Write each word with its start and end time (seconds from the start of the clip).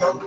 Good 0.00 0.20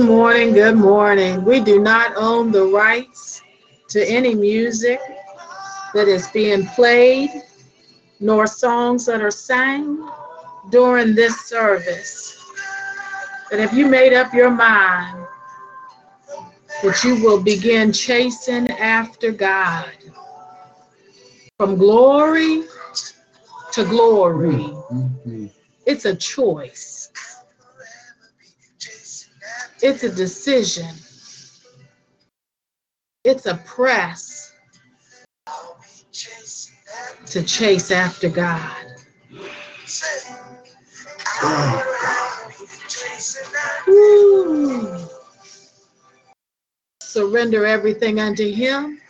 morning, 0.00 0.52
good 0.54 0.76
morning. 0.76 1.44
We 1.44 1.60
do 1.60 1.78
not 1.78 2.16
own 2.16 2.50
the 2.50 2.64
rights 2.64 3.42
to 3.90 4.04
any 4.04 4.34
music 4.34 4.98
that 5.94 6.08
is 6.08 6.26
being 6.30 6.66
played, 6.66 7.30
nor 8.18 8.48
songs 8.48 9.06
that 9.06 9.20
are 9.20 9.30
sang 9.30 10.08
during 10.70 11.14
this 11.14 11.42
service. 11.42 12.44
But 13.52 13.60
if 13.60 13.72
you 13.72 13.86
made 13.86 14.14
up 14.14 14.34
your 14.34 14.50
mind 14.50 15.24
that 16.82 17.04
you 17.04 17.22
will 17.22 17.40
begin 17.40 17.92
chasing 17.92 18.68
after 18.72 19.30
God 19.30 19.92
from 21.58 21.76
glory 21.76 22.62
to 23.72 23.84
glory, 23.84 24.52
mm-hmm. 24.52 25.46
it's 25.86 26.04
a 26.04 26.14
choice, 26.14 27.10
it's 29.82 30.04
a 30.04 30.08
decision, 30.08 30.94
it's 33.24 33.46
a 33.46 33.56
press 33.66 34.52
to 37.26 37.42
chase 37.42 37.90
after 37.90 38.28
God. 38.28 38.86
Ooh. 43.88 45.08
Surrender 47.02 47.66
everything 47.66 48.20
unto 48.20 48.48
Him 48.48 49.00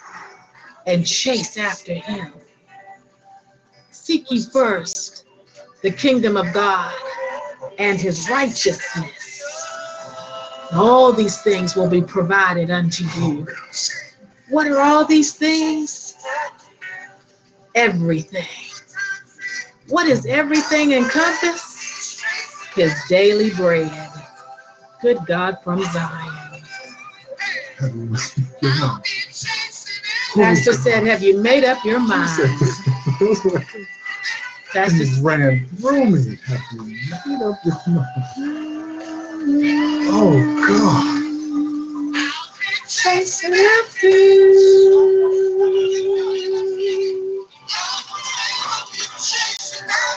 and 0.86 1.06
chase 1.06 1.58
after 1.58 1.92
Him. 1.92 2.32
Seek 4.08 4.30
ye 4.30 4.42
first 4.42 5.26
the 5.82 5.90
kingdom 5.90 6.38
of 6.38 6.50
God 6.54 6.94
and 7.78 8.00
His 8.00 8.26
righteousness. 8.30 9.42
All 10.72 11.12
these 11.12 11.42
things 11.42 11.76
will 11.76 11.90
be 11.90 12.00
provided 12.00 12.70
unto 12.70 13.04
you. 13.20 13.46
What 14.48 14.66
are 14.66 14.80
all 14.80 15.04
these 15.04 15.34
things? 15.34 16.14
Everything. 17.74 18.46
What 19.88 20.06
is 20.06 20.24
everything 20.24 20.92
encompass? 20.92 22.22
His 22.74 22.94
daily 23.10 23.50
bread. 23.50 23.92
Good 25.02 25.18
God 25.26 25.58
from 25.62 25.84
Zion. 25.84 26.62
Pastor 30.34 30.72
said, 30.72 31.06
Have 31.06 31.22
you 31.22 31.42
made 31.42 31.64
up 31.64 31.84
your 31.84 32.00
mind? 32.00 32.40
He 34.72 35.22
ran 35.22 35.66
through 35.78 36.06
me. 36.10 36.38
Have 36.46 36.60
you 36.72 36.82
made 36.84 37.42
up 37.42 37.58
your 37.64 37.80
mind? 37.88 38.08
Oh 40.10 40.38
God. 40.68 41.24
chasing 42.88 43.54
after 43.54 44.08
you. 44.08 45.08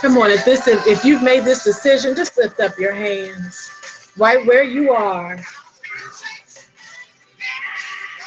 Come 0.02 0.18
on, 0.18 0.32
if 0.32 0.44
this 0.46 0.68
is, 0.68 0.86
if 0.88 1.06
you've 1.06 1.24
made 1.24 1.46
this 1.46 1.64
decision, 1.64 2.16
just 2.16 2.38
lift 2.38 2.60
up 2.60 2.78
your 2.80 2.94
hands 2.94 3.70
right 4.18 4.46
where 4.46 4.64
you 4.64 4.92
are. 4.92 5.40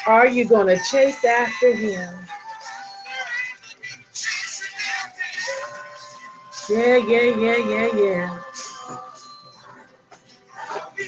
Are 0.07 0.27
you 0.27 0.45
going 0.47 0.69
to 0.69 0.83
chase 0.91 1.25
after 1.25 1.75
him? 1.75 2.15
Yeah, 6.69 6.97
yeah, 6.97 7.37
yeah, 7.37 7.57
yeah, 7.57 7.89
yeah. 7.95 8.39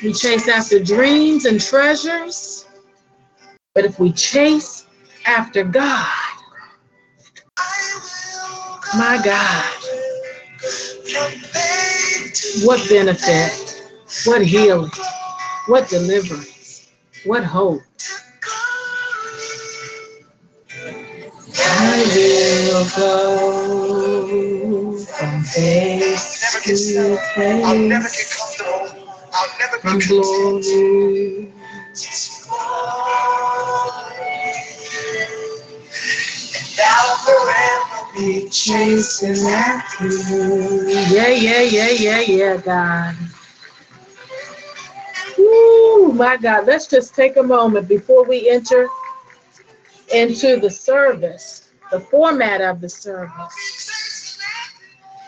We 0.02 0.12
chase 0.12 0.48
after 0.48 0.78
dreams 0.78 1.46
and 1.46 1.58
treasures, 1.58 2.66
but 3.74 3.86
if 3.86 3.98
we 3.98 4.12
chase 4.12 4.84
after 5.26 5.64
God, 5.64 6.06
my 8.98 9.18
God, 9.24 9.64
what 12.62 12.86
benefit, 12.90 13.82
what 14.26 14.44
healing, 14.44 14.90
what 15.68 15.88
deliverance, 15.88 16.90
what 17.24 17.44
hope. 17.44 17.80
I 21.58 22.04
will 22.14 22.84
go 22.96 24.95
from 25.52 25.62
face 25.62 26.94
to 26.94 27.18
I'll 27.64 27.78
never 27.78 28.08
get 28.08 28.30
comfortable. 28.30 29.06
I'll 29.32 29.58
never 29.58 29.76
be 29.76 29.82
content. 29.82 30.08
glory. 30.08 31.52
I'll 36.82 37.16
forever 37.24 38.16
be 38.16 38.48
chasing 38.50 39.46
after 39.48 40.08
you. 40.08 40.88
Yeah, 40.88 41.28
yeah, 41.28 41.60
yeah, 41.62 41.88
yeah, 41.90 42.20
yeah, 42.20 42.56
God. 42.58 43.16
Woo, 45.38 46.12
my 46.12 46.36
God. 46.36 46.66
Let's 46.66 46.86
just 46.86 47.14
take 47.14 47.36
a 47.36 47.42
moment 47.42 47.88
before 47.88 48.24
we 48.24 48.48
enter 48.48 48.88
into 50.12 50.58
the 50.60 50.70
service, 50.70 51.68
the 51.90 52.00
format 52.00 52.60
of 52.60 52.80
the 52.80 52.88
service. 52.88 53.85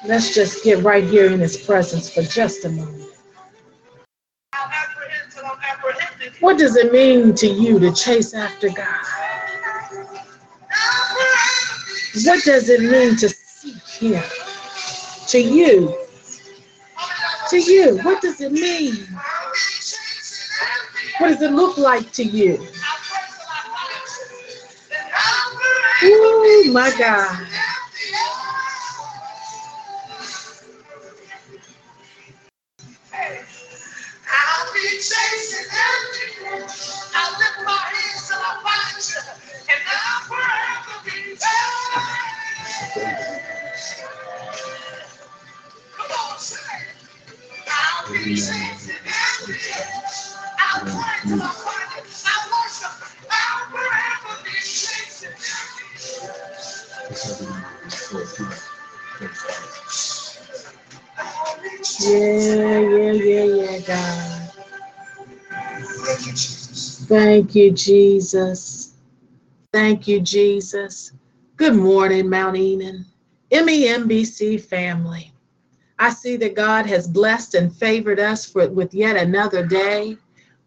Let's 0.04 0.34
just 0.34 0.62
get 0.62 0.82
right 0.84 1.04
here 1.04 1.30
in 1.32 1.40
His 1.40 1.56
presence 1.56 2.08
for 2.12 2.22
just 2.22 2.64
a 2.64 2.68
moment. 2.68 3.04
What 6.40 6.58
does 6.58 6.76
it 6.76 6.92
mean 6.92 7.34
to 7.34 7.46
you 7.46 7.78
to 7.80 7.92
chase 7.92 8.32
after 8.34 8.68
God? 8.68 9.04
What 12.24 12.44
does 12.44 12.68
it 12.68 12.80
mean 12.80 13.16
to 13.16 13.28
seek 13.28 13.82
Him? 13.88 14.22
To 15.28 15.38
you. 15.38 15.98
To 17.50 17.58
you. 17.58 17.98
What 18.02 18.22
does 18.22 18.40
it 18.40 18.52
mean? 18.52 18.94
What 21.18 21.28
does 21.28 21.42
it 21.42 21.52
look 21.52 21.76
like 21.76 22.12
to 22.12 22.22
you? 22.24 22.66
Oh 26.02 26.70
my 26.72 26.92
God. 26.96 27.46
Yeah, 48.28 48.44
yeah, 62.80 63.12
yeah, 63.12 63.44
yeah, 63.44 63.78
God. 63.86 64.50
Thank 65.88 66.26
you, 66.26 66.32
Jesus. 66.32 67.06
Thank 67.08 67.56
you, 67.56 67.72
Jesus. 67.72 68.92
Thank 69.72 70.06
you, 70.06 70.20
Jesus. 70.20 71.12
Good 71.56 71.76
morning, 71.76 72.28
Mount 72.28 72.58
Enon. 72.58 73.06
MEMBC 73.50 74.60
family. 74.60 75.32
I 75.98 76.10
see 76.10 76.36
that 76.38 76.54
God 76.54 76.86
has 76.86 77.08
blessed 77.08 77.54
and 77.54 77.74
favored 77.74 78.20
us 78.20 78.44
for, 78.46 78.68
with 78.68 78.94
yet 78.94 79.16
another 79.16 79.66
day. 79.66 80.16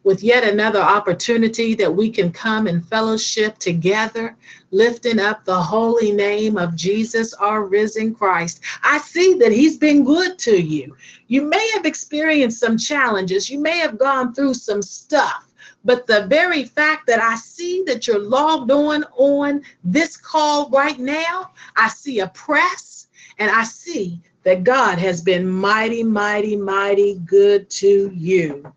with 0.04 0.24
yet 0.24 0.44
another 0.44 0.80
opportunity 0.82 1.76
that 1.76 1.94
we 1.94 2.10
can 2.10 2.32
come 2.32 2.66
and 2.68 2.88
fellowship 2.88 3.58
together, 3.60 4.36
lifting 4.72 5.20
up 5.20 5.46
the 5.46 5.62
holy 5.62 6.12
name 6.12 6.58
of 6.58 6.76
Jesus, 6.76 7.34
our 7.36 7.66
risen 7.66 8.14
Christ. 8.16 8.62
I 8.84 8.98
see 9.00 9.36
that 9.36 9.52
He's 9.52 9.78
been 9.78 10.04
good 10.04 10.40
to 10.40 10.60
you. 10.60 10.96
You 11.28 11.44
may 11.44 11.70
have 11.74 11.86
experienced 11.86 12.60
some 12.60 12.78
challenges, 12.78 13.50
you 13.50 13.60
may 13.60 13.78
have 13.78 14.00
gone 14.00 14.34
through 14.34 14.56
some 14.56 14.82
stuff. 14.82 15.48
But 15.84 16.08
the 16.08 16.26
very 16.28 16.64
fact 16.66 17.08
that 17.08 17.22
I 17.22 17.36
see 17.36 17.84
that 17.88 18.08
you're 18.08 18.20
logged 18.20 18.72
on 18.72 19.04
on 19.16 19.62
this 19.84 20.18
call 20.18 20.70
right 20.70 21.00
now, 21.00 21.52
I 21.76 21.90
see 21.90 22.20
a 22.20 22.28
press 22.30 23.08
and 23.40 23.52
I 23.52 23.64
see 23.64 24.22
that 24.44 24.64
God 24.64 24.98
has 24.98 25.22
been 25.22 25.48
mighty, 25.48 26.04
mighty, 26.04 26.56
mighty 26.56 27.16
good 27.26 27.70
to 27.72 28.12
you. 28.14 28.74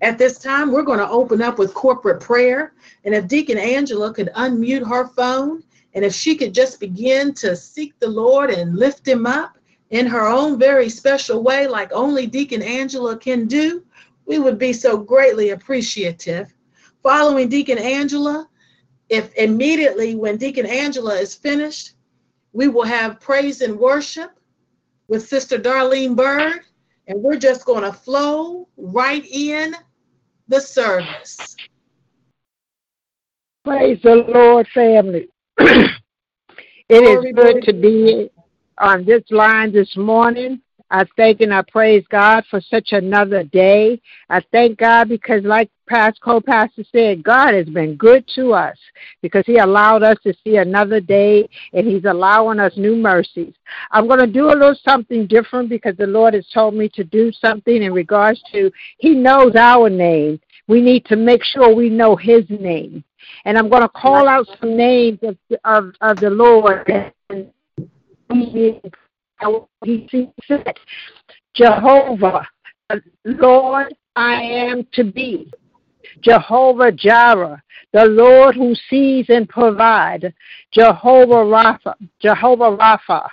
At 0.00 0.18
this 0.18 0.38
time, 0.38 0.72
we're 0.72 0.82
going 0.82 0.98
to 0.98 1.08
open 1.08 1.42
up 1.42 1.58
with 1.58 1.74
corporate 1.74 2.20
prayer. 2.20 2.72
And 3.04 3.14
if 3.14 3.28
Deacon 3.28 3.58
Angela 3.58 4.12
could 4.12 4.30
unmute 4.34 4.86
her 4.88 5.08
phone, 5.08 5.62
and 5.94 6.04
if 6.04 6.14
she 6.14 6.34
could 6.34 6.54
just 6.54 6.80
begin 6.80 7.34
to 7.34 7.54
seek 7.54 7.98
the 7.98 8.08
Lord 8.08 8.50
and 8.50 8.76
lift 8.76 9.06
him 9.06 9.26
up 9.26 9.58
in 9.90 10.06
her 10.06 10.26
own 10.26 10.58
very 10.58 10.88
special 10.88 11.42
way, 11.42 11.66
like 11.66 11.92
only 11.92 12.26
Deacon 12.26 12.62
Angela 12.62 13.16
can 13.16 13.46
do, 13.46 13.84
we 14.26 14.38
would 14.38 14.58
be 14.58 14.72
so 14.72 14.96
greatly 14.96 15.50
appreciative. 15.50 16.52
Following 17.02 17.48
Deacon 17.48 17.78
Angela, 17.78 18.48
if 19.08 19.34
immediately 19.34 20.14
when 20.14 20.38
Deacon 20.38 20.66
Angela 20.66 21.14
is 21.14 21.34
finished, 21.34 21.92
we 22.52 22.68
will 22.68 22.84
have 22.84 23.20
praise 23.20 23.60
and 23.60 23.78
worship 23.78 24.30
with 25.08 25.26
Sister 25.26 25.58
Darlene 25.58 26.16
Bird, 26.16 26.60
and 27.06 27.22
we're 27.22 27.38
just 27.38 27.64
going 27.64 27.82
to 27.82 27.92
flow 27.92 28.68
right 28.76 29.24
in 29.26 29.74
the 30.48 30.60
service. 30.60 31.56
Praise 33.64 34.00
the 34.02 34.16
Lord, 34.16 34.66
family. 34.74 35.28
it 35.58 35.90
is 36.88 37.32
good 37.34 37.62
to 37.62 37.72
be 37.72 38.30
on 38.78 39.04
this 39.04 39.22
line 39.30 39.72
this 39.72 39.96
morning. 39.96 40.60
I 40.92 41.06
thank 41.16 41.40
and 41.40 41.54
I 41.54 41.62
praise 41.62 42.04
God 42.10 42.44
for 42.50 42.60
such 42.60 42.92
another 42.92 43.44
day. 43.44 43.98
I 44.28 44.42
thank 44.52 44.78
God 44.78 45.08
because, 45.08 45.42
like 45.42 45.70
past 45.88 46.20
co-pastor 46.20 46.84
said, 46.92 47.22
God 47.22 47.54
has 47.54 47.66
been 47.66 47.96
good 47.96 48.28
to 48.34 48.52
us 48.52 48.76
because 49.22 49.44
He 49.46 49.56
allowed 49.56 50.02
us 50.02 50.18
to 50.22 50.34
see 50.44 50.58
another 50.58 51.00
day 51.00 51.48
and 51.72 51.86
He's 51.86 52.04
allowing 52.04 52.60
us 52.60 52.74
new 52.76 52.94
mercies. 52.94 53.54
I'm 53.90 54.06
going 54.06 54.20
to 54.20 54.26
do 54.26 54.48
a 54.48 54.52
little 54.52 54.76
something 54.86 55.26
different 55.26 55.70
because 55.70 55.96
the 55.96 56.06
Lord 56.06 56.34
has 56.34 56.46
told 56.52 56.74
me 56.74 56.90
to 56.90 57.04
do 57.04 57.32
something 57.32 57.82
in 57.82 57.94
regards 57.94 58.42
to 58.52 58.70
He 58.98 59.14
knows 59.14 59.56
our 59.56 59.88
name. 59.88 60.40
We 60.68 60.82
need 60.82 61.06
to 61.06 61.16
make 61.16 61.42
sure 61.42 61.74
we 61.74 61.88
know 61.88 62.16
His 62.16 62.44
name. 62.50 63.02
And 63.46 63.56
I'm 63.56 63.70
going 63.70 63.82
to 63.82 63.88
call 63.88 64.28
out 64.28 64.46
some 64.60 64.76
names 64.76 65.20
of, 65.22 65.38
of, 65.64 65.94
of 66.02 66.20
the 66.20 66.28
Lord. 66.28 66.86
He 69.84 70.08
sees 70.10 70.28
fit. 70.46 70.78
Jehovah, 71.54 72.46
Lord, 73.24 73.94
I 74.16 74.42
am 74.42 74.86
to 74.92 75.04
be. 75.04 75.50
Jehovah 76.20 76.92
Jireh, 76.92 77.62
the 77.92 78.04
Lord 78.06 78.54
who 78.54 78.74
sees 78.88 79.26
and 79.28 79.48
provides. 79.48 80.24
Jehovah 80.72 81.44
Rapha, 81.44 81.94
Jehovah 82.20 82.76
Rapha, 82.76 83.28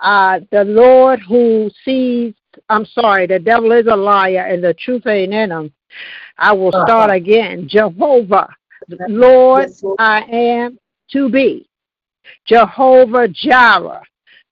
uh, 0.00 0.40
the 0.50 0.64
Lord 0.64 1.20
who 1.20 1.70
sees. 1.84 2.34
I'm 2.68 2.86
sorry, 2.86 3.26
the 3.26 3.38
devil 3.38 3.72
is 3.72 3.86
a 3.86 3.96
liar 3.96 4.46
and 4.46 4.64
the 4.64 4.74
truth 4.74 5.06
ain't 5.06 5.34
in 5.34 5.50
him. 5.50 5.72
I 6.38 6.52
will 6.52 6.72
start 6.72 7.10
again. 7.10 7.68
Jehovah, 7.68 8.48
Lord, 9.08 9.68
I 9.98 10.22
am 10.22 10.78
to 11.10 11.28
be. 11.28 11.68
Jehovah 12.46 13.28
Jireh, 13.28 14.02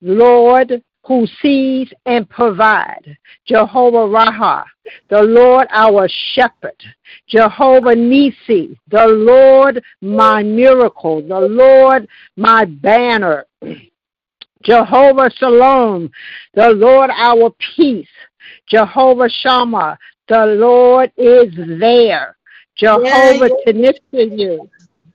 Lord 0.03 0.83
who 1.07 1.27
sees 1.43 1.93
and 2.07 2.29
provides. 2.29 3.07
Jehovah 3.47 4.09
Raha, 4.09 4.65
the 5.11 5.23
Lord 5.23 5.67
our 5.71 6.09
shepherd. 6.35 6.83
Jehovah 7.29 7.95
Nissi, 7.95 8.77
the 8.89 9.07
Lord 9.07 9.83
my 10.01 10.43
miracle, 10.43 11.21
the 11.21 11.41
Lord 11.41 12.09
my 12.37 12.65
banner. 12.65 13.47
Jehovah 14.63 15.31
Shalom, 15.37 16.11
the 16.55 16.71
Lord 16.71 17.11
our 17.11 17.51
peace. 17.77 18.09
Jehovah 18.67 19.29
Shammah, 19.29 19.99
the 20.29 20.47
Lord 20.47 21.13
is 21.19 21.53
there. 21.79 22.37
Jehovah 22.77 23.51
yeah, 23.67 24.25
yeah. 24.25 24.57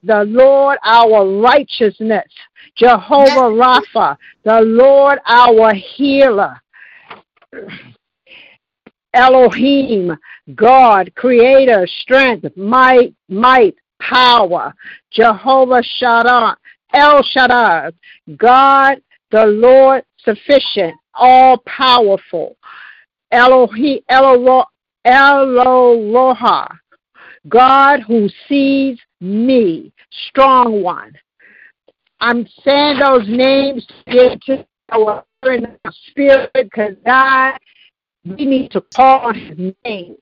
The 0.04 0.24
Lord 0.26 0.78
our 0.84 1.40
righteousness. 1.42 2.28
Jehovah 2.76 3.52
Rapha, 3.52 4.18
the 4.44 4.62
Lord 4.62 5.20
our 5.26 5.74
healer. 5.74 6.62
Elohim, 9.14 10.16
God, 10.56 11.12
creator, 11.16 11.88
strength, 12.02 12.46
might, 12.56 13.14
might, 13.28 13.76
power. 14.00 14.74
Jehovah 15.12 15.84
Shaddai, 15.84 16.54
El 16.94 17.24
Shaddai, 17.24 17.92
God, 18.38 19.02
the 19.32 19.46
Lord 19.46 20.04
sufficient, 20.24 20.94
all 21.14 21.58
powerful. 21.66 22.56
Elohim, 23.32 24.00
Elo, 24.10 24.66
Eloha, 25.06 26.68
God 27.48 28.02
who 28.02 28.30
sees 28.48 29.00
me, 29.22 29.92
strong 30.28 30.84
one. 30.84 31.14
I'm 32.20 32.46
saying 32.66 33.00
those 33.00 33.28
names 33.28 33.88
into 34.08 34.66
our 34.92 35.24
spirit 36.10 36.52
because 36.54 36.96
God, 37.06 37.58
we 38.26 38.46
need 38.46 38.72
to 38.72 38.82
call 38.94 39.28
on 39.28 39.36
His 39.36 39.74
name 39.86 40.16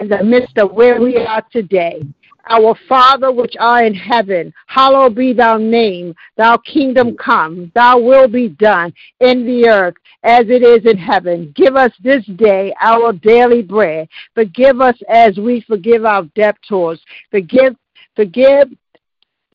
in 0.00 0.08
the 0.08 0.24
midst 0.24 0.58
of 0.58 0.72
where 0.72 1.00
we 1.00 1.16
are 1.16 1.44
today. 1.52 2.02
Our 2.48 2.74
Father 2.88 3.32
which 3.32 3.54
art 3.58 3.86
in 3.86 3.94
heaven, 3.94 4.52
hallowed 4.66 5.14
be 5.14 5.32
thy 5.32 5.56
name. 5.56 6.14
Thy 6.36 6.56
kingdom 6.58 7.16
come, 7.16 7.72
thy 7.74 7.94
will 7.94 8.28
be 8.28 8.48
done 8.48 8.92
in 9.20 9.46
the 9.46 9.68
earth 9.68 9.94
as 10.24 10.46
it 10.48 10.62
is 10.62 10.90
in 10.90 10.98
heaven. 10.98 11.52
Give 11.54 11.76
us 11.76 11.92
this 12.02 12.24
day 12.36 12.74
our 12.80 13.12
daily 13.12 13.62
bread. 13.62 14.08
Forgive 14.34 14.80
us 14.80 14.96
as 15.08 15.36
we 15.36 15.60
forgive 15.60 16.04
our 16.04 16.24
debtors. 16.34 17.00
Forgive, 17.30 17.76
forgive 18.16 18.68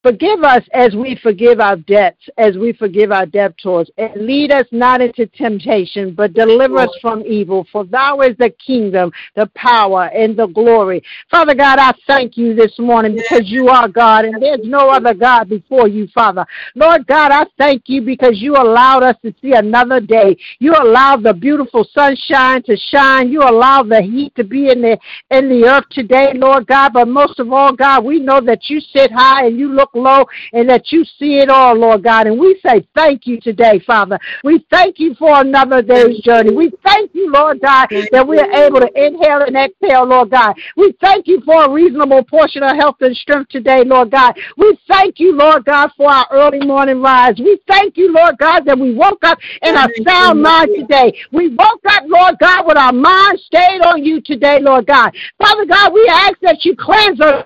Forgive 0.02 0.44
us 0.44 0.64
as 0.74 0.96
we 0.96 1.20
forgive 1.22 1.60
our 1.60 1.76
debts, 1.76 2.30
as 2.38 2.58
we 2.58 2.72
forgive 2.72 3.12
our 3.12 3.26
debtors. 3.26 3.92
And 3.98 4.16
lead 4.16 4.50
us 4.50 4.66
not 4.72 5.02
into 5.02 5.26
temptation, 5.26 6.14
but 6.14 6.34
deliver 6.34 6.78
us 6.78 6.98
from 7.02 7.22
evil. 7.26 7.68
For 7.70 7.84
thou 7.84 8.22
is 8.22 8.38
the 8.38 8.50
kingdom, 8.66 9.12
the 9.36 9.48
power, 9.56 10.06
and 10.06 10.38
the 10.38 10.48
glory. 10.48 11.04
Father 11.30 11.54
God, 11.54 11.80
I 11.80 11.92
thank 12.08 12.38
you 12.38 12.56
this 12.56 12.80
morning 12.80 13.14
because 13.14 13.50
you 13.50 13.68
are 13.68 13.90
God, 13.90 14.24
and 14.24 14.42
there's 14.42 14.64
no 14.64 14.90
other 14.90 15.14
God 15.14 15.50
before 15.50 15.90
you, 15.90 16.08
Father. 16.14 16.46
Lord 16.76 17.06
God, 17.06 17.32
I 17.32 17.46
thank 17.58 17.84
you 17.88 18.02
because 18.02 18.42
you 18.42 18.56
allowed 18.56 19.04
us 19.04 19.18
to 19.26 19.36
see 19.42 19.52
another 19.52 20.00
day. 20.00 20.38
You 20.60 20.76
allowed 20.80 21.24
the 21.24 21.34
beautiful 21.34 21.86
sunshine 21.94 22.64
to 22.64 22.78
shine. 22.78 23.30
You 23.32 23.42
allowed 23.42 23.90
the 23.90 24.02
heat 24.02 24.34
to 24.36 24.46
be 24.46 24.70
in 24.70 24.82
the 24.82 24.98
in 25.30 25.50
the 25.50 25.68
earth 25.68 25.90
today, 25.92 26.32
Lord 26.36 26.68
God. 26.68 26.94
But 26.94 27.10
most 27.10 27.40
of 27.40 27.52
all, 27.52 27.74
God, 27.74 28.06
we 28.06 28.20
know 28.20 28.40
that 28.40 28.70
you 28.70 28.80
sit 28.80 29.12
high 29.12 29.46
and 29.46 29.60
you 29.60 29.74
look 29.74 29.89
look 29.94 30.04
low 30.04 30.26
and 30.54 30.70
that 30.70 30.92
you 30.92 31.04
see 31.04 31.40
it 31.40 31.50
all, 31.50 31.76
Lord 31.76 32.04
God. 32.04 32.28
And 32.28 32.40
we 32.40 32.60
say 32.66 32.88
thank 32.96 33.28
you 33.28 33.40
today, 33.40 33.80
Father. 33.86 34.20
We 34.44 34.66
thank 34.70 35.00
you 35.00 35.16
for 35.16 35.40
another 35.42 35.82
day's 35.82 36.20
journey. 36.22 36.54
We 36.54 36.72
thank 36.84 37.12
you, 37.14 37.32
Lord 37.32 37.62
God, 37.62 37.88
that 38.12 38.28
we 38.28 38.40
are 38.40 38.52
able 38.52 38.80
to 38.80 38.90
inhale 38.96 39.42
and 39.42 39.56
exhale, 39.56 40.06
Lord 40.06 40.32
God. 40.32 40.56
We 40.76 40.94
thank 41.02 41.28
you 41.28 41.42
for 41.46 41.66
a 41.66 41.72
reasonable 41.72 42.24
portion 42.24 42.64
of 42.64 42.76
health 42.76 42.98
and 43.02 43.16
strength 43.16 43.50
today, 43.50 43.84
Lord 43.86 44.12
God. 44.12 44.38
We 44.58 44.78
thank 44.88 45.20
you, 45.20 45.36
Lord 45.36 45.66
God, 45.66 45.90
for 45.98 46.12
our 46.12 46.28
early 46.32 46.66
morning 46.66 47.02
rise. 47.02 47.36
We 47.40 47.60
thank 47.68 47.98
you, 47.98 48.14
Lord 48.14 48.38
God, 48.38 48.66
that 48.66 48.78
we 48.78 48.94
woke 48.94 49.24
up 49.24 49.38
in 49.62 49.76
a 49.76 49.88
sound 50.08 50.42
mind 50.42 50.72
today. 50.76 51.14
We 51.32 51.50
woke 51.50 51.82
up, 51.88 52.04
Lord 52.08 52.36
God, 52.40 52.66
with 52.66 52.78
our 52.78 52.94
mind 52.94 53.40
stayed 53.40 53.82
on 53.82 54.04
you 54.04 54.22
today, 54.22 54.60
Lord 54.60 54.86
God. 54.86 55.16
Father 55.38 55.66
God, 55.66 55.94
we 55.94 56.08
ask 56.12 56.36
that 56.42 56.66
you 56.66 56.76
cleanse 56.76 57.20
us 57.22 57.46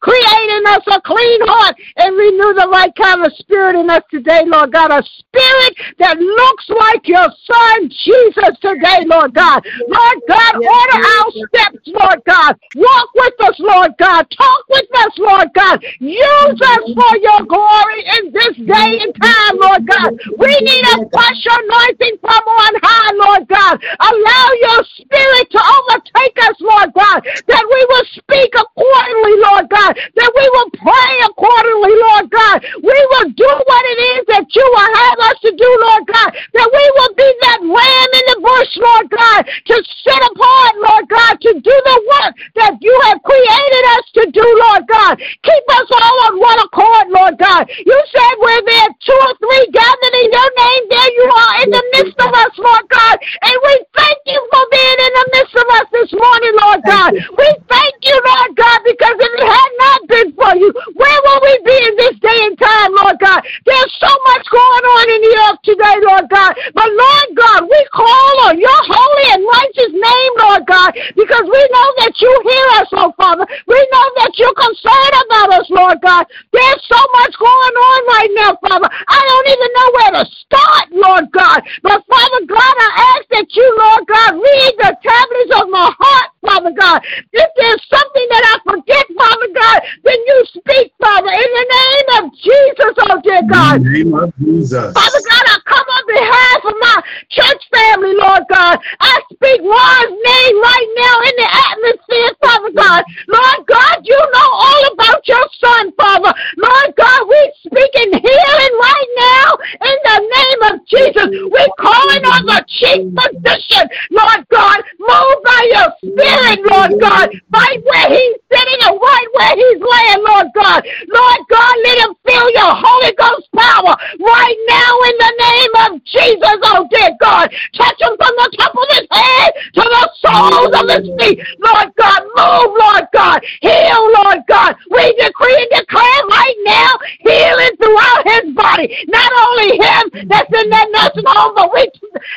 Create 0.00 0.50
in 0.50 0.66
us 0.66 0.84
a 0.90 1.00
clean 1.00 1.40
heart 1.46 1.76
and 1.96 2.16
renew 2.16 2.52
the 2.54 2.68
right 2.68 2.92
kind 2.96 3.24
of 3.24 3.32
spirit 3.38 3.78
in 3.78 3.88
us 3.88 4.02
today, 4.10 4.42
Lord 4.44 4.72
God. 4.72 4.90
A 4.90 5.02
spirit 5.02 5.72
that 5.98 6.18
looks 6.18 6.66
like 6.68 7.06
your 7.08 7.28
son 7.46 7.88
Jesus 7.88 8.52
today, 8.60 9.06
Lord 9.06 9.34
God. 9.34 9.64
Lord 9.86 10.18
God, 10.28 10.52
order 10.58 10.98
our 10.98 11.28
steps, 11.46 11.86
Lord 11.86 12.20
God. 12.26 12.58
Walk 12.74 13.08
with 13.14 13.38
us, 13.48 13.56
Lord 13.58 13.92
God. 13.98 14.26
Talk 14.36 14.62
with 14.68 14.88
us, 14.98 15.14
Lord 15.18 15.48
God. 15.54 15.78
Use 16.00 16.60
us 16.60 16.84
for 16.92 17.14
your 17.22 17.42
glory 17.46 18.00
in 18.18 18.32
this 18.32 18.54
day 18.66 18.90
and 19.00 19.14
time, 19.16 19.54
Lord 19.56 19.86
God. 19.86 20.10
We 20.36 20.52
need 20.60 20.84
a 20.92 20.98
fresh 21.08 21.42
anointing 21.46 22.18
from 22.20 22.44
on 22.44 22.74
high, 22.82 23.12
Lord 23.14 23.48
God. 23.48 23.78
Allow 23.80 24.46
your 24.60 24.82
spirit 24.98 25.46
to 25.50 25.60
overtake 25.62 26.38
us, 26.50 26.56
Lord 26.60 26.90
God 26.94 27.04
God, 27.04 27.22
that 27.48 27.64
we 27.64 27.80
will 27.88 28.06
speak 28.16 28.52
accordingly, 28.54 29.34
Lord 29.50 29.68
God, 29.68 29.83
that 29.92 30.30
we 30.32 30.44
will 30.56 30.70
pray 30.80 31.12
accordingly, 31.28 31.94
Lord 32.08 32.26
God. 32.32 32.56
We 32.80 32.98
will 33.12 33.28
do 33.36 33.50
what 33.68 33.82
it 33.92 33.98
is 34.16 34.22
that 34.32 34.46
you 34.48 34.64
will 34.64 34.90
have 35.04 35.18
us 35.28 35.36
to 35.44 35.52
do, 35.52 35.68
Lord 35.84 36.04
God, 36.08 36.30
that 36.32 36.68
we 36.72 36.84
will 36.96 37.12
be 37.18 37.28
that 37.44 37.60
lamb 37.60 38.10
in 38.16 38.24
the 38.32 38.38
bush, 38.40 38.72
Lord 38.80 39.06
God, 39.12 39.40
to 39.44 39.76
sit 40.06 40.20
apart, 40.32 40.72
Lord 40.80 41.04
God, 41.10 41.34
to 41.40 41.50
do 41.60 41.74
the 41.74 41.98
work 42.08 42.32
that 42.56 42.78
you 42.80 42.94
have 43.10 43.20
created 43.20 43.84
us 43.98 44.06
to 44.20 44.24
do, 44.30 44.46
Lord 44.70 44.88
God. 44.88 45.18
Keep 45.18 45.64
us 45.76 45.88
all 45.90 46.18
on 46.30 46.40
one 46.40 46.60
accord, 46.64 47.06
Lord 47.10 47.36
God. 47.36 47.68
You 47.68 47.98
said 48.08 48.34
where 48.40 48.62
there 48.64 48.88
are 48.88 48.96
two 49.02 49.18
or 49.26 49.34
three 49.42 49.64
gathered 49.74 50.14
in 50.22 50.28
your 50.30 50.50
name, 50.56 50.82
there 50.88 51.12
you 51.12 51.26
are 51.28 51.54
in 51.66 51.68
the 51.74 51.84
midst 51.98 52.16
of 52.20 52.30
us, 52.32 52.52
Lord 52.56 52.86
God. 52.88 53.16
And 53.42 53.56
we 53.64 53.74
thank 53.96 54.18
you 54.26 54.40
for 54.52 54.62
being 54.70 54.98
in 55.02 55.12
the 55.12 55.26
midst 55.34 55.54
of 55.56 55.66
us 55.80 55.86
this 55.92 56.10
morning, 56.14 56.54
Lord 56.62 56.80
God. 56.86 57.10
We 57.14 57.48
thank 57.68 57.94
you, 58.02 58.16
Lord 58.16 58.50
God, 58.56 58.78
because 58.84 59.16
if 59.18 59.32
it 59.34 59.46
had 59.48 59.63
not 59.78 59.98
been 60.08 60.28
for 60.34 60.52
you, 60.56 60.70
where 60.94 61.18
will 61.24 61.40
we 61.42 61.54
be 61.64 61.76
in 61.88 61.94
this 61.96 62.16
day 62.20 62.38
and 62.46 62.56
time, 62.58 62.90
Lord 62.94 63.18
God? 63.18 63.40
There's 63.64 63.92
so 64.00 64.12
much 64.32 64.44
going 64.50 64.84
on 64.84 65.04
in 65.10 65.20
the 65.24 65.34
earth 65.48 65.60
today, 65.64 65.96
Lord 66.04 66.26
God. 66.28 66.52
But 66.74 66.88
Lord 66.88 67.28
God, 67.36 67.60
we 67.68 67.80
call 67.92 68.32
on 68.48 68.58
your 68.60 68.80
holy 68.84 69.26
and 69.34 69.42
righteous 69.44 69.92
name, 69.94 70.32
Lord 70.44 70.62
God, 70.66 70.90
because 71.16 71.46
we 71.46 71.60
know 71.72 71.88
that 72.04 72.14
you 72.18 72.32
hear 72.44 72.66
us, 72.82 72.88
oh 72.92 73.12
Father. 73.16 73.46
We 73.66 73.78
know 73.92 74.06
that 74.22 74.32
you're 74.36 74.54
concerned 74.54 75.16
about 75.28 75.48
us, 75.60 75.66
Lord 75.70 75.98
God. 76.02 76.26
There's 76.52 76.82
so 76.88 77.00
much 77.20 77.32
going 77.38 77.76
on 77.78 78.00
right 78.18 78.32
now, 78.34 78.52
Father. 78.60 78.88
I 78.90 79.20
don't 79.20 79.48
even 79.48 79.70
know 79.74 79.88
where 79.94 80.12
to 80.18 80.24
start, 80.44 80.84
Lord 80.92 81.26
God. 81.32 81.60
But 81.82 82.04
Father 82.06 82.42
God, 82.46 82.74
I 82.78 82.90
ask 83.16 83.24
that 83.30 83.48
you, 83.54 83.66
Lord 83.78 84.04
God, 84.06 84.30
read 84.34 84.72
the 84.78 84.92
tablets 85.02 85.52
of 85.60 85.68
my 85.70 85.88
heart, 85.98 86.30
Father 86.44 86.72
God. 86.72 87.02
If 87.32 87.50
there's 87.56 87.84
something 87.88 88.26
that 88.30 88.44
I 88.44 88.72
forget, 88.72 89.06
Father 89.16 89.50
God, 89.54 89.78
then 90.04 90.18
you 90.26 90.38
speak, 90.52 90.92
Father, 91.00 91.32
in 91.32 91.50
the 91.56 91.66
name 91.72 92.08
of 92.20 92.24
Jesus, 92.36 92.94
oh 93.08 93.20
dear 93.24 93.42
God. 93.48 93.80
In 93.80 93.82
the 93.82 94.04
name 94.04 94.14
of 94.14 94.32
Jesus. 94.38 94.92
Father 94.92 95.22
God, 95.24 95.44
I 95.48 95.58
come 95.64 95.88
on 95.88 96.04
behalf 96.06 96.60
of 96.64 96.76
my 96.80 96.96
church 97.30 97.62
family, 97.72 98.14
Lord 98.14 98.44
God. 98.48 98.78
I 99.00 99.14
speak 99.32 99.60
Ron's 99.64 100.16
name 100.20 100.56
right 100.60 100.90
now 101.00 101.16
in 101.24 101.34
the 101.40 101.48
atmosphere, 101.48 102.30
Father 102.40 102.72
God. 102.76 103.02
Lord 103.28 103.60
God, 103.66 103.96
you 104.04 104.18
know 104.18 104.48
all 104.52 104.82
about 104.92 105.26
your 105.26 105.46
son, 105.60 105.92
Father. 105.96 106.32
Lord 106.56 106.90
God, 106.96 107.20
we 107.28 107.40
speaking 107.64 108.12
healing 108.12 108.74
right 108.78 109.10
now 109.16 109.48
in 109.82 109.96
the 110.04 110.18
name 110.20 110.60
of 110.70 110.74
Jesus. 110.86 111.28
We're 111.50 111.74
calling 111.78 112.24
on 112.24 112.46
the 112.46 112.64
chief 112.68 113.02
physician, 113.14 113.88
Lord 114.10 114.46
God. 114.50 114.78
Move 114.98 115.38
by 115.44 115.62
your 115.72 115.88
spirit, 115.98 116.33
Lord 116.64 117.00
God. 117.00 117.28
Right 117.52 117.80
where 117.84 118.08
he's 118.10 118.38
sitting 118.50 118.80
and 118.86 118.96
right 119.00 119.28
where 119.34 119.54
he's 119.56 119.80
laying, 119.80 120.22
Lord 120.24 120.48
God. 120.54 120.80
Lord 121.08 121.40
God, 121.50 121.74
let 121.84 121.98
him 121.98 122.12
feel 122.26 122.46
your 122.50 122.72
Holy 122.74 123.12
Ghost 123.14 123.48
power 123.54 123.94
right 124.18 124.58
now 124.68 124.92
in 125.08 125.14
the 125.18 125.32
name 125.38 125.74
of 125.86 125.90
Jesus, 126.04 126.58
oh 126.70 126.88
dear 126.90 127.10
God. 127.20 127.50
Touch 127.74 127.98
him 128.00 128.14
from 128.16 128.34
the 128.36 128.48
top 128.58 128.74
of 128.74 128.86
his 128.90 129.06
head 129.10 129.50
to 129.74 129.82
the 129.82 130.04
soles 130.22 130.72
of 130.74 130.84
his 130.90 131.06
feet. 131.18 131.38
Lord 131.62 131.88
God, 131.96 132.20
move, 132.34 132.70
Lord 132.78 133.06
God. 133.12 133.38
Heal, 133.60 134.02
Lord 134.22 134.42
God. 134.48 134.76
We 134.90 135.12
decree 135.14 135.56
and 135.56 135.80
declare 135.80 136.20
right 136.30 136.58
now 136.64 136.90
healing 137.20 137.74
throughout 137.78 138.22
his 138.26 138.54
body. 138.54 138.86
Not 139.08 139.30
only 139.48 139.78
him 139.78 140.28
that's 140.28 140.52
in 140.52 140.70
that 140.70 140.88
nursing 140.90 141.26
home, 141.26 141.54
but 141.54 141.72
we 141.72 141.86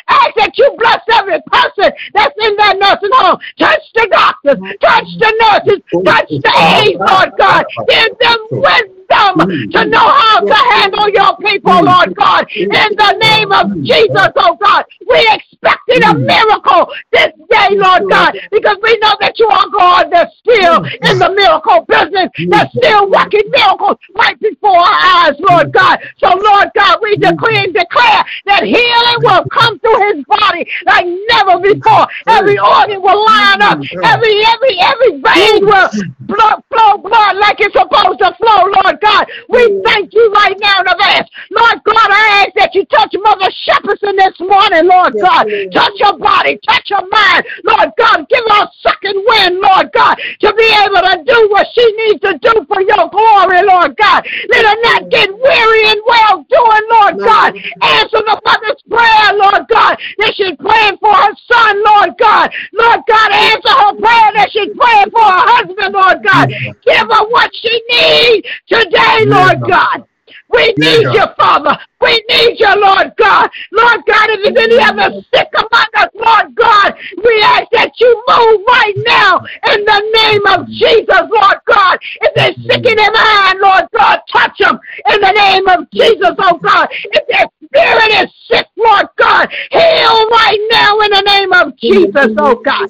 ask 0.07 0.35
that 0.37 0.57
you 0.57 0.69
bless 0.77 1.01
every 1.13 1.41
person 1.47 1.91
that's 2.13 2.35
in 2.41 2.55
that 2.57 2.77
nursing 2.79 3.13
home. 3.13 3.39
Touch 3.59 3.81
the 3.94 4.08
doctors, 4.12 4.58
touch 4.82 5.08
the 5.20 5.32
nurses, 5.41 5.82
touch 6.06 6.29
the 6.29 6.53
aides, 6.58 7.00
Lord 7.00 7.32
God. 7.38 7.65
Give 7.88 8.17
them 8.20 8.39
wisdom 8.51 9.72
to 9.72 9.86
know 9.86 10.08
how 10.08 10.39
to 10.41 10.56
handle 10.75 11.10
your 11.10 11.36
people, 11.38 11.84
Lord 11.84 12.15
God. 12.15 12.46
In 12.56 12.70
the 12.70 13.17
name 13.20 13.51
of 13.51 13.74
Jesus, 13.84 14.32
oh 14.36 14.58
God, 14.62 14.86
we 15.08 15.17
expected 15.57 16.03
a 16.03 16.13
hmm. 16.13 16.25
miracle 16.25 16.93
this 17.11 17.31
day, 17.49 17.69
Lord 17.71 18.03
hmm. 18.03 18.09
God, 18.09 18.33
because 18.51 18.77
we 18.81 18.97
know 18.99 19.15
that 19.19 19.37
you 19.37 19.47
are 19.47 19.69
God. 19.69 20.09
That's 20.11 20.31
still 20.37 20.83
hmm. 20.83 21.07
in 21.09 21.19
the 21.19 21.31
miracle 21.33 21.85
business, 21.87 22.29
that's 22.49 22.71
still 22.75 23.09
working 23.09 23.49
miracles 23.49 23.97
right 24.15 24.39
before 24.39 24.77
our 24.77 25.27
eyes, 25.27 25.35
Lord 25.39 25.73
God. 25.73 25.99
So, 26.17 26.29
Lord 26.29 26.69
God, 26.75 26.99
we 27.01 27.17
decree 27.17 27.57
and 27.57 27.73
declare 27.73 28.23
that 28.45 28.63
healing 28.63 29.19
will 29.21 29.45
come 29.49 29.79
through 29.79 29.99
his 30.13 30.25
body 30.25 30.65
like 30.85 31.05
never 31.29 31.59
before. 31.59 32.07
Every 32.27 32.59
organ 32.59 33.01
will 33.01 33.25
line 33.25 33.61
up, 33.61 33.79
every 34.03 34.33
every 34.45 34.73
every 34.79 35.11
vein 35.21 35.65
will 35.65 35.89
blood, 36.27 36.61
flow 36.69 36.97
blood 36.97 37.37
like 37.37 37.57
it's 37.59 37.73
supposed 37.73 38.19
to 38.19 38.29
flow, 38.37 38.61
Lord 38.83 38.99
God. 39.01 39.25
We 39.49 39.81
thank 39.85 40.13
you 40.13 40.31
right 40.33 40.55
now 40.59 40.81
in 40.81 40.87
advance. 40.87 41.29
Lord 41.51 41.79
God, 41.83 42.09
I 42.11 42.45
ask 42.45 42.53
that 42.55 42.75
you 42.75 42.85
touch 42.85 43.13
Mother 43.15 43.49
Shepperson 43.65 44.15
this 44.17 44.37
morning, 44.39 44.87
Lord 44.87 45.15
God. 45.19 45.46
Touch 45.71 45.97
her 46.01 46.17
body, 46.17 46.59
touch 46.67 46.89
her 46.89 47.05
mind. 47.07 47.45
Lord 47.63 47.89
God, 47.97 48.27
give 48.29 48.43
her 48.47 48.63
a 48.63 48.71
second 48.81 49.17
wind, 49.25 49.59
Lord 49.59 49.91
God, 49.93 50.15
to 50.15 50.53
be 50.53 50.67
able 50.83 51.01
to 51.01 51.15
do 51.25 51.37
what 51.49 51.67
she 51.73 51.85
needs 52.05 52.21
to 52.21 52.37
do 52.39 52.53
for 52.67 52.81
your 52.81 53.09
glory, 53.09 53.61
Lord 53.63 53.95
God. 53.97 54.27
Let 54.49 54.65
her 54.65 54.77
not 54.83 55.09
get 55.09 55.29
weary 55.31 55.83
and 55.87 56.01
well 56.05 56.45
doing, 56.49 56.85
Lord 56.91 57.15
God. 57.23 57.55
Answer 57.81 58.21
the 58.23 58.41
mother's 58.43 58.81
prayer, 58.89 59.27
Lord 59.35 59.67
God, 59.69 59.97
that 60.19 60.33
she's 60.35 60.55
praying 60.59 60.97
for 60.99 61.13
her 61.13 61.33
son, 61.47 61.83
Lord 61.83 62.17
God. 62.17 62.51
Lord 62.73 63.01
God, 63.07 63.31
answer 63.31 63.73
her 63.73 63.93
prayer 63.95 64.29
that 64.35 64.49
she's 64.51 64.73
praying 64.75 65.11
for 65.11 65.23
her 65.23 65.45
husband, 65.55 65.93
Lord 65.93 66.19
God. 66.23 66.49
Give 66.85 67.07
her 67.07 67.23
what 67.29 67.51
she 67.53 67.73
needs 67.89 68.47
today, 68.67 69.17
Lord 69.27 69.61
God. 69.67 70.07
We 70.49 70.73
need 70.77 71.03
you, 71.13 71.25
Father. 71.37 71.77
We 71.99 72.23
need 72.29 72.59
you, 72.59 72.73
Lord 72.79 73.11
God. 73.17 73.49
Lord 73.71 74.01
God, 74.07 74.29
if 74.29 74.53
there's 74.53 74.65
any 74.65 74.79
other 74.79 75.21
sick 75.33 75.47
among 75.55 75.87
us, 75.95 76.09
Lord 76.15 76.55
God, 76.55 76.93
we 77.23 77.41
ask 77.43 77.67
that 77.71 77.91
you 77.99 78.23
move 78.27 78.61
right 78.67 78.93
now 79.05 79.39
in 79.73 79.83
the 79.83 80.01
name 80.15 80.45
of 80.47 80.67
Jesus, 80.67 81.21
Lord 81.29 81.57
God. 81.65 81.99
If 82.21 82.33
they're 82.35 82.53
sick 82.53 82.85
in 82.85 82.95
their 82.95 83.11
mind, 83.11 83.59
Lord 83.59 83.85
God, 83.93 84.19
touch 84.31 84.57
them 84.59 84.79
in 85.11 85.21
the 85.21 85.31
name 85.31 85.67
of 85.67 85.89
Jesus, 85.91 86.35
oh 86.39 86.57
God. 86.57 86.87
If 86.91 87.27
their 87.27 87.47
spirit 87.65 88.23
is 88.23 88.31
sick, 88.49 88.67
Lord 88.77 89.07
God, 89.17 89.49
heal 89.71 90.29
right 90.29 90.67
now 90.71 90.99
in 90.99 91.11
the 91.11 91.23
name 91.25 91.53
of 91.53 91.77
Jesus, 91.77 92.31
oh 92.37 92.55
God 92.55 92.89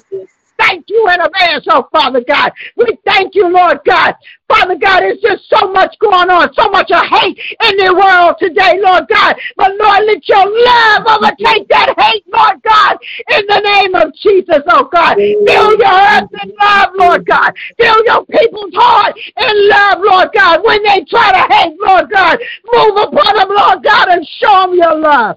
thank 0.58 0.84
you 0.88 1.08
in 1.08 1.20
advance, 1.20 1.66
oh 1.70 1.88
Father 1.92 2.22
God. 2.26 2.52
We 2.76 2.86
thank 3.04 3.34
you, 3.34 3.48
Lord 3.48 3.78
God. 3.86 4.14
Father 4.48 4.76
God, 4.76 5.00
there's 5.00 5.20
just 5.20 5.44
so 5.50 5.70
much 5.72 5.94
going 6.00 6.30
on, 6.30 6.52
so 6.54 6.70
much 6.70 6.90
of 6.90 7.04
hate 7.04 7.38
in 7.68 7.76
the 7.76 7.92
world 7.92 8.36
today, 8.40 8.80
Lord 8.80 9.04
God. 9.08 9.36
But 9.56 9.76
Lord, 9.76 10.04
let 10.06 10.26
your 10.26 10.46
love 10.48 11.04
overtake 11.04 11.68
that 11.68 11.92
hate, 11.98 12.24
Lord 12.32 12.56
God, 12.64 12.96
in 13.36 13.44
the 13.46 13.60
name 13.60 13.94
of 13.94 14.14
Jesus, 14.16 14.64
oh 14.68 14.88
God. 14.90 15.16
Fill 15.16 15.76
your 15.76 15.92
earth 15.92 16.32
in 16.42 16.52
love, 16.60 16.90
Lord 16.96 17.26
God. 17.26 17.52
Fill 17.78 18.00
your 18.06 18.24
people's 18.24 18.72
heart 18.74 19.14
in 19.36 19.68
love, 19.68 19.98
Lord 20.00 20.28
God. 20.32 20.64
When 20.64 20.82
they 20.82 21.04
try 21.04 21.28
to 21.32 21.54
hate, 21.54 21.76
Lord 21.80 22.10
God, 22.10 22.38
move 22.72 22.96
upon 22.96 23.36
them, 23.36 23.48
Lord 23.50 23.84
God, 23.84 24.08
and 24.08 24.26
show 24.40 24.62
them 24.62 24.74
your 24.74 24.98
love 24.98 25.36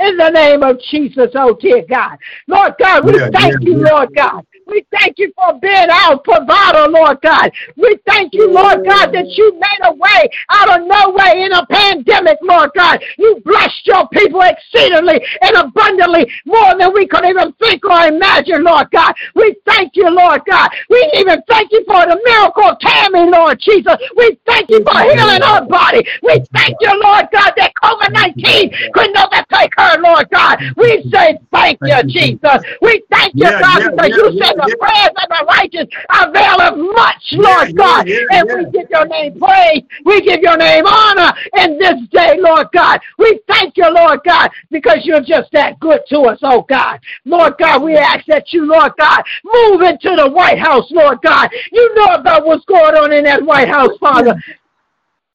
in 0.00 0.16
the 0.16 0.30
name 0.30 0.62
of 0.62 0.80
Jesus, 0.90 1.30
oh 1.34 1.56
dear 1.60 1.84
God. 1.88 2.18
Lord 2.46 2.74
God, 2.78 3.04
we 3.04 3.18
Yeah, 3.18 3.30
thank 3.32 3.54
yeah, 3.62 3.68
you, 3.68 3.78
yeah. 3.78 3.92
Lord 3.92 4.14
God. 4.14 4.46
We 4.70 4.86
thank 4.92 5.18
you 5.18 5.32
for 5.34 5.58
being 5.60 5.90
our 5.90 6.18
provider, 6.18 6.88
Lord 6.88 7.20
God. 7.22 7.50
We 7.76 7.98
thank 8.06 8.32
you, 8.32 8.50
Lord 8.50 8.86
God, 8.86 9.12
that 9.12 9.26
you 9.26 9.52
made 9.58 9.82
a 9.82 9.92
way 9.92 10.30
out 10.48 10.80
of 10.80 10.86
no 10.86 11.10
way 11.10 11.42
in 11.42 11.52
a 11.52 11.66
pandemic, 11.66 12.38
Lord 12.42 12.70
God. 12.76 13.02
You 13.18 13.42
blessed 13.44 13.86
your 13.86 14.06
people 14.08 14.42
exceedingly 14.42 15.20
and 15.42 15.56
abundantly 15.56 16.30
more 16.46 16.78
than 16.78 16.92
we 16.94 17.06
could 17.06 17.24
even 17.24 17.52
think 17.54 17.84
or 17.84 18.06
imagine, 18.06 18.62
Lord 18.62 18.90
God. 18.92 19.12
We 19.34 19.56
thank 19.66 19.96
you, 19.96 20.08
Lord 20.08 20.42
God. 20.48 20.70
We 20.88 21.10
even 21.16 21.42
thank 21.48 21.72
you 21.72 21.82
for 21.86 22.06
the 22.06 22.20
miracle 22.24 22.70
of 22.70 22.78
Tammy, 22.78 23.30
Lord 23.30 23.58
Jesus. 23.60 23.96
We 24.16 24.38
thank 24.46 24.70
you 24.70 24.84
for 24.84 24.98
healing 25.02 25.42
her 25.42 25.66
body. 25.66 26.06
We 26.22 26.44
thank 26.54 26.76
you, 26.80 26.92
Lord 27.02 27.26
God, 27.32 27.52
that 27.56 27.72
COVID 27.82 28.12
19 28.12 28.70
couldn't 28.94 29.16
overtake 29.16 29.72
her, 29.76 29.98
Lord 29.98 30.30
God. 30.30 30.58
We 30.76 31.10
say 31.10 31.38
thank 31.52 31.80
you, 31.82 32.02
Jesus. 32.04 32.62
We 32.82 33.02
thank 33.10 33.34
you, 33.34 33.50
God, 33.50 33.90
because 33.90 34.10
yeah, 34.10 34.16
you 34.16 34.42
said 34.42 34.59
the 34.60 34.76
prayers 34.76 35.14
of 35.16 35.28
the 35.28 35.44
righteous 35.46 35.86
availeth 36.10 36.76
much, 36.94 37.24
Lord 37.32 37.76
God. 37.76 38.06
and 38.08 38.48
we 38.48 38.70
give 38.70 38.90
your 38.90 39.06
name 39.06 39.38
praise. 39.38 39.82
We 40.04 40.20
give 40.22 40.40
your 40.40 40.56
name 40.56 40.84
honor 40.86 41.32
in 41.58 41.78
this 41.78 42.00
day, 42.10 42.36
Lord 42.38 42.68
God. 42.72 43.00
We 43.18 43.40
thank 43.48 43.76
you, 43.76 43.88
Lord 43.90 44.20
God, 44.24 44.50
because 44.70 44.98
you're 45.04 45.22
just 45.22 45.50
that 45.52 45.78
good 45.80 46.00
to 46.08 46.20
us, 46.22 46.38
oh 46.42 46.62
God. 46.68 47.00
Lord 47.24 47.54
God, 47.58 47.82
we 47.82 47.96
ask 47.96 48.24
that 48.26 48.52
you, 48.52 48.66
Lord 48.66 48.92
God, 48.98 49.22
move 49.44 49.82
into 49.82 50.14
the 50.16 50.30
White 50.30 50.58
House, 50.58 50.90
Lord 50.90 51.18
God. 51.22 51.50
You 51.72 51.94
know 51.94 52.14
about 52.14 52.46
what's 52.46 52.64
going 52.64 52.94
on 52.94 53.12
in 53.12 53.24
that 53.24 53.42
White 53.42 53.68
House, 53.68 53.96
Father. 54.00 54.34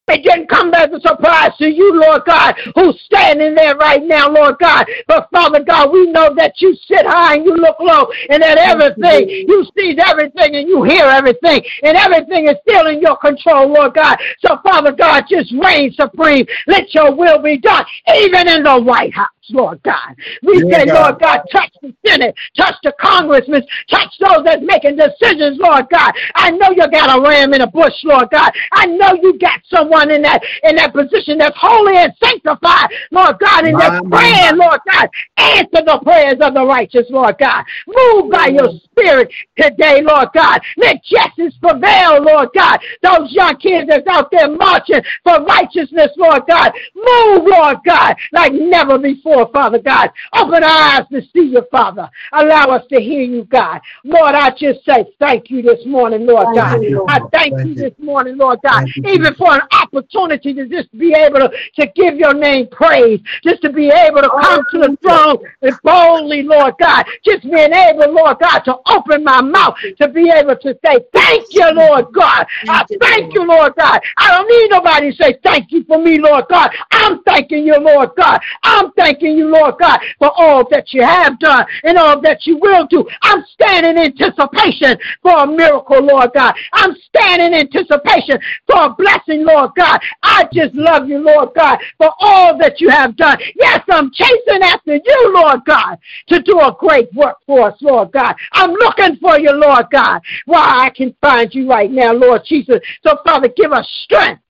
It 0.07 0.23
didn't 0.23 0.49
come 0.49 0.71
as 0.75 0.89
a 0.93 0.99
surprise 0.99 1.57
to 1.57 1.67
you, 1.67 1.99
Lord 1.99 2.25
God, 2.25 2.55
who's 2.75 2.99
standing 3.05 3.55
there 3.55 3.75
right 3.75 4.03
now, 4.03 4.29
Lord 4.29 4.55
God. 4.59 4.85
But 5.07 5.27
Father 5.31 5.63
God, 5.63 5.91
we 5.91 6.11
know 6.11 6.33
that 6.35 6.61
you 6.61 6.75
sit 6.87 7.05
high 7.07 7.35
and 7.35 7.45
you 7.45 7.55
look 7.55 7.77
low 7.79 8.07
and 8.29 8.41
that 8.43 8.59
everything, 8.59 9.27
you 9.47 9.65
see 9.75 9.97
everything 10.05 10.55
and 10.55 10.69
you 10.69 10.83
hear 10.83 11.05
everything 11.05 11.63
and 11.81 11.97
everything 11.97 12.47
is 12.47 12.55
still 12.67 12.85
in 12.87 13.01
your 13.01 13.17
control, 13.17 13.73
Lord 13.73 13.95
God. 13.95 14.17
So 14.45 14.59
Father 14.63 14.91
God, 14.91 15.23
just 15.27 15.51
reign 15.53 15.91
supreme. 15.93 16.45
Let 16.67 16.93
your 16.93 17.15
will 17.15 17.41
be 17.41 17.57
done, 17.57 17.85
even 18.15 18.47
in 18.47 18.61
the 18.61 18.79
White 18.79 19.13
House. 19.13 19.34
Lord 19.49 19.81
God. 19.83 20.15
We 20.43 20.63
Yeah, 20.67 20.79
say. 20.79 20.93
Lord 20.93 21.19
God, 21.19 21.41
touch 21.51 21.71
the 21.81 21.93
Senate, 22.05 22.35
touch 22.57 22.75
the 22.83 22.93
congressmen, 22.99 23.63
touch 23.89 24.13
those 24.19 24.43
that's 24.45 24.61
making 24.63 24.97
decisions, 24.97 25.57
Lord 25.59 25.85
God. 25.89 26.13
I 26.35 26.51
know 26.51 26.71
you 26.71 26.89
got 26.89 27.17
a 27.17 27.21
ram 27.21 27.53
in 27.53 27.61
a 27.61 27.67
bush, 27.67 27.93
Lord 28.03 28.29
God. 28.31 28.51
I 28.71 28.85
know 28.85 29.13
you 29.21 29.37
got 29.39 29.59
someone 29.69 30.11
in 30.11 30.21
that 30.23 30.41
in 30.63 30.75
that 30.77 30.93
position 30.93 31.37
that's 31.37 31.57
holy 31.57 31.97
and 31.97 32.13
sanctified, 32.23 32.89
Lord 33.11 33.37
God, 33.39 33.65
and 33.65 33.79
they're 33.79 34.01
praying, 34.09 34.57
Lord 34.57 34.79
God. 34.89 35.09
Answer 35.37 35.83
the 35.85 35.99
prayers 36.03 36.37
of 36.41 36.53
the 36.53 36.65
righteous, 36.65 37.05
Lord 37.09 37.35
God. 37.39 37.63
Move 37.87 38.31
by 38.31 38.47
your 38.47 38.69
spirit 38.85 39.31
today, 39.57 40.01
Lord 40.01 40.29
God. 40.33 40.61
Let 40.77 41.03
justice 41.03 41.53
prevail, 41.61 42.21
Lord 42.21 42.49
God. 42.55 42.79
Those 43.03 43.31
young 43.31 43.57
kids 43.57 43.87
that's 43.89 44.07
out 44.07 44.29
there 44.31 44.49
marching 44.49 45.01
for 45.23 45.43
righteousness, 45.43 46.11
Lord 46.17 46.43
God. 46.47 46.71
Move, 46.95 47.43
Lord 47.45 47.77
God, 47.85 48.15
like 48.31 48.53
never 48.53 48.97
before, 48.97 49.34
Father 49.51 49.79
God. 49.79 50.09
Open 50.33 50.63
our 50.63 50.69
eyes 50.69 51.03
to 51.11 51.21
see 51.33 51.49
you, 51.51 51.63
Father. 51.71 52.09
Allow 52.31 52.69
us 52.69 52.85
to 52.91 52.99
hear 52.99 53.21
you, 53.21 53.43
God. 53.45 53.81
Lord, 54.03 54.35
I 54.35 54.51
just 54.51 54.85
say 54.85 55.05
thank 55.19 55.49
you 55.49 55.61
this 55.61 55.85
morning, 55.85 56.25
Lord 56.25 56.47
God. 56.55 56.81
I 57.09 57.19
thank, 57.31 57.65
you 57.65 57.75
this 57.75 57.93
morning, 57.99 58.37
Lord 58.37 58.59
God, 58.63 58.83
even 59.05 59.33
for 59.35 59.53
an 59.53 59.61
opportunity 59.71 60.53
to 60.53 60.67
just 60.67 60.95
be 60.97 61.13
able 61.13 61.39
to, 61.39 61.51
to 61.79 61.87
give 61.95 62.15
your 62.15 62.33
name 62.33 62.67
praise, 62.71 63.19
just 63.43 63.61
to 63.63 63.71
be 63.71 63.89
able 63.89 64.21
to 64.21 64.29
come 64.29 64.63
to 64.71 64.77
the 64.79 64.97
throne 65.01 65.37
and 65.61 65.81
boldly, 65.81 66.43
Lord 66.43 66.75
God, 66.79 67.05
just 67.23 67.43
being 67.43 67.73
able, 67.73 68.13
Lord 68.13 68.37
God, 68.39 68.59
to 68.59 68.75
open 68.87 69.23
my 69.23 69.41
mouth 69.41 69.75
to 69.99 70.07
be 70.07 70.31
able 70.31 70.55
to 70.55 70.77
say, 70.85 70.99
Thank 71.13 71.47
you, 71.51 71.71
Lord 71.73 72.13
God. 72.13 72.45
I 72.67 72.85
Thank 72.99 73.21
Lord. 73.23 73.33
you, 73.33 73.47
Lord 73.47 73.75
God. 73.75 73.99
I 74.17 74.31
don't 74.31 74.47
need 74.47 74.69
nobody 74.71 75.11
to 75.11 75.23
say 75.23 75.39
thank 75.43 75.71
you 75.71 75.83
for 75.85 76.01
me, 76.01 76.19
Lord 76.19 76.45
God. 76.49 76.71
I'm 76.91 77.23
thanking 77.23 77.65
you, 77.65 77.77
Lord 77.79 78.09
God. 78.17 78.39
I'm 78.63 78.91
thanking 78.93 79.24
you, 79.31 79.49
Lord 79.49 79.75
God, 79.79 79.99
for 80.19 80.31
all 80.35 80.67
that 80.69 80.93
you 80.93 81.03
have 81.03 81.39
done 81.39 81.65
and 81.83 81.97
all 81.97 82.21
that 82.21 82.45
you 82.45 82.57
will 82.57 82.85
do. 82.87 83.07
I'm 83.21 83.43
standing 83.53 83.91
in 83.91 84.11
anticipation 84.11 84.97
for 85.21 85.43
a 85.43 85.47
miracle, 85.47 86.01
Lord 86.03 86.31
God. 86.33 86.53
I'm 86.73 86.95
standing 87.07 87.53
in 87.53 87.67
anticipation 87.67 88.39
for 88.67 88.85
a 88.85 88.93
blessing, 88.93 89.45
Lord 89.45 89.71
God. 89.75 89.99
I 90.23 90.47
just 90.53 90.73
love 90.75 91.07
you, 91.07 91.19
Lord 91.19 91.49
God, 91.55 91.79
for 91.97 92.11
all 92.19 92.57
that 92.57 92.79
you 92.79 92.89
have 92.89 93.15
done. 93.15 93.37
Yes, 93.55 93.81
I'm 93.89 94.11
chasing 94.13 94.61
after 94.63 94.95
you, 94.95 95.33
Lord 95.33 95.65
God, 95.65 95.97
to 96.27 96.41
do 96.41 96.59
a 96.59 96.75
great 96.77 97.13
work 97.13 97.37
for 97.45 97.69
us, 97.69 97.77
Lord 97.81 98.11
God. 98.11 98.35
I'm 98.53 98.71
looking 98.71 99.17
for 99.17 99.39
you, 99.39 99.51
Lord 99.51 99.85
God, 99.91 100.21
where 100.45 100.59
I 100.59 100.89
can 100.95 101.15
find 101.21 101.53
you 101.53 101.69
right 101.69 101.91
now, 101.91 102.13
Lord 102.13 102.41
Jesus. 102.45 102.79
So, 103.05 103.19
Father, 103.25 103.49
give 103.55 103.71
us 103.71 103.87
strength. 104.03 104.41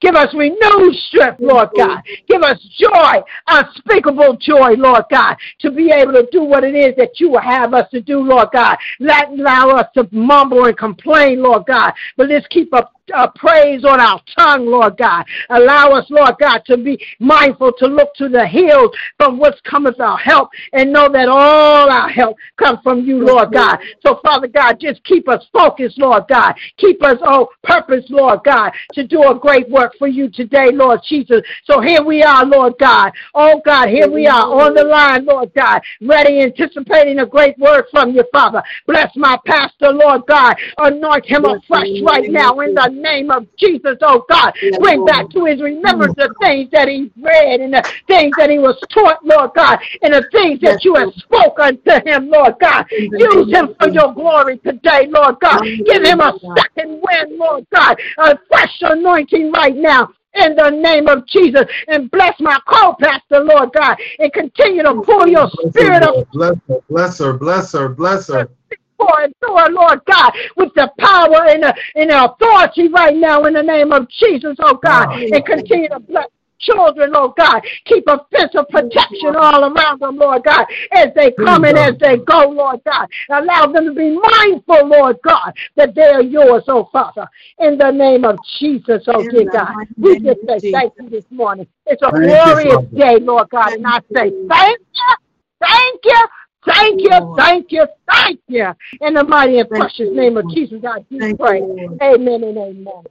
Give 0.00 0.14
us 0.14 0.34
renewed 0.34 0.94
strength, 1.08 1.40
Lord 1.40 1.68
God. 1.76 2.02
Give 2.28 2.42
us 2.42 2.58
joy, 2.78 3.22
unspeakable 3.48 4.36
joy, 4.40 4.74
Lord 4.76 5.04
God, 5.10 5.36
to 5.60 5.70
be 5.70 5.90
able 5.90 6.12
to 6.12 6.26
do 6.30 6.42
what 6.42 6.64
it 6.64 6.74
is 6.74 6.94
that 6.96 7.20
you 7.20 7.30
will 7.30 7.40
have 7.40 7.74
us 7.74 7.88
to 7.90 8.00
do, 8.00 8.20
Lord 8.20 8.48
God. 8.52 8.76
Not 9.00 9.30
allow 9.30 9.70
us 9.70 9.86
to 9.94 10.08
mumble 10.10 10.66
and 10.66 10.76
complain, 10.76 11.42
Lord 11.42 11.66
God, 11.66 11.92
but 12.16 12.28
let's 12.28 12.46
keep 12.48 12.72
a 12.72 12.88
uh, 13.14 13.28
praise 13.34 13.84
on 13.84 14.00
our 14.00 14.20
tongue, 14.36 14.66
Lord 14.66 14.96
God. 14.96 15.24
Allow 15.50 15.90
us, 15.90 16.06
Lord 16.10 16.34
God, 16.40 16.62
to 16.66 16.76
be 16.76 16.98
mindful 17.20 17.72
to 17.78 17.86
look 17.86 18.14
to 18.16 18.28
the 18.28 18.46
hills 18.46 18.90
from 19.16 19.38
whence 19.38 19.56
cometh 19.64 20.00
our 20.00 20.18
help 20.18 20.50
and 20.72 20.92
know 20.92 21.08
that 21.12 21.28
all 21.28 21.90
our 21.90 22.08
help 22.08 22.36
comes 22.56 22.78
from 22.82 23.04
you, 23.04 23.24
Lord 23.24 23.52
God. 23.52 23.78
So, 24.04 24.20
Father 24.24 24.48
God, 24.48 24.78
just 24.80 25.02
keep 25.04 25.28
us 25.28 25.44
focused, 25.52 25.98
Lord 25.98 26.24
God. 26.28 26.54
Keep 26.78 27.02
us 27.02 27.18
on 27.22 27.46
purpose, 27.62 28.04
Lord 28.08 28.40
God, 28.44 28.72
to 28.94 29.06
do 29.06 29.22
a 29.22 29.38
great 29.38 29.68
work 29.70 29.94
for 29.98 30.08
you 30.08 30.30
today, 30.30 30.70
Lord 30.72 31.00
Jesus. 31.08 31.42
So 31.64 31.80
here 31.80 32.02
we 32.02 32.22
are, 32.22 32.44
Lord 32.44 32.74
God. 32.78 33.12
Oh 33.34 33.60
God, 33.64 33.88
here 33.88 34.10
we 34.10 34.26
are 34.26 34.42
on 34.42 34.74
the 34.74 34.84
line, 34.84 35.24
Lord 35.26 35.52
God, 35.54 35.80
ready, 36.00 36.40
anticipating 36.40 37.20
a 37.20 37.26
great 37.26 37.58
word 37.58 37.84
from 37.90 38.10
you, 38.10 38.24
Father. 38.32 38.62
Bless 38.86 39.14
my 39.16 39.38
pastor, 39.46 39.92
Lord 39.92 40.22
God. 40.26 40.54
Anoint 40.78 41.26
him 41.26 41.44
afresh 41.44 41.88
right 42.02 42.30
now 42.30 42.58
in 42.60 42.74
the 42.74 42.95
name 42.96 43.30
of 43.30 43.46
Jesus, 43.56 43.96
oh 44.02 44.24
God. 44.28 44.52
Bring 44.80 45.04
back 45.04 45.30
to 45.30 45.44
his 45.44 45.60
remembrance 45.60 46.14
the 46.16 46.34
things 46.40 46.70
that 46.72 46.88
he 46.88 47.10
read 47.20 47.60
and 47.60 47.74
the 47.74 47.84
things 48.06 48.34
that 48.36 48.50
he 48.50 48.58
was 48.58 48.76
taught, 48.90 49.24
Lord 49.24 49.50
God, 49.54 49.78
and 50.02 50.14
the 50.14 50.28
things 50.32 50.60
that 50.60 50.84
you 50.84 50.94
have 50.94 51.12
spoken 51.14 51.80
to 51.86 52.02
him, 52.04 52.30
Lord 52.30 52.54
God. 52.60 52.86
Use 52.90 53.50
him 53.50 53.74
for 53.78 53.88
your 53.88 54.12
glory 54.12 54.58
today, 54.58 55.06
Lord 55.08 55.36
God. 55.40 55.60
Give 55.84 56.04
him 56.04 56.20
a 56.20 56.32
second 56.56 57.02
wind, 57.02 57.38
Lord 57.38 57.66
God, 57.74 57.98
a 58.18 58.38
fresh 58.48 58.76
anointing 58.80 59.52
right 59.52 59.76
now. 59.76 60.08
In 60.34 60.54
the 60.54 60.68
name 60.68 61.08
of 61.08 61.26
Jesus, 61.26 61.62
and 61.88 62.10
bless 62.10 62.38
my 62.40 62.58
co-pastor, 62.68 63.40
Lord 63.40 63.72
God, 63.72 63.96
and 64.18 64.30
continue 64.34 64.82
to 64.82 65.00
pour 65.00 65.26
your 65.26 65.48
spirit 65.70 66.02
of 66.02 66.26
Bless 66.30 66.56
her, 66.68 66.78
bless 66.90 67.18
her, 67.20 67.32
bless 67.32 67.72
her, 67.72 67.88
bless 67.88 68.28
her. 68.28 68.50
Pour 68.98 69.26
through 69.40 69.56
her, 69.56 69.70
Lord 69.70 70.00
God, 70.06 70.32
with 70.56 70.72
the 70.74 70.90
power 70.98 71.48
and 71.48 71.62
the, 71.62 71.74
and 71.94 72.10
the 72.10 72.24
authority 72.24 72.88
right 72.88 73.16
now 73.16 73.44
in 73.44 73.54
the 73.54 73.62
name 73.62 73.92
of 73.92 74.08
Jesus, 74.08 74.56
oh 74.60 74.78
God, 74.82 75.08
and 75.10 75.44
continue 75.44 75.88
to 75.88 76.00
bless 76.00 76.26
children, 76.58 77.12
Lord 77.12 77.32
God. 77.36 77.62
Keep 77.84 78.04
a 78.08 78.20
fence 78.30 78.54
of 78.54 78.68
protection 78.68 79.36
all 79.36 79.64
around 79.64 80.00
them, 80.00 80.16
Lord 80.16 80.42
God, 80.44 80.66
as 80.92 81.08
they 81.14 81.30
come 81.32 81.64
and 81.64 81.78
as 81.78 81.94
they 82.00 82.18
go, 82.18 82.48
Lord 82.48 82.80
God. 82.84 83.08
Allow 83.30 83.66
them 83.66 83.86
to 83.86 83.94
be 83.94 84.18
mindful, 84.18 84.88
Lord 84.88 85.16
God, 85.22 85.52
that 85.76 85.94
they 85.94 86.06
are 86.06 86.22
yours, 86.22 86.64
oh 86.68 86.88
Father. 86.92 87.28
In 87.58 87.78
the 87.78 87.90
name 87.90 88.24
of 88.24 88.38
Jesus, 88.58 89.04
oh 89.08 89.22
In 89.22 89.28
dear 89.30 89.50
God. 89.50 89.74
We 89.96 90.18
just 90.20 90.40
say 90.46 90.72
thank 90.72 90.92
you 91.00 91.10
this 91.10 91.24
morning. 91.30 91.66
It's 91.86 92.02
a 92.02 92.10
Thank 92.10 92.24
glorious 92.24 92.74
Father. 92.74 92.96
day, 92.96 93.18
Lord 93.20 93.48
God, 93.50 93.72
and 93.72 93.86
I 93.86 94.00
say 94.14 94.32
thank 94.48 94.78
you, 94.80 95.14
thank 95.60 96.00
you, 96.04 96.26
Thank 96.66 97.00
you, 97.00 97.34
thank 97.36 97.72
you, 97.72 97.86
thank 98.10 98.40
you. 98.48 98.66
In 99.00 99.14
the 99.14 99.24
mighty 99.24 99.58
and 99.60 99.68
precious 99.68 100.08
name 100.12 100.36
of 100.36 100.48
Jesus, 100.50 100.82
I 100.84 101.00
do 101.10 101.18
Thank 101.18 101.38
pray. 101.38 101.60
you, 101.60 101.98
Amen 102.02 102.44
and 102.44 102.58
amen. 102.58 103.04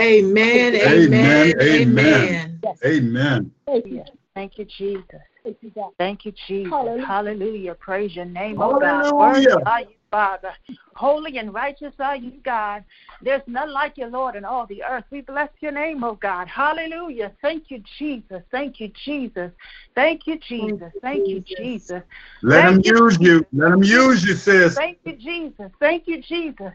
Amen, 0.00 0.74
Amen, 0.74 0.74
amen, 0.74 1.54
amen. 1.60 2.60
amen. 2.60 2.60
Amen. 2.84 3.52
Thank 3.66 3.86
you. 3.86 4.04
Thank 4.34 4.58
you, 4.58 4.64
Jesus. 4.64 5.04
Thank 5.44 5.56
you, 5.60 5.70
God. 5.70 5.90
Thank 5.98 6.24
you, 6.24 6.32
Jesus. 6.48 6.70
Hallelujah. 6.72 7.06
Hallelujah. 7.06 7.74
Praise 7.74 8.16
your 8.16 8.24
name, 8.24 8.60
oh 8.60 8.80
God. 8.80 9.04
Hallelujah. 9.04 9.14
Worthy 9.14 9.62
are 9.66 9.80
you, 9.82 9.94
Father. 10.14 10.52
Holy 10.94 11.38
and 11.38 11.52
righteous 11.52 11.92
are 11.98 12.14
you, 12.14 12.34
God. 12.44 12.84
There's 13.20 13.42
none 13.48 13.72
like 13.72 13.98
you, 13.98 14.06
Lord, 14.06 14.36
in 14.36 14.44
all 14.44 14.64
the 14.64 14.84
earth. 14.84 15.02
We 15.10 15.22
bless 15.22 15.48
your 15.58 15.72
name, 15.72 16.04
oh 16.04 16.14
God. 16.14 16.46
Hallelujah. 16.46 17.32
Thank 17.42 17.64
you, 17.68 17.82
Jesus. 17.98 18.40
Thank 18.52 18.78
you, 18.78 18.92
Jesus. 19.04 19.50
Thank 19.96 20.28
you, 20.28 20.38
Jesus. 20.38 20.92
Thank 21.02 21.26
you, 21.26 21.40
Jesus. 21.40 22.04
Let 22.42 22.64
him 22.64 22.80
you, 22.84 22.92
use 22.96 23.18
you. 23.20 23.44
Let 23.52 23.72
him 23.72 23.82
use 23.82 24.24
you, 24.24 24.34
sis. 24.34 24.76
Thank 24.76 24.98
you, 25.02 25.16
Jesus. 25.16 25.72
Thank 25.80 26.06
you, 26.06 26.22
Jesus. 26.22 26.72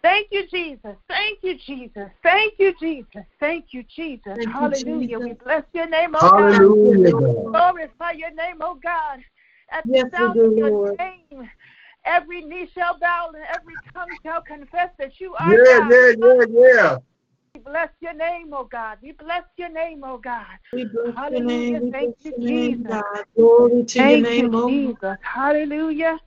Thank 0.00 0.28
you, 0.30 0.46
Jesus. 0.46 0.94
Thank 1.08 1.38
you, 1.42 1.58
Jesus. 1.58 2.06
Thank 2.22 2.52
you, 2.60 2.72
Jesus. 2.78 3.24
Thank 3.40 3.64
you, 3.70 3.82
Jesus. 3.96 4.22
Thank 4.36 4.38
you, 4.38 4.52
Hallelujah. 4.52 5.18
We 5.18 5.32
bless 5.32 5.64
your 5.72 5.88
name, 5.88 6.14
oh 6.14 6.30
God. 6.30 6.52
Hallelujah, 6.52 7.10
God. 7.10 7.50
Glorify 7.50 8.12
your 8.12 8.32
name, 8.32 8.58
oh 8.60 8.78
God. 8.80 9.18
At 9.72 9.84
the 9.90 9.94
Yes, 9.96 10.10
sound 10.12 10.38
of 10.38 10.56
your 10.56 10.70
Lord. 10.70 10.98
name, 11.00 11.15
every 12.06 12.42
knee 12.42 12.68
shall 12.74 12.98
bow 12.98 13.30
and 13.34 13.44
every 13.52 13.80
tongue 13.92 14.16
shall 14.22 14.42
confess 14.42 14.90
that 14.98 15.20
you 15.20 15.34
are 15.34 15.58
Yeah, 15.58 15.78
God. 15.78 15.90
yeah, 15.90 16.12
yeah, 16.18 16.44
yeah. 16.50 16.98
We 17.54 17.60
bless 17.60 17.88
your 18.00 18.14
name, 18.14 18.52
oh 18.52 18.64
God. 18.64 18.98
We 19.02 19.12
bless 19.12 19.44
your 19.56 19.70
name, 19.70 20.02
oh 20.04 20.18
God. 20.18 20.44
We 20.72 20.84
bless 20.84 21.06
your 21.06 21.14
Hallelujah. 21.16 21.80
name. 21.80 21.92
Thank 21.92 22.16
you, 22.22 22.32
your 22.32 22.50
name, 22.50 22.78
Jesus. 22.78 23.02
Glory 23.36 23.84
to 23.84 23.98
your 23.98 24.20
Thank 24.20 24.24
name, 24.24 24.52
you, 24.52 24.66
Jesus. 24.66 25.16
Hallelujah. 25.22 26.20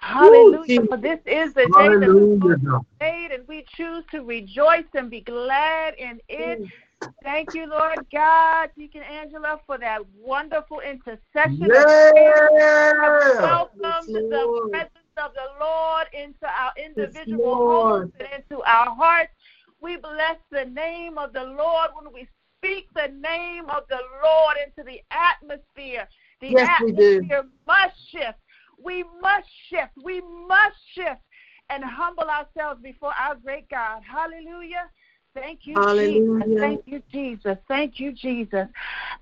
Hallelujah. 0.00 0.82
For 0.86 0.96
this 0.96 1.20
is 1.26 1.54
the 1.54 1.66
day 1.66 1.88
that 1.88 2.00
the 2.00 2.06
Hallelujah, 2.06 2.40
Lord 2.40 2.60
made, 3.00 3.30
and 3.32 3.48
we 3.48 3.64
choose 3.76 4.04
to 4.10 4.22
rejoice 4.22 4.84
and 4.94 5.10
be 5.10 5.20
glad 5.20 5.94
in 5.98 6.20
it. 6.28 6.60
Mm. 6.60 6.70
Thank 7.24 7.52
you, 7.52 7.66
Lord 7.66 8.06
God, 8.12 8.70
Deacon 8.76 9.02
Angela, 9.02 9.60
for 9.66 9.76
that 9.78 10.02
wonderful 10.16 10.80
intercession. 10.80 11.68
Yeah. 11.68 11.84
Welcome 13.40 13.80
Yes, 13.80 14.06
the 14.06 14.68
presence 14.70 15.07
of 15.18 15.32
the 15.34 15.48
Lord 15.60 16.06
into 16.12 16.46
our 16.46 16.72
individual 16.82 17.54
homes 17.56 18.12
and 18.18 18.28
into 18.42 18.62
our 18.62 18.94
hearts. 18.94 19.32
We 19.80 19.96
bless 19.96 20.36
the 20.50 20.64
name 20.64 21.18
of 21.18 21.32
the 21.32 21.44
Lord 21.44 21.90
when 21.94 22.12
we 22.12 22.28
speak 22.58 22.88
the 22.94 23.12
name 23.12 23.68
of 23.70 23.84
the 23.88 24.00
Lord 24.22 24.56
into 24.64 24.82
the 24.88 25.00
atmosphere. 25.10 26.08
The 26.40 26.48
Yes, 26.48 26.80
atmosphere 26.80 27.44
must 27.66 27.94
shift. 28.10 28.38
We 28.82 29.04
must 29.20 29.48
shift. 29.70 29.92
We 30.02 30.20
must 30.48 30.76
shift 30.94 31.20
and 31.70 31.84
humble 31.84 32.24
ourselves 32.24 32.80
before 32.82 33.12
our 33.18 33.34
great 33.36 33.68
God. 33.68 34.02
Hallelujah. 34.02 34.88
Thank 35.40 35.60
you, 35.64 35.74
Hallelujah. 35.76 36.44
Jesus. 36.44 36.60
Thank 36.60 36.82
you, 36.86 37.02
Jesus. 37.12 37.58
Thank 37.68 38.00
you, 38.00 38.12
Jesus. 38.12 38.68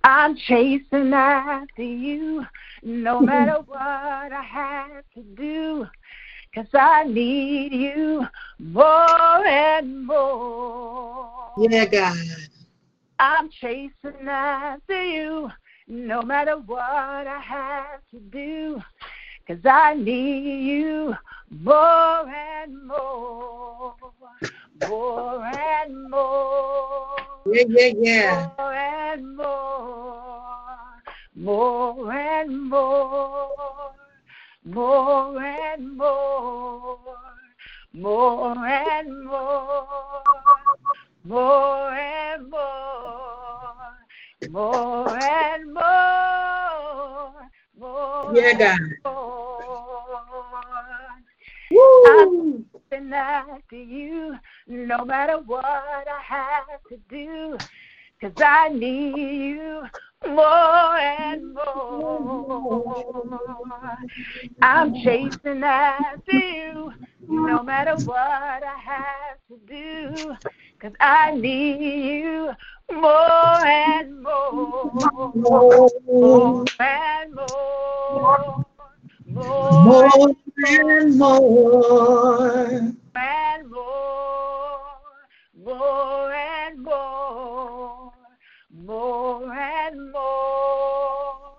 I'm 0.04 0.36
chasing 0.36 1.12
after 1.12 1.82
you 1.82 2.44
no 2.82 3.20
matter 3.22 3.58
what 3.66 3.78
I 3.80 4.42
have 4.42 5.04
to 5.14 5.22
do. 5.36 5.86
Cause 6.54 6.66
I 6.72 7.04
need 7.04 7.72
you 7.72 8.26
more 8.58 9.46
and 9.46 10.06
more. 10.06 11.50
Yeah, 11.58 11.84
God. 11.84 12.16
I'm 13.18 13.50
chasing 13.60 14.26
after 14.26 15.02
you 15.02 15.50
no 15.86 16.22
matter 16.22 16.56
what 16.56 16.80
I 16.80 17.40
have 17.40 18.00
to 18.12 18.20
do. 18.20 18.80
Cause 19.46 19.58
I 19.66 19.94
need 19.94 20.64
you 20.66 21.14
more 21.50 22.26
and 22.26 22.86
more. 22.86 23.94
More 24.80 25.44
and 25.44 26.10
more. 26.10 27.16
Yeah, 27.46 27.64
yeah, 27.68 27.92
yeah. 28.00 28.50
More 28.58 28.74
and 28.74 29.36
more. 29.36 30.22
More 31.36 32.12
and 32.12 32.70
more. 32.70 33.92
More 34.64 35.42
and 35.42 35.96
more. 35.96 36.98
More 37.94 38.66
and 38.66 39.24
more. 39.26 39.88
More 41.24 41.90
and 41.92 42.50
more. 42.50 43.74
More 44.50 45.18
and 45.22 45.74
more. 45.74 47.32
More 47.78 48.34
Yeah, 48.36 48.54
God. 48.58 48.80
Woo! 51.70 52.64
And 52.96 53.12
after 53.14 53.76
you, 53.76 54.38
no 54.66 55.04
matter 55.04 55.36
what 55.44 55.66
I 55.66 56.18
have 56.22 56.80
to 56.88 56.96
do, 57.10 57.58
cause 58.22 58.32
I 58.38 58.70
need 58.70 59.18
you 59.18 59.82
more 60.26 60.96
and 60.96 61.52
more. 61.52 63.18
I'm 64.62 64.94
chasing 64.94 65.62
after 65.62 66.32
you, 66.32 66.94
no 67.28 67.62
matter 67.62 67.96
what 68.04 68.62
I 68.64 68.78
have 68.82 69.40
to 69.50 69.58
do, 69.68 70.34
cause 70.80 70.94
I 70.98 71.32
need 71.32 71.78
you 71.82 72.50
more 72.94 73.66
and 73.66 74.22
more. 74.22 74.90
More 75.34 76.64
and 76.80 77.34
more. 77.34 78.65
More 79.36 80.32
and 80.66 81.18
more. 81.18 82.56
and 83.14 83.70
more, 83.70 84.80
more 85.62 86.32
and 86.32 86.82
more, 86.82 88.12
more 88.74 89.52
and 89.52 90.10
more, 90.10 91.52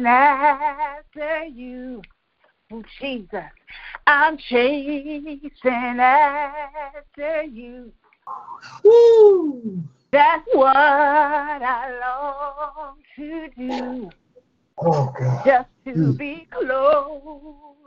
after 0.06 1.44
you. 1.44 2.02
Oh, 2.72 2.82
Jesus. 3.00 3.44
I'm 4.06 4.36
chasing 4.36 5.50
after 6.00 7.42
you. 7.44 7.92
Woo! 8.84 9.82
That's 10.10 10.46
what 10.52 10.76
I 10.76 12.00
long 12.00 12.96
to 13.16 13.48
do. 13.56 14.10
Oh, 14.84 15.14
God. 15.16 15.44
just 15.44 15.68
to 15.84 16.12
be 16.14 16.48
closer 16.50 17.86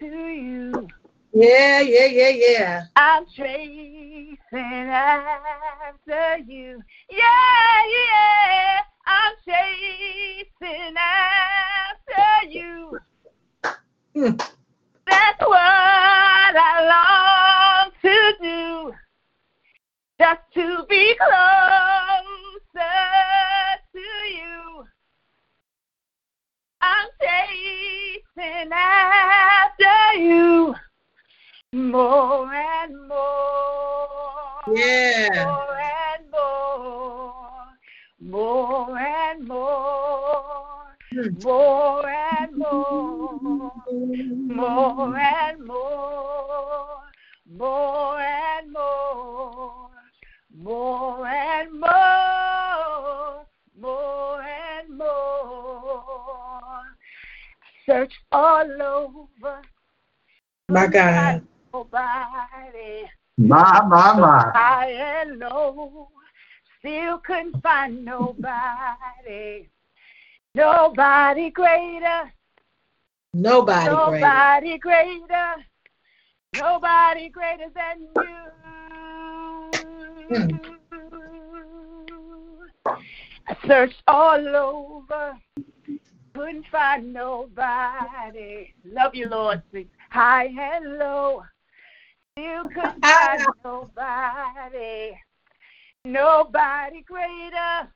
to 0.00 0.06
you. 0.06 0.88
Yeah, 1.32 1.80
yeah, 1.80 2.06
yeah, 2.06 2.28
yeah. 2.28 2.82
I'm 2.96 3.24
chasing 3.26 4.38
after 4.52 6.38
you. 6.38 6.82
Yeah, 7.08 7.86
yeah. 7.86 8.80
I'm 9.06 9.34
chasing 9.46 10.94
after 10.96 12.48
you. 12.48 12.98
Hmm. 14.14 14.36
That's 15.06 15.40
what 15.40 16.56
I 16.56 16.86
long 16.90 17.92
to 18.02 18.34
do. 18.42 18.94
Just 20.18 20.40
to 20.54 20.84
be 20.88 21.14
closer 21.16 21.30
to 23.92 24.00
you. 24.28 24.84
I'm 26.86 27.08
chasing 27.22 28.70
after 28.72 30.18
you 30.18 30.74
more 31.72 32.54
and 32.54 33.08
more. 33.08 34.76
Yeah. 34.76 35.44
More 35.44 35.78
and 35.80 36.30
more. 36.30 37.32
More 38.20 38.98
and 38.98 39.48
more. 39.48 40.96
Hmm. 41.12 41.28
More 41.42 42.08
and 42.08 42.56
more. 42.56 43.72
More 43.90 45.18
and 45.18 45.66
more. 45.66 47.00
More 47.56 48.20
and 48.20 48.72
more. 48.72 49.88
More 50.54 51.26
and 51.26 51.80
more. 51.80 52.33
Search 57.86 58.12
all 58.32 58.82
over. 58.82 59.60
My 60.68 60.86
God. 60.86 61.42
Nobody 61.72 63.04
My, 63.36 63.82
my, 63.86 64.18
my. 64.18 64.52
high 64.54 64.90
and 64.90 65.38
low. 65.38 66.08
Still 66.78 67.18
couldn't 67.18 67.60
find 67.62 68.04
nobody. 68.04 69.68
Nobody 70.54 71.50
greater. 71.50 72.32
Nobody. 73.34 73.90
Nobody 73.90 74.78
greater. 74.78 75.54
Nobody 76.54 77.28
greater 77.28 77.68
than 77.74 78.08
you. 78.16 78.22
Hmm. 80.30 80.56
I 83.46 83.56
searched 83.66 84.02
all 84.06 84.56
over. 84.56 85.36
Couldn't 86.34 86.66
find 86.70 87.12
nobody. 87.12 88.74
Love 88.84 89.14
you, 89.14 89.28
Lord. 89.28 89.62
Sing 89.72 89.88
high 90.10 90.46
and 90.46 90.98
low. 90.98 91.44
Still 92.32 92.64
couldn't 92.64 93.04
find 93.04 93.46
nobody. 93.64 95.16
Nobody 96.04 97.02
greater. 97.02 97.88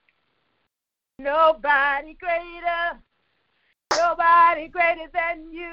Nobody 1.18 2.16
greater. 2.20 3.02
Nobody 3.96 4.68
greater 4.68 5.08
than 5.12 5.50
you. 5.50 5.68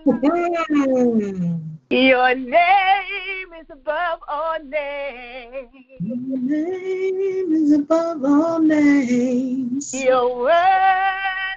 Your 1.90 2.34
name 2.34 3.52
is 3.60 3.66
above 3.70 4.20
all 4.28 4.58
names. 4.64 5.68
Your 6.00 6.38
name 6.38 7.52
is 7.52 7.72
above 7.72 8.24
all 8.24 8.60
names. 8.60 9.92
You're 9.92 10.50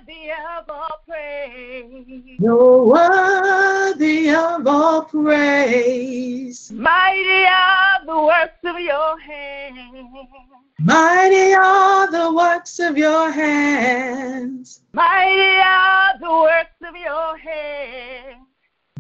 worthy 0.06 0.32
of 0.32 0.70
all 0.70 1.00
praise. 1.08 2.38
You're 2.40 2.84
worthy 2.84 4.30
of 4.30 4.68
all 4.68 5.04
praise. 5.04 6.72
Mighty 6.72 7.46
are 7.46 8.06
the 8.06 8.22
works 8.22 8.60
of 8.64 8.80
your 8.80 9.20
hands. 9.20 10.58
Mighty 10.80 11.54
are 11.54 12.12
the 12.12 12.34
works 12.34 12.80
of 12.80 12.98
your 12.98 13.32
hands. 13.32 14.82
Mighty 14.94 15.62
are 15.62 16.20
the 16.20 16.32
works 16.32 16.82
of 16.82 16.96
your 16.96 17.38
hands. 17.38 18.53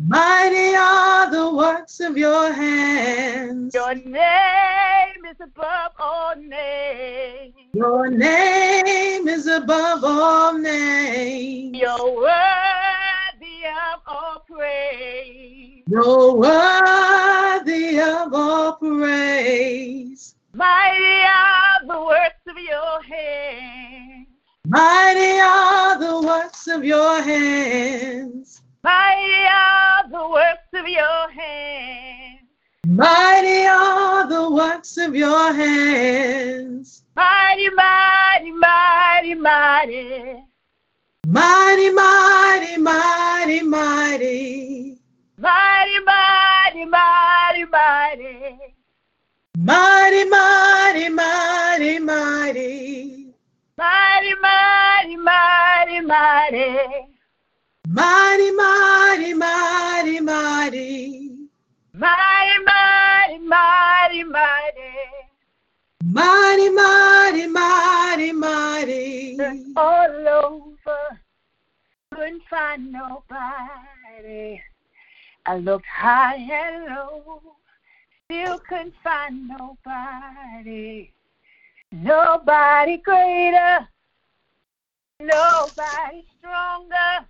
Mighty 0.05 0.75
are 0.75 1.31
the 1.31 1.55
works 1.55 2.01
of 2.01 2.17
your 2.17 2.51
hands. 2.51 3.73
Your 3.73 3.95
name 3.95 5.23
is 5.29 5.39
above 5.39 5.91
all 5.97 6.35
names. 6.35 7.53
Your 7.73 8.09
name 8.09 9.29
is 9.29 9.47
above 9.47 10.03
all 10.03 10.57
names. 10.57 11.77
You're 11.77 12.15
worthy 12.15 13.63
of 13.63 14.01
all 14.05 14.43
praise. 14.45 15.83
You're 15.87 16.33
worthy 16.33 17.99
of 18.01 18.33
all 18.33 18.73
praise. 18.73 20.35
Mighty 20.53 21.21
are 21.23 21.87
the 21.87 22.03
works 22.03 22.43
of 22.49 22.57
your 22.57 23.01
hands. 23.03 24.27
Mighty 24.67 25.39
are 25.39 25.97
the 25.97 26.27
works 26.27 26.67
of 26.67 26.83
your 26.83 27.21
hands. 27.21 28.62
Mighty 28.83 29.45
are 29.47 30.09
the 30.09 30.29
works 30.29 30.67
of 30.73 30.85
your 30.89 31.29
hands. 31.31 32.41
Mighty 32.85 33.65
are 33.65 34.27
the 34.27 34.51
works 34.51 34.97
of 34.97 35.15
your 35.15 35.53
hands. 35.53 37.03
Mighty, 37.15 37.69
mighty, 37.69 38.51
mighty, 38.51 39.35
mighty. 39.35 40.43
Mighty, 41.27 41.89
mighty, 41.91 42.77
mighty, 42.77 43.61
mighty. 43.61 44.99
Mighty, 45.37 45.99
mighty, 46.03 46.85
mighty, 46.85 47.65
mighty. 47.65 48.75
Mighty, 49.59 50.25
mighty, 50.25 51.07
mighty, 51.07 51.99
mighty. 51.99 53.33
Mighty, 53.77 54.33
mighty, 54.41 55.15
mighty, 55.15 55.99
mighty. 56.01 57.12
Mighty, 57.95 58.49
mighty, 58.49 59.33
mighty, 59.35 60.19
mighty. 60.19 61.29
Mighty, 61.93 62.63
mighty, 62.65 63.37
mighty, 63.37 64.23
mighty. 64.23 64.93
Mighty, 66.03 66.69
mighty, 66.71 67.45
mighty, 67.45 68.31
mighty. 68.31 69.37
All 69.77 70.27
over. 70.27 71.19
Couldn't 72.15 72.41
find 72.49 72.91
nobody. 72.91 74.59
I 75.45 75.57
looked 75.57 75.85
high 75.85 76.37
and 76.37 76.85
low. 76.85 77.41
Still 78.25 78.57
couldn't 78.67 78.95
find 79.03 79.47
nobody. 79.49 81.11
Nobody 81.91 82.97
greater. 82.97 83.87
Nobody 85.19 86.25
stronger. 86.39 87.27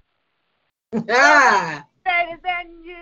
Ah, 1.10 1.86
Better 2.06 2.38
than 2.44 2.84
you. 2.84 2.96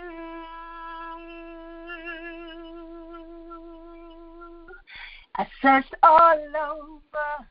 I 5.37 5.47
searched 5.61 5.95
all 6.03 6.37
over, 6.55 7.47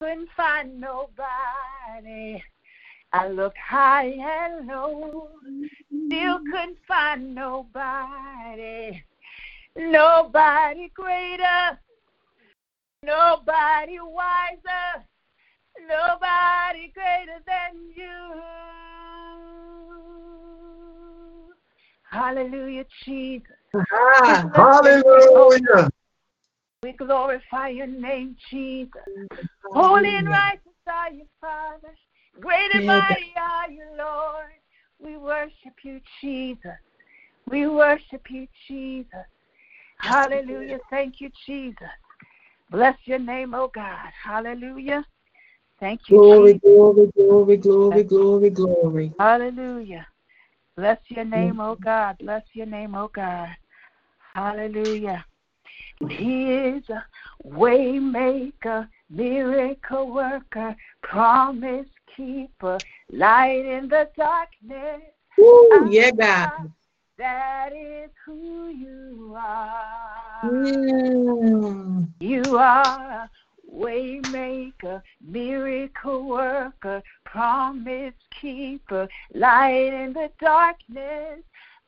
couldn't 0.00 0.28
find 0.36 0.80
nobody. 0.80 2.42
I 3.12 3.28
looked 3.28 3.58
high 3.58 4.06
and 4.06 4.66
low, 4.66 5.28
still 6.06 6.38
couldn't 6.50 6.78
find 6.88 7.34
nobody. 7.34 9.04
Nobody 9.76 10.90
greater, 10.94 11.78
nobody 13.04 13.98
wiser, 14.00 15.04
nobody 15.88 16.92
greater 16.94 17.40
than 17.46 17.90
you. 17.96 18.42
Hallelujah, 22.10 22.84
Jesus. 23.04 23.48
ah. 23.92 24.50
Hallelujah. 24.54 25.88
We 26.82 26.92
glorify 26.92 27.68
your 27.68 27.86
name, 27.86 28.36
Jesus. 28.50 29.02
Holy 29.64 30.16
and 30.16 30.28
righteous 30.28 30.72
are 30.86 31.10
you, 31.10 31.24
Father. 31.40 31.94
Great 32.40 32.70
and 32.74 32.86
mighty 32.86 33.32
are 33.36 33.70
you, 33.70 33.84
Lord. 33.96 34.50
We 34.98 35.16
worship 35.16 35.74
you, 35.84 36.00
Jesus. 36.20 36.78
We 37.48 37.66
worship 37.66 38.30
you, 38.30 38.46
Jesus. 38.68 39.26
Hallelujah. 39.98 40.78
Thank 40.90 41.20
you, 41.20 41.30
Jesus. 41.46 41.76
Bless 42.70 42.96
your 43.04 43.18
name, 43.18 43.54
oh 43.54 43.70
God. 43.72 44.10
Hallelujah. 44.22 45.04
Thank 45.82 46.02
you, 46.08 46.16
Glory, 46.16 46.52
Jesus. 46.52 46.62
glory, 46.62 47.06
glory, 47.16 47.56
glory, 47.56 48.04
glory, 48.04 48.50
glory. 48.50 49.12
Hallelujah. 49.18 50.06
Bless 50.76 50.98
your 51.08 51.24
name, 51.24 51.58
oh 51.58 51.74
God. 51.74 52.18
Bless 52.20 52.44
your 52.52 52.66
name, 52.66 52.94
oh 52.94 53.10
God. 53.12 53.48
Hallelujah. 54.32 55.24
He 56.08 56.52
is 56.52 56.88
a 56.88 57.04
way 57.42 57.98
maker, 57.98 58.88
miracle 59.10 60.12
worker, 60.14 60.76
promise 61.02 61.88
keeper, 62.16 62.78
light 63.10 63.66
in 63.66 63.88
the 63.88 64.08
darkness. 64.16 65.02
Woo, 65.36 65.88
yeah, 65.90 66.12
God. 66.12 66.70
That 67.18 67.70
is 67.72 68.10
who 68.24 68.68
you 68.68 69.34
are. 69.36 70.44
Mm. 70.44 72.08
You 72.20 72.56
are 72.56 73.28
a 73.72 73.76
way 73.76 74.20
maker, 74.30 75.02
miracle 75.20 76.24
worker, 76.24 77.02
promise 77.24 78.14
keeper, 78.40 79.08
light 79.34 79.92
in 79.92 80.12
the 80.12 80.30
darkness. 80.40 81.40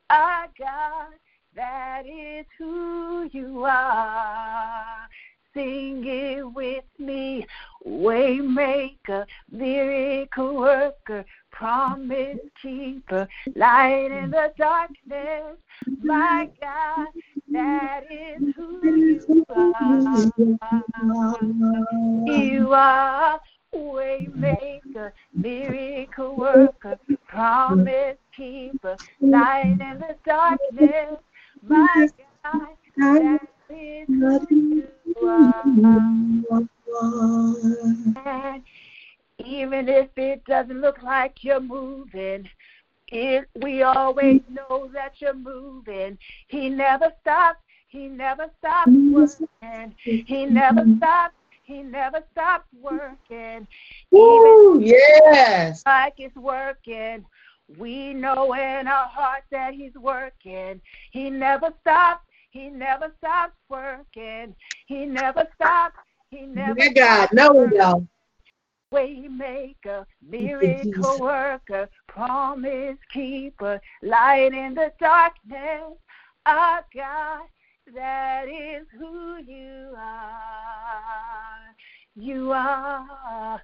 Our 0.09 0.47
God, 0.59 1.13
that 1.55 2.03
is 2.05 2.45
who 2.57 3.29
you 3.31 3.63
are. 3.65 5.07
Sing 5.53 6.03
it 6.05 6.43
with 6.43 6.83
me, 6.99 7.45
way 7.85 8.39
maker, 8.39 9.25
miracle 9.49 10.55
worker, 10.57 11.23
promise 11.51 12.39
keeper, 12.61 13.25
light 13.55 14.11
in 14.11 14.31
the 14.31 14.51
darkness. 14.57 15.57
My 16.03 16.49
God, 16.59 17.07
that 17.55 18.03
is 18.11 18.53
who 18.55 18.81
you 18.85 19.45
are. 19.49 20.31
You 22.25 22.73
are 22.73 23.39
way 23.71 24.27
maker, 24.33 25.13
miracle 25.33 26.35
worker, 26.35 26.99
promise 27.27 28.17
keeper, 28.35 28.97
light 29.21 29.77
in 29.79 29.99
the 29.99 30.15
darkness. 30.25 31.19
My 31.63 32.09
God, 32.43 32.67
that 32.97 33.41
is 33.69 34.07
who 34.09 34.39
you 34.75 35.15
are. 35.25 36.67
And 38.25 38.63
even 39.43 39.87
if 39.89 40.09
it 40.17 40.43
doesn't 40.45 40.81
look 40.81 41.01
like 41.01 41.43
you're 41.43 41.59
moving, 41.61 42.49
it, 43.07 43.47
we 43.61 43.83
always 43.83 44.41
know 44.49 44.89
that 44.93 45.13
you're 45.19 45.33
moving. 45.33 46.17
He 46.47 46.69
never 46.69 47.11
stops. 47.21 47.59
He 47.87 48.07
never 48.07 48.49
stops 48.59 48.91
working. 48.91 49.95
He 50.03 50.45
never 50.45 50.83
stops. 50.97 51.35
He 51.63 51.81
never 51.81 52.23
stops 52.31 52.67
working. 52.81 53.67
Even 54.11 54.81
yes. 54.81 55.81
like 55.85 56.15
it's 56.17 56.35
working. 56.35 57.25
We 57.77 58.13
know 58.13 58.53
in 58.53 58.87
our 58.87 59.07
hearts 59.07 59.47
that 59.51 59.73
He's 59.73 59.95
working. 59.95 60.81
He 61.11 61.29
never 61.29 61.73
stops. 61.81 62.25
He 62.51 62.69
never 62.69 63.11
stops 63.17 63.55
working. 63.69 64.55
He 64.87 65.05
never 65.05 65.47
stops. 65.55 65.97
He 66.29 66.41
never 66.45 66.75
Yeah, 66.77 66.93
God. 66.93 67.29
No, 67.33 67.67
don't. 67.67 68.07
Waymaker, 68.95 70.05
miracle 70.21 71.19
worker, 71.19 71.89
promise 72.07 72.97
keeper, 73.11 73.81
light 74.01 74.53
in 74.53 74.75
the 74.75 74.91
darkness. 74.99 75.93
Our 76.45 76.85
God, 76.95 77.41
that 77.93 78.47
is 78.47 78.87
who 78.99 79.37
you 79.43 79.93
are. 79.97 81.75
You 82.15 82.51
are 82.53 83.61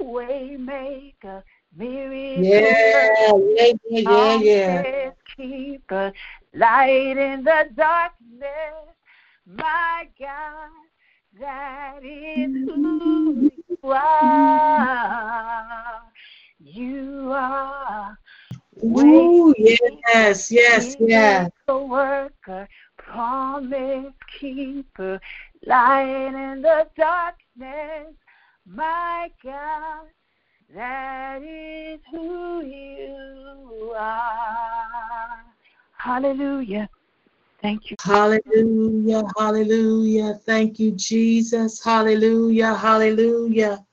waymaker, 0.00 1.42
miracle 1.76 2.34
Yeah, 2.34 3.32
worker, 3.34 3.72
yeah, 3.94 4.34
yeah, 4.34 4.84
promise 5.00 5.14
keeper, 5.36 6.12
light 6.54 7.16
in 7.18 7.44
the 7.44 7.68
darkness. 7.76 8.94
My 9.46 10.08
God, 10.18 10.70
that 11.40 12.00
is 12.04 12.50
who 12.64 13.36
you 13.40 13.61
are. 13.90 15.32
You 16.60 17.32
are 17.32 18.18
Ooh, 18.82 19.54
yes, 19.58 20.50
yes, 20.50 20.96
yes. 20.98 21.50
miracle 21.68 21.88
worker, 21.88 22.68
promise 22.96 24.12
keeper, 24.38 25.20
light 25.66 26.34
in 26.34 26.62
the 26.62 26.88
darkness. 26.96 28.14
My 28.66 29.30
God, 29.42 30.06
that 30.74 31.42
is 31.42 32.00
who 32.10 32.62
you 32.62 33.94
are. 33.96 35.44
Hallelujah. 35.96 36.88
Thank 37.62 37.90
you. 37.90 37.96
Hallelujah, 38.02 39.22
hallelujah. 39.38 40.34
Thank 40.44 40.80
you, 40.80 40.90
Jesus. 40.92 41.82
Hallelujah, 41.82 42.74
hallelujah. 42.74 43.84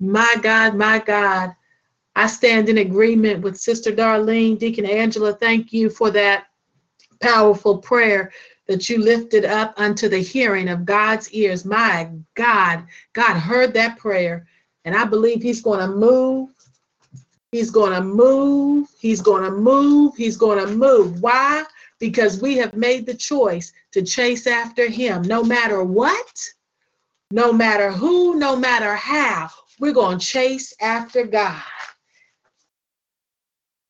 My 0.00 0.36
God, 0.42 0.74
my 0.74 0.98
God. 0.98 1.54
I 2.16 2.26
stand 2.26 2.68
in 2.68 2.78
agreement 2.78 3.42
with 3.42 3.58
Sister 3.58 3.92
Darlene, 3.92 4.58
Deacon 4.58 4.86
Angela. 4.86 5.34
Thank 5.34 5.72
you 5.72 5.90
for 5.90 6.10
that 6.10 6.46
powerful 7.20 7.78
prayer 7.78 8.32
that 8.66 8.88
you 8.88 8.98
lifted 8.98 9.44
up 9.44 9.74
unto 9.76 10.08
the 10.08 10.18
hearing 10.18 10.68
of 10.68 10.84
God's 10.84 11.30
ears. 11.32 11.64
My 11.64 12.10
God, 12.34 12.86
God 13.12 13.34
heard 13.38 13.74
that 13.74 13.98
prayer. 13.98 14.46
And 14.84 14.96
I 14.96 15.04
believe 15.04 15.42
He's 15.42 15.60
going 15.60 15.80
to 15.80 15.94
move. 15.94 16.48
He's 17.52 17.70
going 17.70 17.92
to 17.92 18.00
move. 18.00 18.88
He's 18.98 19.20
going 19.20 19.42
to 19.42 19.50
move. 19.50 20.16
He's 20.16 20.36
going 20.36 20.58
to 20.66 20.74
move. 20.74 21.22
Why? 21.22 21.64
Because 21.98 22.40
we 22.40 22.56
have 22.58 22.74
made 22.74 23.06
the 23.06 23.14
choice 23.14 23.72
to 23.92 24.02
chase 24.02 24.46
after 24.46 24.88
Him 24.88 25.22
no 25.22 25.42
matter 25.42 25.82
what, 25.82 26.40
no 27.30 27.52
matter 27.52 27.90
who, 27.90 28.36
no 28.36 28.56
matter 28.56 28.94
how. 28.94 29.50
We're 29.80 29.92
going 29.92 30.18
to 30.18 30.26
chase 30.26 30.72
after 30.80 31.24
God. 31.24 31.62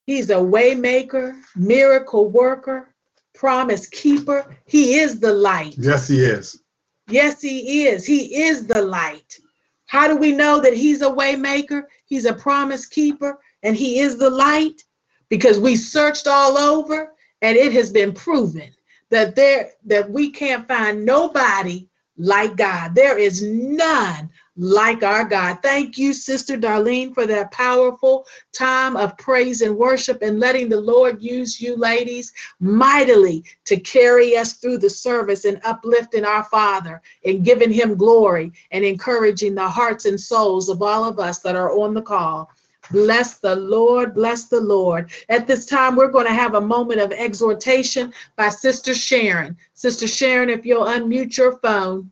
He's 0.06 0.30
a 0.30 0.36
waymaker, 0.36 1.38
miracle 1.54 2.30
worker, 2.30 2.94
promise 3.34 3.86
keeper. 3.88 4.56
He 4.64 4.98
is 4.98 5.20
the 5.20 5.32
light. 5.32 5.74
Yes, 5.76 6.08
he 6.08 6.20
is. 6.20 6.60
Yes, 7.08 7.40
he 7.40 7.86
is. 7.86 8.06
He 8.06 8.42
is 8.42 8.66
the 8.66 8.82
light. 8.82 9.38
How 9.86 10.08
do 10.08 10.16
we 10.16 10.32
know 10.32 10.60
that 10.60 10.74
he's 10.74 11.02
a 11.02 11.10
waymaker? 11.10 11.84
He's 12.06 12.24
a 12.24 12.34
promise 12.34 12.86
keeper 12.86 13.38
and 13.62 13.76
he 13.76 14.00
is 14.00 14.18
the 14.18 14.30
light 14.30 14.82
because 15.28 15.58
we 15.58 15.76
searched 15.76 16.26
all 16.26 16.58
over 16.58 17.12
and 17.42 17.56
it 17.56 17.72
has 17.72 17.90
been 17.90 18.12
proven 18.12 18.70
that 19.10 19.34
there 19.34 19.70
that 19.86 20.10
we 20.10 20.30
can't 20.30 20.68
find 20.68 21.04
nobody 21.04 21.86
like 22.18 22.56
God. 22.56 22.94
There 22.94 23.16
is 23.16 23.42
none 23.42 24.28
like 24.56 25.04
our 25.04 25.24
God. 25.24 25.60
Thank 25.62 25.96
you, 25.96 26.12
Sister 26.12 26.56
Darlene, 26.56 27.14
for 27.14 27.26
that 27.26 27.52
powerful 27.52 28.26
time 28.52 28.96
of 28.96 29.16
praise 29.16 29.62
and 29.62 29.76
worship 29.76 30.20
and 30.20 30.40
letting 30.40 30.68
the 30.68 30.80
Lord 30.80 31.22
use 31.22 31.60
you, 31.60 31.76
ladies, 31.76 32.32
mightily 32.58 33.44
to 33.66 33.78
carry 33.78 34.36
us 34.36 34.54
through 34.54 34.78
the 34.78 34.90
service 34.90 35.44
and 35.44 35.60
uplifting 35.62 36.24
our 36.24 36.42
Father 36.44 37.00
and 37.24 37.44
giving 37.44 37.70
him 37.70 37.94
glory 37.94 38.52
and 38.72 38.84
encouraging 38.84 39.54
the 39.54 39.68
hearts 39.68 40.04
and 40.04 40.20
souls 40.20 40.68
of 40.68 40.82
all 40.82 41.04
of 41.04 41.20
us 41.20 41.38
that 41.38 41.54
are 41.54 41.78
on 41.78 41.94
the 41.94 42.02
call. 42.02 42.50
Bless 42.90 43.38
the 43.38 43.54
Lord, 43.54 44.14
bless 44.14 44.44
the 44.44 44.60
Lord. 44.60 45.10
At 45.28 45.46
this 45.46 45.66
time, 45.66 45.96
we're 45.96 46.10
going 46.10 46.26
to 46.26 46.32
have 46.32 46.54
a 46.54 46.60
moment 46.60 47.00
of 47.00 47.12
exhortation 47.12 48.12
by 48.36 48.48
Sister 48.48 48.94
Sharon. 48.94 49.56
Sister 49.74 50.06
Sharon, 50.06 50.48
if 50.48 50.64
you'll 50.64 50.86
unmute 50.86 51.36
your 51.36 51.58
phone 51.58 52.10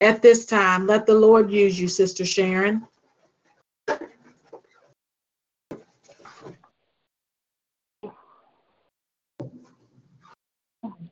at 0.00 0.20
this 0.20 0.44
time, 0.44 0.86
let 0.86 1.06
the 1.06 1.14
Lord 1.14 1.50
use 1.50 1.80
you, 1.80 1.88
Sister 1.88 2.24
Sharon. 2.24 2.86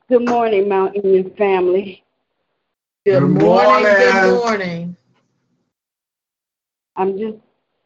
Good 0.09 0.27
morning, 0.27 0.67
Mount 0.67 0.97
Enon 0.97 1.33
family. 1.35 2.03
Good, 3.05 3.21
Good 3.21 3.29
morning, 3.29 3.83
good 3.83 4.13
morning. 4.13 4.41
morning. 4.41 4.97
I'm 6.97 7.17
just 7.17 7.37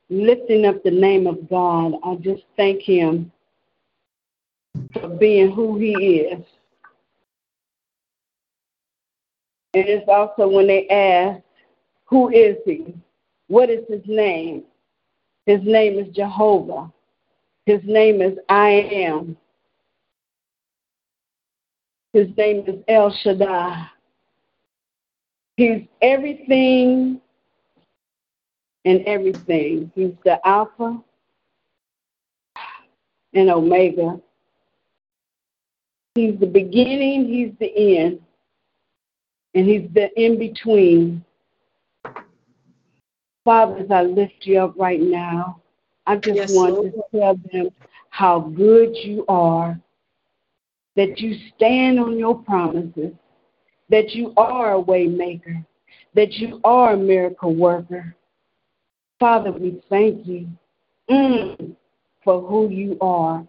lifting 0.10 0.66
up 0.66 0.84
the 0.84 0.92
name 0.92 1.28
of 1.28 1.50
God. 1.50 1.94
I 2.04 2.16
just 2.16 2.44
thank 2.58 2.82
Him 2.82 3.32
for 4.94 5.10
being 5.10 5.52
who 5.52 5.78
He 5.78 5.94
is. 5.94 6.44
And 9.74 9.88
it's 9.88 10.08
also 10.08 10.48
when 10.48 10.68
they 10.68 10.88
ask, 10.90 11.42
Who 12.06 12.30
is 12.30 12.58
He? 12.66 12.94
What 13.48 13.70
is 13.70 13.84
His 13.90 14.02
name? 14.06 14.64
His 15.46 15.62
name 15.64 16.00
is 16.00 16.14
Jehovah. 16.16 16.92
His 17.66 17.82
name 17.84 18.22
is 18.22 18.38
I 18.50 18.70
Am. 18.70 19.38
His 22.14 22.28
name 22.38 22.64
is 22.68 22.76
El 22.88 23.12
Shaddai. 23.12 23.88
He's 25.58 25.84
everything 26.02 27.22
and 28.86 29.04
everything. 29.06 29.92
He's 29.96 30.14
the 30.24 30.40
Alpha 30.48 31.02
and 33.34 33.50
Omega. 33.50 34.20
He's 36.14 36.40
the 36.40 36.48
beginning, 36.48 37.26
He's 37.28 37.52
the 37.60 37.98
end, 37.98 38.20
and 39.54 39.68
He's 39.68 39.90
the 39.94 40.10
in 40.22 40.40
between. 40.40 41.26
Father, 43.44 43.78
as 43.78 43.92
I 43.92 44.04
lift 44.04 44.46
you 44.46 44.60
up 44.60 44.74
right 44.78 45.02
now, 45.02 45.62
I 46.08 46.16
just 46.16 46.36
Yes, 46.36 46.56
want 46.56 46.76
Lord. 46.76 46.94
to 46.94 47.20
tell 47.20 47.36
them 47.52 47.70
how 48.10 48.40
good 48.40 48.96
you 48.96 49.26
are, 49.28 49.80
that 50.96 51.20
you 51.20 51.38
stand 51.56 52.00
on 52.00 52.18
your 52.18 52.36
promises, 52.36 53.14
that 53.90 54.16
you 54.16 54.34
are 54.38 54.72
a 54.74 54.80
way 54.80 55.06
maker, 55.06 55.64
that 56.14 56.34
you 56.34 56.60
are 56.64 56.94
a 56.94 56.98
miracle 56.98 57.54
worker. 57.54 58.16
Father, 59.20 59.52
we 59.52 59.82
thank 59.90 60.26
you 60.28 60.48
mm, 61.10 61.76
for 62.24 62.42
who 62.42 62.70
you 62.70 62.98
are. 63.00 63.46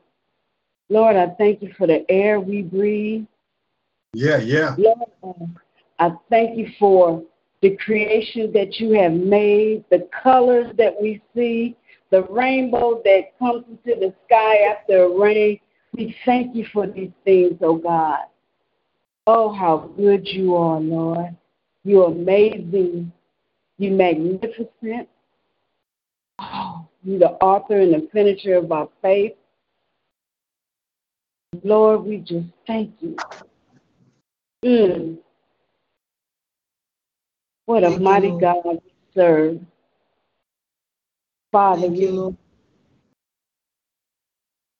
Lord, 0.88 1.16
I 1.16 1.28
thank 1.38 1.62
you 1.62 1.72
for 1.76 1.86
the 1.86 2.08
air 2.08 2.38
we 2.38 2.62
breathe. 2.62 3.26
Yeah, 4.12 4.38
yeah. 4.38 4.76
Lord, 4.78 5.50
I 5.98 6.12
thank 6.30 6.56
you 6.56 6.68
for 6.78 7.22
the 7.62 7.76
creation 7.76 8.52
that 8.52 8.78
you 8.78 8.92
have 8.92 9.12
made, 9.12 9.84
the 9.90 10.08
colors 10.22 10.72
that 10.78 10.94
we 11.00 11.20
see, 11.34 11.76
the 12.10 12.22
rainbow 12.24 13.02
that 13.04 13.36
comes 13.38 13.64
into 13.68 13.98
the 13.98 14.14
sky 14.26 14.58
after 14.70 15.04
a 15.04 15.08
rain. 15.08 15.58
We 15.92 16.14
thank 16.24 16.54
you 16.54 16.66
for 16.72 16.86
these 16.86 17.10
things, 17.24 17.54
oh 17.62 17.76
God. 17.76 18.20
Oh, 19.26 19.52
how 19.52 19.90
good 19.96 20.28
you 20.28 20.54
are, 20.54 20.78
Lord. 20.78 21.36
You're 21.82 22.12
amazing. 22.12 23.10
You're 23.78 23.96
magnificent. 23.96 25.08
You're 26.38 27.18
the 27.18 27.30
author 27.40 27.80
and 27.80 27.94
the 27.94 28.08
finisher 28.12 28.54
of 28.54 28.70
our 28.72 28.88
faith. 29.00 29.32
Lord, 31.62 32.04
we 32.04 32.18
just 32.18 32.46
thank 32.66 32.94
you. 33.00 33.16
Mm. 34.64 35.18
What 37.66 37.84
a 37.84 37.88
Thank 37.88 37.98
you, 37.98 38.04
mighty 38.04 38.28
Lord. 38.28 38.40
God 38.42 38.56
we 38.64 38.80
serve. 39.14 39.60
Father, 41.52 41.82
Thank 41.82 41.98
you, 41.98 42.10
Lord. 42.10 42.36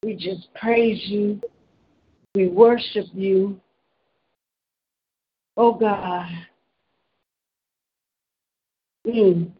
we 0.02 0.14
just 0.14 0.52
praise 0.54 1.00
you. 1.06 1.40
We 2.34 2.48
worship 2.48 3.06
you. 3.14 3.60
Oh 5.56 5.72
God. 5.72 6.28
Mm. 9.06 9.52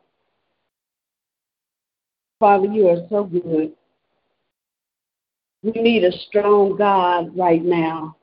Father, 2.39 2.67
you 2.67 2.89
are 2.89 3.07
so 3.09 3.25
good. 3.25 3.73
We 5.63 5.71
need 5.71 6.05
a 6.05 6.13
strong 6.13 6.77
God 6.77 7.37
right 7.37 7.63
now. 7.65 8.17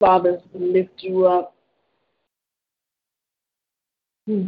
Father, 0.00 0.40
lift 0.52 1.02
you 1.02 1.26
up. 1.26 1.54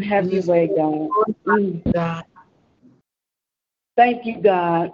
Have 0.09 0.33
your 0.33 0.43
way, 0.45 0.69
God. 0.69 1.09
Mm. 1.47 1.93
God. 1.93 2.25
Thank 3.97 4.27
you, 4.27 4.41
God. 4.41 4.93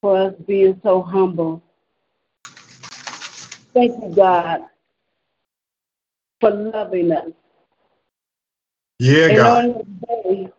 For 0.00 0.16
us 0.16 0.34
being 0.46 0.80
so 0.82 1.02
humble. 1.02 1.62
Thank 3.74 4.02
you, 4.02 4.14
God, 4.14 4.60
for 6.40 6.50
loving 6.50 7.12
us. 7.12 7.30
Yeah, 8.98 9.28
and 9.28 9.36
God. 9.36 9.64
on 9.64 9.72
this 9.74 10.08
day, 10.08 10.52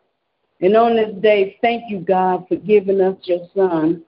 and 0.61 0.77
on 0.77 0.95
this 0.95 1.15
day, 1.21 1.57
thank 1.61 1.89
you, 1.89 1.99
God, 1.99 2.47
for 2.47 2.55
giving 2.55 3.01
us 3.01 3.17
your 3.23 3.47
son. 3.55 4.03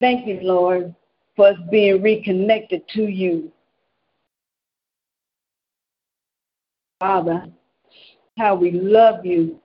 Thank 0.00 0.26
you, 0.26 0.40
Lord, 0.42 0.94
for 1.36 1.48
us 1.48 1.56
being 1.70 2.02
reconnected 2.02 2.86
to 2.94 3.06
you. 3.06 3.52
Father, 7.00 7.46
how 8.38 8.54
we 8.54 8.70
love 8.70 9.24
you, 9.24 9.60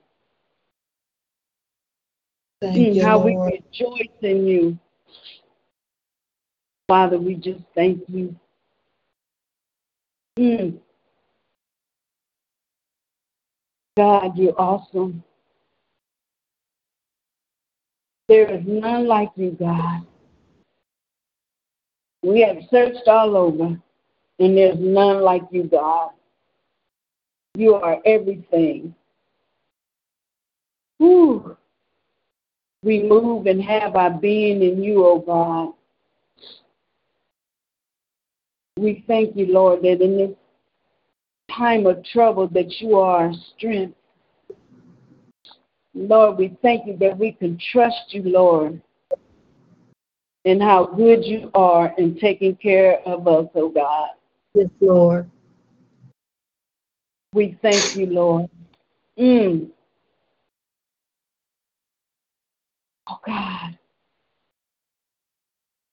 Thank 2.62 2.94
you, 2.94 3.02
how 3.02 3.18
Lord. 3.18 3.52
we 3.52 3.58
rejoice 3.58 4.18
in 4.20 4.46
you. 4.46 4.78
Father, 6.86 7.18
we 7.18 7.34
just 7.34 7.60
thank 7.74 8.02
you. 8.06 8.36
Mm. 10.38 10.78
God, 13.96 14.38
you're 14.38 14.58
awesome. 14.60 15.22
There 18.28 18.50
is 18.50 18.64
none 18.66 19.06
like 19.06 19.30
you, 19.36 19.50
God. 19.50 20.06
We 22.22 22.40
have 22.40 22.58
searched 22.70 23.06
all 23.08 23.36
over, 23.36 23.78
and 24.38 24.56
there's 24.56 24.78
none 24.78 25.20
like 25.20 25.42
you, 25.50 25.64
God. 25.64 26.10
You 27.54 27.74
are 27.74 28.00
everything. 28.06 28.94
whew, 30.98 31.56
we 32.82 33.02
move 33.02 33.46
and 33.46 33.62
have 33.62 33.96
our 33.96 34.10
being 34.10 34.62
in 34.62 34.82
you, 34.82 35.04
O 35.04 35.18
God. 35.18 35.74
We 38.82 39.04
thank 39.06 39.36
you, 39.36 39.46
Lord, 39.46 39.82
that 39.82 40.02
in 40.02 40.18
this 40.18 40.36
time 41.56 41.86
of 41.86 42.04
trouble 42.04 42.48
that 42.48 42.80
you 42.80 42.98
are 42.98 43.28
our 43.28 43.32
strength. 43.56 43.96
Lord, 45.94 46.36
we 46.36 46.56
thank 46.62 46.88
you 46.88 46.96
that 46.96 47.16
we 47.16 47.30
can 47.30 47.60
trust 47.70 48.06
you, 48.08 48.24
Lord, 48.24 48.82
and 50.44 50.60
how 50.60 50.86
good 50.86 51.24
you 51.24 51.48
are 51.54 51.94
in 51.96 52.18
taking 52.18 52.56
care 52.56 52.98
of 53.06 53.28
us, 53.28 53.46
oh 53.54 53.68
God. 53.68 54.08
Yes, 54.54 54.68
Lord. 54.80 55.30
We 57.32 57.56
thank 57.62 57.94
you, 57.94 58.06
Lord. 58.06 58.50
Mm. 59.16 59.70
Oh 63.08 63.20
God. 63.24 63.78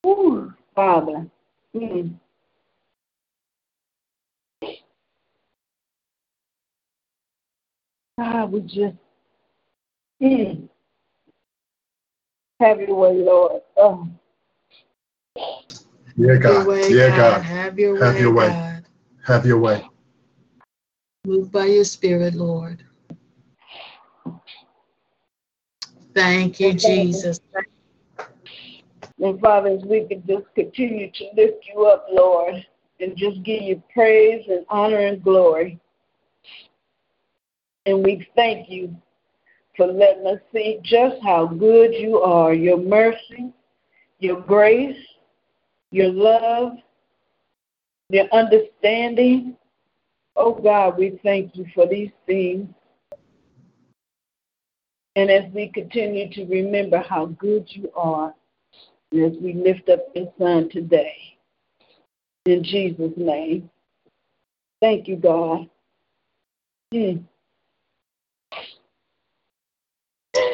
Ooh, 0.08 0.54
Father. 0.74 1.28
Mm. 1.76 2.16
God, 8.20 8.52
we 8.52 8.60
just 8.60 8.98
mm. 10.22 10.68
have 12.60 12.82
your 12.82 12.96
way, 12.96 13.14
Lord. 13.14 13.62
Oh. 13.78 14.10
Yeah, 16.18 16.36
God. 16.36 16.68
way, 16.68 16.90
Yeah, 16.90 17.08
God. 17.08 17.18
God. 17.18 17.42
Have 17.44 17.80
your 17.80 18.04
Have 18.04 18.16
way, 18.16 18.20
your 18.20 18.34
way. 18.34 18.48
God. 18.50 18.86
Have 19.26 19.46
your 19.46 19.60
way. 19.60 19.88
Move 21.26 21.50
by 21.50 21.68
your 21.68 21.86
spirit, 21.86 22.34
Lord. 22.34 22.84
Thank 26.14 26.60
you, 26.60 26.74
Jesus. 26.74 27.40
And 29.22 29.40
Father, 29.40 29.70
as 29.70 29.84
we 29.86 30.04
can 30.04 30.22
just 30.28 30.54
continue 30.56 31.10
to 31.10 31.26
lift 31.38 31.66
you 31.74 31.86
up, 31.86 32.06
Lord, 32.12 32.66
and 33.00 33.16
just 33.16 33.44
give 33.44 33.62
you 33.62 33.82
praise 33.94 34.44
and 34.50 34.66
honor 34.68 35.00
and 35.00 35.24
glory. 35.24 35.80
And 37.86 38.04
we 38.04 38.28
thank 38.36 38.70
you 38.70 38.96
for 39.76 39.88
letting 39.88 40.28
us 40.28 40.40
see 40.54 40.80
just 40.84 41.16
how 41.24 41.48
good 41.48 41.94
you 41.94 42.20
are, 42.20 42.54
your 42.54 42.78
mercy, 42.78 43.54
your 44.20 44.42
grace, 44.42 44.98
your 45.92 46.10
love, 46.10 46.74
your 48.10 48.26
understanding. 48.32 49.56
Oh 50.36 50.54
God, 50.54 50.98
we 50.98 51.20
thank 51.24 51.56
you 51.56 51.66
for 51.74 51.88
these 51.88 52.12
things. 52.26 52.68
And 55.16 55.30
as 55.30 55.52
we 55.54 55.70
continue 55.70 56.32
to 56.34 56.46
remember 56.46 57.00
how 57.00 57.28
good 57.28 57.66
you 57.70 57.92
are, 57.96 58.34
as 59.14 59.34
we 59.42 59.54
lift 59.54 59.90
up 59.90 60.00
your 60.14 60.32
son 60.38 60.70
today, 60.70 61.16
in 62.46 62.64
Jesus' 62.64 63.12
name. 63.18 63.70
Thank 64.82 65.08
you, 65.08 65.18
God. 65.18 65.70
Mm. 66.94 67.24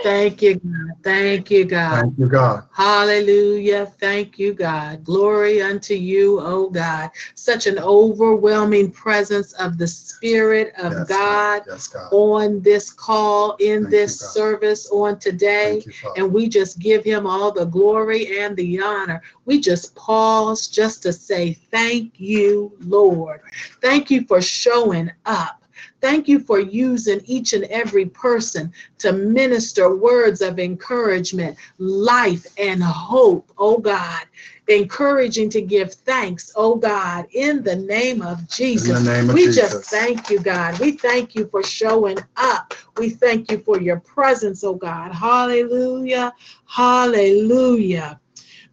Thank 0.05 0.43
you, 0.43 0.53
God. 0.59 0.91
Thank 1.01 1.49
you, 1.49 1.65
God. 1.65 2.01
Thank 2.01 2.19
you, 2.19 2.27
God. 2.27 2.63
Hallelujah. 2.71 3.87
Thank 3.99 4.37
you, 4.37 4.53
God. 4.53 5.03
Glory 5.03 5.63
unto 5.63 5.95
you, 5.95 6.39
oh 6.41 6.69
God. 6.69 7.09
Such 7.33 7.65
an 7.65 7.79
overwhelming 7.79 8.91
presence 8.91 9.53
of 9.53 9.79
the 9.79 9.87
Spirit 9.87 10.73
of 10.77 10.93
Yes, 10.93 11.07
God 11.07 11.63
Yes, 11.65 11.87
God. 11.87 12.09
on 12.11 12.61
this 12.61 12.93
call, 12.93 13.55
in 13.55 13.85
Thank 13.85 13.89
this 13.89 14.21
you, 14.21 14.27
service 14.27 14.87
on 14.91 15.17
today. 15.17 15.81
You, 15.83 16.13
And 16.17 16.31
we 16.31 16.49
just 16.49 16.77
give 16.77 17.03
him 17.03 17.25
all 17.25 17.51
the 17.51 17.65
glory 17.65 18.39
and 18.39 18.55
the 18.55 18.79
honor. 18.79 19.23
We 19.45 19.59
just 19.59 19.95
pause 19.95 20.67
just 20.67 21.01
to 21.01 21.13
say, 21.13 21.53
Thank 21.71 22.19
you, 22.19 22.73
Lord. 22.81 23.41
Thank 23.81 24.11
you 24.11 24.23
for 24.27 24.39
showing 24.39 25.11
up. 25.25 25.64
Thank 26.05 26.27
you 26.27 26.39
for 26.39 26.59
using 26.59 27.19
each 27.25 27.53
and 27.53 27.63
every 27.63 28.05
person 28.05 28.71
to 28.99 29.11
minister 29.11 29.95
words 29.95 30.41
of 30.41 30.59
encouragement, 30.59 31.57
life, 31.79 32.45
and 32.59 32.83
hope, 32.83 33.51
oh 33.57 33.79
God. 33.79 34.21
Encouraging 34.67 35.49
to 35.49 35.61
give 35.61 35.95
thanks, 35.95 36.51
oh 36.55 36.75
God, 36.75 37.25
in 37.33 37.63
the 37.63 37.75
name 37.75 38.21
of 38.21 38.47
Jesus. 38.47 39.03
Name 39.03 39.31
of 39.31 39.33
we 39.33 39.45
Jesus. 39.45 39.71
just 39.71 39.89
thank 39.89 40.29
you, 40.29 40.37
God. 40.37 40.77
We 40.77 40.91
thank 40.91 41.33
you 41.33 41.47
for 41.47 41.63
showing 41.63 42.19
up. 42.37 42.75
We 42.97 43.09
thank 43.09 43.49
you 43.51 43.57
for 43.57 43.81
your 43.81 43.99
presence, 43.99 44.63
oh 44.63 44.75
God. 44.75 45.11
Hallelujah. 45.11 46.35
Hallelujah. 46.67 48.19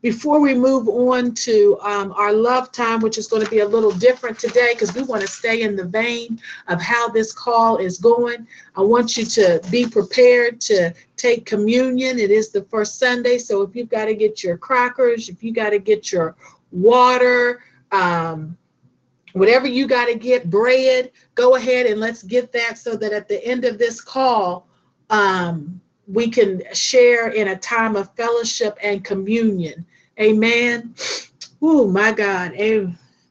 Before 0.03 0.40
we 0.40 0.53
move 0.53 0.88
on 0.88 1.32
to 1.32 1.78
um, 1.80 2.11
our 2.16 2.32
love 2.32 2.72
time, 2.72 2.98
which 2.98 3.18
is 3.18 3.28
going 3.28 3.44
to 3.44 3.50
be 3.50 3.61
a 3.61 3.68
little 3.68 3.92
different 3.92 4.36
today 4.36 4.70
because 4.72 4.92
we 4.94 5.03
want 5.05 5.22
to 5.22 5.28
stay 5.28 5.62
in 5.62 5.76
the 5.76 5.84
vein 5.84 6.40
of 6.66 6.82
how 6.82 7.09
this 7.09 7.32
call 7.32 7.76
is 7.76 7.98
going, 7.98 8.44
I 8.74 8.80
want 8.80 9.16
you 9.16 9.24
to 9.24 9.61
be 9.70 9.86
prepared 9.86 10.61
to 10.62 10.92
take 11.16 11.46
communion. 11.46 12.18
It 12.18 12.32
is 12.32 12.50
the 12.50 12.64
first 12.64 12.98
Sunday, 12.98 13.38
so 13.38 13.62
if 13.62 13.76
you've 13.76 13.90
got 13.90 14.07
to 14.07 14.14
get 14.14 14.42
your 14.42 14.59
crackers, 14.59 15.28
if 15.28 15.40
you 15.40 15.53
got 15.53 15.70
to 15.70 15.78
get 15.78 16.11
your 16.11 16.34
water, 16.72 17.62
um, 17.92 18.59
whatever 19.34 19.68
you 19.68 19.86
got 19.86 20.07
to 20.07 20.16
get, 20.16 20.50
bread, 20.50 21.12
go 21.36 21.55
ahead 21.55 21.86
and 21.86 22.00
let's 22.00 22.24
get 22.24 22.50
that 22.50 22.76
so 22.76 22.96
that 22.96 23.12
at 23.12 23.28
the 23.28 23.44
end 23.46 23.64
of 23.64 23.78
this 23.78 24.00
call, 24.00 24.66
um, 25.11 25.80
we 26.09 26.28
can 26.28 26.61
share 26.74 27.28
in 27.28 27.48
a 27.48 27.57
time 27.57 27.94
of 27.94 28.12
fellowship 28.16 28.76
and 28.82 29.05
communion. 29.05 29.86
Amen. 30.22 30.94
Oh 31.60 31.88
my 31.88 32.12
God. 32.12 32.52
Eh, 32.54 32.86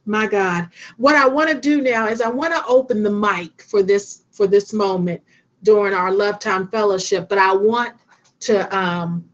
my 0.06 0.28
God. 0.28 0.70
What 0.98 1.16
I 1.16 1.28
want 1.28 1.50
to 1.50 1.60
do 1.60 1.82
now 1.82 2.08
is 2.08 2.22
I 2.22 2.30
want 2.30 2.54
to 2.54 2.66
open 2.66 3.02
the 3.02 3.12
mic 3.12 3.62
for 3.62 3.82
this 3.82 4.24
for 4.32 4.48
this 4.48 4.74
moment 4.74 5.22
during 5.64 5.94
our 5.94 6.12
love 6.12 6.40
time 6.40 6.68
fellowship, 6.68 7.30
but 7.30 7.38
I 7.38 7.54
want 7.56 7.96
to 8.42 8.76
um 8.76 9.26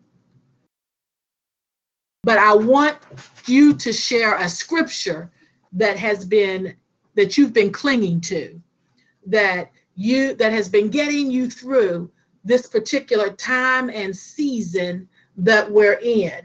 but 2.24 2.38
I 2.38 2.54
want 2.54 2.98
you 3.46 3.74
to 3.74 3.94
share 3.94 4.36
a 4.36 4.50
scripture 4.50 5.32
that 5.72 5.98
has 5.98 6.26
been 6.26 6.76
that 7.16 7.38
you've 7.38 7.54
been 7.54 7.72
clinging 7.72 8.22
to 8.22 8.62
that 9.26 9.72
you 9.96 10.36
that 10.36 10.52
has 10.52 10.70
been 10.70 10.90
getting 10.90 11.32
you 11.32 11.50
through 11.50 12.12
this 12.44 12.68
particular 12.68 13.32
time 13.32 13.90
and 13.90 14.16
season 14.16 15.08
that 15.38 15.70
we're 15.70 16.00
in. 16.04 16.42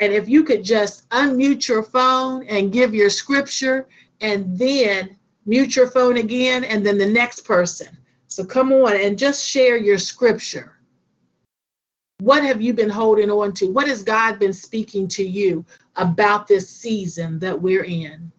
And 0.00 0.12
if 0.12 0.28
you 0.28 0.44
could 0.44 0.64
just 0.64 1.08
unmute 1.10 1.66
your 1.66 1.82
phone 1.82 2.46
and 2.46 2.72
give 2.72 2.94
your 2.94 3.10
scripture 3.10 3.88
and 4.20 4.58
then 4.58 5.16
mute 5.46 5.74
your 5.74 5.90
phone 5.90 6.18
again 6.18 6.64
and 6.64 6.86
then 6.86 6.98
the 6.98 7.06
next 7.06 7.44
person. 7.44 7.88
So 8.28 8.44
come 8.44 8.72
on 8.72 8.96
and 8.96 9.18
just 9.18 9.44
share 9.44 9.76
your 9.76 9.98
scripture. 9.98 10.74
What 12.20 12.44
have 12.44 12.60
you 12.60 12.74
been 12.74 12.90
holding 12.90 13.30
on 13.30 13.52
to? 13.54 13.70
What 13.70 13.88
has 13.88 14.02
God 14.02 14.38
been 14.38 14.52
speaking 14.52 15.08
to 15.08 15.24
you 15.24 15.64
about 15.96 16.46
this 16.46 16.68
season 16.68 17.38
that 17.38 17.60
we're 17.60 17.84
in? 17.84 18.30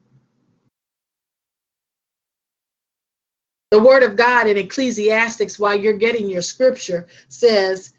The 3.72 3.80
word 3.80 4.04
of 4.04 4.16
God 4.16 4.48
in 4.48 4.58
Ecclesiastics, 4.58 5.60
while 5.60 5.76
you're 5.76 5.94
getting 5.94 6.30
your 6.30 6.42
scripture, 6.42 7.08
says, 7.28 7.94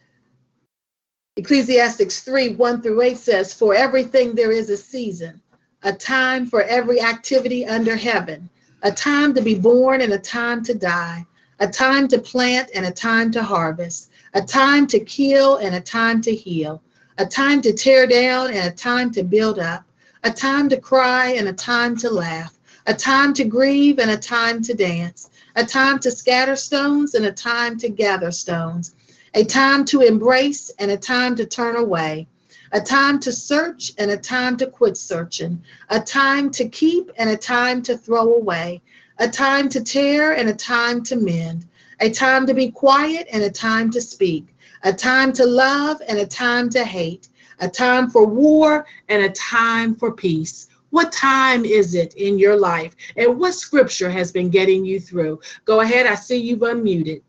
Ecclesiastics 1.37 2.21
3 2.23 2.57
1 2.57 2.83
through 2.83 3.03
8 3.03 3.17
says, 3.17 3.55
For 3.55 3.73
everything 3.73 4.35
there 4.35 4.51
is 4.51 4.69
a 4.69 4.77
season, 4.77 5.41
a 5.85 5.93
time 5.93 6.45
for 6.45 6.65
every 6.65 7.01
activity 7.01 7.65
under 7.65 7.95
heaven, 7.95 8.51
a 8.83 8.91
time 8.91 9.33
to 9.35 9.41
be 9.41 9.55
born 9.55 10.01
and 10.01 10.13
a 10.13 10.19
time 10.19 10.65
to 10.65 10.75
die, 10.75 11.25
a 11.61 11.69
time 11.69 12.09
to 12.09 12.19
plant 12.19 12.69
and 12.75 12.85
a 12.85 12.91
time 12.91 13.31
to 13.31 13.45
harvest, 13.45 14.11
a 14.35 14.43
time 14.43 14.89
to 14.89 14.99
kill 14.99 15.59
and 15.59 15.77
a 15.77 15.81
time 15.81 16.21
to 16.23 16.35
heal, 16.35 16.83
a 17.19 17.25
time 17.25 17.63
to 17.63 17.73
tear 17.73 18.09
down 18.09 18.49
and 18.49 18.67
a 18.67 18.77
time 18.77 19.13
to 19.13 19.23
build 19.23 19.61
up, 19.61 19.85
a 20.25 20.31
time 20.33 20.69
to 20.69 20.81
cry 20.81 21.31
and 21.31 21.47
a 21.47 21.53
time 21.53 21.97
to 21.97 22.11
laugh, 22.11 22.59
a 22.87 22.95
time 22.95 23.33
to 23.35 23.45
grieve 23.45 24.01
and 24.01 24.11
a 24.11 24.17
time 24.17 24.61
to 24.63 24.75
dance, 24.75 25.31
a 25.55 25.65
time 25.65 26.01
to 26.01 26.11
scatter 26.11 26.57
stones 26.57 27.15
and 27.15 27.25
a 27.25 27.33
time 27.33 27.79
to 27.79 27.89
gather 27.89 28.33
stones, 28.33 28.97
a 29.35 29.45
time 29.45 29.85
to 29.85 30.01
embrace 30.01 30.71
and 30.79 30.91
a 30.91 30.97
time 30.97 31.37
to 31.37 31.47
turn 31.47 31.77
away, 31.77 32.27
a 32.73 32.81
time 32.81 33.21
to 33.21 33.33
search 33.33 33.93
and 33.99 34.11
a 34.11 34.17
time 34.17 34.57
to 34.57 34.67
quit 34.67 34.97
searching, 34.97 35.63
a 35.91 36.01
time 36.01 36.51
to 36.51 36.69
keep 36.69 37.11
and 37.17 37.31
a 37.31 37.37
time 37.37 37.81
to 37.83 37.97
throw 37.97 38.35
away, 38.35 38.81
a 39.19 39.29
time 39.29 39.69
to 39.69 39.81
tear 39.83 40.33
and 40.33 40.49
a 40.49 40.55
time 40.55 41.03
to 41.03 41.15
mend, 41.15 41.65
a 42.01 42.11
time 42.11 42.47
to 42.47 42.55
be 42.55 42.71
quiet 42.71 43.29
and 43.33 43.43
a 43.43 43.51
time 43.51 43.91
to 43.91 44.01
speak, 44.01 44.47
a 44.83 44.93
time 44.93 45.33
to 45.33 45.47
love 45.47 46.03
and 46.09 46.19
a 46.19 46.27
time 46.27 46.69
to 46.71 46.85
hate, 46.85 47.29
a 47.61 47.69
time 47.69 48.11
for 48.11 48.27
war 48.27 48.87
and 49.09 49.23
a 49.23 49.31
time 49.31 49.95
for 49.95 50.11
peace. 50.11 50.69
What 50.91 51.13
time 51.13 51.65
is 51.65 51.95
it 51.95 52.15
in 52.15 52.37
your 52.37 52.57
life? 52.57 52.97
And 53.17 53.39
what 53.39 53.55
scripture 53.55 54.11
has 54.11 54.33
been 54.33 54.51
getting 54.51 54.85
you 54.85 54.99
through? 54.99 55.41
Go 55.65 55.81
ahead, 55.81 56.07
I 56.07 56.17
see 56.17 56.37
you've 56.37 56.61
unmuted. 56.61 57.23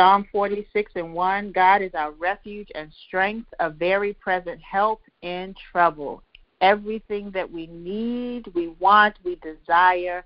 Psalm 0.00 0.24
46 0.32 0.92
and 0.94 1.12
1 1.12 1.52
God 1.52 1.82
is 1.82 1.94
our 1.94 2.12
refuge 2.12 2.68
and 2.74 2.90
strength, 3.06 3.52
a 3.60 3.68
very 3.68 4.14
present 4.14 4.58
help 4.62 5.02
in 5.20 5.54
trouble. 5.70 6.22
Everything 6.62 7.30
that 7.32 7.52
we 7.52 7.66
need, 7.66 8.46
we 8.54 8.68
want, 8.80 9.16
we 9.24 9.36
desire, 9.36 10.24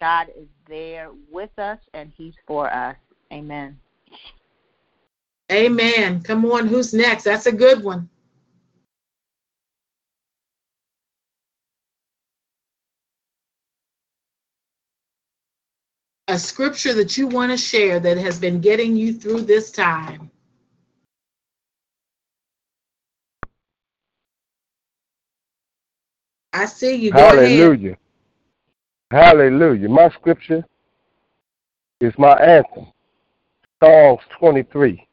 God 0.00 0.26
is 0.36 0.48
there 0.66 1.12
with 1.30 1.56
us 1.56 1.78
and 1.94 2.10
He's 2.16 2.34
for 2.48 2.68
us. 2.74 2.96
Amen. 3.32 3.78
Amen. 5.52 6.20
Come 6.22 6.44
on, 6.46 6.66
who's 6.66 6.92
next? 6.92 7.22
That's 7.22 7.46
a 7.46 7.52
good 7.52 7.84
one. 7.84 8.08
A 16.32 16.38
scripture 16.38 16.94
that 16.94 17.18
you 17.18 17.26
want 17.26 17.52
to 17.52 17.58
share 17.58 18.00
that 18.00 18.16
has 18.16 18.38
been 18.38 18.58
getting 18.58 18.96
you 18.96 19.12
through 19.12 19.42
this 19.42 19.70
time. 19.70 20.30
I 26.54 26.64
see 26.64 26.94
you. 26.94 27.12
Go 27.12 27.18
ahead. 27.18 27.36
Hallelujah. 27.36 27.98
Hallelujah. 29.10 29.90
My 29.90 30.08
scripture 30.08 30.64
is 32.00 32.14
my 32.16 32.32
anthem. 32.36 32.86
Psalms 33.78 34.22
23. 34.38 35.06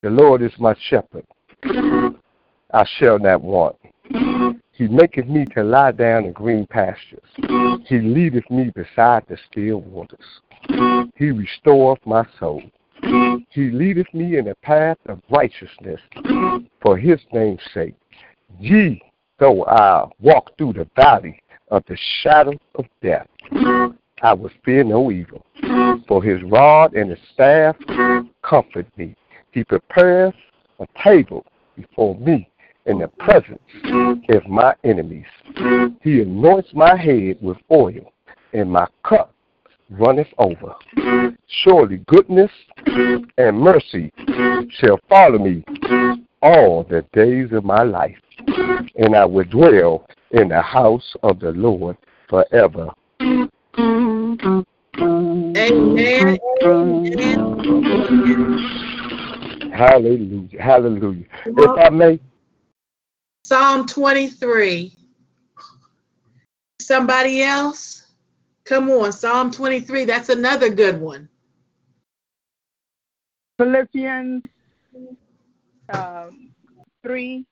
The 0.00 0.08
Lord 0.08 0.40
is 0.40 0.52
my 0.58 0.74
shepherd. 0.88 1.26
I 2.72 2.86
shall 2.96 3.18
not 3.18 3.42
want. 3.42 3.76
He 4.72 4.88
maketh 4.88 5.28
me 5.28 5.44
to 5.54 5.62
lie 5.62 5.92
down 5.92 6.24
in 6.24 6.32
green 6.32 6.66
pastures. 6.66 7.20
He 7.86 7.98
leadeth 8.00 8.50
me 8.50 8.70
beside 8.74 9.24
the 9.28 9.36
still 9.50 9.82
waters. 9.82 10.40
He 11.16 11.30
restoreth 11.30 12.04
my 12.06 12.24
soul. 12.38 12.62
He 13.50 13.70
leadeth 13.70 14.12
me 14.14 14.38
in 14.38 14.46
the 14.46 14.54
path 14.62 14.98
of 15.06 15.20
righteousness 15.30 16.00
for 16.80 16.96
his 16.96 17.20
name's 17.32 17.60
sake. 17.74 17.94
Yea, 18.58 19.00
though 19.38 19.64
I 19.66 20.08
walk 20.20 20.56
through 20.56 20.74
the 20.74 20.88
valley 20.96 21.40
of 21.70 21.82
the 21.88 21.96
shadow 22.22 22.54
of 22.76 22.86
death, 23.02 23.26
I 24.22 24.32
will 24.32 24.50
fear 24.64 24.84
no 24.84 25.10
evil, 25.10 25.44
for 26.06 26.22
his 26.22 26.42
rod 26.44 26.94
and 26.94 27.10
his 27.10 27.18
staff 27.34 27.76
comfort 28.42 28.86
me. 28.96 29.16
He 29.50 29.64
prepares 29.64 30.34
a 30.80 30.86
table 31.02 31.44
before 31.76 32.14
me 32.16 32.48
in 32.86 32.98
the 32.98 33.08
presence 33.08 33.62
of 34.28 34.46
my 34.46 34.74
enemies. 34.84 35.26
He 36.02 36.20
anoints 36.20 36.70
my 36.74 36.96
head 36.96 37.38
with 37.40 37.58
oil, 37.70 38.12
and 38.52 38.70
my 38.70 38.86
cup 39.04 39.34
runneth 39.90 40.32
over. 40.38 40.74
Surely 41.46 41.98
goodness 42.06 42.50
and 43.38 43.58
mercy 43.58 44.12
shall 44.70 44.98
follow 45.08 45.38
me 45.38 45.64
all 46.42 46.84
the 46.84 47.04
days 47.12 47.52
of 47.52 47.64
my 47.64 47.82
life, 47.82 48.18
and 48.96 49.14
I 49.14 49.24
will 49.24 49.44
dwell 49.44 50.06
in 50.32 50.48
the 50.48 50.62
house 50.62 51.14
of 51.22 51.38
the 51.40 51.52
Lord 51.52 51.96
forever. 52.28 52.88
Amen. 55.56 56.38
Hallelujah. 59.72 60.60
Hallelujah. 60.60 61.24
If 61.46 61.78
I 61.78 61.90
may, 61.90 62.20
Psalm 63.52 63.86
23. 63.86 64.96
Somebody 66.80 67.42
else? 67.42 68.06
Come 68.64 68.88
on, 68.88 69.12
Psalm 69.12 69.50
23. 69.50 70.06
That's 70.06 70.30
another 70.30 70.70
good 70.70 70.98
one. 70.98 71.28
Philippians 73.58 74.42
um, 75.92 76.48
3 77.02 77.44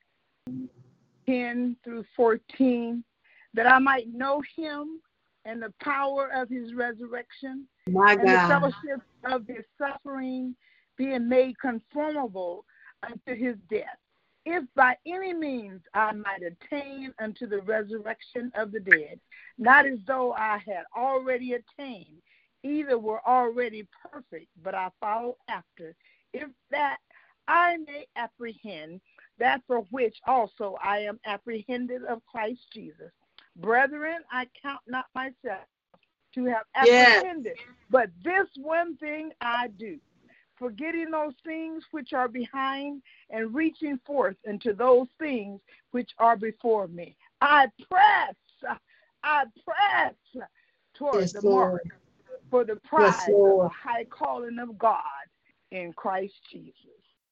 10 1.26 1.76
through 1.84 2.05
14, 2.16 3.05
that 3.53 3.70
I 3.70 3.78
might 3.78 4.09
know 4.11 4.42
him 4.57 5.03
and 5.44 5.61
the 5.61 5.74
power 5.82 6.30
of 6.34 6.48
his 6.48 6.72
resurrection 6.72 7.68
My 7.86 8.12
and 8.12 8.26
the 8.26 8.38
fellowship 8.48 9.03
of 9.26 9.46
his 9.46 9.66
suffering, 9.76 10.57
being 10.96 11.28
made 11.28 11.59
conformable 11.59 12.64
unto 13.03 13.38
his 13.38 13.57
death. 13.68 13.98
If 14.45 14.64
by 14.74 14.97
any 15.07 15.34
means 15.34 15.82
I 15.95 16.12
might 16.12 16.43
attain 16.43 17.12
unto 17.20 17.47
the 17.47 17.61
resurrection 17.62 18.51
of 18.55 18.72
the 18.72 18.80
dead, 18.80 19.20
not 19.59 19.86
as 19.86 19.99
though 20.07 20.32
I 20.32 20.59
had 20.66 20.84
already 20.97 21.55
attained, 21.55 22.22
either 22.62 22.99
were 22.99 23.20
already 23.26 23.86
perfect, 24.11 24.49
but 24.62 24.74
I 24.74 24.91
follow 25.01 25.36
after, 25.49 25.95
if 26.32 26.49
that 26.70 26.99
I 27.49 27.76
may 27.78 28.07
apprehend 28.16 29.01
that 29.38 29.62
for 29.66 29.80
which 29.91 30.16
also 30.26 30.76
I 30.82 30.99
am 31.01 31.18
apprehended 31.26 32.05
of 32.05 32.24
Christ 32.26 32.61
Jesus. 32.72 33.12
Brethren, 33.57 34.20
I 34.30 34.47
count 34.62 34.80
not 34.86 35.07
myself 35.14 35.66
to 36.34 36.45
have 36.47 36.64
Yes. 36.80 37.22
apprehended, 37.22 37.57
but 37.91 38.11
this 38.22 38.49
one 38.57 38.97
thing 38.97 39.32
I 39.41 39.68
do, 39.68 39.99
forgetting 40.61 41.11
those 41.11 41.32
things 41.44 41.82
which 41.90 42.12
are 42.12 42.28
behind 42.28 43.02
and 43.30 43.52
reaching 43.52 43.98
forth 44.06 44.36
into 44.44 44.74
those 44.74 45.06
things 45.18 45.58
which 45.90 46.11
are 46.18 46.36
before 46.36 46.86
me. 46.86 47.16
I 47.40 47.66
press, 47.90 48.34
I 49.24 49.44
press 49.64 50.14
toward 50.94 51.22
Yes, 51.22 51.32
the 51.32 51.40
Lord. 51.40 51.72
mark 51.72 51.86
for 52.50 52.64
the 52.64 52.76
prize 52.76 53.28
of 53.28 53.34
the 53.62 53.70
high 53.70 54.04
calling 54.04 54.58
of 54.58 54.78
God 54.78 55.00
in 55.72 55.92
Christ 55.94 56.34
Jesus. 56.52 56.74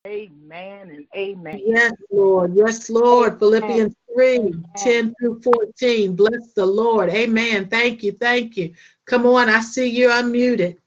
Amen 0.07 0.91
and 0.91 1.07
amen. 1.15 1.61
Yes, 1.67 1.93
Lord. 2.11 2.55
Yes, 2.55 2.89
Lord. 2.89 3.39
Philippians 3.39 3.95
3 4.15 4.55
10 4.77 5.15
through 5.21 5.43
14. 5.43 6.17
Bless 6.17 6.53
the 6.55 6.65
Lord. 6.65 7.11
Amen. 7.11 7.69
Thank 7.69 8.03
you. 8.03 8.13
Thank 8.13 8.57
you. 8.57 8.73
Come 9.07 9.27
on. 9.27 9.51
I 9.51 9.61
see 9.61 9.89
you 9.89 10.09
unmuted. 10.09 10.79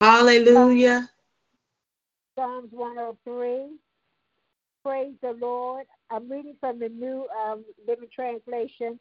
Hallelujah. 0.00 1.10
Psalms 2.40 2.70
103. 2.70 3.76
Praise 4.82 5.12
the 5.20 5.32
Lord. 5.38 5.84
I'm 6.10 6.26
reading 6.32 6.56
from 6.58 6.78
the 6.78 6.88
New 6.88 7.26
um, 7.44 7.66
Living 7.86 8.08
Translation. 8.14 8.98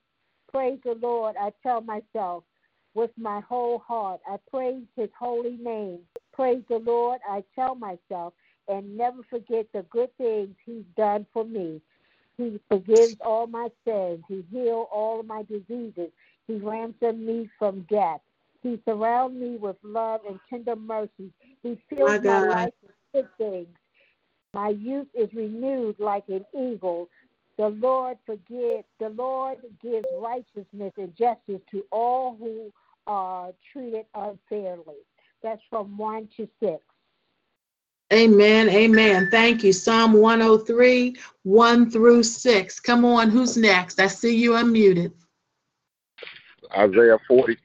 Praise 0.51 0.77
the 0.83 0.95
Lord. 1.01 1.37
I 1.39 1.53
tell 1.63 1.79
myself 1.79 2.43
with 2.95 3.11
my 3.17 3.39
whole 3.39 3.79
heart. 3.79 4.19
I 4.27 4.35
praise 4.51 4.83
his 4.97 5.07
holy 5.17 5.55
name. 5.55 5.99
Praise 6.33 6.63
the 6.67 6.79
Lord. 6.79 7.21
I 7.29 7.45
tell 7.55 7.75
myself 7.75 8.33
and 8.67 8.97
never 8.97 9.21
forget 9.29 9.67
the 9.73 9.83
good 9.89 10.09
things 10.17 10.53
he's 10.65 10.83
done 10.97 11.25
for 11.31 11.45
me. 11.45 11.79
He 12.35 12.59
forgives 12.67 13.15
all 13.21 13.47
my 13.47 13.69
sins. 13.87 14.21
He 14.27 14.43
healed 14.51 14.87
all 14.91 15.23
my 15.23 15.43
diseases. 15.43 16.11
He 16.45 16.55
ransomed 16.55 17.25
me 17.25 17.49
from 17.57 17.85
death. 17.89 18.19
He 18.61 18.81
surrounds 18.83 19.39
me 19.39 19.55
with 19.55 19.77
love 19.81 20.21
and 20.27 20.41
tender 20.49 20.75
mercies. 20.75 21.31
He 21.63 21.79
fills 21.89 22.21
My 22.21 22.41
my, 22.41 22.47
life 22.47 22.73
with 22.83 22.91
good 23.13 23.27
things. 23.37 23.67
My 24.53 24.69
youth 24.69 25.07
is 25.13 25.33
renewed 25.33 25.99
like 25.99 26.23
an 26.27 26.45
eagle. 26.57 27.09
The 27.57 27.69
Lord 27.69 28.17
forgive. 28.25 28.83
The 28.99 29.09
Lord 29.09 29.57
gives 29.81 30.07
righteousness 30.17 30.93
and 30.97 31.15
justice 31.15 31.61
to 31.71 31.83
all 31.91 32.35
who 32.39 32.71
are 33.05 33.51
treated 33.71 34.05
unfairly. 34.15 35.03
That's 35.43 35.61
from 35.69 35.97
one 35.97 36.29
to 36.37 36.47
six. 36.61 36.81
Amen. 38.11 38.69
Amen. 38.69 39.29
Thank 39.29 39.63
you. 39.63 39.71
Psalm 39.71 40.13
103 40.13 41.15
1 41.43 41.91
through 41.91 42.23
6. 42.23 42.79
Come 42.79 43.05
on. 43.05 43.29
Who's 43.29 43.55
next? 43.55 43.99
I 43.99 44.07
see 44.07 44.35
you 44.35 44.51
unmuted. 44.53 45.11
Isaiah 46.75 47.19
40, 47.27 47.57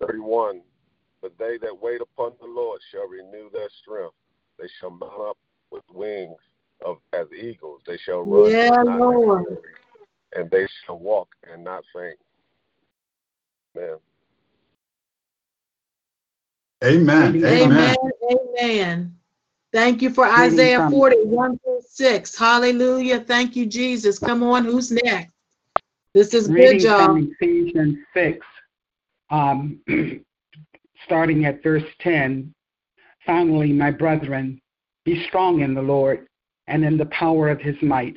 31. 0.00 0.62
But 1.20 1.36
they 1.38 1.58
that 1.58 1.82
wait 1.82 2.00
upon 2.00 2.32
the 2.40 2.46
Lord 2.46 2.80
shall 2.90 3.06
renew 3.06 3.50
their 3.50 3.68
strength. 3.68 4.14
They 4.58 4.68
shall 4.80 4.90
mount 4.90 5.12
up 5.20 5.38
with 5.70 5.82
wings 5.92 6.38
of 6.84 6.98
as 7.12 7.26
eagles. 7.36 7.82
They 7.86 7.96
shall 7.98 8.24
run 8.24 8.50
Yeah, 8.50 8.74
and 8.74 8.86
not 8.86 8.98
Lord. 9.00 9.44
weary, 9.48 9.60
and 10.34 10.50
they 10.50 10.66
shall 10.84 10.98
walk 10.98 11.28
and 11.50 11.64
not 11.64 11.84
faint. 11.94 12.18
Amen. 13.76 13.98
Amen. 16.84 17.44
Amen. 17.44 17.96
Amen. 18.30 19.18
Thank 19.72 20.00
you 20.00 20.10
for 20.10 20.26
Isaiah 20.26 20.78
from- 20.78 20.92
40 20.92 21.24
1 21.24 21.58
through 21.58 21.80
6. 21.86 22.36
Hallelujah. 22.38 23.20
Thank 23.20 23.56
you, 23.56 23.66
Jesus. 23.66 24.18
Come 24.18 24.42
on. 24.42 24.64
Who's 24.64 24.90
next? 24.90 25.32
This 26.14 26.32
is 26.32 26.48
good, 26.48 26.54
Reading 26.54 26.80
y'all. 26.80 27.06
from 27.06 27.36
Ephesians 27.40 27.98
6, 28.14 28.46
um, 29.30 29.80
starting 31.04 31.44
at 31.44 31.62
verse 31.62 31.84
10. 31.98 32.54
Finally, 33.26 33.72
my 33.72 33.90
brethren, 33.90 34.60
be 35.04 35.26
strong 35.26 35.60
in 35.60 35.74
the 35.74 35.82
Lord 35.82 36.26
and 36.68 36.84
in 36.84 36.96
the 36.96 37.06
power 37.06 37.48
of 37.48 37.60
his 37.60 37.76
might. 37.82 38.16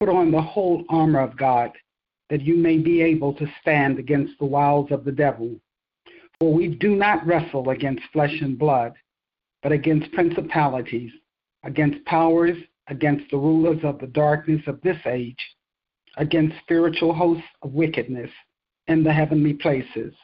Put 0.00 0.08
on 0.08 0.30
the 0.30 0.40
whole 0.40 0.84
armor 0.88 1.20
of 1.20 1.36
God, 1.36 1.70
that 2.30 2.40
you 2.40 2.56
may 2.56 2.78
be 2.78 3.02
able 3.02 3.34
to 3.34 3.46
stand 3.60 3.98
against 3.98 4.32
the 4.38 4.46
wiles 4.46 4.90
of 4.90 5.04
the 5.04 5.12
devil. 5.12 5.54
For 6.40 6.52
we 6.52 6.68
do 6.68 6.96
not 6.96 7.24
wrestle 7.26 7.70
against 7.70 8.02
flesh 8.12 8.40
and 8.40 8.58
blood, 8.58 8.94
but 9.62 9.72
against 9.72 10.12
principalities, 10.12 11.12
against 11.62 12.04
powers, 12.06 12.56
against 12.88 13.30
the 13.30 13.36
rulers 13.36 13.80
of 13.82 13.98
the 13.98 14.06
darkness 14.06 14.62
of 14.66 14.80
this 14.80 14.98
age, 15.06 15.38
against 16.16 16.58
spiritual 16.60 17.14
hosts 17.14 17.44
of 17.62 17.72
wickedness 17.72 18.30
in 18.86 19.02
the 19.02 19.12
heavenly 19.12 19.54
places. 19.54 20.14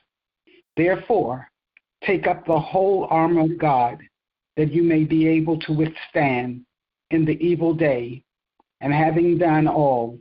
Therefore, 0.76 1.49
take 2.05 2.26
up 2.26 2.46
the 2.46 2.59
whole 2.59 3.07
armor 3.11 3.42
of 3.42 3.59
God, 3.59 3.98
that 4.57 4.72
you 4.72 4.82
may 4.82 5.05
be 5.05 5.26
able 5.28 5.59
to 5.61 5.72
withstand 5.72 6.64
in 7.11 7.24
the 7.24 7.38
evil 7.44 7.74
day, 7.74 8.22
and 8.80 8.92
having 8.92 9.38
done 9.38 9.66
all, 9.66 10.18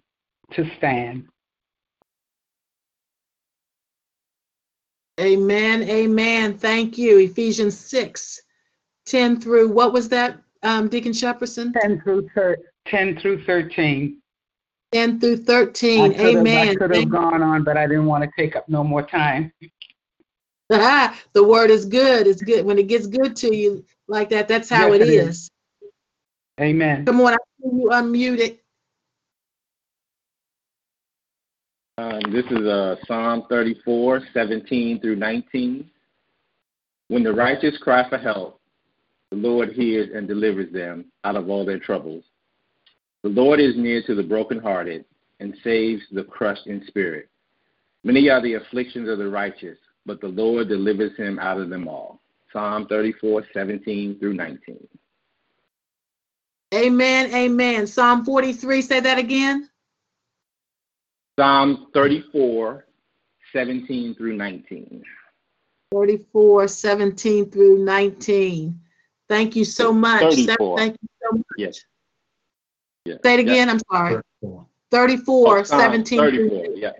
to 0.51 0.69
stand. 0.77 1.27
Amen. 5.19 5.84
Amen. 5.84 6.57
Thank 6.57 6.97
you. 6.97 7.19
Ephesians 7.19 7.77
6, 7.77 8.41
10 9.05 9.39
through, 9.39 9.69
what 9.69 9.93
was 9.93 10.09
that, 10.09 10.39
um, 10.63 10.88
Deacon 10.88 11.11
Shepperson? 11.11 11.73
10 11.80 12.01
through, 12.01 12.30
thir- 12.34 12.57
10 12.88 13.19
through 13.19 13.43
13. 13.43 14.17
10 14.91 15.19
through 15.19 15.38
13. 15.38 16.01
I 16.01 16.25
Amen. 16.25 16.69
I 16.69 16.75
could 16.75 16.95
have 16.95 17.09
gone 17.09 17.43
on, 17.43 17.63
but 17.63 17.77
I 17.77 17.86
didn't 17.86 18.05
want 18.05 18.23
to 18.23 18.30
take 18.38 18.55
up 18.55 18.67
no 18.67 18.84
more 18.84 19.03
time. 19.03 19.51
Ah, 20.72 21.20
the 21.34 21.43
word 21.43 21.72
is 21.72 21.86
good. 21.86 22.28
It's 22.28 22.41
good. 22.41 22.65
When 22.65 22.78
it 22.78 22.88
gets 22.88 23.07
good 23.07 23.36
to 23.38 23.55
you 23.55 23.84
like 24.07 24.30
that, 24.30 24.47
that's 24.47 24.70
how 24.70 24.91
Yes, 24.91 24.95
it 24.95 25.01
it 25.01 25.09
is. 25.09 25.28
is. 25.28 25.51
Amen. 26.59 27.05
Come 27.05 27.22
on, 27.22 27.34
I 27.34 27.38
see 27.61 27.70
you 27.76 27.89
unmuted. 27.91 28.57
Um, 31.97 32.22
this 32.32 32.45
is 32.49 32.65
uh, 32.65 32.95
Psalm 33.07 33.43
34, 33.49 34.22
17 34.34 35.01
through 35.01 35.15
19. 35.17 35.89
When 37.09 37.24
the 37.24 37.34
righteous 37.34 37.78
cry 37.82 38.07
for 38.09 38.17
help, 38.17 38.59
the 39.32 39.38
Lord 39.38 39.74
hears 39.74 40.09
and 40.13 40.28
delivers 40.28 40.72
them 40.72 41.05
out 41.24 41.36
of 41.36 41.49
all 41.49 41.65
their 41.65 41.80
troubles. 41.80 42.24
The 43.24 43.30
Lord 43.30 43.59
is 43.59 43.76
near 43.76 44.01
to 44.03 44.15
the 44.15 44.24
brokenhearted 44.24 45.05
and 45.39 45.55
saves 45.63 46.01
the 46.11 46.24
crushed 46.24 46.67
in 46.67 46.86
spirit. 46.88 47.28
Many 48.03 48.30
are 48.30 48.41
the 48.41 48.53
afflictions 48.55 49.09
of 49.09 49.17
the 49.17 49.28
righteous, 49.28 49.78
but 50.10 50.20
the 50.22 50.28
Lord 50.28 50.70
delivers 50.70 51.16
him 51.18 51.38
out 51.38 51.62
of 51.62 51.70
them 51.70 51.88
all. 51.88 52.20
Psalm 52.51 52.88
34, 52.88 53.45
17 53.53 54.18
through 54.18 54.34
19. 54.34 54.88
Amen. 56.74 57.36
Amen. 57.36 57.86
Psalm 57.86 58.26
43, 58.26 58.82
say 58.82 58.99
that 59.01 59.20
again. 59.20 59.70
Psalm 61.38 61.89
34, 61.93 62.88
17 63.53 64.16
through 64.16 64.36
19. 64.36 65.03
44, 65.91 66.68
17 66.68 67.51
through 67.51 67.78
19. 67.78 68.82
Thank 69.28 69.55
you 69.55 69.64
so 69.64 69.93
much. 69.93 70.22
34. 70.22 70.78
Thank 70.80 70.97
you 71.03 71.10
so 71.22 71.38
much. 71.38 71.45
Yes. 71.55 71.86
yes. 73.05 73.20
Say 73.24 73.36
it 73.36 73.45
yes. 73.45 73.51
again. 73.51 73.70
I'm 73.70 73.80
sorry. 73.91 74.24
34. 74.41 74.66
34, 74.89 75.60
Oh, 75.60 75.64
Psalm 75.64 75.80
17 75.80 76.20
through 76.20 76.49
34, 76.49 76.66
yeah. 76.78 76.91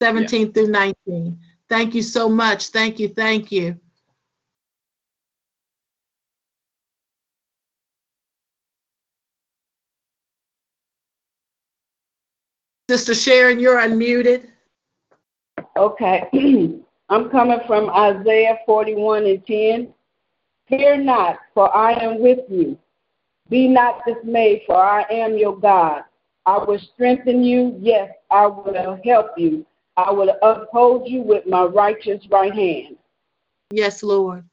17 0.00 0.52
through 0.52 0.68
19. 0.68 1.38
Thank 1.68 1.94
you 1.94 2.02
so 2.02 2.28
much. 2.28 2.68
Thank 2.68 2.98
you. 2.98 3.08
Thank 3.08 3.50
you. 3.50 3.78
Sister 12.88 13.14
Sharon, 13.14 13.58
you're 13.58 13.80
unmuted. 13.80 14.46
Okay. 15.76 16.28
I'm 17.08 17.30
coming 17.30 17.60
from 17.66 17.90
Isaiah 17.90 18.58
41 18.64 19.26
and 19.26 19.46
10. 19.46 19.94
Fear 20.68 20.98
not, 20.98 21.38
for 21.54 21.74
I 21.76 21.92
am 21.92 22.20
with 22.20 22.40
you. 22.48 22.78
Be 23.48 23.68
not 23.68 24.02
dismayed, 24.06 24.62
for 24.66 24.76
I 24.76 25.02
am 25.10 25.36
your 25.36 25.56
God. 25.56 26.02
I 26.46 26.58
will 26.58 26.78
strengthen 26.78 27.44
you. 27.44 27.76
Yes, 27.80 28.10
I 28.30 28.46
will 28.46 29.00
help 29.04 29.30
you. 29.36 29.66
I 29.96 30.10
will 30.10 30.36
uphold 30.42 31.08
you 31.08 31.22
with 31.22 31.46
my 31.46 31.62
righteous 31.64 32.26
right 32.28 32.52
hand. 32.52 32.96
Yes, 33.70 34.02
Lord. 34.02 34.44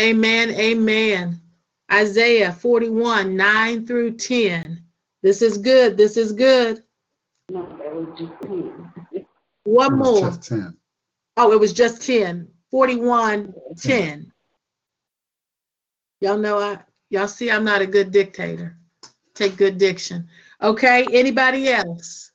Amen. 0.00 0.50
Amen. 0.50 1.40
Isaiah 1.92 2.52
41, 2.52 3.36
9 3.36 3.86
through 3.86 4.12
10. 4.12 4.82
This 5.22 5.42
is 5.42 5.58
good. 5.58 5.96
This 5.96 6.16
is 6.16 6.32
good. 6.32 6.82
No, 7.50 7.66
that 7.78 7.94
was 7.94 8.18
just 8.18 8.32
10. 8.42 9.26
One 9.64 9.98
more. 9.98 10.20
Just 10.20 10.48
10. 10.48 10.76
Oh, 11.36 11.52
it 11.52 11.60
was 11.60 11.72
just 11.72 12.02
10. 12.02 12.48
41, 12.70 13.54
10. 13.78 14.32
Y'all 16.20 16.38
know 16.38 16.58
I, 16.58 16.78
y'all 17.10 17.28
see 17.28 17.50
I'm 17.50 17.64
not 17.64 17.82
a 17.82 17.86
good 17.86 18.10
dictator. 18.10 18.76
Take 19.34 19.56
good 19.56 19.78
diction. 19.78 20.28
Okay, 20.62 21.06
anybody 21.12 21.68
else? 21.68 22.31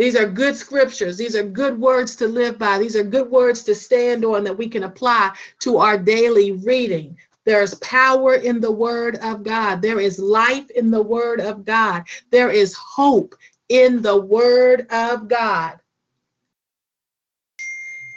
These 0.00 0.16
are 0.16 0.26
good 0.26 0.56
scriptures. 0.56 1.18
These 1.18 1.36
are 1.36 1.42
good 1.42 1.78
words 1.78 2.16
to 2.16 2.26
live 2.26 2.58
by. 2.58 2.78
These 2.78 2.96
are 2.96 3.04
good 3.04 3.30
words 3.30 3.62
to 3.64 3.74
stand 3.74 4.24
on 4.24 4.42
that 4.44 4.56
we 4.56 4.66
can 4.66 4.84
apply 4.84 5.36
to 5.58 5.76
our 5.76 5.98
daily 5.98 6.52
reading. 6.52 7.18
There's 7.44 7.74
power 7.74 8.36
in 8.36 8.62
the 8.62 8.72
word 8.72 9.16
of 9.16 9.42
God. 9.42 9.82
There 9.82 10.00
is 10.00 10.18
life 10.18 10.70
in 10.70 10.90
the 10.90 11.02
word 11.02 11.42
of 11.42 11.66
God. 11.66 12.04
There 12.30 12.48
is 12.48 12.72
hope 12.72 13.34
in 13.68 14.00
the 14.00 14.16
word 14.16 14.86
of 14.90 15.28
God. 15.28 15.78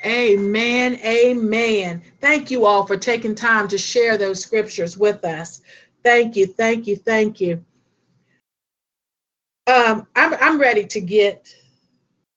Amen. 0.05 0.97
Amen. 1.03 2.01
Thank 2.21 2.49
you 2.49 2.65
all 2.65 2.88
for 2.88 2.95
taking 2.95 3.36
time 3.36 3.67
to 3.67 3.77
share 3.77 4.17
those 4.17 4.41
scriptures 4.41 4.97
with 4.97 5.25
us. 5.25 5.59
Thank 6.01 6.38
you. 6.38 6.47
Thank 6.47 6.88
you. 6.88 6.95
Thank 6.95 7.41
you. 7.41 7.61
Um, 9.67 10.07
I'm, 10.15 10.34
I'm 10.36 10.61
ready 10.61 10.86
to 10.86 11.01
get 11.01 11.53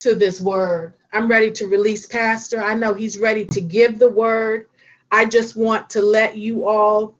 to 0.00 0.14
this 0.14 0.40
word. 0.40 0.94
I'm 1.12 1.28
ready 1.28 1.50
to 1.52 1.66
release 1.66 2.06
Pastor. 2.06 2.62
I 2.62 2.74
know 2.74 2.92
he's 2.92 3.18
ready 3.18 3.44
to 3.46 3.60
give 3.60 3.98
the 3.98 4.10
word. 4.10 4.66
I 5.10 5.24
just 5.24 5.56
want 5.56 5.88
to 5.90 6.02
let 6.02 6.36
you 6.36 6.66
all 6.66 7.14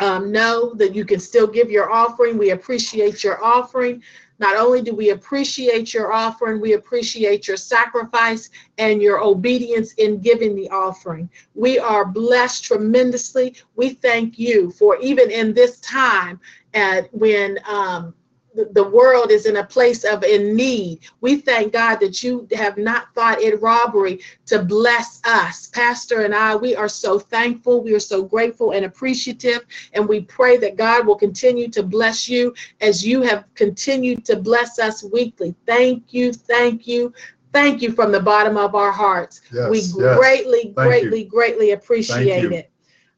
um, 0.00 0.32
know 0.32 0.74
that 0.74 0.94
you 0.94 1.04
can 1.04 1.20
still 1.20 1.46
give 1.46 1.70
your 1.70 1.90
offering. 1.90 2.36
We 2.36 2.50
appreciate 2.50 3.22
your 3.22 3.42
offering. 3.42 4.02
Not 4.40 4.56
only 4.56 4.82
do 4.82 4.94
we 4.94 5.10
appreciate 5.10 5.94
your 5.94 6.12
offering, 6.12 6.60
we 6.60 6.72
appreciate 6.72 7.46
your 7.46 7.56
sacrifice 7.56 8.50
and 8.78 9.00
your 9.00 9.22
obedience 9.22 9.92
in 9.94 10.20
giving 10.20 10.56
the 10.56 10.68
offering. 10.70 11.30
We 11.54 11.78
are 11.78 12.04
blessed 12.04 12.64
tremendously. 12.64 13.54
We 13.76 13.90
thank 13.90 14.38
you 14.38 14.72
for 14.72 14.98
even 14.98 15.30
in 15.30 15.54
this 15.54 15.78
time 15.80 16.40
and 16.74 17.08
when 17.12 17.60
um, 17.66 18.12
the, 18.54 18.84
world 18.84 19.30
is 19.30 19.46
in 19.46 19.56
a 19.56 19.64
place 19.64 20.04
of 20.04 20.22
in 20.22 20.54
need. 20.54 21.00
We 21.20 21.36
thank 21.36 21.72
God 21.72 21.96
that 21.96 22.22
you 22.22 22.46
have 22.52 22.78
not 22.78 23.12
thought 23.14 23.40
it 23.40 23.60
robbery 23.60 24.20
to 24.46 24.62
bless 24.62 25.20
us. 25.24 25.68
Pastor 25.68 26.22
and 26.22 26.34
I, 26.34 26.54
we 26.54 26.76
are 26.76 26.88
so 26.88 27.18
thankful. 27.18 27.82
We 27.82 27.94
are 27.94 28.00
so 28.00 28.22
grateful 28.22 28.72
and 28.72 28.84
appreciative. 28.84 29.66
And 29.92 30.08
we 30.08 30.20
pray 30.20 30.56
that 30.58 30.76
God 30.76 31.06
will 31.06 31.16
continue 31.16 31.68
to 31.68 31.82
bless 31.82 32.28
you 32.28 32.54
as 32.80 33.04
you 33.04 33.22
have 33.22 33.44
continued 33.54 34.24
to 34.26 34.36
bless 34.36 34.78
us 34.78 35.02
weekly. 35.02 35.54
Thank 35.66 36.12
you. 36.12 36.32
Thank 36.32 36.86
you. 36.86 37.12
Thank 37.52 37.82
you 37.82 37.92
from 37.92 38.10
the 38.10 38.20
bottom 38.20 38.56
of 38.56 38.74
our 38.74 38.90
hearts. 38.90 39.40
Yes, 39.52 39.70
we 39.70 39.92
greatly, 39.92 40.72
greatly, 40.74 41.22
you. 41.22 41.28
greatly 41.28 41.70
appreciate 41.70 42.50
it. 42.52 42.70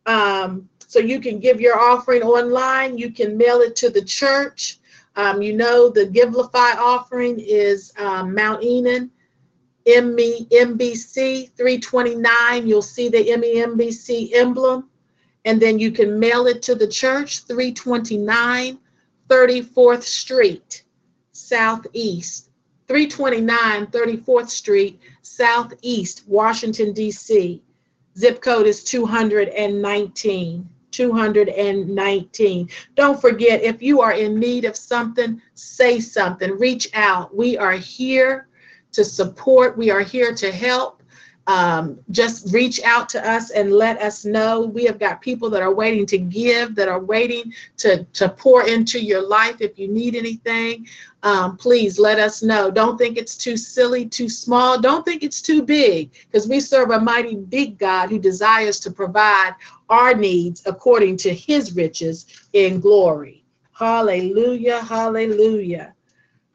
Um, 0.05 0.69
so 0.89 0.99
you 0.99 1.21
can 1.21 1.41
give 1.41 1.61
your 1.61 1.79
offering 1.79 2.23
online. 2.23 2.97
You 2.97 3.11
can 3.11 3.37
mail 3.37 3.61
it 3.61 3.75
to 3.77 3.91
the 3.91 4.03
church. 4.03 4.76
Um, 5.17 5.41
you 5.41 5.55
know, 5.55 5.89
the 5.89 6.07
Givelify 6.07 6.77
offering 6.77 7.41
is 7.41 7.93
um, 7.99 8.35
Mount 8.35 8.63
Enon, 8.63 9.11
ME, 9.87 10.47
MBC 10.51 11.53
329. 11.57 12.67
You'll 12.67 12.83
see 12.83 13.09
the 13.09 13.25
MEMBC 13.25 14.35
emblem. 14.35 14.91
And 15.45 15.61
then 15.61 15.79
you 15.79 15.91
can 15.91 16.19
mail 16.19 16.47
it 16.49 16.61
to 16.63 16.75
the 16.75 16.89
church, 16.89 17.45
329 17.45 18.79
34th 19.29 20.03
Street, 20.03 20.83
Southeast. 21.33 22.51
329 22.89 23.87
34th 23.87 24.49
Street, 24.49 25.01
Southeast, 25.23 26.23
Washington, 26.27 26.93
D.C. 26.93 27.63
Zip 28.17 28.41
code 28.41 28.67
is 28.67 28.85
219. 28.85 30.69
219. 30.97 32.69
Don't 32.95 33.21
forget, 33.21 33.63
if 33.63 33.83
you 33.83 34.01
are 34.01 34.13
in 34.13 34.39
need 34.41 34.65
of 34.65 34.77
something, 34.77 35.41
say 35.55 36.01
something, 36.01 36.51
reach 36.59 36.89
out. 36.95 37.35
We 37.37 37.59
are 37.59 37.73
here 37.73 38.49
to 38.93 39.05
support, 39.05 39.77
we 39.77 39.91
are 39.91 40.01
here 40.15 40.35
to 40.35 40.51
help. 40.51 41.03
um, 41.49 41.99
just 42.11 42.53
reach 42.53 42.83
out 42.83 43.09
to 43.11 43.21
us 43.29 43.51
and 43.51 43.73
let 43.73 44.01
us 44.03 44.25
know. 44.25 44.63
We 44.63 44.85
have 44.85 44.99
got 44.99 45.21
people 45.21 45.49
that 45.51 45.63
are 45.63 45.73
waiting 45.73 46.05
to 46.07 46.19
give, 46.19 46.75
that 46.75 46.89
are 46.89 46.99
waiting 47.01 47.53
to, 47.79 48.05
to 48.15 48.29
pour 48.29 48.67
into 48.67 48.99
your 49.01 49.23
life. 49.27 49.61
If 49.61 49.79
you 49.79 49.89
need 49.89 50.17
anything, 50.17 50.89
um, 51.23 51.57
please 51.57 51.99
let 52.01 52.19
us 52.19 52.43
know. 52.43 52.71
Don't 52.71 52.99
think 52.99 53.17
it's 53.17 53.37
too 53.37 53.57
silly, 53.57 54.07
too 54.07 54.29
small. 54.29 54.81
Don't 54.81 55.05
think 55.05 55.23
it's 55.23 55.41
too 55.41 55.63
big 55.63 56.11
because 56.27 56.49
we 56.49 56.59
serve 56.61 56.91
a 56.91 57.01
mighty 57.01 57.37
big 57.37 57.79
God 57.79 58.11
who 58.11 58.19
desires 58.19 58.81
to 58.81 58.91
provide 58.91 59.53
our 59.89 60.15
needs 60.15 60.63
according 60.67 61.17
to 61.19 61.33
his 61.33 61.75
riches 61.75 62.27
in 62.53 62.81
glory. 62.81 63.45
Hallelujah, 63.73 64.81
hallelujah. 64.81 65.95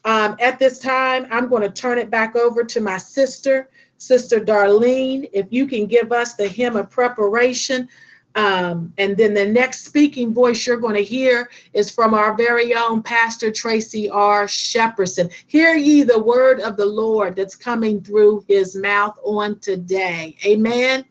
Um, 0.03 0.35
at 0.39 0.57
this 0.57 0.79
time, 0.79 1.27
I'm 1.29 1.47
going 1.47 1.61
to 1.61 1.69
turn 1.69 1.97
it 1.99 2.09
back 2.09 2.35
over 2.35 2.63
to 2.63 2.81
my 2.81 2.97
sister, 2.97 3.69
Sister 3.97 4.39
Darlene. 4.39 5.29
If 5.31 5.47
you 5.51 5.67
can 5.67 5.85
give 5.85 6.11
us 6.11 6.33
the 6.33 6.47
hymn 6.47 6.75
of 6.75 6.89
preparation. 6.89 7.87
Um, 8.33 8.93
and 8.97 9.15
then 9.17 9.33
the 9.33 9.45
next 9.45 9.85
speaking 9.85 10.33
voice 10.33 10.65
you're 10.65 10.77
going 10.77 10.95
to 10.95 11.03
hear 11.03 11.49
is 11.73 11.91
from 11.91 12.13
our 12.13 12.33
very 12.33 12.73
own 12.73 13.03
Pastor 13.03 13.51
Tracy 13.51 14.09
R. 14.09 14.45
Shepperson. 14.45 15.31
Hear 15.47 15.75
ye 15.75 16.03
the 16.03 16.17
word 16.17 16.61
of 16.61 16.77
the 16.77 16.85
Lord 16.85 17.35
that's 17.35 17.55
coming 17.55 18.01
through 18.01 18.45
his 18.47 18.75
mouth 18.75 19.17
on 19.23 19.59
today. 19.59 20.37
Amen. 20.45 21.05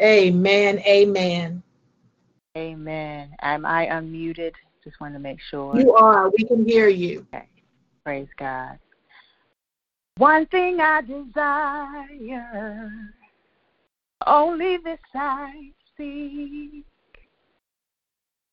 Amen. 0.00 0.78
Amen. 0.80 1.62
Amen. 2.56 3.30
Am 3.40 3.66
I 3.66 3.86
unmuted? 3.86 4.52
Just 4.82 5.00
wanted 5.00 5.14
to 5.14 5.18
make 5.20 5.38
sure. 5.50 5.78
You 5.78 5.94
are. 5.94 6.30
We 6.30 6.44
can 6.44 6.66
hear 6.66 6.88
you. 6.88 7.26
Okay. 7.34 7.48
Praise 8.04 8.28
God. 8.38 8.78
One 10.18 10.46
thing 10.46 10.80
I 10.80 11.00
desire, 11.00 12.90
only 14.26 14.76
this 14.76 15.00
I 15.12 15.70
seek, 15.96 16.84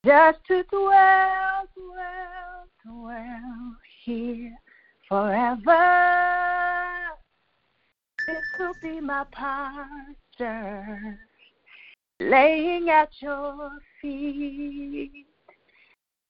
just 0.03 0.39
to 0.47 0.63
dwell, 0.63 1.67
dwell, 1.75 2.65
dwell 2.83 3.75
here 4.03 4.57
forever. 5.07 5.77
This 8.25 8.43
will 8.57 8.73
be 8.81 8.99
my 8.99 9.23
posture, 9.31 11.19
laying 12.29 12.89
at 12.89 13.09
your 13.19 13.71
feet. 14.01 15.25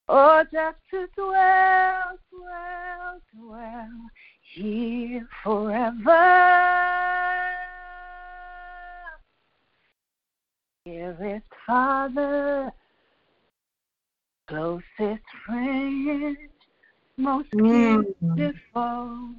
Oh, 0.08 0.44
just 0.52 0.78
to 0.92 1.08
dwell, 1.16 2.18
dwell, 2.30 3.22
dwell 3.34 3.90
here 4.54 5.28
forever. 5.44 6.82
Dearest 10.86 11.46
Father, 11.68 12.72
closest 14.48 15.24
friend, 15.46 16.38
most 17.18 17.52
mm. 17.52 18.04
beautiful, 18.36 19.30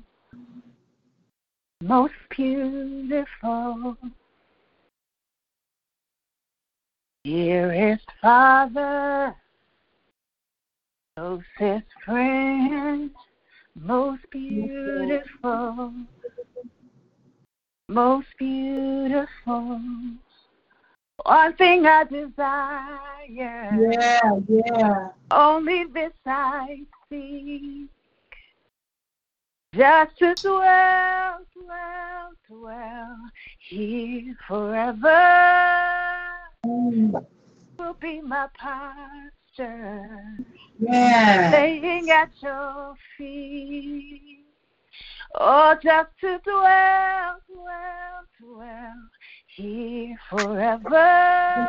most 1.83 2.15
beautiful. 2.31 3.97
Dearest 7.25 8.05
Father, 8.21 9.33
closest 11.17 11.87
friend, 12.05 13.13
most 13.77 14.23
beautiful, 14.33 15.93
most 17.89 18.27
beautiful. 18.41 19.81
One 21.25 21.55
thing 21.55 21.87
I 21.87 22.03
desire, 22.11 22.99
Yeah, 23.79 24.41
yeah. 24.49 25.09
only 25.31 25.85
this 25.95 26.13
I 26.27 26.81
seek, 27.09 27.89
just 29.77 30.19
to 30.19 30.35
dwell, 30.43 31.39
dwell, 31.55 32.33
dwell 32.49 33.17
here 33.61 34.35
forever. 34.49 36.32
Will 36.65 37.97
be 38.01 38.21
my 38.21 38.47
posture 38.57 40.07
Yeah. 40.79 41.51
laying 41.51 42.11
at 42.11 42.31
your 42.41 42.95
feet. 43.19 44.45
Oh, 45.35 45.75
just 45.83 46.11
to 46.21 46.39
dwell, 46.45 47.41
dwell, 47.49 48.27
dwell 48.41 49.09
here 49.57 50.17
forever. 50.31 51.69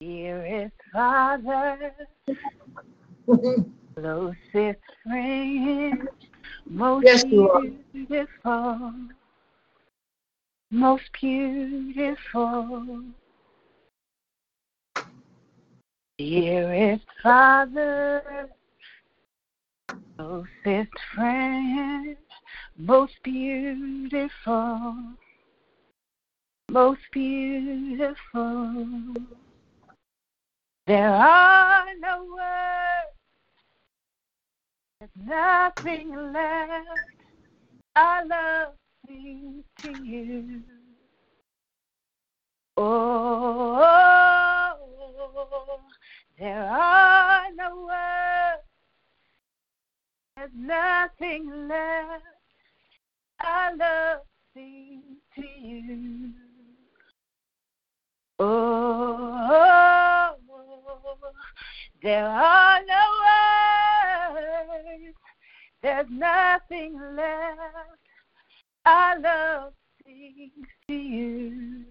Dearest 0.00 0.74
Father, 0.92 1.92
closest 3.96 4.80
friend, 5.04 6.08
most 6.68 7.04
Yes, 7.04 7.24
beautiful, 7.24 8.92
most 10.74 11.04
beautiful. 11.20 13.04
Dearest 16.18 17.04
Father, 17.22 18.48
closest 20.18 20.90
friend, 21.14 22.16
most 22.76 23.14
beautiful, 23.22 24.96
most 26.70 27.00
beautiful. 27.12 29.14
There 30.88 31.08
are 31.08 31.86
no 32.00 32.26
words, 32.36 33.14
there's 34.98 35.10
nothing 35.24 36.32
left. 36.32 36.88
I 37.96 38.24
love 38.24 38.74
Oh, 39.06 39.12
sing 39.12 39.64
to 39.82 40.02
you. 40.04 40.62
Oh, 42.76 43.80
there 46.38 46.64
are 46.64 47.52
no 47.54 47.86
words. 47.86 48.62
There's 50.36 50.50
nothing 50.54 51.68
left. 51.68 52.24
I 53.40 53.74
love 53.74 54.20
sing 54.54 55.02
to 55.36 55.42
you. 55.42 56.30
Oh, 58.38 60.36
there 62.02 62.26
are 62.26 62.80
no 62.84 63.04
words. 64.34 65.16
There's 65.82 66.10
nothing 66.10 66.98
left. 67.16 68.03
I 68.86 69.16
love 69.16 69.72
sing 70.04 70.50
to 70.88 70.94
you. 70.94 71.84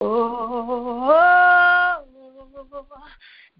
Oh, 0.00 2.02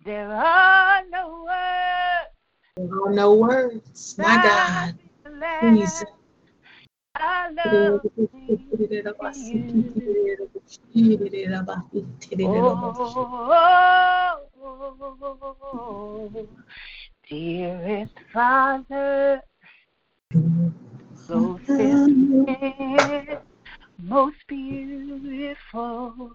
there 0.04 0.32
are 0.32 1.02
no 1.10 1.44
words. 1.44 2.30
There 2.76 3.02
are 3.02 3.12
no 3.12 3.34
words. 3.34 4.14
My 4.18 4.40
God. 4.42 4.94
Jesus. 5.60 6.04
I 7.14 7.50
love 7.50 8.00
Oh, 12.48 13.26
dearest 17.28 18.14
Father, 18.32 19.42
closest 21.26 21.66
friend, 21.68 23.38
most 24.02 24.36
beautiful, 24.46 26.30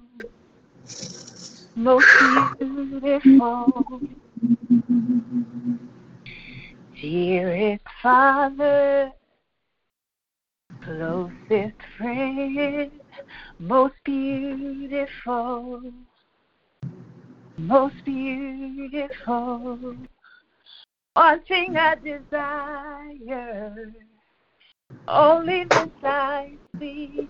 most 1.76 2.06
beautiful. 2.60 4.02
Dearest 7.02 7.84
Father, 8.04 9.12
closest 10.84 11.82
friend, 11.98 12.92
most 13.60 13.96
beautiful, 14.04 15.82
most 17.58 17.96
beautiful. 18.06 19.96
One 21.14 21.42
thing 21.42 21.76
I 21.78 21.96
desire, 21.96 23.94
only 25.08 25.66
this 25.66 25.89
I 26.04 26.54
see. 26.80 27.28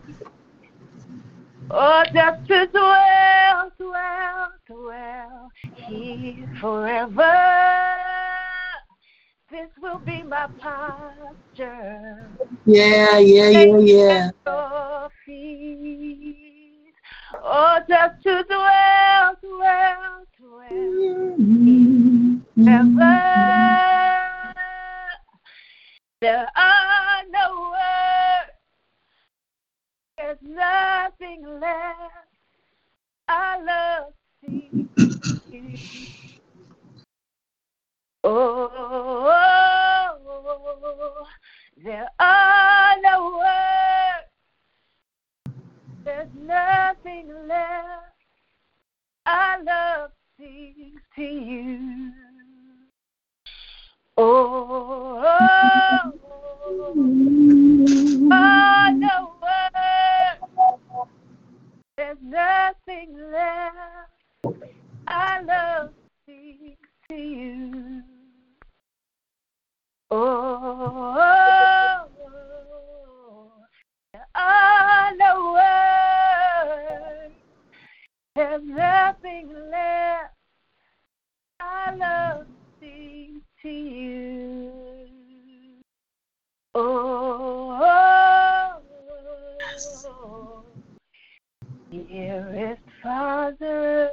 Oh, 1.69 2.03
just 2.13 2.47
to 2.47 2.67
dwell, 2.67 3.71
dwell, 3.79 4.51
dwell 4.67 5.51
here 5.73 6.49
forever. 6.59 7.37
This 9.49 9.69
will 9.81 9.99
be 9.99 10.23
my 10.23 10.47
posture. 10.59 12.29
Yeah, 12.65 13.17
yeah, 13.19 13.49
yeah, 13.49 13.77
yeah. 13.77 14.31
Your 14.45 15.09
feet. 15.25 16.93
Oh, 17.43 17.79
just 17.87 18.23
to 18.23 18.43
dwell, 18.43 19.35
dwell, 19.41 20.25
dwell. 20.39 20.69
Mm-hmm. 21.39 22.67
Ever. 22.67 23.41
There 26.21 26.47
are 26.55 26.90
no 27.31 27.71
words. 27.71 28.51
There's 30.17 30.37
nothing 30.41 31.59
left. 31.59 32.27
I 33.27 33.57
love 33.63 34.13
you. 34.47 34.87
Oh, 38.23 39.27
there 41.83 42.07
are 42.19 42.95
no 43.01 43.39
words. 43.39 44.27
There's 46.03 46.29
nothing 46.35 47.47
left. 47.47 48.13
I 49.25 49.61
love 49.61 50.11
sings 50.37 51.01
to 51.15 51.21
you. 51.21 52.11
Oh, 54.17 56.13
words. 56.77 58.61
There's 61.97 62.17
nothing 62.23 63.17
left. 63.31 64.57
I 65.07 65.41
love 65.41 65.89
sings 66.25 66.77
to 67.09 67.15
you. 67.15 68.01
Oh. 70.09 71.31
There's 78.33 78.63
nothing 78.63 79.53
left. 79.69 80.33
I 81.59 81.95
love 81.95 82.47
sing 82.79 83.41
to 83.61 83.69
you. 83.69 85.00
Oh, 86.73 87.77
dearest 91.91 92.81
Father, 93.03 94.11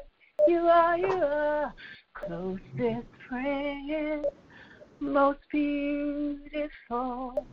you 0.48 0.58
are, 0.58 0.98
you 0.98 1.06
are 1.06 1.72
closest 2.14 3.06
friend, 3.28 4.24
most 4.98 5.38
beautiful, 5.52 7.46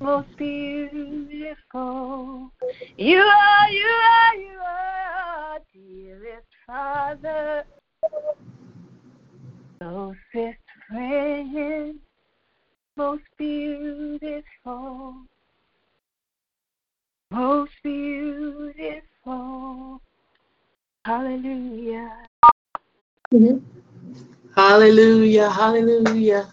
most 0.00 0.34
beautiful. 0.38 2.50
You 2.96 3.18
are, 3.18 3.70
you 3.70 3.86
are, 3.86 4.34
you 4.36 4.58
are, 4.64 5.58
dearest 5.74 6.46
Father, 6.66 7.64
closest 9.80 10.62
friend, 10.88 11.98
most 12.96 13.24
beautiful, 13.38 15.14
most 17.30 17.72
beautiful. 17.82 18.82
Hallelujah. 21.04 22.12
Mm-hmm. 23.32 23.58
Hallelujah, 24.54 25.50
hallelujah. 25.50 26.52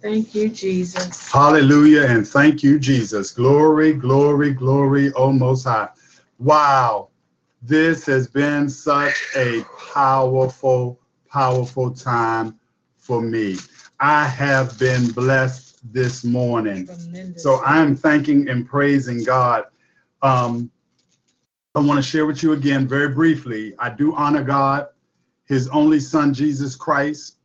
Thank 0.00 0.34
you, 0.34 0.48
Jesus. 0.48 1.30
Hallelujah 1.30 2.06
and 2.06 2.26
thank 2.26 2.62
you, 2.62 2.78
Jesus. 2.78 3.32
Glory, 3.32 3.92
glory, 3.92 4.52
glory, 4.52 5.12
oh 5.14 5.32
most 5.32 5.64
high. 5.64 5.88
Wow. 6.38 7.08
This 7.62 8.06
has 8.06 8.26
been 8.26 8.70
such 8.70 9.26
a 9.36 9.62
powerful, 9.92 10.98
powerful 11.28 11.90
time 11.90 12.59
for 13.10 13.20
me. 13.20 13.56
I 13.98 14.24
have 14.28 14.78
been 14.78 15.10
blessed 15.10 15.92
this 15.92 16.22
morning. 16.22 16.88
So 17.34 17.60
I'm 17.64 17.96
thanking 17.96 18.48
and 18.48 18.64
praising 18.64 19.24
God. 19.24 19.64
Um, 20.22 20.70
I 21.74 21.80
want 21.80 21.96
to 21.98 22.08
share 22.08 22.24
with 22.24 22.40
you 22.44 22.52
again 22.52 22.86
very 22.86 23.08
briefly. 23.08 23.74
I 23.80 23.90
do 23.90 24.14
honor 24.14 24.44
God, 24.44 24.90
His 25.48 25.66
only 25.70 25.98
Son, 25.98 26.32
Jesus 26.32 26.76
Christ, 26.76 27.38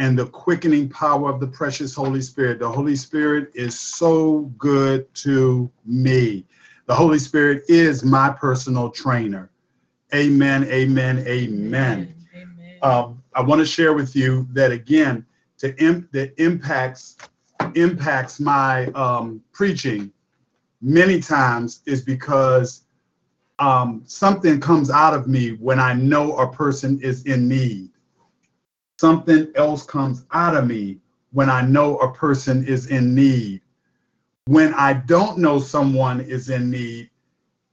and 0.00 0.18
the 0.18 0.26
quickening 0.26 0.88
power 0.88 1.30
of 1.32 1.38
the 1.38 1.46
precious 1.46 1.94
Holy 1.94 2.20
Spirit. 2.20 2.58
The 2.58 2.68
Holy 2.68 2.96
Spirit 2.96 3.52
is 3.54 3.78
so 3.78 4.52
good 4.58 5.06
to 5.22 5.70
me. 5.86 6.44
The 6.86 6.94
Holy 6.96 7.20
Spirit 7.20 7.62
is 7.68 8.02
my 8.02 8.30
personal 8.30 8.90
trainer. 8.90 9.48
Amen, 10.12 10.64
amen, 10.64 11.24
amen. 11.28 12.14
Um, 12.82 13.22
I 13.34 13.42
want 13.42 13.60
to 13.60 13.66
share 13.66 13.94
with 13.94 14.14
you 14.14 14.46
that 14.52 14.72
again, 14.72 15.26
to 15.58 15.72
that 16.12 16.34
impacts 16.38 17.16
impacts 17.74 18.40
my 18.40 18.86
um, 18.88 19.42
preaching 19.52 20.12
many 20.84 21.18
times 21.18 21.80
is 21.86 22.02
because 22.02 22.82
um, 23.58 24.02
something 24.06 24.60
comes 24.60 24.90
out 24.90 25.14
of 25.14 25.26
me 25.26 25.52
when 25.52 25.80
I 25.80 25.94
know 25.94 26.36
a 26.36 26.52
person 26.52 27.00
is 27.00 27.24
in 27.24 27.48
need. 27.48 27.90
Something 29.00 29.50
else 29.54 29.84
comes 29.84 30.24
out 30.32 30.56
of 30.56 30.66
me 30.66 30.98
when 31.32 31.48
I 31.48 31.62
know 31.62 31.96
a 31.98 32.12
person 32.12 32.66
is 32.66 32.88
in 32.88 33.14
need. 33.14 33.62
When 34.46 34.74
I 34.74 34.92
don't 34.92 35.38
know 35.38 35.58
someone 35.58 36.20
is 36.20 36.50
in 36.50 36.70
need, 36.70 37.08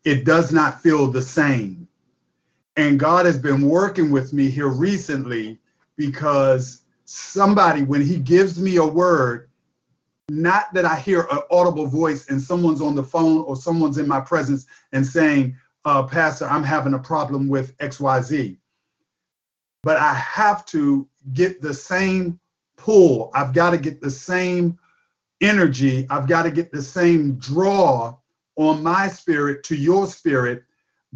it 0.05 0.23
does 0.23 0.53
not 0.53 0.81
feel 0.81 1.07
the 1.07 1.21
same. 1.21 1.80
And 2.77 2.99
God 2.99 3.25
has 3.25 3.37
been 3.37 3.61
working 3.61 4.11
with 4.11 4.33
me 4.33 4.49
here 4.49 4.69
recently 4.69 5.59
because 5.97 6.83
somebody, 7.05 7.83
when 7.83 8.01
He 8.01 8.17
gives 8.17 8.59
me 8.59 8.77
a 8.77 8.85
word, 8.85 9.49
not 10.29 10.73
that 10.73 10.85
I 10.85 10.95
hear 10.95 11.27
an 11.31 11.39
audible 11.51 11.87
voice 11.87 12.29
and 12.29 12.41
someone's 12.41 12.81
on 12.81 12.95
the 12.95 13.03
phone 13.03 13.39
or 13.39 13.55
someone's 13.55 13.97
in 13.97 14.07
my 14.07 14.21
presence 14.21 14.65
and 14.93 15.05
saying, 15.05 15.57
uh, 15.83 16.03
Pastor, 16.03 16.45
I'm 16.45 16.63
having 16.63 16.93
a 16.93 16.99
problem 16.99 17.49
with 17.49 17.77
XYZ. 17.79 18.57
But 19.83 19.97
I 19.97 20.13
have 20.13 20.65
to 20.67 21.07
get 21.33 21.61
the 21.61 21.73
same 21.73 22.39
pull. 22.77 23.31
I've 23.33 23.53
got 23.53 23.71
to 23.71 23.77
get 23.77 23.99
the 23.99 24.11
same 24.11 24.79
energy. 25.41 26.07
I've 26.09 26.27
got 26.27 26.43
to 26.43 26.51
get 26.51 26.71
the 26.71 26.81
same 26.81 27.35
draw 27.35 28.15
on 28.55 28.83
my 28.83 29.07
spirit 29.07 29.63
to 29.65 29.75
your 29.75 30.07
spirit 30.07 30.63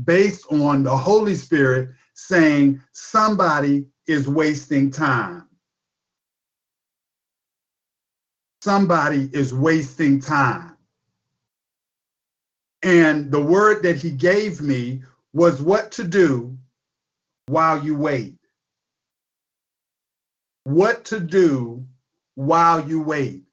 based 0.04 0.46
on 0.52 0.84
the 0.84 0.96
Holy 0.96 1.36
Spirit 1.36 1.90
saying 2.14 2.82
somebody 2.92 3.86
is 4.08 4.28
wasting 4.28 4.92
time. 4.92 5.48
Somebody 8.62 9.30
is 9.32 9.54
wasting 9.54 10.20
time. 10.20 10.76
And 12.84 13.32
the 13.32 13.42
word 13.42 13.84
that 13.84 13.96
he 13.96 14.12
gave 14.12 14.62
me 14.62 15.02
was 15.34 15.62
what 15.62 15.92
to 15.94 16.04
do 16.04 16.58
while 17.48 17.84
you 17.84 17.96
wait. 17.96 18.36
What 20.64 21.06
to 21.06 21.20
do 21.20 21.86
while 22.36 22.88
you 22.88 23.02
wait. 23.02 23.44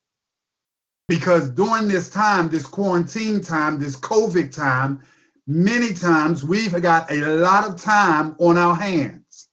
Because 1.09 1.51
during 1.51 1.89
this 1.89 2.09
time, 2.09 2.49
this 2.49 2.67
quarantine 2.67 3.41
time, 3.43 3.79
this 3.79 3.97
COVID 3.97 4.55
time, 4.55 5.03
many 5.47 5.93
times 5.93 6.45
we've 6.45 6.81
got 6.81 7.11
a 7.11 7.17
lot 7.17 7.67
of 7.67 7.81
time 7.81 8.37
on 8.39 8.57
our 8.57 8.75
hands. 8.75 9.49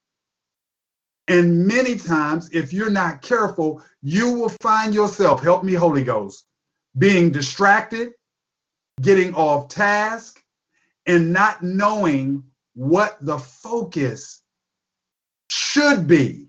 And 1.27 1.67
many 1.67 1.95
times, 1.95 2.49
if 2.53 2.73
you're 2.73 2.89
not 2.89 3.21
careful, 3.21 3.83
you 4.01 4.33
will 4.33 4.49
find 4.61 4.93
yourself, 4.93 5.43
help 5.43 5.63
me, 5.63 5.73
Holy 5.73 6.03
Ghost, 6.03 6.45
being 6.97 7.31
distracted, 7.31 8.13
getting 9.01 9.33
off 9.35 9.69
task, 9.69 10.43
and 11.05 11.31
not 11.31 11.61
knowing 11.61 12.43
what 12.73 13.17
the 13.21 13.37
focus 13.37 14.41
should 15.49 16.07
be. 16.07 16.47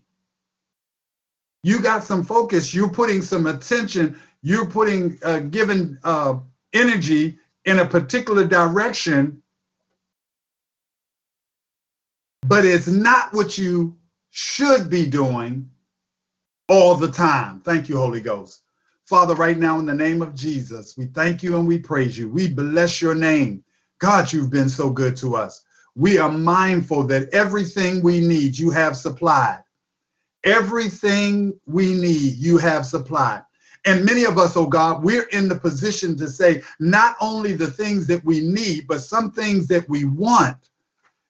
You 1.62 1.80
got 1.80 2.04
some 2.04 2.24
focus, 2.24 2.72
you're 2.72 2.90
putting 2.90 3.20
some 3.20 3.46
attention, 3.46 4.18
you're 4.42 4.66
putting, 4.66 5.18
uh, 5.22 5.40
giving 5.40 5.98
uh, 6.04 6.38
energy 6.72 7.38
in 7.64 7.80
a 7.80 7.86
particular 7.86 8.46
direction, 8.46 9.42
but 12.46 12.64
it's 12.64 12.86
not 12.86 13.32
what 13.32 13.58
you 13.58 13.96
should 14.30 14.88
be 14.88 15.06
doing 15.06 15.68
all 16.68 16.94
the 16.94 17.10
time. 17.10 17.60
Thank 17.60 17.88
you, 17.88 17.96
Holy 17.96 18.20
Ghost. 18.20 18.62
Father, 19.06 19.34
right 19.34 19.58
now, 19.58 19.78
in 19.80 19.86
the 19.86 19.94
name 19.94 20.22
of 20.22 20.34
Jesus, 20.36 20.96
we 20.96 21.06
thank 21.06 21.42
you 21.42 21.56
and 21.56 21.66
we 21.66 21.78
praise 21.78 22.16
you. 22.16 22.28
We 22.28 22.48
bless 22.48 23.02
your 23.02 23.14
name. 23.14 23.64
God, 23.98 24.32
you've 24.32 24.50
been 24.50 24.68
so 24.68 24.88
good 24.88 25.16
to 25.18 25.34
us. 25.34 25.62
We 25.96 26.18
are 26.18 26.30
mindful 26.30 27.04
that 27.08 27.28
everything 27.34 28.02
we 28.02 28.20
need, 28.20 28.56
you 28.56 28.70
have 28.70 28.96
supplied. 28.96 29.64
Everything 30.44 31.58
we 31.66 31.92
need, 31.92 32.36
you 32.36 32.56
have 32.58 32.86
supplied. 32.86 33.42
And 33.86 34.04
many 34.04 34.24
of 34.24 34.38
us, 34.38 34.56
oh 34.56 34.66
God, 34.66 35.02
we're 35.02 35.28
in 35.28 35.48
the 35.48 35.54
position 35.54 36.16
to 36.18 36.28
say 36.28 36.62
not 36.80 37.16
only 37.20 37.54
the 37.54 37.70
things 37.70 38.06
that 38.08 38.24
we 38.24 38.40
need, 38.40 38.86
but 38.86 39.00
some 39.00 39.32
things 39.32 39.66
that 39.68 39.88
we 39.88 40.04
want, 40.04 40.56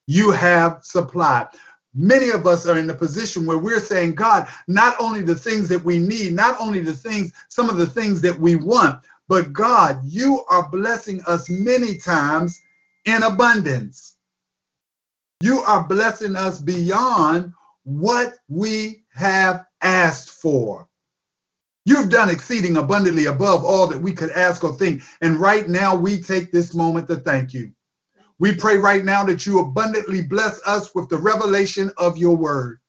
you 0.06 0.30
have 0.32 0.80
supplied. 0.82 1.48
Many 1.94 2.30
of 2.30 2.46
us 2.46 2.66
are 2.66 2.78
in 2.78 2.86
the 2.86 2.94
position 2.94 3.46
where 3.46 3.58
we're 3.58 3.80
saying, 3.80 4.14
God, 4.14 4.48
not 4.68 4.96
only 5.00 5.22
the 5.22 5.34
things 5.34 5.68
that 5.68 5.84
we 5.84 5.98
need, 5.98 6.32
not 6.32 6.60
only 6.60 6.80
the 6.80 6.94
things, 6.94 7.32
some 7.48 7.68
of 7.68 7.76
the 7.76 7.86
things 7.86 8.20
that 8.22 8.38
we 8.38 8.56
want, 8.56 9.00
but 9.28 9.52
God, 9.52 10.00
you 10.04 10.44
are 10.48 10.68
blessing 10.68 11.22
us 11.26 11.48
many 11.48 11.96
times 11.96 12.60
in 13.04 13.22
abundance. 13.22 14.16
You 15.40 15.60
are 15.60 15.84
blessing 15.84 16.36
us 16.36 16.60
beyond 16.60 17.52
what 17.84 18.34
we 18.48 19.04
have 19.14 19.66
asked 19.82 20.30
for. 20.30 20.88
You've 21.86 22.10
done 22.10 22.28
exceeding 22.28 22.76
abundantly 22.76 23.26
above 23.26 23.64
all 23.64 23.86
that 23.86 24.00
we 24.00 24.12
could 24.12 24.30
ask 24.30 24.62
or 24.64 24.74
think. 24.74 25.02
And 25.22 25.40
right 25.40 25.68
now, 25.68 25.96
we 25.96 26.20
take 26.20 26.52
this 26.52 26.74
moment 26.74 27.08
to 27.08 27.16
thank 27.16 27.54
you. 27.54 27.72
We 28.38 28.54
pray 28.54 28.76
right 28.76 29.04
now 29.04 29.24
that 29.24 29.44
you 29.46 29.60
abundantly 29.60 30.22
bless 30.22 30.60
us 30.66 30.94
with 30.94 31.08
the 31.08 31.18
revelation 31.18 31.90
of 31.96 32.16
your 32.16 32.36
word. 32.36 32.80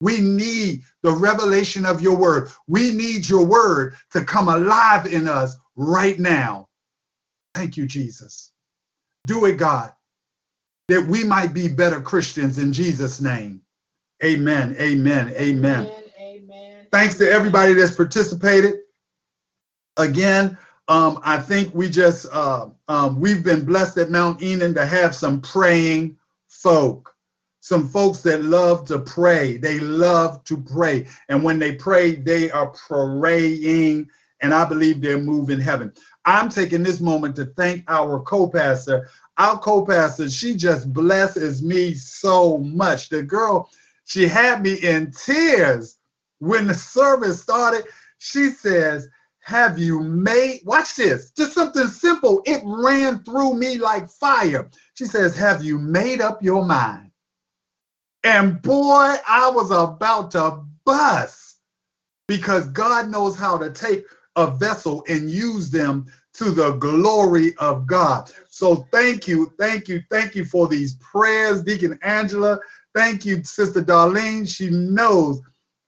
We 0.00 0.20
need 0.20 0.82
the 1.02 1.12
revelation 1.12 1.86
of 1.86 2.00
your 2.00 2.16
word. 2.16 2.50
We 2.66 2.92
need 2.92 3.28
your 3.28 3.44
word 3.44 3.96
to 4.12 4.24
come 4.24 4.48
alive 4.48 5.06
in 5.06 5.26
us 5.26 5.56
right 5.74 6.18
now. 6.18 6.68
Thank 7.54 7.76
you, 7.76 7.86
Jesus. 7.86 8.52
Do 9.26 9.46
it, 9.46 9.56
God, 9.56 9.92
that 10.88 11.06
we 11.06 11.24
might 11.24 11.54
be 11.54 11.68
better 11.68 12.00
Christians 12.00 12.58
in 12.58 12.72
Jesus' 12.72 13.20
name. 13.20 13.62
Amen. 14.22 14.76
Amen. 14.78 15.28
Amen. 15.36 15.86
amen. 15.86 16.05
Thanks 16.92 17.16
to 17.16 17.30
everybody 17.30 17.72
that's 17.72 17.94
participated. 17.94 18.74
Again, 19.96 20.56
um, 20.88 21.20
I 21.24 21.38
think 21.38 21.74
we 21.74 21.88
just 21.88 22.26
uh, 22.30 22.68
um, 22.88 23.20
we've 23.20 23.42
been 23.42 23.64
blessed 23.64 23.98
at 23.98 24.10
Mount 24.10 24.42
Enon 24.42 24.74
to 24.74 24.86
have 24.86 25.14
some 25.14 25.40
praying 25.40 26.16
folk, 26.48 27.14
some 27.60 27.88
folks 27.88 28.20
that 28.20 28.44
love 28.44 28.86
to 28.86 28.98
pray. 28.98 29.56
They 29.56 29.80
love 29.80 30.44
to 30.44 30.56
pray, 30.56 31.06
and 31.28 31.42
when 31.42 31.58
they 31.58 31.74
pray, 31.74 32.16
they 32.16 32.50
are 32.50 32.68
praying, 32.68 34.08
and 34.40 34.54
I 34.54 34.64
believe 34.64 35.00
they're 35.00 35.18
moving 35.18 35.60
heaven. 35.60 35.92
I'm 36.24 36.48
taking 36.48 36.82
this 36.82 37.00
moment 37.00 37.36
to 37.36 37.46
thank 37.46 37.84
our 37.88 38.20
co-pastor. 38.20 39.08
Our 39.38 39.58
co-pastor, 39.58 40.30
she 40.30 40.54
just 40.56 40.92
blesses 40.92 41.62
me 41.62 41.94
so 41.94 42.58
much. 42.58 43.08
The 43.08 43.22
girl, 43.22 43.70
she 44.04 44.26
had 44.28 44.62
me 44.62 44.74
in 44.74 45.12
tears 45.12 45.98
when 46.38 46.66
the 46.66 46.74
service 46.74 47.42
started. 47.42 47.84
She 48.18 48.50
says, 48.50 49.08
have 49.46 49.78
you 49.78 50.00
made, 50.00 50.62
watch 50.64 50.96
this, 50.96 51.30
just 51.30 51.52
something 51.52 51.86
simple. 51.86 52.42
It 52.46 52.62
ran 52.64 53.22
through 53.22 53.54
me 53.54 53.78
like 53.78 54.10
fire. 54.10 54.68
She 54.94 55.04
says, 55.04 55.36
Have 55.36 55.62
you 55.62 55.78
made 55.78 56.20
up 56.20 56.42
your 56.42 56.64
mind? 56.64 57.12
And 58.24 58.60
boy, 58.60 59.14
I 59.24 59.48
was 59.48 59.70
about 59.70 60.32
to 60.32 60.64
bust 60.84 61.58
because 62.26 62.66
God 62.70 63.08
knows 63.08 63.36
how 63.36 63.56
to 63.56 63.70
take 63.70 64.04
a 64.34 64.50
vessel 64.50 65.04
and 65.08 65.30
use 65.30 65.70
them 65.70 66.06
to 66.34 66.50
the 66.50 66.72
glory 66.72 67.56
of 67.58 67.86
God. 67.86 68.32
So 68.50 68.88
thank 68.90 69.28
you, 69.28 69.52
thank 69.60 69.86
you, 69.86 70.02
thank 70.10 70.34
you 70.34 70.44
for 70.44 70.66
these 70.66 70.94
prayers, 70.96 71.62
Deacon 71.62 72.00
Angela. 72.02 72.58
Thank 72.96 73.24
you, 73.24 73.44
Sister 73.44 73.80
Darlene. 73.80 74.48
She 74.48 74.70
knows 74.70 75.40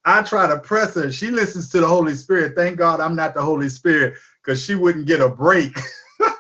I 0.05 0.23
try 0.23 0.47
to 0.47 0.59
press 0.59 0.95
her. 0.95 1.13
She 1.13 1.31
listens 1.31 1.69
to 1.71 1.81
the 1.81 1.87
Holy 1.87 2.15
Spirit. 2.15 2.55
Thank 2.57 2.79
God 2.79 3.01
I'm 3.01 3.17
not 3.17 3.35
the 3.35 3.43
Holy 3.43 3.69
Spirit 3.69 4.15
because 4.43 4.63
she 4.65 4.75
wouldn't 4.75 5.07
get 5.07 5.21
a 5.21 5.29
break. 5.29 5.77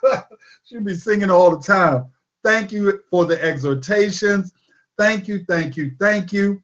She'd 0.64 0.84
be 0.84 0.94
singing 0.94 1.30
all 1.30 1.56
the 1.56 1.62
time. 1.62 2.06
Thank 2.44 2.72
you 2.72 3.00
for 3.10 3.24
the 3.26 3.42
exhortations. 3.42 4.52
Thank 4.96 5.28
you, 5.28 5.44
thank 5.48 5.76
you, 5.76 5.92
thank 6.00 6.32
you 6.32 6.62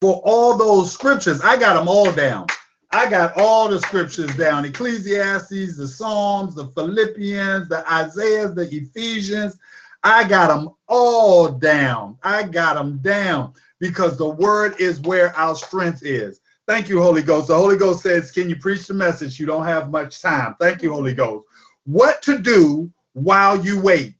for 0.00 0.20
all 0.24 0.56
those 0.56 0.92
scriptures. 0.92 1.40
I 1.40 1.56
got 1.56 1.74
them 1.74 1.88
all 1.88 2.12
down. 2.12 2.46
I 2.92 3.10
got 3.10 3.36
all 3.36 3.68
the 3.68 3.80
scriptures 3.80 4.34
down 4.36 4.64
Ecclesiastes, 4.64 5.76
the 5.76 5.88
Psalms, 5.88 6.54
the 6.54 6.68
Philippians, 6.68 7.68
the 7.68 7.90
Isaiahs, 7.92 8.54
the 8.54 8.68
Ephesians. 8.70 9.58
I 10.04 10.26
got 10.26 10.48
them 10.48 10.70
all 10.88 11.48
down. 11.48 12.16
I 12.22 12.44
got 12.44 12.74
them 12.74 12.98
down 12.98 13.54
because 13.80 14.16
the 14.16 14.28
word 14.28 14.74
is 14.78 15.00
where 15.00 15.34
our 15.36 15.54
strength 15.54 16.02
is. 16.04 16.40
Thank 16.66 16.88
you, 16.88 17.00
Holy 17.00 17.22
Ghost. 17.22 17.48
The 17.48 17.54
Holy 17.54 17.76
Ghost 17.76 18.02
says, 18.02 18.32
Can 18.32 18.48
you 18.48 18.56
preach 18.56 18.86
the 18.86 18.94
message? 18.94 19.38
You 19.38 19.46
don't 19.46 19.66
have 19.66 19.90
much 19.90 20.20
time. 20.20 20.56
Thank 20.60 20.82
you, 20.82 20.92
Holy 20.92 21.14
Ghost. 21.14 21.46
What 21.84 22.22
to 22.22 22.38
do 22.38 22.90
while 23.12 23.64
you 23.64 23.80
wait? 23.80 24.14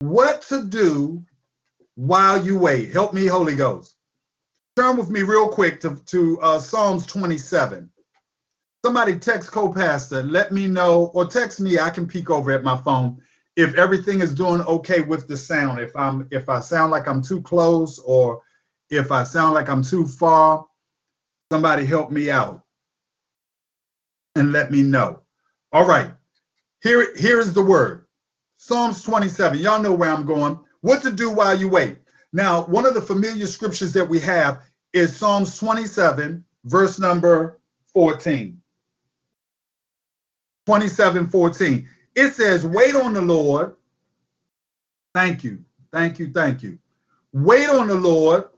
What 0.00 0.42
to 0.42 0.64
do 0.64 1.22
while 1.96 2.42
you 2.42 2.58
wait? 2.58 2.92
Help 2.92 3.12
me, 3.12 3.26
Holy 3.26 3.54
Ghost. 3.54 3.94
Turn 4.76 4.96
with 4.96 5.10
me 5.10 5.22
real 5.22 5.48
quick 5.48 5.80
to, 5.80 5.96
to 6.06 6.40
uh, 6.40 6.60
Psalms 6.60 7.04
27. 7.04 7.90
Somebody 8.84 9.18
text 9.18 9.50
co-pastor, 9.50 10.22
let 10.22 10.52
me 10.52 10.68
know, 10.68 11.06
or 11.14 11.26
text 11.26 11.60
me. 11.60 11.80
I 11.80 11.90
can 11.90 12.06
peek 12.06 12.30
over 12.30 12.52
at 12.52 12.62
my 12.62 12.76
phone 12.78 13.20
if 13.58 13.74
everything 13.74 14.20
is 14.20 14.32
doing 14.32 14.60
okay 14.62 15.00
with 15.00 15.26
the 15.26 15.36
sound, 15.36 15.80
if 15.80 15.94
I'm 15.96 16.28
if 16.30 16.48
I 16.48 16.60
sound 16.60 16.92
like 16.92 17.08
I'm 17.08 17.20
too 17.20 17.42
close 17.42 17.98
or 17.98 18.40
if 18.88 19.10
I 19.10 19.24
sound 19.24 19.52
like 19.52 19.68
I'm 19.68 19.82
too 19.82 20.06
far, 20.06 20.64
somebody 21.50 21.84
help 21.84 22.12
me 22.12 22.30
out 22.30 22.62
and 24.36 24.52
let 24.52 24.70
me 24.70 24.82
know. 24.82 25.22
All 25.72 25.84
right. 25.84 26.12
Here, 26.84 27.12
here's 27.16 27.52
the 27.52 27.62
word. 27.62 28.06
Psalms 28.58 29.02
27. 29.02 29.58
Y'all 29.58 29.82
know 29.82 29.92
where 29.92 30.10
I'm 30.10 30.24
going. 30.24 30.60
What 30.82 31.02
to 31.02 31.10
do 31.10 31.28
while 31.28 31.58
you 31.58 31.68
wait. 31.68 31.96
Now, 32.32 32.64
one 32.66 32.86
of 32.86 32.94
the 32.94 33.02
familiar 33.02 33.48
scriptures 33.48 33.92
that 33.94 34.08
we 34.08 34.20
have 34.20 34.60
is 34.92 35.16
Psalms 35.16 35.58
27, 35.58 36.44
verse 36.64 37.00
number 37.00 37.58
14. 37.92 38.62
27, 40.66 41.26
14. 41.28 41.88
It 42.18 42.34
says, 42.34 42.66
wait 42.66 42.96
on 42.96 43.12
the 43.12 43.20
Lord. 43.20 43.76
Thank 45.14 45.44
you. 45.44 45.64
Thank 45.92 46.18
you. 46.18 46.32
Thank 46.32 46.64
you. 46.64 46.76
Wait 47.32 47.68
on 47.68 47.86
the 47.86 47.94
Lord. 47.94 48.48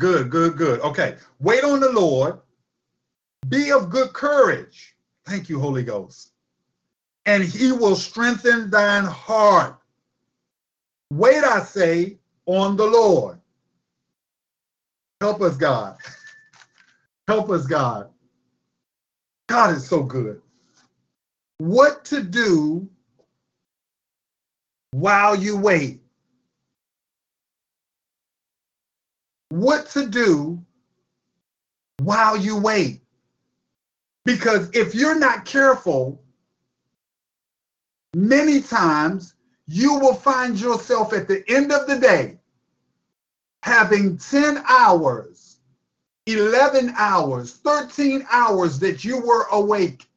Good, 0.00 0.30
good, 0.30 0.56
good. 0.56 0.80
Okay. 0.80 1.14
Wait 1.38 1.62
on 1.62 1.78
the 1.78 1.92
Lord. 1.92 2.40
Be 3.48 3.70
of 3.70 3.88
good 3.88 4.12
courage. 4.12 4.96
Thank 5.26 5.48
you, 5.48 5.60
Holy 5.60 5.84
Ghost. 5.84 6.32
And 7.24 7.44
he 7.44 7.70
will 7.70 7.94
strengthen 7.94 8.68
thine 8.68 9.04
heart. 9.04 9.78
Wait, 11.12 11.44
I 11.44 11.62
say, 11.62 12.18
on 12.46 12.76
the 12.76 12.86
Lord. 12.86 13.38
Help 15.20 15.40
us, 15.40 15.56
God. 15.56 15.98
Help 17.28 17.50
us, 17.50 17.64
God. 17.64 18.10
God 19.48 19.76
is 19.76 19.86
so 19.86 20.02
good. 20.02 20.40
What 21.58 22.04
to 22.06 22.22
do 22.22 22.88
while 24.92 25.34
you 25.36 25.56
wait. 25.56 26.00
What 29.50 29.88
to 29.90 30.06
do 30.06 30.64
while 31.98 32.36
you 32.36 32.56
wait. 32.56 33.02
Because 34.24 34.70
if 34.72 34.94
you're 34.94 35.18
not 35.18 35.44
careful, 35.44 36.22
many 38.14 38.60
times 38.60 39.34
you 39.66 39.98
will 39.98 40.14
find 40.14 40.58
yourself 40.58 41.12
at 41.12 41.28
the 41.28 41.44
end 41.48 41.72
of 41.72 41.86
the 41.86 41.98
day 41.98 42.38
having 43.62 44.18
10 44.18 44.62
hours 44.68 45.33
11 46.26 46.94
hours, 46.96 47.52
13 47.52 48.26
hours 48.30 48.78
that 48.78 49.04
you 49.04 49.18
were 49.18 49.46
awake. 49.52 50.08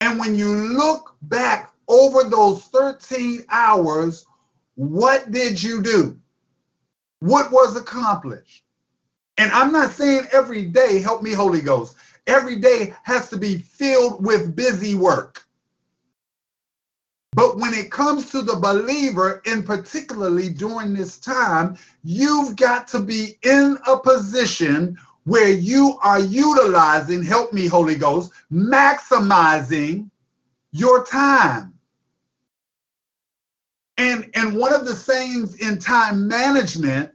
And 0.00 0.18
when 0.18 0.34
you 0.34 0.52
look 0.52 1.14
back 1.22 1.72
over 1.86 2.24
those 2.24 2.64
13 2.64 3.44
hours, 3.50 4.26
what 4.74 5.30
did 5.30 5.62
you 5.62 5.82
do? 5.82 6.18
What 7.20 7.52
was 7.52 7.76
accomplished? 7.76 8.64
And 9.38 9.52
I'm 9.52 9.72
not 9.72 9.92
saying 9.92 10.26
every 10.32 10.64
day, 10.64 11.00
help 11.00 11.22
me, 11.22 11.32
Holy 11.32 11.60
Ghost. 11.60 11.94
Every 12.26 12.56
day 12.56 12.94
has 13.04 13.28
to 13.30 13.36
be 13.36 13.58
filled 13.58 14.24
with 14.24 14.56
busy 14.56 14.94
work. 14.94 15.44
But 17.34 17.56
when 17.56 17.72
it 17.72 17.90
comes 17.90 18.30
to 18.30 18.42
the 18.42 18.56
believer, 18.56 19.42
and 19.46 19.64
particularly 19.64 20.50
during 20.50 20.92
this 20.92 21.18
time, 21.18 21.78
you've 22.04 22.56
got 22.56 22.86
to 22.88 23.00
be 23.00 23.38
in 23.42 23.78
a 23.86 23.98
position 23.98 24.98
where 25.24 25.48
you 25.48 25.98
are 26.02 26.20
utilizing, 26.20 27.22
help 27.22 27.52
me, 27.52 27.66
Holy 27.66 27.94
Ghost, 27.94 28.32
maximizing 28.52 30.10
your 30.72 31.06
time. 31.06 31.72
And 33.98 34.30
and 34.34 34.56
one 34.56 34.72
of 34.74 34.84
the 34.84 34.94
sayings 34.94 35.56
in 35.56 35.78
time 35.78 36.26
management 36.26 37.12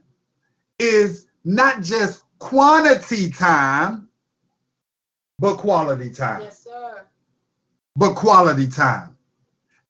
is 0.78 1.26
not 1.44 1.82
just 1.82 2.22
quantity 2.38 3.30
time, 3.30 4.08
but 5.38 5.56
quality 5.56 6.10
time. 6.10 6.42
Yes, 6.42 6.64
sir. 6.64 7.04
But 7.96 8.14
quality 8.14 8.68
time. 8.68 9.17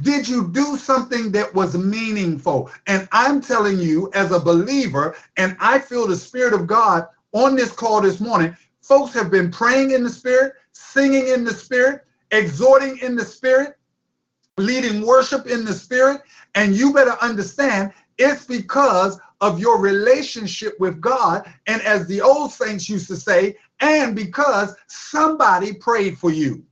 Did 0.03 0.28
you 0.28 0.49
do 0.53 0.76
something 0.76 1.32
that 1.32 1.53
was 1.53 1.76
meaningful? 1.76 2.70
And 2.86 3.09
I'm 3.11 3.40
telling 3.40 3.80
you, 3.80 4.11
as 4.14 4.30
a 4.30 4.38
believer, 4.38 5.16
and 5.36 5.57
I 5.59 5.80
feel 5.80 6.07
the 6.07 6.16
Spirit 6.16 6.55
of 6.55 6.68
God 6.68 7.09
on 7.32 7.57
this 7.57 7.72
call 7.72 8.01
this 8.01 8.20
morning, 8.20 8.57
folks 8.80 9.12
have 9.14 9.28
been 9.28 9.51
praying 9.51 9.90
in 9.90 10.05
the 10.05 10.11
Spirit, 10.11 10.55
singing 10.70 11.26
in 11.26 11.42
the 11.42 11.53
Spirit, 11.53 12.05
exhorting 12.30 12.99
in 12.99 13.16
the 13.16 13.24
Spirit, 13.24 13.76
leading 14.57 15.05
worship 15.05 15.49
in 15.49 15.64
the 15.64 15.74
Spirit. 15.74 16.22
And 16.55 16.76
you 16.76 16.92
better 16.92 17.16
understand 17.20 17.92
it's 18.18 18.44
because 18.44 19.18
of 19.40 19.59
your 19.59 19.80
relationship 19.80 20.78
with 20.78 21.01
God. 21.01 21.53
And 21.66 21.82
as 21.82 22.07
the 22.07 22.20
old 22.20 22.53
saints 22.53 22.88
used 22.88 23.09
to 23.09 23.16
say, 23.16 23.57
and 23.80 24.14
because 24.14 24.76
somebody 24.86 25.72
prayed 25.72 26.18
for 26.18 26.30
you. 26.30 26.64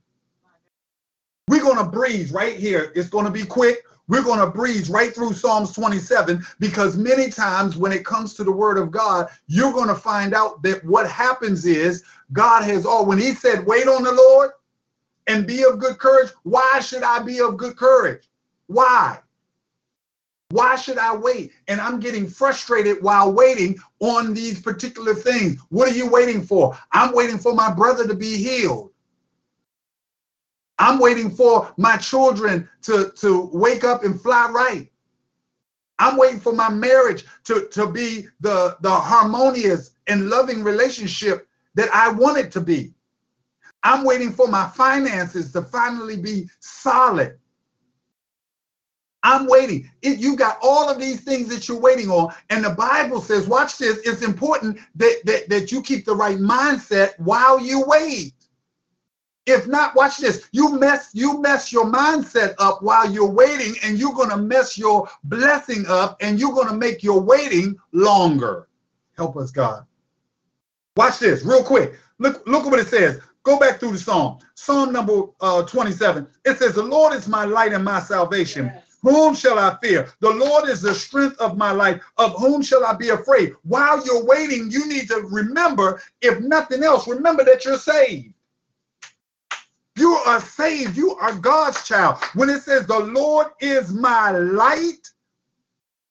We're 1.47 1.61
going 1.61 1.77
to 1.77 1.89
breeze 1.89 2.31
right 2.31 2.57
here. 2.57 2.91
It's 2.95 3.09
going 3.09 3.25
to 3.25 3.31
be 3.31 3.45
quick. 3.45 3.83
We're 4.09 4.23
going 4.23 4.39
to 4.39 4.47
breeze 4.47 4.89
right 4.89 5.13
through 5.13 5.33
Psalms 5.33 5.73
27 5.73 6.45
because 6.59 6.97
many 6.97 7.29
times 7.29 7.75
when 7.75 7.91
it 7.91 8.05
comes 8.05 8.33
to 8.35 8.43
the 8.43 8.51
word 8.51 8.77
of 8.77 8.91
God, 8.91 9.29
you're 9.47 9.73
going 9.73 9.89
to 9.89 9.95
find 9.95 10.33
out 10.33 10.61
that 10.63 10.83
what 10.85 11.09
happens 11.09 11.65
is 11.65 12.03
God 12.31 12.63
has 12.63 12.85
all, 12.85 13.05
when 13.05 13.17
he 13.17 13.33
said, 13.33 13.65
wait 13.65 13.87
on 13.87 14.03
the 14.03 14.13
Lord 14.13 14.51
and 15.27 15.45
be 15.45 15.63
of 15.63 15.79
good 15.79 15.99
courage, 15.99 16.31
why 16.43 16.79
should 16.79 17.03
I 17.03 17.19
be 17.21 17.41
of 17.41 17.57
good 17.57 17.75
courage? 17.75 18.29
Why? 18.67 19.19
Why 20.49 20.77
should 20.77 20.97
I 20.97 21.13
wait? 21.13 21.51
And 21.67 21.81
I'm 21.81 21.99
getting 21.99 22.29
frustrated 22.29 23.03
while 23.03 23.33
waiting 23.33 23.77
on 23.99 24.33
these 24.33 24.61
particular 24.61 25.13
things. 25.13 25.59
What 25.69 25.89
are 25.89 25.95
you 25.95 26.09
waiting 26.09 26.41
for? 26.41 26.77
I'm 26.93 27.13
waiting 27.13 27.37
for 27.37 27.53
my 27.53 27.73
brother 27.73 28.07
to 28.07 28.13
be 28.13 28.37
healed. 28.37 28.91
I'm 30.79 30.99
waiting 30.99 31.31
for 31.31 31.73
my 31.77 31.97
children 31.97 32.69
to, 32.83 33.11
to 33.17 33.49
wake 33.53 33.83
up 33.83 34.03
and 34.03 34.21
fly 34.21 34.49
right. 34.49 34.89
I'm 35.99 36.17
waiting 36.17 36.39
for 36.39 36.53
my 36.53 36.69
marriage 36.69 37.25
to, 37.45 37.67
to 37.71 37.87
be 37.87 38.27
the, 38.39 38.77
the 38.81 38.91
harmonious 38.91 39.91
and 40.07 40.29
loving 40.29 40.63
relationship 40.63 41.47
that 41.75 41.93
I 41.93 42.11
want 42.11 42.37
it 42.37 42.51
to 42.51 42.61
be. 42.61 42.93
I'm 43.83 44.03
waiting 44.03 44.31
for 44.31 44.47
my 44.47 44.67
finances 44.67 45.51
to 45.53 45.61
finally 45.61 46.17
be 46.17 46.49
solid. 46.59 47.37
I'm 49.23 49.47
waiting. 49.47 49.89
It, 50.03 50.19
you 50.19 50.35
got 50.35 50.57
all 50.61 50.89
of 50.89 50.99
these 50.99 51.21
things 51.21 51.49
that 51.49 51.67
you're 51.67 51.79
waiting 51.79 52.09
on. 52.09 52.33
And 52.49 52.63
the 52.63 52.69
Bible 52.69 53.19
says, 53.19 53.47
watch 53.47 53.77
this, 53.77 53.97
it's 54.05 54.21
important 54.21 54.79
that, 54.95 55.21
that, 55.25 55.49
that 55.49 55.71
you 55.71 55.81
keep 55.81 56.05
the 56.05 56.15
right 56.15 56.37
mindset 56.37 57.19
while 57.19 57.59
you 57.59 57.83
wait. 57.85 58.33
If 59.47 59.65
not, 59.65 59.95
watch 59.95 60.17
this. 60.17 60.49
You 60.51 60.77
mess 60.77 61.09
you 61.13 61.41
mess 61.41 61.71
your 61.71 61.85
mindset 61.85 62.53
up 62.57 62.83
while 62.83 63.09
you're 63.09 63.31
waiting, 63.31 63.75
and 63.81 63.97
you're 63.97 64.13
gonna 64.13 64.37
mess 64.37 64.77
your 64.77 65.09
blessing 65.23 65.85
up, 65.87 66.17
and 66.21 66.37
you're 66.37 66.53
gonna 66.53 66.75
make 66.75 67.01
your 67.01 67.21
waiting 67.21 67.77
longer. 67.93 68.67
Help 69.15 69.37
us, 69.37 69.49
God. 69.49 69.85
Watch 70.97 71.19
this 71.19 71.43
real 71.43 71.63
quick. 71.63 71.93
Look, 72.19 72.45
look 72.45 72.65
at 72.65 72.71
what 72.71 72.79
it 72.79 72.87
says. 72.87 73.21
Go 73.43 73.57
back 73.57 73.79
through 73.79 73.93
the 73.93 73.99
psalm. 73.99 74.39
Psalm 74.55 74.91
number 74.91 75.23
uh, 75.39 75.63
27. 75.63 76.27
It 76.43 76.57
says, 76.57 76.73
The 76.73 76.83
Lord 76.83 77.13
is 77.13 77.29
my 77.29 77.45
light 77.45 77.71
and 77.71 77.85
my 77.85 78.01
salvation. 78.01 78.65
Yes. 78.65 78.83
Whom 79.03 79.35
shall 79.35 79.57
I 79.57 79.77
fear? 79.81 80.11
The 80.19 80.31
Lord 80.31 80.67
is 80.67 80.81
the 80.81 80.93
strength 80.93 81.39
of 81.39 81.55
my 81.55 81.71
life. 81.71 82.01
Of 82.17 82.33
whom 82.33 82.61
shall 82.61 82.83
I 82.83 82.93
be 82.93 83.09
afraid? 83.09 83.53
While 83.63 84.03
you're 84.05 84.25
waiting, 84.25 84.69
you 84.69 84.87
need 84.87 85.07
to 85.09 85.21
remember, 85.29 86.01
if 86.21 86.39
nothing 86.41 86.83
else, 86.83 87.07
remember 87.07 87.45
that 87.45 87.63
you're 87.63 87.77
saved. 87.77 88.33
You 89.97 90.13
are 90.13 90.39
saved. 90.41 90.95
You 90.95 91.15
are 91.15 91.33
God's 91.33 91.83
child. 91.83 92.21
When 92.35 92.49
it 92.49 92.61
says 92.61 92.85
the 92.85 92.99
Lord 92.99 93.47
is 93.59 93.91
my 93.91 94.31
light, 94.31 95.09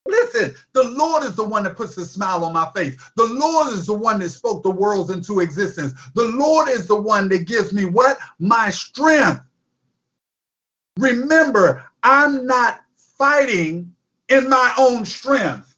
listen, 0.05 0.55
the 0.73 0.83
Lord 0.83 1.23
is 1.23 1.35
the 1.35 1.43
one 1.43 1.63
that 1.63 1.77
puts 1.77 1.97
a 1.97 2.05
smile 2.05 2.43
on 2.43 2.53
my 2.53 2.69
face. 2.75 2.99
The 3.15 3.25
Lord 3.25 3.73
is 3.73 3.85
the 3.85 3.93
one 3.93 4.19
that 4.19 4.29
spoke 4.29 4.61
the 4.63 4.69
worlds 4.69 5.09
into 5.09 5.39
existence. 5.39 5.93
The 6.15 6.25
Lord 6.25 6.67
is 6.67 6.87
the 6.87 6.99
one 6.99 7.29
that 7.29 7.47
gives 7.47 7.71
me 7.71 7.85
what? 7.85 8.19
My 8.39 8.69
strength. 8.71 9.41
Remember, 10.97 11.85
I'm 12.03 12.45
not 12.45 12.81
fighting 13.17 13.93
in 14.27 14.49
my 14.49 14.73
own 14.77 15.05
strength. 15.05 15.76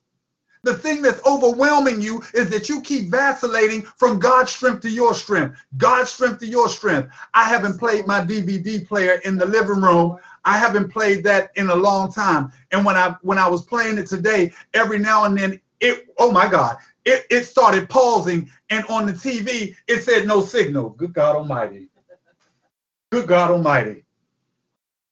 The 0.63 0.75
thing 0.75 1.01
that's 1.01 1.25
overwhelming 1.25 2.01
you 2.01 2.21
is 2.33 2.49
that 2.49 2.67
you 2.67 2.81
keep 2.81 3.09
vacillating 3.09 3.83
from 3.83 4.19
God's 4.19 4.51
strength 4.51 4.81
to 4.81 4.89
your 4.89 5.13
strength, 5.13 5.57
God's 5.77 6.11
strength 6.11 6.39
to 6.39 6.47
your 6.47 6.67
strength. 6.67 7.09
I 7.33 7.45
haven't 7.45 7.79
played 7.79 8.05
my 8.05 8.19
DVD 8.21 8.85
player 8.85 9.21
in 9.23 9.37
the 9.37 9.45
living 9.45 9.81
room. 9.81 10.17
I 10.43 10.57
haven't 10.57 10.89
played 10.89 11.23
that 11.23 11.51
in 11.55 11.69
a 11.69 11.75
long 11.75 12.11
time. 12.11 12.51
And 12.71 12.85
when 12.85 12.97
I 12.97 13.15
when 13.21 13.37
I 13.37 13.47
was 13.47 13.63
playing 13.63 13.97
it 13.97 14.07
today, 14.07 14.51
every 14.73 14.99
now 14.99 15.23
and 15.23 15.37
then 15.37 15.61
it 15.79 16.07
oh 16.17 16.31
my 16.31 16.49
God, 16.49 16.77
it, 17.05 17.25
it 17.29 17.45
started 17.45 17.89
pausing 17.89 18.49
and 18.69 18.83
on 18.85 19.05
the 19.05 19.13
TV 19.13 19.75
it 19.87 20.03
said 20.03 20.27
no 20.27 20.43
signal. 20.43 20.89
Good 20.89 21.13
God 21.13 21.37
Almighty. 21.37 21.87
Good 23.11 23.27
God 23.27 23.51
Almighty 23.51 24.03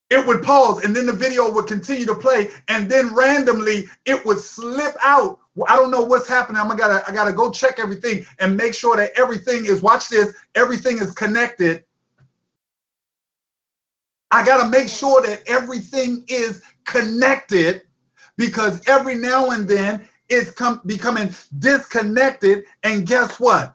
it 0.10 0.26
would 0.26 0.41
pause 0.41 0.84
and 0.84 0.95
then 0.95 1.05
the 1.05 1.14
video 1.14 1.51
would 1.51 1.68
continue 1.68 2.05
to 2.05 2.16
play 2.16 2.49
and 2.70 2.89
then 2.89 3.14
randomly 3.14 3.88
it 4.05 4.26
would 4.26 4.39
slip 4.39 4.95
out. 5.03 5.39
I 5.68 5.76
don't 5.76 5.91
know 5.91 6.01
what's 6.01 6.28
happening. 6.28 6.62
I'm 6.62 6.76
gonna 6.78 7.03
i 7.08 7.12
gotta 7.12 7.34
go 7.34 7.51
check 7.51 7.80
everything 7.80 8.26
and 8.39 8.55
make 8.55 8.74
sure 8.74 8.95
that 8.95 9.12
everything 9.18 9.66
is 9.66 9.82
watch 9.82 10.08
this 10.10 10.34
everything 10.55 10.99
is 10.99 11.12
connected. 11.14 11.84
I 14.32 14.45
gotta 14.45 14.70
make 14.70 14.88
sure 14.88 15.22
that 15.24 15.43
everything 15.47 16.24
is 16.28 16.62
connected 16.86 17.82
because 18.38 18.82
every 18.88 19.16
now 19.16 19.49
and 19.49 19.68
then 19.68 20.08
it's 20.30 20.51
come 20.51 20.82
becoming 20.86 21.34
disconnected 21.60 22.64
and 22.84 23.05
guess 23.05 23.39
what? 23.39 23.74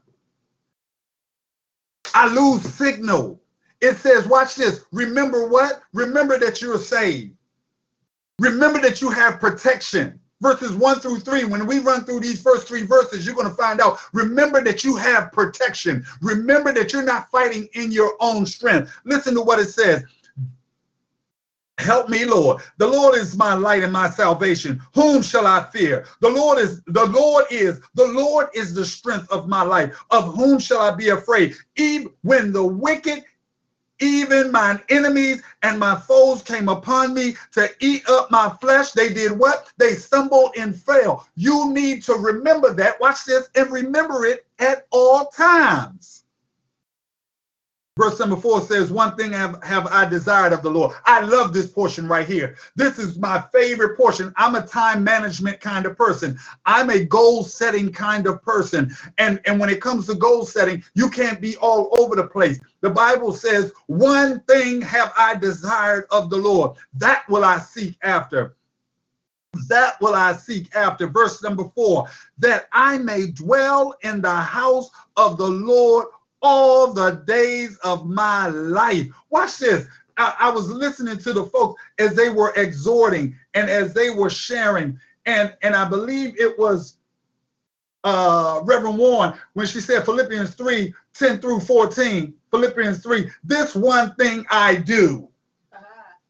I 2.14 2.32
lose 2.32 2.62
signal 2.74 3.41
it 3.82 3.98
says, 3.98 4.26
watch 4.26 4.54
this. 4.54 4.84
Remember 4.92 5.48
what? 5.48 5.82
Remember 5.92 6.38
that 6.38 6.62
you're 6.62 6.78
saved. 6.78 7.34
Remember 8.38 8.80
that 8.80 9.00
you 9.02 9.10
have 9.10 9.40
protection. 9.40 10.18
Verses 10.40 10.72
1 10.72 11.00
through 11.00 11.20
3, 11.20 11.44
when 11.44 11.66
we 11.66 11.80
run 11.80 12.04
through 12.04 12.20
these 12.20 12.40
first 12.40 12.66
three 12.66 12.82
verses, 12.82 13.26
you're 13.26 13.34
going 13.34 13.48
to 13.48 13.54
find 13.54 13.80
out. 13.80 13.98
Remember 14.12 14.62
that 14.62 14.82
you 14.82 14.96
have 14.96 15.32
protection. 15.32 16.04
Remember 16.20 16.72
that 16.72 16.92
you're 16.92 17.02
not 17.02 17.30
fighting 17.30 17.68
in 17.74 17.92
your 17.92 18.14
own 18.20 18.46
strength. 18.46 18.92
Listen 19.04 19.34
to 19.34 19.42
what 19.42 19.58
it 19.58 19.68
says. 19.68 20.04
Help 21.78 22.08
me, 22.08 22.24
Lord. 22.24 22.62
The 22.78 22.86
Lord 22.86 23.16
is 23.16 23.36
my 23.36 23.54
light 23.54 23.82
and 23.82 23.92
my 23.92 24.10
salvation. 24.10 24.80
Whom 24.94 25.22
shall 25.22 25.46
I 25.46 25.64
fear? 25.72 26.06
The 26.20 26.28
Lord 26.28 26.58
is, 26.58 26.82
the 26.86 27.06
Lord 27.06 27.46
is, 27.50 27.80
the 27.94 28.06
Lord 28.06 28.48
is 28.54 28.74
the 28.74 28.84
strength 28.84 29.30
of 29.32 29.48
my 29.48 29.62
life. 29.62 29.96
Of 30.10 30.34
whom 30.34 30.60
shall 30.60 30.80
I 30.80 30.94
be 30.94 31.08
afraid? 31.08 31.56
Even 31.76 32.12
when 32.22 32.52
the 32.52 32.64
wicked 32.64 33.24
even 34.02 34.50
mine 34.50 34.80
enemies 34.88 35.42
and 35.62 35.78
my 35.78 35.96
foes 35.96 36.42
came 36.42 36.68
upon 36.68 37.14
me 37.14 37.36
to 37.52 37.70
eat 37.80 38.06
up 38.08 38.30
my 38.30 38.54
flesh. 38.60 38.90
They 38.90 39.12
did 39.12 39.32
what? 39.32 39.70
They 39.78 39.94
stumbled 39.94 40.52
and 40.58 40.76
fell. 40.76 41.28
You 41.36 41.72
need 41.72 42.02
to 42.04 42.14
remember 42.14 42.74
that. 42.74 43.00
Watch 43.00 43.24
this 43.24 43.48
and 43.54 43.70
remember 43.70 44.26
it 44.26 44.44
at 44.58 44.86
all 44.90 45.26
times. 45.26 46.21
Verse 47.98 48.18
number 48.18 48.36
four 48.36 48.62
says, 48.62 48.90
One 48.90 49.14
thing 49.16 49.32
have, 49.32 49.62
have 49.62 49.86
I 49.86 50.06
desired 50.06 50.54
of 50.54 50.62
the 50.62 50.70
Lord. 50.70 50.96
I 51.04 51.20
love 51.20 51.52
this 51.52 51.66
portion 51.66 52.08
right 52.08 52.26
here. 52.26 52.56
This 52.74 52.98
is 52.98 53.18
my 53.18 53.44
favorite 53.52 53.98
portion. 53.98 54.32
I'm 54.36 54.54
a 54.54 54.66
time 54.66 55.04
management 55.04 55.60
kind 55.60 55.84
of 55.84 55.98
person. 55.98 56.38
I'm 56.64 56.88
a 56.88 57.04
goal 57.04 57.44
setting 57.44 57.92
kind 57.92 58.26
of 58.26 58.42
person. 58.42 58.96
And, 59.18 59.40
and 59.44 59.60
when 59.60 59.68
it 59.68 59.82
comes 59.82 60.06
to 60.06 60.14
goal 60.14 60.46
setting, 60.46 60.82
you 60.94 61.10
can't 61.10 61.38
be 61.38 61.56
all 61.58 61.94
over 62.00 62.16
the 62.16 62.26
place. 62.26 62.58
The 62.80 62.88
Bible 62.88 63.34
says, 63.34 63.72
One 63.88 64.40
thing 64.48 64.80
have 64.80 65.12
I 65.14 65.34
desired 65.34 66.06
of 66.10 66.30
the 66.30 66.38
Lord. 66.38 66.78
That 66.94 67.28
will 67.28 67.44
I 67.44 67.58
seek 67.58 67.98
after. 68.02 68.56
That 69.68 70.00
will 70.00 70.14
I 70.14 70.32
seek 70.32 70.74
after. 70.74 71.08
Verse 71.08 71.42
number 71.42 71.64
four, 71.74 72.08
that 72.38 72.68
I 72.72 72.96
may 72.96 73.26
dwell 73.26 73.94
in 74.02 74.22
the 74.22 74.34
house 74.34 74.88
of 75.18 75.36
the 75.36 75.48
Lord 75.48 76.06
all 76.42 76.92
the 76.92 77.22
days 77.26 77.78
of 77.78 78.06
my 78.06 78.48
life. 78.48 79.06
Watch 79.30 79.58
this. 79.58 79.86
I, 80.16 80.34
I, 80.38 80.50
was 80.50 80.68
listening 80.68 81.16
to 81.18 81.32
the 81.32 81.46
folks 81.46 81.80
as 81.98 82.14
they 82.14 82.28
were 82.28 82.52
exhorting 82.56 83.34
and 83.54 83.70
as 83.70 83.94
they 83.94 84.10
were 84.10 84.28
sharing. 84.28 84.98
And, 85.24 85.54
and 85.62 85.74
I 85.74 85.88
believe 85.88 86.38
it 86.38 86.58
was 86.58 86.96
uh, 88.04 88.60
Reverend 88.64 88.98
Warren 88.98 89.34
when 89.54 89.66
she 89.66 89.80
said 89.80 90.04
Philippians 90.04 90.54
3 90.54 90.92
10 91.14 91.40
through 91.40 91.60
14. 91.60 92.34
Philippians 92.50 93.02
3, 93.02 93.30
this 93.44 93.74
one 93.74 94.14
thing 94.16 94.44
I 94.50 94.74
do. 94.74 95.28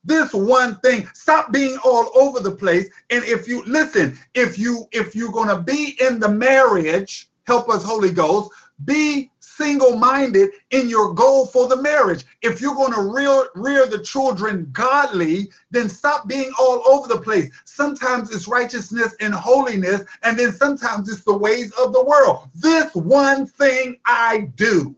this 0.04 0.32
one 0.32 0.78
thing 0.80 1.08
stop 1.14 1.52
being 1.52 1.78
all 1.84 2.10
over 2.14 2.40
the 2.40 2.50
place 2.50 2.88
and 3.10 3.24
if 3.24 3.46
you 3.46 3.64
listen 3.66 4.18
if 4.34 4.58
you 4.58 4.86
if 4.90 5.14
you're 5.14 5.32
to 5.46 5.58
be 5.58 5.96
in 6.00 6.18
the 6.18 6.28
marriage 6.28 7.28
help 7.46 7.68
us 7.68 7.84
holy 7.84 8.10
ghost 8.10 8.50
be 8.84 9.31
single-minded 9.56 10.50
in 10.70 10.88
your 10.88 11.12
goal 11.14 11.46
for 11.46 11.68
the 11.68 11.76
marriage 11.76 12.24
if 12.42 12.60
you're 12.60 12.74
going 12.74 12.92
to 12.92 13.02
rear, 13.02 13.48
rear 13.54 13.86
the 13.86 14.02
children 14.02 14.68
godly 14.72 15.50
then 15.70 15.88
stop 15.88 16.26
being 16.26 16.50
all 16.58 16.82
over 16.86 17.08
the 17.08 17.20
place 17.20 17.50
sometimes 17.64 18.30
it's 18.30 18.48
righteousness 18.48 19.14
and 19.20 19.34
holiness 19.34 20.02
and 20.22 20.38
then 20.38 20.52
sometimes 20.52 21.08
it's 21.08 21.22
the 21.22 21.36
ways 21.36 21.70
of 21.72 21.92
the 21.92 22.04
world 22.04 22.48
this 22.54 22.94
one 22.94 23.46
thing 23.46 23.96
i 24.04 24.48
do 24.56 24.94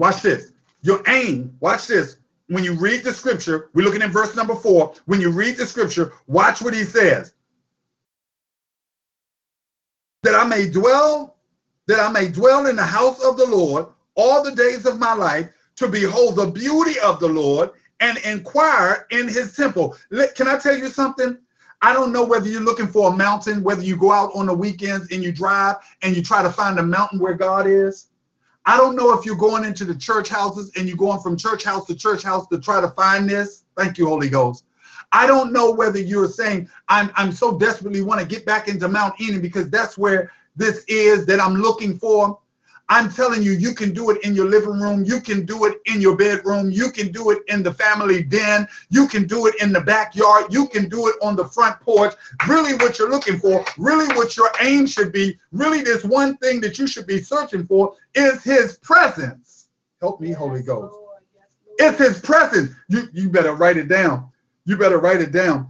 Watch 0.00 0.22
this. 0.22 0.52
Your 0.80 1.02
aim, 1.08 1.54
watch 1.60 1.86
this. 1.86 2.16
When 2.46 2.64
you 2.64 2.72
read 2.72 3.04
the 3.04 3.12
scripture, 3.12 3.68
we're 3.74 3.84
looking 3.84 4.00
at 4.00 4.08
verse 4.08 4.34
number 4.34 4.54
four. 4.54 4.94
When 5.04 5.20
you 5.20 5.30
read 5.30 5.58
the 5.58 5.66
scripture, 5.66 6.14
watch 6.26 6.62
what 6.62 6.72
he 6.72 6.84
says. 6.84 7.34
That 10.22 10.34
I 10.34 10.44
may 10.44 10.68
dwell, 10.68 11.36
that 11.86 12.00
I 12.00 12.10
may 12.10 12.28
dwell 12.28 12.66
in 12.66 12.76
the 12.76 12.84
house 12.84 13.22
of 13.24 13.36
the 13.36 13.46
Lord 13.46 13.86
all 14.14 14.42
the 14.42 14.54
days 14.54 14.86
of 14.86 14.98
my 14.98 15.14
life 15.14 15.48
to 15.76 15.88
behold 15.88 16.36
the 16.36 16.46
beauty 16.46 16.98
of 17.00 17.20
the 17.20 17.28
Lord 17.28 17.70
and 18.00 18.18
inquire 18.18 19.06
in 19.10 19.28
his 19.28 19.56
temple. 19.56 19.96
Can 20.34 20.48
I 20.48 20.58
tell 20.58 20.76
you 20.76 20.88
something? 20.88 21.38
I 21.82 21.94
don't 21.94 22.12
know 22.12 22.24
whether 22.24 22.48
you're 22.48 22.60
looking 22.60 22.88
for 22.88 23.10
a 23.10 23.16
mountain, 23.16 23.62
whether 23.62 23.82
you 23.82 23.96
go 23.96 24.12
out 24.12 24.30
on 24.34 24.46
the 24.46 24.54
weekends 24.54 25.10
and 25.10 25.22
you 25.22 25.32
drive 25.32 25.76
and 26.02 26.14
you 26.14 26.22
try 26.22 26.42
to 26.42 26.50
find 26.50 26.78
a 26.78 26.82
mountain 26.82 27.18
where 27.18 27.34
God 27.34 27.66
is. 27.66 28.08
I 28.66 28.76
don't 28.76 28.94
know 28.94 29.18
if 29.18 29.24
you're 29.24 29.36
going 29.36 29.64
into 29.64 29.86
the 29.86 29.94
church 29.94 30.28
houses 30.28 30.70
and 30.76 30.86
you're 30.86 30.98
going 30.98 31.20
from 31.20 31.38
church 31.38 31.64
house 31.64 31.86
to 31.86 31.94
church 31.94 32.22
house 32.22 32.46
to 32.48 32.58
try 32.58 32.82
to 32.82 32.88
find 32.88 33.28
this. 33.28 33.64
Thank 33.76 33.96
you, 33.96 34.06
Holy 34.06 34.28
Ghost. 34.28 34.64
I 35.12 35.26
don't 35.26 35.52
know 35.52 35.70
whether 35.70 35.98
you're 35.98 36.28
saying 36.28 36.68
I'm 36.88 37.10
I'm 37.16 37.32
so 37.32 37.58
desperately 37.58 38.02
want 38.02 38.20
to 38.20 38.26
get 38.26 38.46
back 38.46 38.68
into 38.68 38.88
Mount 38.88 39.20
Enon 39.20 39.40
because 39.40 39.68
that's 39.68 39.98
where 39.98 40.30
this 40.56 40.84
is 40.88 41.26
that 41.26 41.40
I'm 41.40 41.54
looking 41.54 41.98
for. 41.98 42.38
I'm 42.90 43.08
telling 43.08 43.44
you, 43.44 43.52
you 43.52 43.72
can 43.72 43.94
do 43.94 44.10
it 44.10 44.20
in 44.24 44.34
your 44.34 44.46
living 44.46 44.80
room. 44.80 45.04
You 45.04 45.20
can 45.20 45.46
do 45.46 45.64
it 45.64 45.80
in 45.86 46.00
your 46.00 46.16
bedroom. 46.16 46.72
You 46.72 46.90
can 46.90 47.12
do 47.12 47.30
it 47.30 47.38
in 47.46 47.62
the 47.62 47.72
family 47.72 48.20
den. 48.20 48.66
You 48.90 49.06
can 49.06 49.28
do 49.28 49.46
it 49.46 49.54
in 49.62 49.72
the 49.72 49.80
backyard. 49.80 50.52
You 50.52 50.66
can 50.66 50.88
do 50.88 51.06
it 51.06 51.14
on 51.22 51.36
the 51.36 51.44
front 51.44 51.78
porch. 51.80 52.14
Really, 52.48 52.74
what 52.74 52.98
you're 52.98 53.08
looking 53.08 53.38
for, 53.38 53.64
really, 53.78 54.12
what 54.16 54.36
your 54.36 54.50
aim 54.60 54.88
should 54.88 55.12
be, 55.12 55.38
really, 55.52 55.82
this 55.82 56.02
one 56.02 56.36
thing 56.38 56.60
that 56.62 56.80
you 56.80 56.88
should 56.88 57.06
be 57.06 57.22
searching 57.22 57.64
for 57.64 57.94
is 58.16 58.42
His 58.42 58.78
presence. 58.78 59.68
Help 60.00 60.20
me, 60.20 60.32
Holy 60.32 60.62
Ghost. 60.62 60.92
It's 61.78 61.98
His 61.98 62.18
presence. 62.18 62.72
You, 62.88 63.08
you 63.12 63.30
better 63.30 63.54
write 63.54 63.76
it 63.76 63.86
down. 63.86 64.30
You 64.70 64.76
better 64.76 64.98
write 64.98 65.20
it 65.20 65.32
down. 65.32 65.66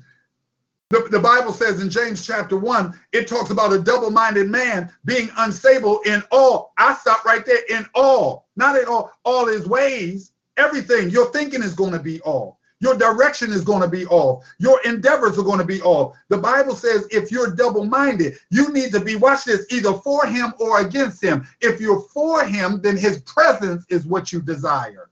The, 0.91 1.09
the 1.11 1.19
Bible 1.19 1.55
says 1.55 1.81
in 1.81 1.89
James 1.89 2.27
chapter 2.27 2.59
1, 2.59 3.01
it 3.13 3.27
talks 3.27 3.49
about 3.49 3.73
a 3.73 3.79
double 3.79 4.11
minded 4.11 4.51
man 4.51 4.93
being 5.07 5.31
unstable 5.39 6.01
in 6.01 6.23
all. 6.31 6.75
I 6.77 6.95
stop 6.97 7.25
right 7.25 7.43
there 7.47 7.63
in 7.71 7.87
all, 7.95 8.47
not 8.57 8.77
in 8.77 8.85
all, 8.85 9.11
all 9.25 9.47
his 9.47 9.67
ways. 9.67 10.33
Everything. 10.59 11.09
Your 11.09 11.33
thinking 11.33 11.63
is 11.63 11.73
going 11.73 11.93
to 11.93 11.99
be 11.99 12.21
all. 12.21 12.59
Your 12.81 12.95
direction 12.95 13.53
is 13.53 13.63
going 13.63 13.81
to 13.81 13.89
be 13.89 14.05
off. 14.05 14.45
Your 14.59 14.83
endeavors 14.83 15.39
are 15.39 15.45
going 15.45 15.61
to 15.61 15.65
be 15.65 15.81
off. 15.81 16.15
The 16.29 16.37
Bible 16.37 16.77
says 16.77 17.07
if 17.11 17.33
you're 17.33 17.55
double 17.55 17.87
minded, 17.87 18.37
you 18.51 18.71
need 18.71 18.93
to 18.93 19.01
be, 19.01 19.17
watch 19.17 19.45
this, 19.45 19.65
either 19.71 19.95
for 19.95 20.27
him 20.27 20.53
or 20.59 20.81
against 20.81 21.25
him. 21.25 21.49
If 21.63 21.81
you're 21.81 22.03
for 22.03 22.45
him, 22.45 22.83
then 22.83 22.99
his 22.99 23.23
presence 23.23 23.87
is 23.89 24.05
what 24.05 24.31
you 24.31 24.43
desire. 24.43 25.09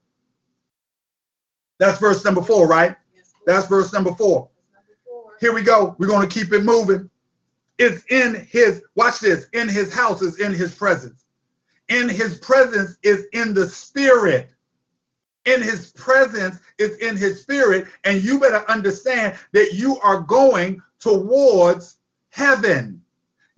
That's 1.79 1.99
verse 1.99 2.23
number 2.23 2.43
four, 2.43 2.67
right? 2.67 2.95
That's 3.49 3.67
verse 3.67 3.95
number 3.95 4.13
four. 4.13 4.51
Here 5.41 5.55
we 5.55 5.63
go. 5.63 5.97
We're 5.97 6.07
going 6.07 6.29
to 6.29 6.33
keep 6.33 6.53
it 6.53 6.65
moving. 6.65 7.09
It's 7.79 8.05
in 8.11 8.47
his, 8.51 8.83
watch 8.95 9.21
this, 9.21 9.47
in 9.55 9.71
his 9.71 9.91
house 9.91 10.21
is 10.21 10.39
in 10.39 10.53
his 10.53 10.75
presence. 10.75 11.25
In 11.89 12.11
his 12.11 12.37
presence 12.41 12.99
is 13.03 13.25
in 13.33 13.55
the 13.55 13.67
spirit. 13.67 14.51
In 15.47 15.63
his 15.63 15.93
presence 15.93 16.59
is 16.77 16.99
in 16.99 17.17
his 17.17 17.41
spirit. 17.41 17.87
And 18.05 18.23
you 18.23 18.39
better 18.39 18.71
understand 18.71 19.39
that 19.53 19.73
you 19.73 19.99
are 20.01 20.21
going 20.21 20.83
towards 21.01 21.97
heaven. 22.29 23.03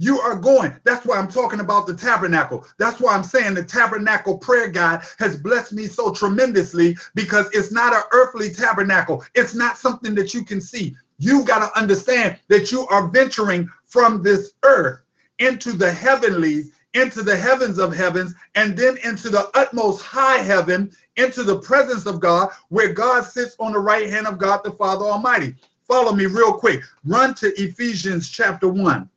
You 0.03 0.19
are 0.19 0.35
going. 0.35 0.75
That's 0.85 1.05
why 1.05 1.19
I'm 1.19 1.29
talking 1.29 1.61
about 1.61 1.87
the 1.87 1.95
tabernacle. 1.95 2.67
That's 2.79 3.01
why 3.01 3.15
I'm 3.15 3.23
saying 3.23 3.53
the 3.53 3.63
tabernacle 3.63 4.39
prayer 4.39 4.69
guide 4.69 5.03
has 5.19 5.37
blessed 5.37 5.75
me 5.75 5.89
so 5.89 6.11
tremendously 6.11 6.97
because 7.15 7.49
it's 7.53 7.71
not 7.71 7.93
an 7.93 8.03
earthly 8.11 8.51
tabernacle. 8.51 9.23
It's 9.35 9.55
not 9.55 9.77
something 9.77 10.15
that 10.15 10.33
you 10.33 10.43
can 10.43 10.61
see 10.61 10.97
you 11.21 11.45
got 11.45 11.59
to 11.59 11.79
understand 11.79 12.39
that 12.49 12.73
you 12.73 12.87
are 12.89 13.09
venturing 13.09 13.69
from 13.87 14.23
this 14.23 14.53
earth 14.63 15.01
into 15.39 15.73
the 15.73 15.93
heavenlies, 15.93 16.73
into 16.95 17.23
the 17.23 17.37
heavens 17.37 17.79
of 17.79 17.95
heavens, 17.95 18.35
and 18.55 18.77
then 18.77 18.97
into 19.05 19.29
the 19.29 19.51
utmost 19.55 20.03
high 20.03 20.39
heaven, 20.39 20.91
into 21.17 21.43
the 21.43 21.59
presence 21.59 22.07
of 22.07 22.21
God, 22.21 22.49
where 22.71 22.95
God 22.95 23.27
sits 23.27 23.55
on 23.61 23.73
the 23.73 23.79
right 23.79 24.09
hand 24.09 24.27
of 24.27 24.39
God 24.39 24.63
the 24.65 24.73
Father 24.73 25.05
Almighty. 25.05 25.55
Follow 25.87 26.13
me 26.13 26.25
real 26.25 26.55
quick. 26.55 26.81
Run 27.05 27.35
to 27.35 27.49
Ephesians 27.61 28.31
chapter 28.31 28.69
1. 28.69 29.09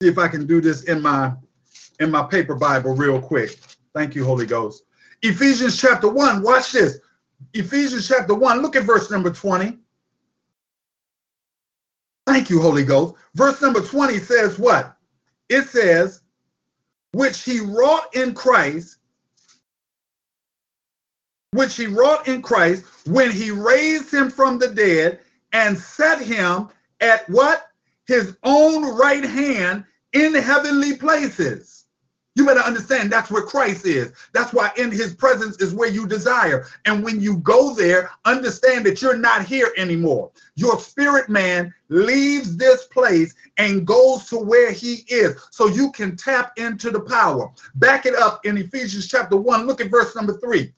See 0.00 0.08
if 0.08 0.18
I 0.18 0.28
can 0.28 0.46
do 0.46 0.60
this 0.60 0.84
in 0.84 1.02
my 1.02 1.32
in 1.98 2.10
my 2.10 2.22
paper 2.22 2.54
Bible 2.54 2.94
real 2.94 3.20
quick. 3.20 3.58
Thank 3.94 4.14
you, 4.14 4.24
Holy 4.24 4.46
Ghost. 4.46 4.84
Ephesians 5.22 5.80
chapter 5.80 6.08
1, 6.08 6.42
watch 6.42 6.72
this. 6.72 7.00
Ephesians 7.54 8.06
chapter 8.06 8.34
1, 8.34 8.62
look 8.62 8.76
at 8.76 8.84
verse 8.84 9.10
number 9.10 9.30
20. 9.30 9.76
Thank 12.26 12.50
you, 12.50 12.60
Holy 12.60 12.84
Ghost. 12.84 13.14
Verse 13.34 13.60
number 13.60 13.80
20 13.80 14.18
says 14.18 14.58
what? 14.58 14.96
It 15.48 15.66
says, 15.66 16.20
which 17.12 17.42
he 17.42 17.58
wrought 17.58 18.14
in 18.14 18.34
Christ, 18.34 18.98
which 21.52 21.74
he 21.74 21.86
wrought 21.86 22.28
in 22.28 22.42
Christ 22.42 22.84
when 23.06 23.32
he 23.32 23.50
raised 23.50 24.12
him 24.12 24.30
from 24.30 24.58
the 24.58 24.68
dead 24.68 25.20
and 25.52 25.76
set 25.76 26.20
him 26.20 26.68
at 27.00 27.28
what? 27.28 27.67
His 28.08 28.36
own 28.42 28.96
right 28.96 29.24
hand 29.24 29.84
in 30.12 30.34
heavenly 30.34 30.96
places 30.96 31.78
you 32.38 32.46
better 32.46 32.60
understand 32.60 33.10
that's 33.10 33.32
where 33.32 33.42
Christ 33.42 33.84
is. 33.84 34.12
That's 34.32 34.52
why 34.52 34.70
in 34.76 34.92
his 34.92 35.12
presence 35.12 35.56
is 35.56 35.74
where 35.74 35.88
you 35.88 36.06
desire. 36.06 36.68
And 36.84 37.02
when 37.02 37.20
you 37.20 37.38
go 37.38 37.74
there, 37.74 38.12
understand 38.24 38.86
that 38.86 39.02
you're 39.02 39.16
not 39.16 39.44
here 39.44 39.72
anymore. 39.76 40.30
Your 40.54 40.78
spirit 40.78 41.28
man 41.28 41.74
leaves 41.88 42.56
this 42.56 42.84
place 42.84 43.34
and 43.56 43.84
goes 43.84 44.26
to 44.26 44.38
where 44.38 44.70
he 44.70 45.04
is 45.08 45.34
so 45.50 45.66
you 45.66 45.90
can 45.90 46.16
tap 46.16 46.52
into 46.56 46.92
the 46.92 47.00
power. 47.00 47.50
Back 47.74 48.06
it 48.06 48.14
up 48.14 48.46
in 48.46 48.56
Ephesians 48.56 49.08
chapter 49.08 49.36
1. 49.36 49.66
Look 49.66 49.80
at 49.80 49.90
verse 49.90 50.14
number 50.14 50.38
3. 50.38 50.72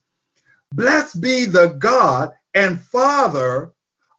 Blessed 0.73 1.21
be 1.21 1.45
the 1.45 1.77
God 1.79 2.33
and 2.55 2.81
Father 2.81 3.71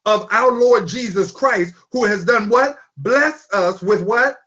of 0.06 0.28
our 0.30 0.52
Lord 0.52 0.88
Jesus 0.88 1.32
Christ, 1.32 1.74
who 1.92 2.06
has 2.06 2.24
done 2.24 2.50
what? 2.50 2.78
Bless 3.02 3.48
us 3.52 3.82
with 3.82 4.02
what? 4.02 4.38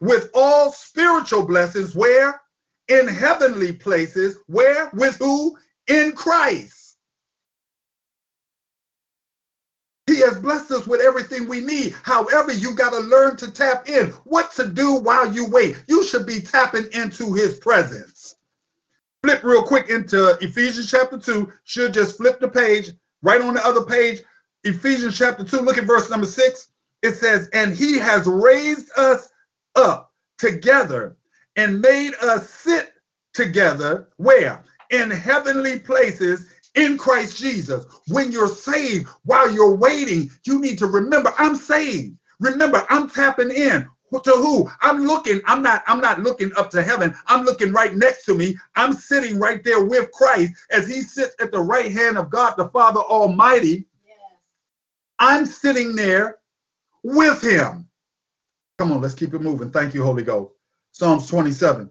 with 0.00 0.30
all 0.34 0.72
spiritual 0.72 1.44
blessings 1.44 1.94
where? 1.94 2.40
In 2.88 3.08
heavenly 3.08 3.72
places. 3.72 4.38
Where? 4.46 4.90
With 4.92 5.16
who? 5.16 5.56
In 5.88 6.12
christ. 6.12 6.96
He 10.06 10.20
has 10.20 10.38
blessed 10.38 10.70
us 10.70 10.86
with 10.86 11.00
everything 11.00 11.48
we 11.48 11.60
need. 11.60 11.94
However 12.02 12.52
you 12.52 12.74
got 12.74 12.90
to 12.90 13.00
learn 13.00 13.36
to 13.38 13.50
tap 13.50 13.88
in. 13.88 14.10
What 14.24 14.52
to 14.52 14.68
do 14.68 14.94
while 14.94 15.32
you 15.32 15.46
wait. 15.46 15.82
You 15.88 16.04
should 16.04 16.26
be 16.26 16.40
tapping 16.40 16.86
into 16.92 17.32
his 17.32 17.58
presence. 17.58 18.36
Flip 19.22 19.42
real 19.42 19.64
quick 19.64 19.88
into 19.88 20.38
ephesians 20.40 20.88
chapter 20.88 21.18
2 21.18 21.52
should 21.64 21.92
just 21.92 22.16
flip 22.16 22.38
the 22.38 22.46
page 22.46 22.92
right 23.22 23.40
on 23.40 23.54
the 23.54 23.66
other 23.66 23.84
page. 23.84 24.22
Ephesians 24.62 25.18
chapter 25.18 25.42
2 25.42 25.58
look 25.58 25.78
at 25.78 25.84
verse 25.84 26.08
number 26.08 26.26
6 26.26 26.68
it 27.06 27.16
says 27.16 27.48
and 27.52 27.74
he 27.74 27.98
has 27.98 28.26
raised 28.26 28.90
us 28.98 29.28
up 29.74 30.12
together 30.38 31.16
and 31.56 31.80
made 31.80 32.14
us 32.16 32.50
sit 32.50 32.92
together 33.32 34.08
where? 34.16 34.62
In 34.90 35.10
heavenly 35.10 35.78
places 35.78 36.46
in 36.74 36.98
Christ 36.98 37.38
Jesus. 37.38 37.86
When 38.08 38.30
you're 38.30 38.48
saved, 38.48 39.08
while 39.24 39.50
you're 39.50 39.74
waiting, 39.74 40.30
you 40.44 40.60
need 40.60 40.78
to 40.78 40.86
remember 40.86 41.32
I'm 41.38 41.56
saved. 41.56 42.16
Remember, 42.38 42.86
I'm 42.90 43.08
tapping 43.08 43.50
in 43.50 43.88
to 44.24 44.30
who 44.30 44.70
i'm 44.80 45.04
looking 45.04 45.42
i'm 45.46 45.62
not 45.62 45.82
i'm 45.86 46.00
not 46.00 46.22
looking 46.22 46.50
up 46.56 46.70
to 46.70 46.82
heaven 46.82 47.14
i'm 47.26 47.44
looking 47.44 47.70
right 47.70 47.96
next 47.96 48.24
to 48.24 48.34
me 48.34 48.56
i'm 48.74 48.94
sitting 48.94 49.38
right 49.38 49.62
there 49.62 49.84
with 49.84 50.10
christ 50.12 50.54
as 50.70 50.88
he 50.88 51.02
sits 51.02 51.34
at 51.38 51.52
the 51.52 51.60
right 51.60 51.92
hand 51.92 52.16
of 52.16 52.30
god 52.30 52.54
the 52.56 52.66
father 52.70 53.00
almighty 53.00 53.84
yes. 54.06 54.16
i'm 55.18 55.44
sitting 55.44 55.94
there 55.94 56.38
with 57.14 57.42
him 57.42 57.86
Come 58.78 58.92
on, 58.92 59.00
let's 59.00 59.14
keep 59.14 59.32
it 59.32 59.40
moving. 59.40 59.70
Thank 59.70 59.94
you, 59.94 60.02
Holy 60.02 60.22
Ghost. 60.22 60.52
Psalms 60.92 61.28
27. 61.28 61.90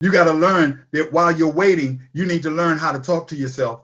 You 0.00 0.12
got 0.12 0.24
to 0.24 0.32
learn 0.32 0.84
that 0.92 1.12
while 1.12 1.32
you're 1.32 1.52
waiting, 1.52 2.02
you 2.12 2.26
need 2.26 2.42
to 2.42 2.50
learn 2.50 2.78
how 2.78 2.92
to 2.92 2.98
talk 2.98 3.26
to 3.28 3.36
yourself. 3.36 3.82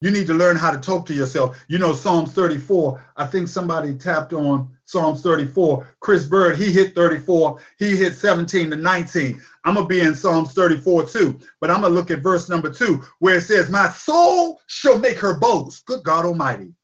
You 0.00 0.10
need 0.10 0.26
to 0.26 0.34
learn 0.34 0.56
how 0.56 0.70
to 0.70 0.78
talk 0.78 1.06
to 1.06 1.14
yourself. 1.14 1.62
You 1.68 1.78
know, 1.78 1.94
Psalms 1.94 2.32
34, 2.32 3.02
I 3.16 3.26
think 3.26 3.48
somebody 3.48 3.94
tapped 3.94 4.32
on 4.32 4.68
Psalms 4.84 5.22
34. 5.22 5.96
Chris 6.00 6.26
Bird, 6.26 6.56
he 6.56 6.72
hit 6.72 6.94
34. 6.94 7.60
He 7.78 7.96
hit 7.96 8.16
17 8.16 8.70
to 8.70 8.76
19. 8.76 9.40
I'm 9.64 9.74
going 9.74 9.86
to 9.86 9.88
be 9.88 10.00
in 10.00 10.14
Psalms 10.14 10.52
34 10.54 11.06
too, 11.06 11.38
but 11.60 11.70
I'm 11.70 11.80
going 11.80 11.92
to 11.92 11.98
look 11.98 12.10
at 12.10 12.18
verse 12.18 12.48
number 12.48 12.72
two 12.72 13.02
where 13.20 13.36
it 13.36 13.42
says, 13.42 13.70
My 13.70 13.90
soul 13.90 14.60
shall 14.66 14.98
make 14.98 15.18
her 15.18 15.38
boast. 15.38 15.86
Good 15.86 16.02
God 16.02 16.24
Almighty. 16.24 16.74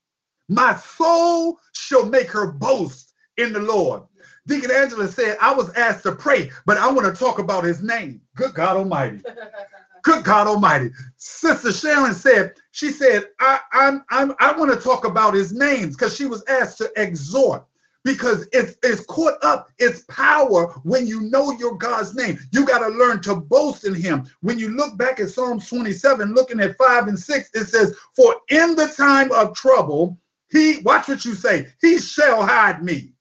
My 0.48 0.76
soul 0.76 1.58
shall 1.72 2.06
make 2.06 2.30
her 2.30 2.46
boast 2.46 3.12
in 3.36 3.52
the 3.52 3.60
Lord. 3.60 4.02
Deacon 4.46 4.70
Angela 4.70 5.08
said, 5.08 5.36
I 5.40 5.52
was 5.52 5.70
asked 5.74 6.04
to 6.04 6.12
pray, 6.12 6.50
but 6.64 6.78
I 6.78 6.90
want 6.90 7.06
to 7.06 7.18
talk 7.18 7.38
about 7.38 7.64
his 7.64 7.82
name. 7.82 8.22
Good 8.34 8.54
God 8.54 8.76
Almighty. 8.76 9.20
Good 10.02 10.24
God 10.24 10.46
Almighty. 10.46 10.90
Sister 11.18 11.70
Sharon 11.70 12.14
said, 12.14 12.54
she 12.70 12.90
said, 12.90 13.26
I, 13.40 13.60
I'm, 13.72 14.04
I'm, 14.10 14.34
I 14.40 14.56
want 14.56 14.72
to 14.72 14.80
talk 14.80 15.04
about 15.04 15.34
his 15.34 15.52
names 15.52 15.96
because 15.96 16.16
she 16.16 16.24
was 16.24 16.42
asked 16.48 16.78
to 16.78 16.90
exhort 16.96 17.64
because 18.04 18.48
it's, 18.52 18.76
it's 18.82 19.04
caught 19.04 19.34
up 19.42 19.68
its 19.78 20.02
power 20.08 20.68
when 20.84 21.06
you 21.06 21.20
know 21.20 21.52
your 21.52 21.76
God's 21.76 22.14
name. 22.14 22.38
You 22.52 22.64
got 22.64 22.78
to 22.78 22.88
learn 22.88 23.20
to 23.22 23.34
boast 23.34 23.84
in 23.84 23.94
him. 23.94 24.30
When 24.40 24.58
you 24.58 24.70
look 24.70 24.96
back 24.96 25.20
at 25.20 25.28
Psalms 25.28 25.68
27, 25.68 26.32
looking 26.32 26.60
at 26.60 26.78
5 26.78 27.08
and 27.08 27.18
6, 27.18 27.50
it 27.52 27.64
says, 27.66 27.94
For 28.16 28.36
in 28.48 28.76
the 28.76 28.86
time 28.88 29.30
of 29.32 29.54
trouble, 29.54 30.16
he, 30.50 30.80
watch 30.80 31.08
what 31.08 31.24
you 31.24 31.34
say, 31.34 31.68
he 31.80 31.98
shall 31.98 32.44
hide 32.44 32.82
me. 32.82 33.12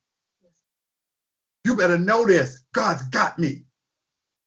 You 1.64 1.76
better 1.76 1.98
know 1.98 2.26
this. 2.26 2.64
God's 2.74 3.04
got 3.04 3.38
me. 3.38 3.64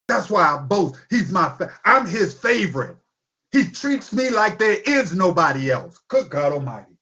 That's 0.09 0.31
why 0.31 0.55
I 0.55 0.57
boast. 0.59 1.01
He's 1.11 1.31
my, 1.31 1.51
fa- 1.57 1.73
I'm 1.85 2.07
his 2.07 2.35
favorite. 2.35 2.97
He 3.53 3.65
treats 3.65 4.13
me 4.13 4.31
like 4.31 4.59
there 4.59 4.79
is 4.87 5.13
nobody 5.13 5.71
else. 5.71 6.01
Good 6.09 6.31
God 6.31 6.53
Almighty. 6.53 6.97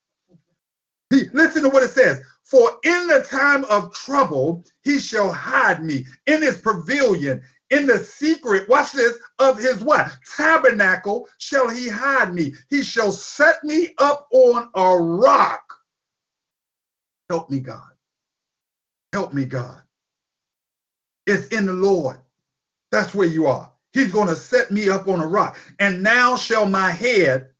He, 1.11 1.25
listen 1.33 1.63
to 1.63 1.69
what 1.69 1.83
it 1.83 1.91
says. 1.91 2.21
For 2.45 2.79
in 2.85 3.07
the 3.07 3.27
time 3.29 3.65
of 3.67 3.95
trouble, 3.95 4.65
he 4.83 4.99
shall 4.99 5.31
hide 5.33 5.85
me 5.85 6.07
in 6.27 6.43
his 6.43 6.59
pavilion, 6.59 7.43
in 7.71 7.87
the 7.87 7.99
secret, 7.99 8.69
watch 8.69 8.93
this, 8.93 9.19
of 9.39 9.59
his 9.59 9.81
what? 9.81 10.17
Tabernacle 10.37 11.29
shall 11.37 11.69
he 11.69 11.89
hide 11.89 12.33
me. 12.35 12.55
He 12.71 12.83
shall 12.83 13.13
set 13.13 13.63
me 13.63 13.95
up 13.99 14.27
on 14.33 14.71
a 14.75 14.97
rock. 14.97 15.68
Help 17.29 17.51
me, 17.51 17.61
God. 17.61 17.91
Help 19.13 19.33
me, 19.33 19.45
God. 19.45 19.81
It's 21.27 21.49
in 21.49 21.67
the 21.67 21.73
Lord. 21.73 22.19
That's 22.91 23.15
where 23.15 23.29
you 23.29 23.47
are. 23.47 23.71
He's 23.93 24.13
going 24.13 24.29
to 24.29 24.37
set 24.37 24.71
me 24.71 24.89
up 24.89 25.09
on 25.09 25.21
a 25.21 25.27
rock. 25.27 25.59
And 25.79 26.03
now 26.03 26.37
shall 26.37 26.67
my 26.67 26.91
head 26.91 27.51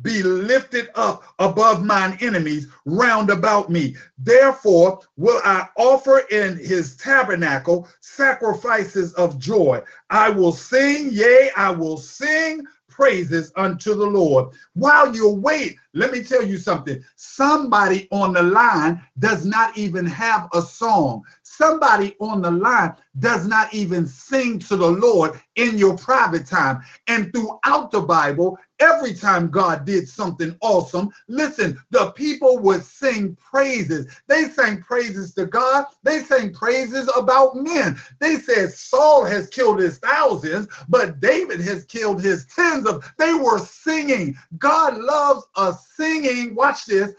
be 0.00 0.22
lifted 0.22 0.88
up 0.96 1.22
above 1.38 1.84
mine 1.84 2.18
enemies 2.20 2.66
round 2.86 3.30
about 3.30 3.70
me. 3.70 3.94
Therefore 4.18 5.00
will 5.16 5.40
I 5.44 5.68
offer 5.76 6.20
in 6.30 6.56
his 6.56 6.96
tabernacle 6.96 7.88
sacrifices 8.00 9.12
of 9.14 9.38
joy. 9.38 9.80
I 10.10 10.30
will 10.30 10.52
sing, 10.52 11.10
yea, 11.12 11.50
I 11.56 11.70
will 11.70 11.98
sing 11.98 12.64
praises 13.02 13.50
unto 13.56 13.96
the 13.96 14.06
Lord. 14.06 14.54
While 14.74 15.12
you 15.12 15.28
wait, 15.28 15.76
let 15.92 16.12
me 16.12 16.22
tell 16.22 16.46
you 16.46 16.56
something. 16.56 17.02
Somebody 17.16 18.06
on 18.12 18.32
the 18.32 18.44
line 18.44 19.02
does 19.18 19.44
not 19.44 19.76
even 19.76 20.06
have 20.06 20.48
a 20.54 20.62
song. 20.62 21.24
Somebody 21.62 22.16
on 22.18 22.42
the 22.42 22.50
line 22.50 22.96
does 23.20 23.46
not 23.46 23.72
even 23.72 24.04
sing 24.04 24.58
to 24.58 24.76
the 24.76 24.90
Lord 24.90 25.40
in 25.54 25.78
your 25.78 25.96
private 25.96 26.44
time. 26.44 26.82
And 27.06 27.32
throughout 27.32 27.92
the 27.92 28.00
Bible, 28.00 28.58
every 28.80 29.14
time 29.14 29.48
God 29.48 29.84
did 29.84 30.08
something 30.08 30.56
awesome, 30.60 31.10
listen, 31.28 31.80
the 31.90 32.10
people 32.16 32.58
would 32.58 32.82
sing 32.84 33.36
praises. 33.36 34.12
They 34.26 34.48
sang 34.48 34.82
praises 34.82 35.34
to 35.34 35.46
God. 35.46 35.84
They 36.02 36.24
sang 36.24 36.52
praises 36.52 37.08
about 37.16 37.54
men. 37.54 37.96
They 38.18 38.38
said 38.38 38.72
Saul 38.72 39.24
has 39.24 39.46
killed 39.46 39.78
his 39.78 39.98
thousands, 39.98 40.66
but 40.88 41.20
David 41.20 41.60
has 41.60 41.84
killed 41.84 42.20
his 42.20 42.44
tens 42.46 42.88
of. 42.88 43.08
They 43.18 43.34
were 43.34 43.60
singing. 43.60 44.36
God 44.58 44.98
loves 44.98 45.44
a 45.54 45.74
singing, 45.94 46.56
watch 46.56 46.86
this, 46.86 47.12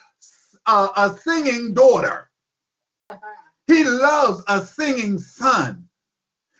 uh, 0.65 0.89
a 0.97 1.17
singing 1.17 1.73
daughter. 1.73 2.29
He 3.67 3.83
loves 3.83 4.43
a 4.47 4.65
singing 4.65 5.19
son. 5.19 5.87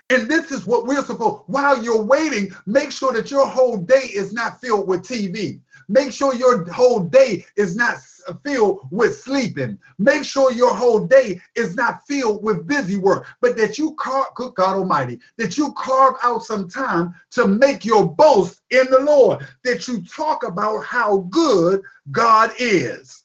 And 0.10 0.30
this 0.30 0.52
is 0.52 0.66
what 0.66 0.86
we're 0.86 1.04
supposed, 1.04 1.44
while 1.48 1.82
you're 1.84 2.04
waiting, 2.04 2.54
make 2.66 2.92
sure 2.92 3.14
that 3.14 3.32
your 3.32 3.48
whole 3.48 3.78
day 3.78 4.10
is 4.14 4.34
not 4.34 4.62
filled 4.62 4.88
with 4.88 5.02
TV. 5.02 5.60
Make 5.88 6.12
sure 6.12 6.36
your 6.36 6.70
whole 6.72 7.00
day 7.00 7.46
is 7.56 7.76
not 7.76 7.98
filled 8.44 8.88
with 8.92 9.20
sleeping. 9.20 9.78
Make 9.98 10.24
sure 10.24 10.52
your 10.52 10.76
whole 10.76 11.06
day 11.08 11.42
is 11.56 11.76
not 11.76 12.06
filled 12.08 12.44
with 12.44 12.68
busy 12.68 12.98
work, 12.98 13.26
but 13.42 13.58
that 13.58 13.78
you 13.78 13.96
carve, 13.96 14.34
good 14.36 14.54
God 14.56 14.76
Almighty, 14.76 15.20
that 15.38 15.58
you 15.58 15.74
carve 15.74 16.16
out 16.22 16.44
some 16.44 16.70
time 16.70 17.14
to 17.32 17.48
make 17.48 17.84
your 17.84 18.08
boast 18.08 18.62
in 18.70 18.86
the 18.92 19.00
Lord, 19.00 19.46
that 19.64 19.88
you 19.88 20.04
talk 20.04 20.44
about 20.44 20.86
how 20.86 21.20
good 21.30 21.82
God 22.12 22.52
is. 22.60 23.23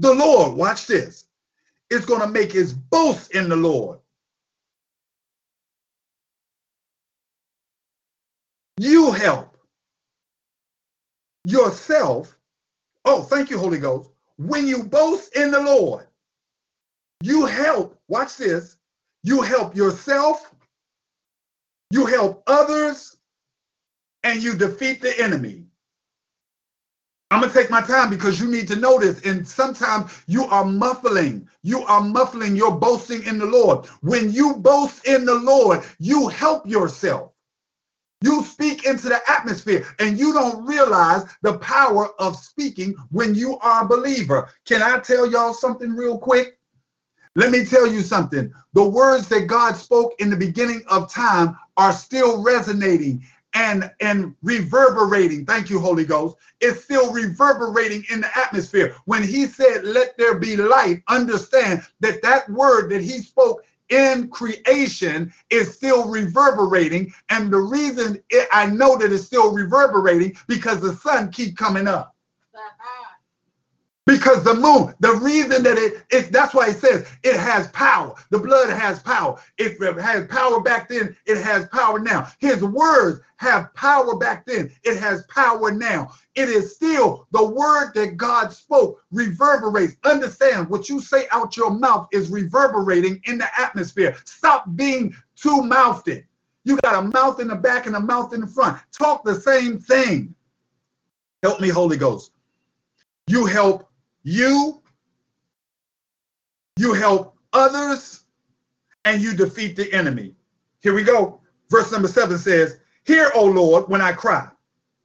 The 0.00 0.14
Lord, 0.14 0.56
watch 0.56 0.86
this, 0.86 1.24
is 1.90 2.04
going 2.04 2.20
to 2.20 2.28
make 2.28 2.52
his 2.52 2.72
boast 2.72 3.32
in 3.32 3.48
the 3.48 3.56
Lord. 3.56 3.98
You 8.78 9.10
help 9.10 9.56
yourself. 11.44 12.36
Oh, 13.04 13.22
thank 13.22 13.50
you, 13.50 13.58
Holy 13.58 13.78
Ghost. 13.78 14.10
When 14.36 14.68
you 14.68 14.84
boast 14.84 15.34
in 15.34 15.50
the 15.50 15.60
Lord, 15.60 16.06
you 17.20 17.44
help, 17.44 17.98
watch 18.06 18.36
this, 18.36 18.76
you 19.24 19.42
help 19.42 19.74
yourself, 19.74 20.54
you 21.90 22.06
help 22.06 22.44
others, 22.46 23.16
and 24.22 24.40
you 24.40 24.54
defeat 24.54 25.02
the 25.02 25.18
enemy. 25.20 25.67
I'm 27.30 27.42
to 27.42 27.50
take 27.50 27.68
my 27.68 27.82
time 27.82 28.08
because 28.08 28.40
you 28.40 28.48
need 28.48 28.68
to 28.68 28.76
know 28.76 28.98
this. 28.98 29.20
And 29.26 29.46
sometimes 29.46 30.22
you 30.26 30.44
are 30.44 30.64
muffling. 30.64 31.46
You 31.62 31.82
are 31.82 32.00
muffling 32.00 32.56
your 32.56 32.70
boasting 32.70 33.22
in 33.24 33.38
the 33.38 33.46
Lord. 33.46 33.86
When 34.00 34.32
you 34.32 34.54
boast 34.54 35.06
in 35.06 35.26
the 35.26 35.34
Lord, 35.34 35.84
you 35.98 36.28
help 36.28 36.66
yourself. 36.66 37.32
You 38.22 38.42
speak 38.44 38.84
into 38.84 39.08
the 39.08 39.20
atmosphere 39.30 39.86
and 39.98 40.18
you 40.18 40.32
don't 40.32 40.66
realize 40.66 41.24
the 41.42 41.58
power 41.58 42.08
of 42.20 42.36
speaking 42.36 42.96
when 43.10 43.34
you 43.34 43.58
are 43.58 43.84
a 43.84 43.88
believer. 43.88 44.48
Can 44.64 44.82
I 44.82 44.98
tell 44.98 45.30
y'all 45.30 45.54
something 45.54 45.94
real 45.94 46.18
quick? 46.18 46.58
Let 47.36 47.52
me 47.52 47.64
tell 47.64 47.86
you 47.86 48.00
something. 48.00 48.52
The 48.72 48.82
words 48.82 49.28
that 49.28 49.46
God 49.46 49.76
spoke 49.76 50.14
in 50.18 50.30
the 50.30 50.36
beginning 50.36 50.82
of 50.88 51.12
time 51.12 51.56
are 51.76 51.92
still 51.92 52.42
resonating 52.42 53.24
and 53.54 53.90
and 54.00 54.34
reverberating. 54.42 55.46
Thank 55.46 55.70
you 55.70 55.78
holy 55.78 56.04
ghost. 56.04 56.36
It's 56.60 56.84
still 56.84 57.12
reverberating 57.12 58.04
in 58.10 58.20
the 58.20 58.38
atmosphere. 58.38 58.94
When 59.04 59.22
he 59.22 59.46
said 59.46 59.84
let 59.84 60.16
there 60.18 60.38
be 60.38 60.56
light 60.56 61.02
understand 61.08 61.82
that 62.00 62.22
that 62.22 62.48
word 62.50 62.90
that 62.90 63.02
he 63.02 63.20
spoke 63.20 63.64
in 63.88 64.28
creation 64.28 65.32
is 65.50 65.74
still 65.74 66.08
reverberating. 66.08 67.12
And 67.30 67.50
the 67.50 67.58
reason 67.58 68.22
it, 68.30 68.48
i 68.52 68.66
know 68.66 68.96
that 68.98 69.12
it's 69.12 69.24
still 69.24 69.52
reverberating 69.52 70.36
because 70.46 70.80
the 70.80 70.94
sun 70.96 71.30
keep 71.30 71.56
coming 71.56 71.88
up 71.88 72.14
because 74.08 74.42
the 74.42 74.54
moon, 74.54 74.94
the 75.00 75.12
reason 75.16 75.62
that 75.62 75.76
it, 75.76 76.02
it 76.08 76.32
that's 76.32 76.54
why 76.54 76.70
it 76.70 76.78
says 76.78 77.06
it 77.22 77.36
has 77.36 77.68
power. 77.68 78.14
The 78.30 78.38
blood 78.38 78.70
has 78.70 79.00
power. 79.00 79.38
If 79.58 79.82
it 79.82 79.98
has 79.98 80.26
power 80.28 80.62
back 80.62 80.88
then, 80.88 81.14
it 81.26 81.36
has 81.42 81.66
power 81.66 81.98
now. 81.98 82.26
His 82.38 82.62
words 82.64 83.20
have 83.36 83.72
power 83.74 84.16
back 84.16 84.46
then, 84.46 84.72
it 84.82 84.98
has 84.98 85.24
power 85.24 85.70
now. 85.70 86.14
It 86.36 86.48
is 86.48 86.74
still 86.74 87.26
the 87.32 87.44
word 87.44 87.92
that 87.96 88.16
God 88.16 88.50
spoke 88.50 89.04
reverberates. 89.10 89.96
Understand 90.04 90.70
what 90.70 90.88
you 90.88 91.02
say 91.02 91.26
out 91.30 91.58
your 91.58 91.70
mouth 91.70 92.08
is 92.10 92.30
reverberating 92.30 93.20
in 93.26 93.36
the 93.36 93.60
atmosphere. 93.60 94.16
Stop 94.24 94.74
being 94.74 95.14
two 95.36 95.62
mouthed. 95.62 96.24
You 96.64 96.78
got 96.78 97.04
a 97.04 97.08
mouth 97.08 97.40
in 97.40 97.48
the 97.48 97.56
back 97.56 97.86
and 97.86 97.96
a 97.96 98.00
mouth 98.00 98.32
in 98.32 98.40
the 98.40 98.46
front. 98.46 98.80
Talk 98.90 99.22
the 99.22 99.38
same 99.38 99.78
thing. 99.78 100.34
Help 101.42 101.60
me, 101.60 101.68
Holy 101.68 101.98
Ghost. 101.98 102.32
You 103.26 103.44
help 103.44 103.87
you, 104.28 104.82
you 106.76 106.92
help 106.92 107.34
others, 107.54 108.24
and 109.06 109.22
you 109.22 109.34
defeat 109.34 109.74
the 109.74 109.90
enemy. 109.92 110.34
Here 110.80 110.92
we 110.92 111.02
go. 111.02 111.40
Verse 111.70 111.90
number 111.90 112.08
seven 112.08 112.36
says, 112.36 112.78
Hear, 113.04 113.30
O 113.34 113.46
Lord, 113.46 113.88
when 113.88 114.02
I 114.02 114.12
cry 114.12 114.48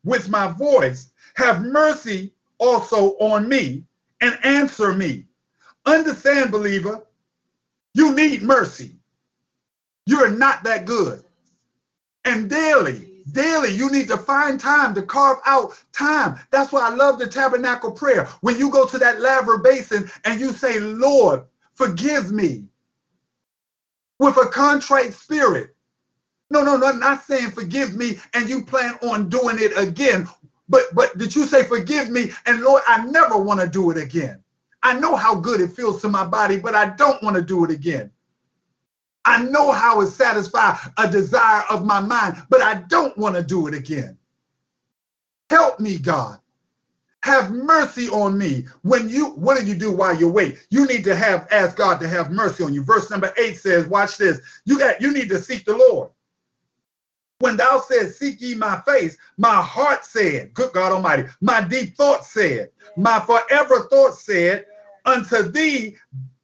with 0.04 0.28
my 0.28 0.48
voice, 0.48 1.12
have 1.36 1.62
mercy 1.62 2.34
also 2.58 3.12
on 3.20 3.48
me 3.48 3.86
and 4.20 4.38
answer 4.44 4.92
me. 4.94 5.26
Understand, 5.86 6.52
believer, 6.52 7.02
you 7.94 8.14
need 8.14 8.42
mercy. 8.42 8.92
You're 10.06 10.32
not 10.32 10.64
that 10.66 10.86
good. 10.86 11.24
And 12.26 12.50
daily, 12.50 13.13
daily, 13.32 13.74
you 13.74 13.90
need 13.90 14.08
to 14.10 14.18
find 14.18 14.60
time 14.60 14.94
to 14.96 15.02
carve 15.02 15.40
out 15.46 15.82
time. 15.92 16.40
That's 16.52 16.72
why 16.72 16.88
I 16.88 16.94
love 16.94 17.20
the 17.20 17.28
tabernacle 17.28 17.92
prayer. 17.92 18.26
When 18.42 18.58
you 18.58 18.70
go 18.70 18.86
to 18.86 18.98
that 18.98 19.22
laver 19.22 19.58
basin 19.58 20.10
and 20.26 20.40
you 20.40 20.54
say, 20.54 20.80
Lord, 20.80 21.44
forgive 21.76 22.32
me 22.32 22.66
with 24.20 24.38
a 24.38 24.48
contrite 24.48 25.14
spirit. 25.14 25.76
No, 26.50 26.64
no, 26.64 26.78
no, 26.78 26.92
not 26.92 27.24
saying 27.24 27.52
forgive 27.52 27.96
me 27.96 28.20
and 28.34 28.48
you 28.48 28.64
plan 28.64 28.98
on 29.02 29.30
doing 29.30 29.58
it 29.60 29.78
again. 29.78 30.28
But 30.70 30.94
but 30.94 31.18
did 31.18 31.36
you 31.36 31.46
say 31.46 31.64
forgive 31.64 32.10
me 32.10 32.32
and 32.46 32.62
Lord, 32.62 32.84
I 32.88 33.06
never 33.06 33.38
want 33.38 33.60
to 33.60 33.68
do 33.68 33.92
it 33.92 33.98
again. 33.98 34.42
I 34.84 34.94
know 35.00 35.16
how 35.16 35.36
good 35.36 35.62
it 35.62 35.72
feels 35.72 36.02
to 36.02 36.10
my 36.10 36.26
body, 36.26 36.60
but 36.60 36.76
I 36.76 36.90
don't 36.96 37.22
want 37.24 37.36
to 37.38 37.42
do 37.42 37.64
it 37.64 37.72
again. 37.72 38.12
I 39.26 39.44
know 39.44 39.72
how 39.72 40.02
it 40.02 40.08
satisfies 40.08 40.80
a 40.98 41.10
desire 41.10 41.64
of 41.70 41.86
my 41.86 42.00
mind, 42.00 42.44
but 42.50 42.62
I 42.62 42.76
don't 42.76 43.18
want 43.18 43.36
to 43.36 43.44
do 43.44 43.68
it 43.68 43.74
again. 43.74 44.18
Help 45.50 45.80
me, 45.80 45.98
God. 45.98 46.40
Have 47.22 47.52
mercy 47.52 48.10
on 48.10 48.38
me. 48.38 48.66
When 48.82 49.08
you, 49.08 49.28
what 49.32 49.58
do 49.58 49.66
you 49.66 49.76
do 49.76 49.92
while 49.92 50.16
you 50.16 50.28
wait? 50.28 50.58
You 50.70 50.86
need 50.86 51.06
to 51.06 51.16
have 51.16 51.48
ask 51.52 51.78
God 51.78 52.02
to 52.02 52.10
have 52.10 52.32
mercy 52.32 52.66
on 52.66 52.74
you. 52.74 52.84
Verse 52.84 53.10
number 53.10 53.34
eight 53.38 53.58
says, 53.58 53.88
watch 53.88 54.18
this. 54.18 54.42
You 54.66 54.78
got 54.78 55.00
you 55.02 55.14
need 55.14 55.30
to 55.30 55.42
seek 55.42 55.64
the 55.64 55.78
Lord. 55.78 56.10
When 57.44 57.58
thou 57.58 57.82
said, 57.82 58.16
Seek 58.16 58.40
ye 58.40 58.56
my 58.56 58.82
face, 58.88 59.18
my 59.36 59.62
heart 59.62 60.06
said, 60.06 60.54
Good 60.54 60.72
God 60.72 60.94
Almighty, 60.94 61.26
my 61.42 61.60
deep 61.60 61.98
thought 61.98 62.26
said, 62.26 62.70
my 62.96 63.20
forever 63.20 63.82
thought 63.90 64.16
said, 64.16 64.66
Unto 65.04 65.52
thee 65.52 65.98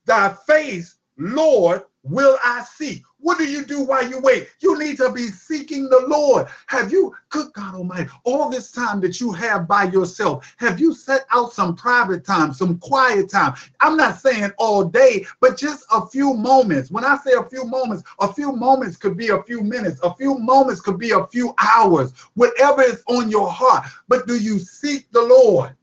thy 0.06 0.36
face, 0.46 0.96
Lord, 1.18 1.84
will 2.10 2.38
I 2.44 2.64
seek. 2.64 3.04
What 3.22 3.38
do 3.38 3.46
you 3.46 3.66
do 3.66 3.82
while 3.82 4.08
you 4.08 4.20
wait? 4.20 4.50
You 4.62 4.80
need 4.80 4.98
to 4.98 5.12
be 5.12 5.28
seeking 5.28 5.90
the 5.90 6.06
Lord. 6.08 6.48
Have 6.68 6.92
you, 6.92 7.14
good 7.30 7.52
God 7.54 7.76
Almighty, 7.76 8.10
all 8.24 8.50
this 8.50 8.72
time 8.72 9.02
that 9.02 9.20
you 9.20 9.34
have 9.34 9.68
by 9.68 9.86
yourself, 9.86 10.54
have 10.58 10.80
you 10.80 10.94
set 10.94 11.26
out 11.32 11.52
some 11.52 11.76
private 11.76 12.26
time, 12.26 12.54
some 12.54 12.80
quiet 12.80 13.30
time? 13.30 13.56
I'm 13.82 13.98
not 13.98 14.20
saying 14.20 14.52
all 14.58 14.86
day, 14.86 15.26
but 15.42 15.58
just 15.58 15.86
a 15.92 16.08
few 16.08 16.34
moments. 16.34 16.92
When 16.92 17.04
I 17.04 17.18
say 17.18 17.34
a 17.34 17.44
few 17.44 17.66
moments, 17.66 18.04
a 18.20 18.32
few 18.32 18.54
moments 18.54 18.96
could 18.96 19.18
be 19.18 19.30
a 19.30 19.44
few 19.44 19.62
minutes, 19.62 20.00
a 20.02 20.16
few 20.16 20.38
moments 20.38 20.80
could 20.80 20.98
be 20.98 21.12
a 21.12 21.28
few 21.28 21.54
hours, 21.58 22.14
whatever 22.36 22.84
is 22.84 23.04
on 23.08 23.30
your 23.30 23.52
heart. 23.52 23.86
But 24.08 24.28
do 24.28 24.40
you 24.40 24.60
seek 24.60 25.12
the 25.12 25.22
Lord? 25.22 25.76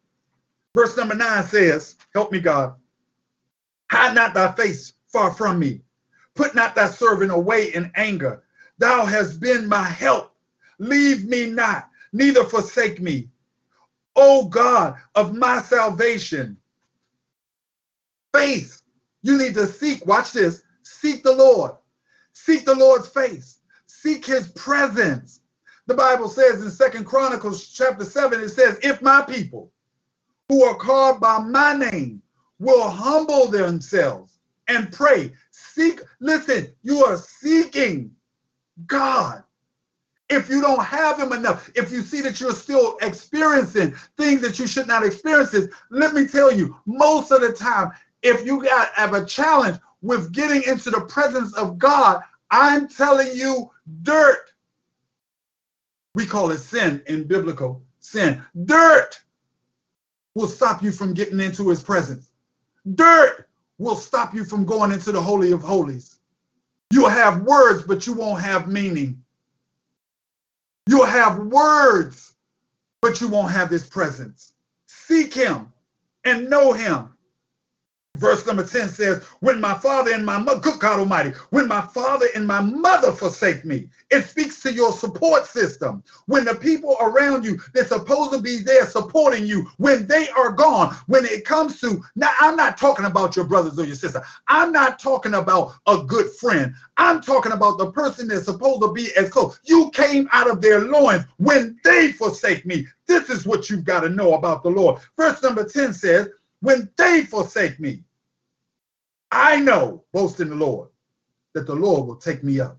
Verse 0.74 0.96
number 0.96 1.14
nine 1.14 1.44
says, 1.44 1.96
Help 2.14 2.32
me, 2.32 2.40
God. 2.40 2.74
Hide 3.90 4.14
not 4.14 4.34
thy 4.34 4.52
face 4.52 4.94
far 5.12 5.32
from 5.32 5.58
me 5.58 5.80
Put 6.36 6.54
not 6.54 6.74
thy 6.76 6.88
servant 6.88 7.32
away 7.32 7.74
in 7.74 7.90
anger. 7.96 8.44
Thou 8.78 9.04
hast 9.04 9.40
been 9.40 9.66
my 9.66 9.82
help. 9.82 10.34
Leave 10.78 11.24
me 11.24 11.46
not, 11.46 11.88
neither 12.12 12.44
forsake 12.44 13.00
me. 13.00 13.28
O 14.14 14.44
God 14.46 14.96
of 15.14 15.34
my 15.34 15.62
salvation. 15.62 16.56
Faith. 18.32 18.82
You 19.22 19.38
need 19.38 19.54
to 19.54 19.66
seek, 19.66 20.06
watch 20.06 20.32
this, 20.32 20.62
seek 20.82 21.22
the 21.22 21.32
Lord. 21.32 21.72
Seek 22.34 22.64
the 22.64 22.74
Lord's 22.74 23.08
face. 23.08 23.58
Seek 23.86 24.24
his 24.24 24.48
presence. 24.48 25.40
The 25.86 25.94
Bible 25.94 26.28
says 26.28 26.62
in 26.62 26.70
Second 26.70 27.06
Chronicles 27.06 27.68
chapter 27.68 28.04
7, 28.04 28.40
it 28.40 28.50
says, 28.50 28.78
if 28.82 29.00
my 29.00 29.22
people 29.22 29.72
who 30.48 30.64
are 30.64 30.76
called 30.76 31.20
by 31.20 31.38
my 31.38 31.72
name 31.72 32.22
will 32.58 32.88
humble 32.88 33.46
themselves 33.46 34.38
and 34.68 34.92
pray, 34.92 35.32
seek, 35.76 36.00
listen, 36.20 36.72
you 36.82 37.04
are 37.04 37.18
seeking 37.18 38.10
God. 38.86 39.42
If 40.28 40.48
you 40.48 40.60
don't 40.60 40.82
have 40.82 41.20
him 41.20 41.32
enough, 41.32 41.70
if 41.76 41.92
you 41.92 42.02
see 42.02 42.20
that 42.22 42.40
you're 42.40 42.54
still 42.54 42.96
experiencing 43.02 43.94
things 44.16 44.40
that 44.40 44.58
you 44.58 44.66
should 44.66 44.88
not 44.88 45.04
experience, 45.04 45.54
let 45.90 46.14
me 46.14 46.26
tell 46.26 46.50
you, 46.50 46.76
most 46.86 47.30
of 47.30 47.42
the 47.42 47.52
time, 47.52 47.92
if 48.22 48.44
you 48.44 48.62
got 48.62 48.92
have 48.94 49.14
a 49.14 49.24
challenge 49.24 49.78
with 50.02 50.32
getting 50.32 50.62
into 50.64 50.90
the 50.90 51.02
presence 51.02 51.54
of 51.54 51.78
God, 51.78 52.22
I'm 52.50 52.88
telling 52.88 53.36
you, 53.36 53.70
dirt. 54.02 54.50
We 56.14 56.26
call 56.26 56.50
it 56.50 56.58
sin 56.58 57.02
in 57.06 57.24
biblical 57.24 57.82
sin. 58.00 58.42
Dirt 58.64 59.20
will 60.34 60.48
stop 60.48 60.82
you 60.82 60.90
from 60.90 61.14
getting 61.14 61.38
into 61.38 61.68
his 61.68 61.82
presence. 61.82 62.30
Dirt 62.94 63.45
will 63.78 63.96
stop 63.96 64.34
you 64.34 64.44
from 64.44 64.64
going 64.64 64.92
into 64.92 65.12
the 65.12 65.20
Holy 65.20 65.52
of 65.52 65.62
Holies. 65.62 66.16
You'll 66.90 67.08
have 67.08 67.42
words, 67.42 67.82
but 67.82 68.06
you 68.06 68.12
won't 68.12 68.42
have 68.42 68.68
meaning. 68.68 69.22
You'll 70.86 71.04
have 71.04 71.38
words, 71.38 72.34
but 73.02 73.20
you 73.20 73.28
won't 73.28 73.52
have 73.52 73.70
his 73.70 73.84
presence. 73.86 74.52
Seek 74.86 75.34
him 75.34 75.72
and 76.24 76.48
know 76.48 76.72
him. 76.72 77.15
Verse 78.16 78.46
number 78.46 78.66
10 78.66 78.88
says, 78.88 79.22
When 79.40 79.60
my 79.60 79.74
father 79.74 80.12
and 80.12 80.24
my 80.24 80.38
mother, 80.38 80.60
good 80.60 80.80
God 80.80 81.00
Almighty, 81.00 81.30
when 81.50 81.68
my 81.68 81.82
father 81.82 82.26
and 82.34 82.46
my 82.46 82.60
mother 82.60 83.12
forsake 83.12 83.64
me, 83.64 83.88
it 84.10 84.26
speaks 84.26 84.60
to 84.62 84.72
your 84.72 84.92
support 84.92 85.46
system. 85.46 86.02
When 86.26 86.44
the 86.44 86.54
people 86.54 86.96
around 87.00 87.44
you, 87.44 87.60
they're 87.74 87.86
supposed 87.86 88.32
to 88.32 88.40
be 88.40 88.58
there 88.58 88.86
supporting 88.86 89.46
you, 89.46 89.68
when 89.76 90.06
they 90.06 90.28
are 90.30 90.50
gone, 90.50 90.96
when 91.06 91.24
it 91.24 91.44
comes 91.44 91.80
to, 91.80 92.02
now 92.14 92.32
I'm 92.40 92.56
not 92.56 92.78
talking 92.78 93.04
about 93.04 93.36
your 93.36 93.44
brothers 93.44 93.78
or 93.78 93.84
your 93.84 93.96
sister. 93.96 94.22
I'm 94.48 94.72
not 94.72 94.98
talking 94.98 95.34
about 95.34 95.74
a 95.86 95.98
good 95.98 96.30
friend. 96.32 96.74
I'm 96.96 97.20
talking 97.20 97.52
about 97.52 97.78
the 97.78 97.92
person 97.92 98.28
that's 98.28 98.46
supposed 98.46 98.80
to 98.82 98.92
be 98.92 99.14
as 99.16 99.28
close. 99.28 99.60
You 99.64 99.90
came 99.90 100.28
out 100.32 100.50
of 100.50 100.60
their 100.60 100.80
loins 100.80 101.24
when 101.36 101.78
they 101.84 102.12
forsake 102.12 102.64
me. 102.64 102.86
This 103.06 103.28
is 103.28 103.46
what 103.46 103.68
you've 103.68 103.84
got 103.84 104.00
to 104.00 104.08
know 104.08 104.34
about 104.34 104.62
the 104.62 104.70
Lord. 104.70 105.00
Verse 105.16 105.42
number 105.42 105.64
10 105.64 105.92
says, 105.92 106.28
when 106.66 106.90
they 106.96 107.22
forsake 107.22 107.78
me, 107.78 108.02
I 109.30 109.60
know, 109.60 110.02
boast 110.12 110.40
in 110.40 110.48
the 110.48 110.56
Lord, 110.56 110.88
that 111.54 111.64
the 111.64 111.74
Lord 111.76 112.08
will 112.08 112.16
take 112.16 112.42
me 112.42 112.58
up. 112.58 112.76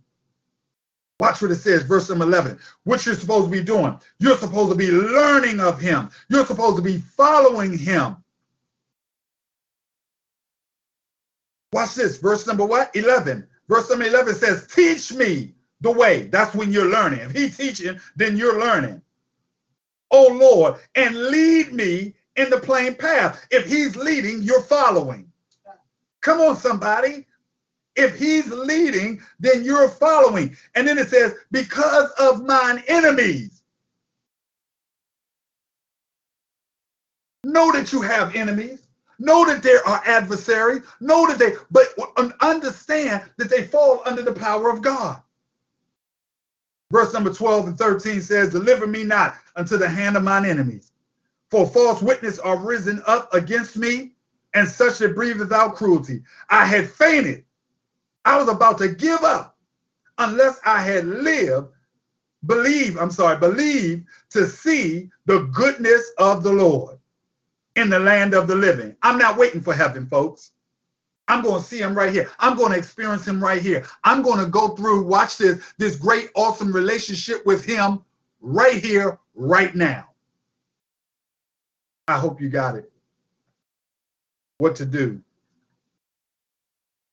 Watch 1.22 1.42
what 1.42 1.52
it 1.52 1.56
says, 1.56 1.84
verse 1.84 2.10
number 2.10 2.26
11. 2.26 2.60
What 2.84 3.06
you're 3.06 3.16
supposed 3.16 3.46
to 3.46 3.50
be 3.52 3.64
doing. 3.64 3.98
You're 4.20 4.38
supposed 4.38 4.72
to 4.72 4.76
be 4.76 4.92
learning 4.92 5.62
of 5.62 5.80
him. 5.80 6.10
You're 6.28 6.46
supposed 6.46 6.76
to 6.76 6.82
be 6.82 6.98
following 6.98 7.78
him. 7.78 8.18
Watch 11.72 11.96
this, 11.96 12.18
verse 12.18 12.46
number 12.46 12.66
what? 12.66 12.94
11. 12.94 13.48
Verse 13.70 13.90
number 13.90 14.04
11 14.04 14.36
says, 14.36 14.68
teach 14.68 15.14
me 15.14 15.54
the 15.80 15.92
way. 15.92 16.24
That's 16.24 16.54
when 16.54 16.74
you're 16.74 16.92
learning. 16.92 17.22
If 17.22 17.32
he's 17.32 17.56
teaching, 17.56 18.02
then 18.18 18.36
you're 18.36 18.60
learning. 18.60 19.02
Oh 20.12 20.28
Lord, 20.28 20.76
and 20.96 21.16
lead 21.16 21.72
me 21.72 22.16
in 22.38 22.50
the 22.50 22.60
plain 22.60 22.96
path. 22.96 23.46
If 23.52 23.66
he's 23.68 23.96
leading, 23.96 24.42
you're 24.42 24.62
following. 24.62 25.30
Come 26.22 26.40
on, 26.40 26.56
somebody. 26.56 27.26
If 27.96 28.18
he's 28.18 28.48
leading, 28.48 29.22
then 29.40 29.64
you're 29.64 29.90
following. 29.90 30.56
And 30.76 30.88
then 30.88 30.98
it 30.98 31.10
says, 31.10 31.34
because 31.52 32.12
of 32.20 32.46
mine 32.46 32.84
enemies. 32.88 33.62
Know 37.44 37.72
that 37.72 37.92
you 37.92 38.02
have 38.02 38.36
enemies. 38.36 38.88
Know 39.20 39.46
that 39.46 39.64
there 39.64 39.86
are 39.88 40.02
adversaries. 40.06 40.84
Know 41.00 41.28
that 41.28 41.40
they, 41.40 41.54
but 41.72 41.88
understand 42.42 43.24
that 43.38 43.50
they 43.50 43.64
fall 43.64 44.02
under 44.06 44.22
the 44.22 44.34
power 44.34 44.70
of 44.70 44.82
God. 44.82 45.22
Verse 46.92 47.14
number 47.14 47.34
12 47.34 47.68
and 47.68 47.78
13 47.78 48.22
says, 48.22 48.52
Deliver 48.52 48.86
me 48.86 49.04
not 49.04 49.38
unto 49.56 49.78
the 49.78 49.90
hand 49.90 50.16
of 50.16 50.24
mine 50.24 50.46
enemies. 50.46 50.87
For 51.50 51.66
false 51.68 52.02
witness 52.02 52.40
are 52.40 52.58
risen 52.58 53.02
up 53.08 53.34
against 53.34 53.78
me, 53.78 54.14
and 54.54 54.68
such 54.68 54.98
that 54.98 55.16
breathe 55.16 55.40
without 55.40 55.76
cruelty. 55.76 56.24
I 56.50 56.66
had 56.66 56.90
fainted. 56.90 57.44
I 58.26 58.38
was 58.38 58.50
about 58.50 58.78
to 58.80 58.90
give 58.90 59.24
up 59.24 59.56
unless 60.18 60.60
I 60.66 60.82
had 60.82 61.06
lived, 61.06 61.68
believe, 62.46 62.98
I'm 62.98 63.12
sorry, 63.12 63.38
believe 63.38 64.04
to 64.32 64.48
see 64.48 65.10
the 65.26 65.42
goodness 65.54 66.12
of 66.18 66.44
the 66.44 66.52
Lord 66.52 66.98
in 67.76 67.90
the 67.90 68.00
land 68.00 68.34
of 68.34 68.48
the 68.48 68.56
living. 68.56 68.96
I'm 69.04 69.18
not 69.18 69.38
waiting 69.38 69.62
for 69.62 69.74
heaven, 69.74 70.08
folks. 70.08 70.52
I'm 71.28 71.44
going 71.44 71.62
to 71.62 71.68
see 71.68 71.80
him 71.80 71.94
right 71.94 72.12
here. 72.12 72.30
I'm 72.40 72.58
going 72.58 72.72
to 72.72 72.78
experience 72.78 73.28
him 73.28 73.44
right 73.44 73.62
here. 73.62 73.86
I'm 74.04 74.22
going 74.22 74.40
to 74.44 74.50
go 74.50 74.70
through, 74.70 75.04
watch 75.04 75.38
this, 75.38 75.62
this 75.78 75.96
great, 75.96 76.30
awesome 76.36 76.72
relationship 76.72 77.46
with 77.46 77.64
him 77.64 78.04
right 78.42 78.84
here, 78.84 79.20
right 79.36 79.76
now. 79.76 80.10
I 82.08 82.18
hope 82.18 82.42
you 82.42 82.50
got 82.50 82.76
it 82.76 82.92
what 84.60 84.76
to 84.78 84.86
do 84.86 85.22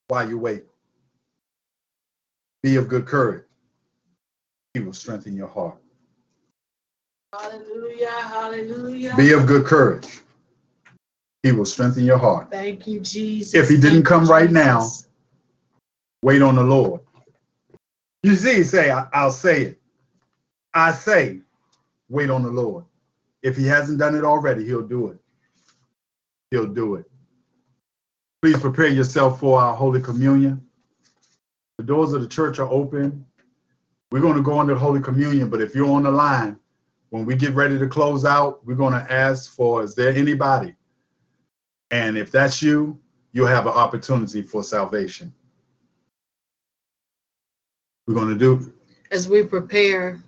while 0.09 0.29
you 0.29 0.39
wait. 0.39 0.65
Be 2.62 2.77
of 2.77 2.89
good 2.89 3.07
courage. 3.07 3.45
He 4.73 4.81
will 4.81 4.93
strengthen 4.93 5.37
your 5.37 5.49
heart. 5.49 5.77
Hallelujah, 7.33 8.11
hallelujah. 8.11 9.15
Be 9.16 9.33
of 9.33 9.47
good 9.47 9.66
courage. 9.66 10.21
He 11.43 11.53
will 11.53 11.66
strengthen 11.66 12.05
your 12.05 12.19
heart. 12.19 12.51
Thank 12.51 12.87
you, 12.87 13.01
Jesus. 13.01 13.55
If 13.55 13.69
he 13.69 13.77
didn't 13.77 14.05
come 14.05 14.25
right 14.27 14.51
now, 14.51 14.89
wait 16.23 16.41
on 16.41 16.55
the 16.55 16.62
Lord. 16.62 17.03
You 18.23 18.35
see, 18.37 18.65
say, 18.65 18.91
I'll 18.91 19.31
say 19.31 19.62
it. 19.62 19.81
I 20.73 20.93
say, 20.93 21.41
wait 22.09 22.31
on 22.31 22.43
the 22.43 22.51
Lord. 22.51 22.85
If 23.45 23.59
he 23.59 23.66
hasn't 23.66 23.99
done 23.99 24.15
it 24.15 24.25
already, 24.25 24.65
he'll 24.65 24.89
do 24.89 25.09
it. 25.09 25.19
He'll 26.51 26.66
do 26.66 26.95
it. 26.95 27.05
Please 28.41 28.59
prepare 28.59 28.89
yourself 28.89 29.39
for 29.39 29.61
our 29.61 29.77
Holy 29.77 30.01
Communion. 30.01 30.66
The 31.77 31.85
doors 31.85 32.15
of 32.15 32.23
the 32.23 32.27
church 32.27 32.59
are 32.59 32.69
open. 32.71 33.27
We're 34.11 34.21
going 34.21 34.37
to 34.37 34.43
go 34.43 34.62
into 34.62 34.75
Holy 34.75 35.01
Communion, 35.01 35.51
but 35.51 35.61
if 35.61 35.75
you're 35.75 35.91
on 35.91 36.05
the 36.05 36.11
line, 36.11 36.59
when 37.11 37.27
we 37.27 37.37
get 37.37 37.53
ready 37.53 37.79
to 37.79 37.87
close 37.87 38.25
out, 38.25 38.65
we're 38.66 38.77
going 38.77 38.95
to 38.95 39.12
ask 39.12 39.55
for, 39.55 39.83
is 39.83 39.95
there 39.95 40.15
anybody? 40.15 40.75
And 41.91 42.16
if 42.16 42.31
that's 42.31 42.62
you, 42.62 42.99
you'll 43.33 43.47
have 43.47 43.66
an 43.66 43.73
opportunity 43.73 44.41
for 44.41 44.62
salvation. 44.65 45.35
We're 48.07 48.15
going 48.15 48.31
to 48.31 48.39
do. 48.39 48.73
As 49.11 49.29
we 49.29 49.43
prepare, 49.43 50.23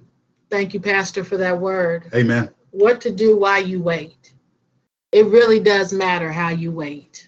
thank 0.50 0.74
you, 0.74 0.80
Pastor, 0.80 1.24
for 1.24 1.38
that 1.38 1.58
word. 1.58 2.10
Amen. 2.14 2.50
What 2.76 3.00
to 3.00 3.10
do 3.10 3.38
while 3.38 3.66
you 3.66 3.80
wait. 3.80 4.34
It 5.10 5.24
really 5.28 5.60
does 5.60 5.94
matter 5.94 6.30
how 6.30 6.50
you 6.50 6.70
wait. 6.70 7.26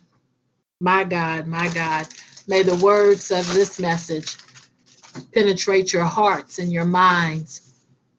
My 0.83 1.05
God, 1.05 1.47
my 1.47 1.69
God, 1.69 2.07
may 2.47 2.63
the 2.63 2.77
words 2.77 3.31
of 3.31 3.51
this 3.55 3.81
message 3.81 4.37
penetrate 5.33 5.91
your 5.91 6.05
hearts 6.05 6.59
and 6.59 6.71
your 6.71 6.85
minds 6.85 7.73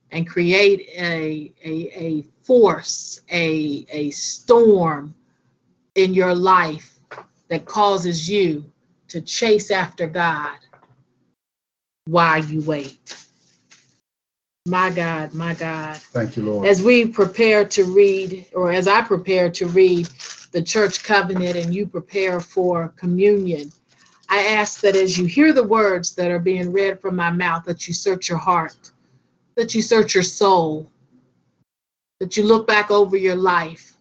and 0.10 0.28
create 0.28 0.90
a, 0.98 1.54
a, 1.64 1.72
a 1.94 2.26
force, 2.42 3.22
a, 3.30 3.86
a 3.92 4.10
storm 4.10 5.14
in 5.94 6.16
your 6.16 6.34
life 6.34 7.00
that 7.48 7.64
causes 7.66 8.28
you 8.28 8.66
to 9.08 9.22
chase 9.22 9.70
after 9.70 10.08
God 10.08 10.58
while 12.06 12.44
you 12.44 12.62
wait. 12.62 13.16
My 14.66 14.90
God, 14.90 15.34
my 15.34 15.54
God. 15.54 15.98
Thank 15.98 16.38
you, 16.38 16.44
Lord. 16.44 16.68
As 16.68 16.82
we 16.82 17.06
prepare 17.06 17.66
to 17.66 17.86
read, 17.86 18.46
or 18.54 18.72
as 18.72 18.88
I 18.88 19.02
prepare 19.02 19.50
to 19.52 19.68
read 19.68 20.08
the 20.52 20.62
church 20.62 21.04
covenant 21.04 21.56
and 21.56 21.74
you 21.74 21.88
prepare 21.88 22.40
for 22.40 22.90
communion, 22.98 23.72
I 24.28 24.46
ask 24.46 24.82
that 24.82 24.96
as 24.96 25.18
you 25.18 25.26
hear 25.26 25.54
the 25.54 25.64
words 25.64 26.14
that 26.16 26.30
are 26.30 26.40
being 26.40 26.72
read 26.72 27.00
from 27.00 27.16
my 27.16 27.32
mouth, 27.32 27.66
that 27.66 27.88
you 27.88 27.94
search 27.94 28.30
your 28.30 28.38
heart, 28.38 28.92
that 29.56 29.74
you 29.74 29.82
search 29.82 30.14
your 30.14 30.24
soul, 30.24 30.92
that 32.20 32.38
you 32.38 32.44
look 32.44 32.68
back 32.68 32.92
over 32.92 33.18
your 33.18 33.36
life 33.36 33.94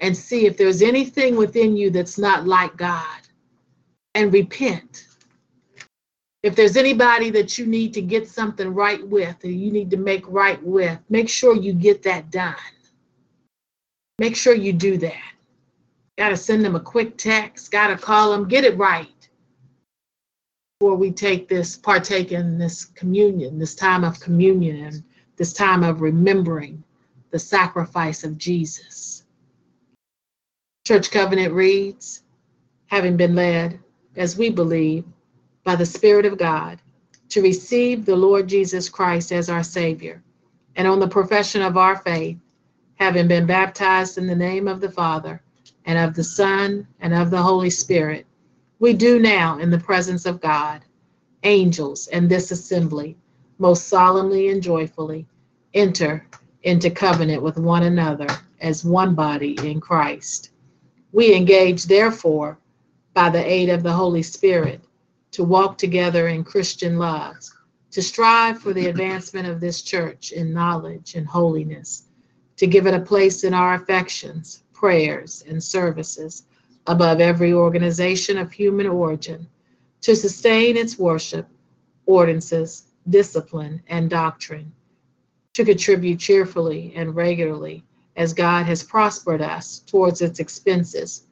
and 0.00 0.16
see 0.16 0.46
if 0.46 0.56
there's 0.56 0.82
anything 0.82 1.36
within 1.36 1.76
you 1.76 1.90
that's 1.90 2.18
not 2.18 2.46
like 2.46 2.76
God 2.76 3.20
and 4.14 4.32
repent. 4.32 5.07
If 6.48 6.56
there's 6.56 6.78
anybody 6.78 7.28
that 7.32 7.58
you 7.58 7.66
need 7.66 7.92
to 7.92 8.00
get 8.00 8.26
something 8.26 8.72
right 8.72 9.06
with 9.06 9.36
or 9.44 9.50
you 9.50 9.70
need 9.70 9.90
to 9.90 9.98
make 9.98 10.26
right 10.26 10.58
with, 10.62 10.98
make 11.10 11.28
sure 11.28 11.54
you 11.54 11.74
get 11.74 12.02
that 12.04 12.30
done. 12.30 12.54
Make 14.18 14.34
sure 14.34 14.54
you 14.54 14.72
do 14.72 14.96
that. 14.96 15.32
Got 16.16 16.30
to 16.30 16.38
send 16.38 16.64
them 16.64 16.74
a 16.74 16.80
quick 16.80 17.18
text, 17.18 17.70
got 17.70 17.88
to 17.88 17.98
call 17.98 18.30
them, 18.30 18.48
get 18.48 18.64
it 18.64 18.78
right 18.78 19.28
before 20.80 20.96
we 20.96 21.10
take 21.10 21.48
this, 21.48 21.76
partake 21.76 22.32
in 22.32 22.56
this 22.56 22.86
communion, 22.86 23.58
this 23.58 23.74
time 23.74 24.02
of 24.02 24.18
communion, 24.18 24.86
and 24.86 25.04
this 25.36 25.52
time 25.52 25.82
of 25.82 26.00
remembering 26.00 26.82
the 27.30 27.38
sacrifice 27.38 28.24
of 28.24 28.38
Jesus. 28.38 29.24
Church 30.86 31.10
Covenant 31.10 31.52
reads, 31.52 32.22
having 32.86 33.18
been 33.18 33.34
led, 33.34 33.78
as 34.16 34.38
we 34.38 34.48
believe, 34.48 35.04
by 35.68 35.76
the 35.76 35.84
Spirit 35.84 36.24
of 36.24 36.38
God, 36.38 36.80
to 37.28 37.42
receive 37.42 38.06
the 38.06 38.16
Lord 38.16 38.48
Jesus 38.48 38.88
Christ 38.88 39.32
as 39.32 39.50
our 39.50 39.62
Savior, 39.62 40.22
and 40.76 40.88
on 40.88 40.98
the 40.98 41.06
profession 41.06 41.60
of 41.60 41.76
our 41.76 41.98
faith, 41.98 42.38
having 42.94 43.28
been 43.28 43.44
baptized 43.44 44.16
in 44.16 44.26
the 44.26 44.34
name 44.34 44.66
of 44.66 44.80
the 44.80 44.90
Father, 44.90 45.42
and 45.84 45.98
of 45.98 46.14
the 46.14 46.24
Son, 46.24 46.88
and 47.00 47.12
of 47.12 47.28
the 47.28 47.42
Holy 47.42 47.68
Spirit, 47.68 48.24
we 48.78 48.94
do 48.94 49.18
now 49.18 49.58
in 49.58 49.68
the 49.68 49.78
presence 49.78 50.24
of 50.24 50.40
God, 50.40 50.80
angels, 51.42 52.06
and 52.06 52.30
this 52.30 52.50
assembly, 52.50 53.14
most 53.58 53.88
solemnly 53.88 54.48
and 54.48 54.62
joyfully 54.62 55.26
enter 55.74 56.26
into 56.62 56.88
covenant 56.88 57.42
with 57.42 57.58
one 57.58 57.82
another 57.82 58.28
as 58.62 58.86
one 58.86 59.14
body 59.14 59.58
in 59.62 59.82
Christ. 59.82 60.48
We 61.12 61.34
engage, 61.34 61.84
therefore, 61.84 62.56
by 63.12 63.28
the 63.28 63.44
aid 63.44 63.68
of 63.68 63.82
the 63.82 63.92
Holy 63.92 64.22
Spirit, 64.22 64.80
to 65.32 65.44
walk 65.44 65.78
together 65.78 66.28
in 66.28 66.44
Christian 66.44 66.98
love, 66.98 67.36
to 67.90 68.02
strive 68.02 68.60
for 68.60 68.72
the 68.72 68.86
advancement 68.92 69.46
of 69.46 69.60
this 69.60 69.82
church 69.82 70.32
in 70.32 70.52
knowledge 70.52 71.14
and 71.14 71.26
holiness, 71.26 72.04
to 72.56 72.66
give 72.66 72.86
it 72.86 72.94
a 72.94 73.00
place 73.00 73.44
in 73.44 73.54
our 73.54 73.74
affections, 73.74 74.62
prayers, 74.72 75.44
and 75.48 75.62
services 75.62 76.44
above 76.86 77.20
every 77.20 77.52
organization 77.52 78.38
of 78.38 78.50
human 78.50 78.86
origin, 78.86 79.46
to 80.00 80.16
sustain 80.16 80.76
its 80.76 80.98
worship, 80.98 81.46
ordinances, 82.06 82.88
discipline, 83.10 83.82
and 83.88 84.08
doctrine, 84.10 84.72
to 85.52 85.64
contribute 85.64 86.18
cheerfully 86.18 86.92
and 86.96 87.14
regularly 87.14 87.84
as 88.16 88.32
God 88.32 88.66
has 88.66 88.82
prospered 88.82 89.40
us 89.40 89.80
towards 89.80 90.20
its 90.22 90.40
expenses 90.40 91.27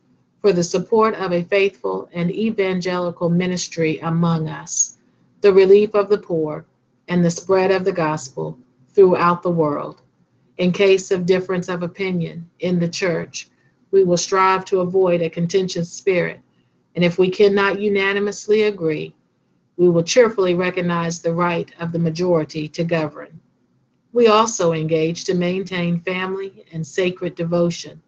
for 0.46 0.52
the 0.52 0.62
support 0.62 1.12
of 1.16 1.32
a 1.32 1.42
faithful 1.42 2.08
and 2.12 2.30
evangelical 2.30 3.28
ministry 3.28 3.98
among 3.98 4.48
us, 4.48 4.96
the 5.40 5.52
relief 5.52 5.92
of 5.92 6.08
the 6.08 6.18
poor, 6.18 6.64
and 7.08 7.24
the 7.24 7.30
spread 7.32 7.72
of 7.72 7.84
the 7.84 7.90
gospel 7.90 8.56
throughout 8.90 9.42
the 9.42 9.50
world. 9.50 10.02
In 10.58 10.70
case 10.70 11.10
of 11.10 11.26
difference 11.26 11.68
of 11.68 11.82
opinion 11.82 12.48
in 12.60 12.78
the 12.78 12.88
church, 12.88 13.48
we 13.90 14.04
will 14.04 14.16
strive 14.16 14.64
to 14.66 14.82
avoid 14.82 15.20
a 15.20 15.28
contentious 15.28 15.90
spirit, 15.90 16.38
and 16.94 17.04
if 17.04 17.18
we 17.18 17.28
cannot 17.28 17.80
unanimously 17.80 18.62
agree, 18.62 19.12
we 19.76 19.88
will 19.88 20.04
cheerfully 20.04 20.54
recognize 20.54 21.20
the 21.20 21.34
right 21.34 21.72
of 21.80 21.90
the 21.90 21.98
majority 21.98 22.68
to 22.68 22.84
govern. 22.84 23.40
We 24.12 24.28
also 24.28 24.74
engage 24.74 25.24
to 25.24 25.34
maintain 25.34 25.98
family 26.02 26.64
and 26.70 26.86
sacred 26.86 27.34
devotion, 27.34 28.00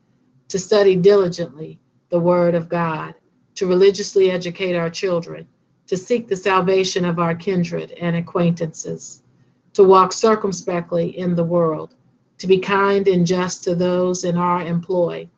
to 0.46 0.58
study 0.60 0.94
diligently 0.94 1.80
the 2.10 2.18
Word 2.20 2.54
of 2.54 2.68
God, 2.68 3.14
to 3.56 3.66
religiously 3.66 4.30
educate 4.30 4.74
our 4.74 4.90
children, 4.90 5.46
to 5.86 5.96
seek 5.96 6.28
the 6.28 6.36
salvation 6.36 7.04
of 7.04 7.18
our 7.18 7.34
kindred 7.34 7.92
and 7.92 8.16
acquaintances, 8.16 9.22
to 9.74 9.84
walk 9.84 10.12
circumspectly 10.12 11.18
in 11.18 11.34
the 11.34 11.44
world, 11.44 11.94
to 12.38 12.46
be 12.46 12.58
kind 12.58 13.08
and 13.08 13.26
just 13.26 13.64
to 13.64 13.74
those 13.74 14.24
in 14.24 14.36
our 14.36 14.62
employ, 14.62 15.28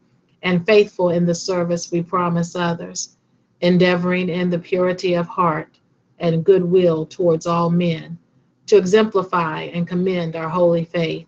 and 0.42 0.66
faithful 0.66 1.10
in 1.10 1.26
the 1.26 1.34
service 1.34 1.90
we 1.90 2.02
promise 2.02 2.54
others, 2.54 3.16
endeavoring 3.60 4.28
in 4.28 4.50
the 4.50 4.58
purity 4.58 5.14
of 5.14 5.26
heart 5.26 5.78
and 6.18 6.44
goodwill 6.44 7.06
towards 7.06 7.46
all 7.46 7.70
men, 7.70 8.18
to 8.66 8.76
exemplify 8.76 9.62
and 9.62 9.88
commend 9.88 10.36
our 10.36 10.48
holy 10.48 10.84
faith. 10.84 11.26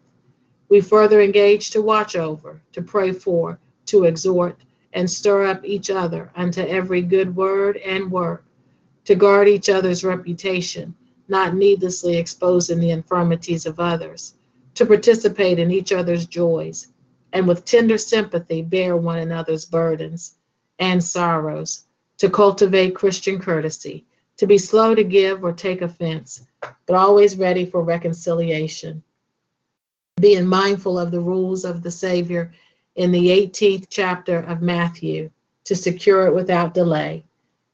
We 0.69 0.81
further 0.81 1.21
engage 1.21 1.71
to 1.71 1.83
watch 1.83 2.17
over, 2.17 2.61
to 2.73 2.83
pray 2.83 3.13
for, 3.13 3.59
to 3.87 4.05
exhort, 4.05 4.59
and 4.93 5.11
stir 5.11 5.47
up 5.47 5.65
each 5.65 5.91
other 5.91 6.31
unto 6.37 6.61
every 6.61 7.03
good 7.03 7.35
word 7.35 7.77
and 7.79 8.11
work, 8.11 8.45
to 9.05 9.15
guard 9.15 9.49
each 9.49 9.69
other's 9.69 10.05
reputation, 10.05 10.95
not 11.29 11.55
needlessly 11.55 12.17
exposing 12.17 12.79
the 12.79 12.91
infirmities 12.91 13.67
of 13.67 13.81
others, 13.81 14.35
to 14.75 14.87
participate 14.87 15.59
in 15.59 15.71
each 15.71 15.93
other's 15.93 16.27
joys, 16.27 16.89
and 17.33 17.49
with 17.49 17.65
tender 17.65 17.99
sympathy 17.99 18.63
bear 18.63 18.97
one 18.97 19.19
another's 19.19 19.65
burdens 19.65 20.37
and 20.79 21.03
sorrows, 21.03 21.85
to 22.19 22.29
cultivate 22.29 22.95
Christian 22.95 23.39
courtesy, 23.39 24.05
to 24.37 24.47
be 24.47 24.59
slow 24.59 24.95
to 24.95 25.05
give 25.05 25.45
or 25.45 25.53
take 25.53 25.83
offense, 25.83 26.43
but 26.87 26.95
always 26.95 27.37
ready 27.37 27.67
for 27.67 27.83
reconciliation, 27.83 29.03
being 30.21 30.47
mindful 30.47 30.99
of 30.99 31.11
the 31.11 31.21
rules 31.21 31.65
of 31.65 31.83
the 31.83 31.91
Savior 31.91 32.53
in 32.97 33.11
the 33.11 33.29
18th 33.29 33.87
chapter 33.89 34.41
of 34.41 34.63
Matthew 34.63 35.31
to 35.65 35.75
secure 35.75 36.27
it 36.27 36.35
without 36.35 36.75
delay, 36.75 37.25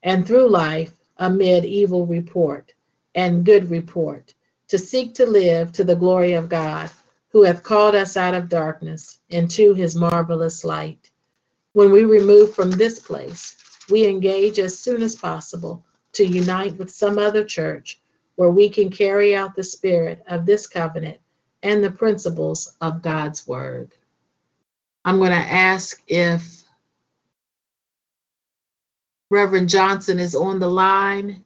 and 0.03 0.27
through 0.27 0.49
life 0.49 0.93
amid 1.17 1.65
evil 1.65 2.07
report 2.07 2.73
and 3.15 3.45
good 3.45 3.71
report, 3.71 4.35
to 4.69 4.79
seek 4.79 5.15
to 5.15 5.27
live 5.27 5.73
to 5.73 5.83
the 5.83 5.97
glory 5.97 6.35
of 6.35 6.49
God, 6.49 6.91
who 7.31 7.43
hath 7.43 7.63
called 7.63 7.95
us 7.95 8.17
out 8.17 8.35
of 8.35 8.49
darkness 8.49 9.19
into 9.31 9.75
his 9.75 9.97
marvelous 9.97 10.65
light. 10.65 11.11
When 11.73 11.91
we 11.91 12.05
remove 12.05 12.55
from 12.55 12.71
this 12.71 13.01
place, 13.01 13.57
we 13.91 14.07
engage 14.07 14.59
as 14.59 14.79
soon 14.79 15.03
as 15.03 15.17
possible 15.17 15.85
to 16.13 16.25
unite 16.25 16.77
with 16.77 16.91
some 16.91 17.19
other 17.19 17.45
church 17.45 18.01
where 18.37 18.51
we 18.51 18.69
can 18.69 18.91
carry 18.91 19.35
out 19.35 19.57
the 19.57 19.65
spirit 19.65 20.23
of 20.29 20.47
this 20.47 20.67
covenant 20.67 21.19
and 21.63 21.83
the 21.83 21.91
principles 21.91 22.77
of 22.81 23.03
God's 23.03 23.47
word. 23.49 23.95
I'm 25.09 25.17
going 25.17 25.31
to 25.31 25.37
ask 25.37 26.03
if 26.07 26.65
Reverend 29.31 29.71
Johnson 29.71 30.19
is 30.19 30.35
on 30.35 30.59
the 30.59 30.69
line 30.69 31.43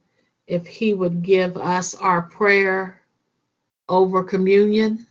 if 0.47 0.67
he 0.67 0.93
would 0.93 1.23
give 1.23 1.55
us 1.55 1.95
our 1.95 2.23
prayer 2.23 2.99
over 3.87 4.21
communion. 4.21 5.07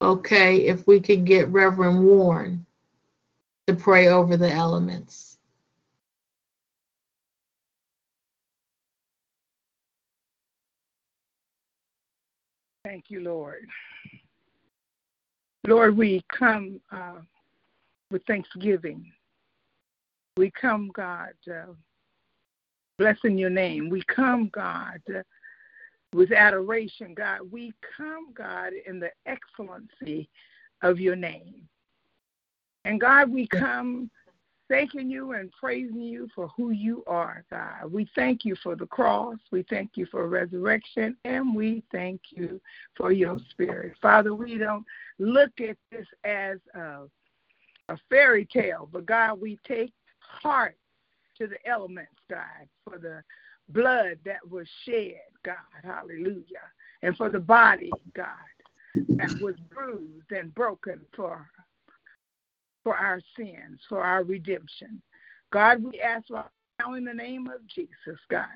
Okay, 0.00 0.62
if 0.62 0.86
we 0.86 0.98
could 0.98 1.26
get 1.26 1.48
Reverend 1.48 2.02
Warren 2.06 2.64
to 3.66 3.74
pray 3.74 4.08
over 4.08 4.38
the 4.38 4.50
elements. 4.50 5.29
Thank 12.90 13.04
you, 13.08 13.20
Lord. 13.20 13.68
Lord, 15.64 15.96
we 15.96 16.24
come 16.36 16.80
uh, 16.90 17.20
with 18.10 18.24
thanksgiving. 18.26 19.12
We 20.36 20.50
come, 20.50 20.90
God, 20.92 21.34
uh, 21.48 21.72
blessing 22.98 23.38
your 23.38 23.48
name. 23.48 23.90
We 23.90 24.02
come, 24.02 24.50
God, 24.52 25.00
uh, 25.08 25.22
with 26.12 26.32
adoration, 26.32 27.14
God. 27.14 27.42
We 27.52 27.72
come, 27.96 28.32
God, 28.34 28.72
in 28.84 28.98
the 28.98 29.12
excellency 29.24 30.28
of 30.82 30.98
your 30.98 31.14
name. 31.14 31.68
And 32.84 33.00
God, 33.00 33.30
we 33.30 33.46
come 33.46 34.10
thanking 34.70 35.10
you 35.10 35.32
and 35.32 35.50
praising 35.52 36.00
you 36.00 36.28
for 36.34 36.48
who 36.56 36.70
you 36.70 37.02
are, 37.06 37.44
God. 37.50 37.92
We 37.92 38.08
thank 38.14 38.44
you 38.44 38.56
for 38.62 38.76
the 38.76 38.86
cross. 38.86 39.36
We 39.50 39.64
thank 39.68 39.90
you 39.96 40.06
for 40.06 40.28
resurrection. 40.28 41.16
And 41.24 41.54
we 41.54 41.82
thank 41.90 42.20
you 42.30 42.60
for 42.96 43.10
your 43.10 43.36
spirit. 43.50 43.94
Father, 44.00 44.32
we 44.32 44.56
don't 44.56 44.86
look 45.18 45.50
at 45.60 45.76
this 45.90 46.06
as 46.24 46.58
a, 46.74 47.02
a 47.88 47.98
fairy 48.08 48.46
tale, 48.50 48.88
but 48.90 49.06
God, 49.06 49.40
we 49.40 49.58
take 49.66 49.92
heart 50.20 50.76
to 51.36 51.48
the 51.48 51.58
elements, 51.68 52.12
God, 52.30 52.68
for 52.84 52.96
the 52.96 53.22
blood 53.70 54.18
that 54.24 54.48
was 54.48 54.68
shed, 54.84 55.20
God. 55.44 55.56
Hallelujah. 55.82 56.44
And 57.02 57.16
for 57.16 57.28
the 57.28 57.40
body, 57.40 57.90
God, 58.14 58.26
that 58.94 59.40
was 59.40 59.56
bruised 59.74 60.30
and 60.30 60.54
broken 60.54 61.00
for 61.16 61.48
for 62.82 62.96
our 62.96 63.20
sins, 63.36 63.80
for 63.88 64.02
our 64.02 64.22
redemption. 64.22 65.00
God, 65.52 65.82
we 65.82 66.00
ask 66.00 66.26
now 66.30 66.94
in 66.94 67.04
the 67.04 67.14
name 67.14 67.46
of 67.46 67.66
Jesus, 67.66 68.18
God. 68.30 68.46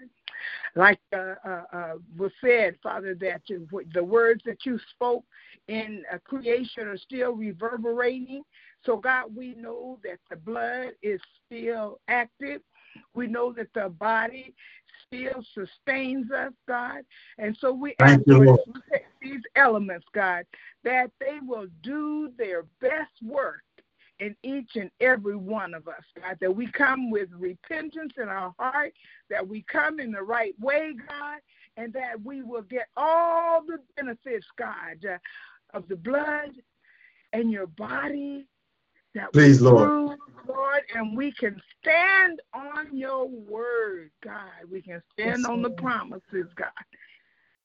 Like 0.77 0.99
uh, 1.15 1.35
uh, 1.47 1.63
uh, 1.73 1.95
was 2.17 2.33
said, 2.41 2.77
Father, 2.83 3.15
that 3.21 3.43
you, 3.47 3.69
the 3.93 4.03
words 4.03 4.43
that 4.45 4.67
you 4.67 4.79
spoke 4.95 5.25
in 5.69 6.03
creation 6.25 6.89
are 6.89 6.99
still 6.99 7.33
reverberating. 7.33 8.43
So, 8.85 8.97
God, 8.97 9.35
we 9.35 9.55
know 9.55 9.99
that 10.03 10.19
the 10.31 10.37
blood 10.37 10.93
is 11.03 11.21
still 11.47 12.01
active. 12.09 12.61
We 13.15 13.27
know 13.27 13.53
that 13.53 13.69
the 13.75 13.89
body 13.89 14.55
still 15.07 15.45
sustains 15.55 16.31
us, 16.31 16.53
God. 16.67 17.03
And 17.39 17.57
so 17.61 17.73
we 17.73 17.95
Thank 17.99 18.21
ask 18.21 18.27
you, 18.27 18.59
these 19.23 19.41
elements, 19.57 20.07
God, 20.13 20.45
that 20.83 21.11
they 21.21 21.39
will 21.47 21.67
do 21.83 22.31
their 22.37 22.65
best 22.81 23.13
work 23.23 23.63
in 24.25 24.35
each 24.43 24.77
and 24.77 24.91
every 25.01 25.37
one 25.37 25.75
of 25.75 25.87
us, 25.87 26.03
God, 26.19 26.39
that 26.41 26.55
we 26.55 26.67
come 26.73 27.11
with 27.11 27.29
repentance 27.33 28.15
in 28.17 28.29
our 28.29 28.55
heart, 28.59 28.95
that 29.29 29.47
we 29.47 29.63
come 29.71 30.01
in 30.01 30.13
the 30.13 30.23
right 30.23 30.55
way, 30.59 30.95
God, 31.09 31.41
and 31.77 31.93
that 31.93 32.23
we 32.25 32.43
will 32.43 32.63
get 32.63 32.87
all 32.97 33.63
the 33.63 33.79
benefits, 33.97 34.47
God, 34.57 35.05
uh, 35.07 35.19
of 35.77 35.87
the 35.89 35.97
blood 35.97 36.53
and 37.35 37.51
your 37.51 37.67
body 37.67 38.47
that 39.15 39.33
Please, 39.33 39.61
Lord. 39.61 40.19
Lord, 40.49 40.83
and 40.95 41.17
we 41.17 41.33
can 41.33 41.61
stand 41.81 42.41
on 42.55 42.97
your 42.97 43.29
word, 43.29 44.11
God. 44.23 44.71
We 44.71 44.81
can 44.81 45.03
stand 45.13 45.41
Yes, 45.41 45.45
on 45.49 45.63
the 45.63 45.71
promises, 45.71 46.47
God. 46.57 46.69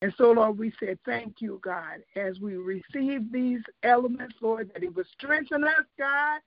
And 0.02 0.14
so, 0.18 0.32
Lord, 0.32 0.58
we 0.58 0.72
say 0.80 0.96
thank 1.06 1.42
you, 1.42 1.60
God, 1.62 2.04
as 2.16 2.40
we 2.40 2.56
receive 2.56 3.32
these 3.32 3.62
elements, 3.84 4.36
Lord, 4.42 4.72
that 4.74 4.84
it 4.84 4.96
will 4.96 5.04
strengthen 5.12 5.66
us, 5.66 5.84
God, 5.98 6.40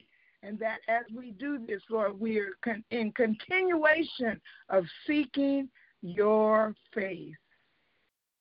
and 0.43 0.59
that 0.59 0.79
as 0.89 1.05
we 1.15 1.33
do 1.33 1.59
this, 1.67 1.83
Lord, 1.91 2.19
we 2.19 2.39
are 2.39 2.53
con- 2.63 2.85
in 2.91 3.13
continuation 3.13 4.41
of 4.71 4.87
seeking 5.07 5.69
your 6.01 6.75
face. 6.95 7.35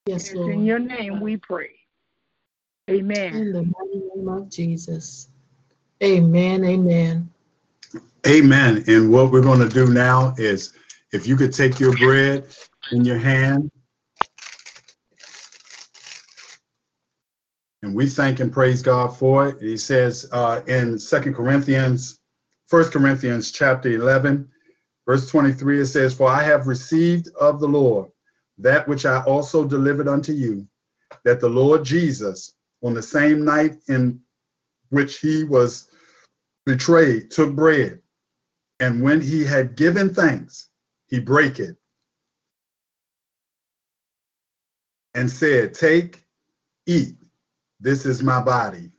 Yes, 0.05 0.29
It's 0.29 0.35
Lord. 0.35 0.53
in 0.53 0.65
your 0.65 0.79
name 0.79 1.19
we 1.19 1.37
pray. 1.37 1.71
Amen. 2.89 3.35
In 3.35 3.51
the 3.51 3.63
mighty 3.63 4.01
name 4.15 4.27
of 4.29 4.49
Jesus. 4.49 5.27
Amen. 6.01 6.63
Amen. 6.65 7.29
Amen. 8.25 8.83
And 8.87 9.11
what 9.11 9.31
we're 9.31 9.41
going 9.41 9.59
to 9.59 9.69
do 9.69 9.87
now 9.87 10.33
is 10.37 10.73
if 11.11 11.27
you 11.27 11.35
could 11.35 11.53
take 11.53 11.79
your 11.79 11.95
bread 11.97 12.45
in 12.91 13.05
your 13.05 13.17
hand. 13.17 13.70
And 17.91 17.97
we 17.97 18.07
thank 18.07 18.39
and 18.39 18.53
praise 18.53 18.81
God 18.81 19.17
for 19.17 19.49
it. 19.49 19.61
He 19.61 19.75
says 19.75 20.25
uh, 20.31 20.61
in 20.65 20.97
Second 20.97 21.33
Corinthians, 21.33 22.19
First 22.69 22.93
Corinthians 22.93 23.51
chapter 23.51 23.89
11, 23.89 24.47
verse 25.05 25.29
23, 25.29 25.81
it 25.81 25.87
says, 25.87 26.13
For 26.13 26.29
I 26.29 26.41
have 26.41 26.67
received 26.67 27.27
of 27.37 27.59
the 27.59 27.67
Lord 27.67 28.09
that 28.59 28.87
which 28.87 29.05
I 29.05 29.21
also 29.23 29.65
delivered 29.65 30.07
unto 30.07 30.31
you, 30.31 30.65
that 31.25 31.41
the 31.41 31.49
Lord 31.49 31.83
Jesus, 31.83 32.53
on 32.81 32.93
the 32.93 33.03
same 33.03 33.43
night 33.43 33.75
in 33.89 34.21
which 34.87 35.19
he 35.19 35.43
was 35.43 35.89
betrayed, 36.65 37.29
took 37.29 37.53
bread. 37.53 37.99
And 38.79 39.01
when 39.03 39.19
he 39.19 39.43
had 39.43 39.75
given 39.75 40.13
thanks, 40.13 40.69
he 41.07 41.19
brake 41.19 41.59
it 41.59 41.75
and 45.13 45.29
said, 45.29 45.73
Take, 45.73 46.23
eat, 46.85 47.17
this 47.81 48.05
is 48.05 48.21
my 48.21 48.39
body, 48.39 48.91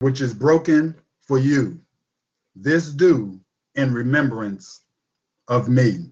which 0.00 0.20
is 0.20 0.34
broken 0.34 0.94
for 1.22 1.38
you. 1.38 1.80
This 2.54 2.88
do 2.90 3.40
in 3.74 3.92
remembrance 3.92 4.82
of 5.48 5.68
me. 5.68 6.10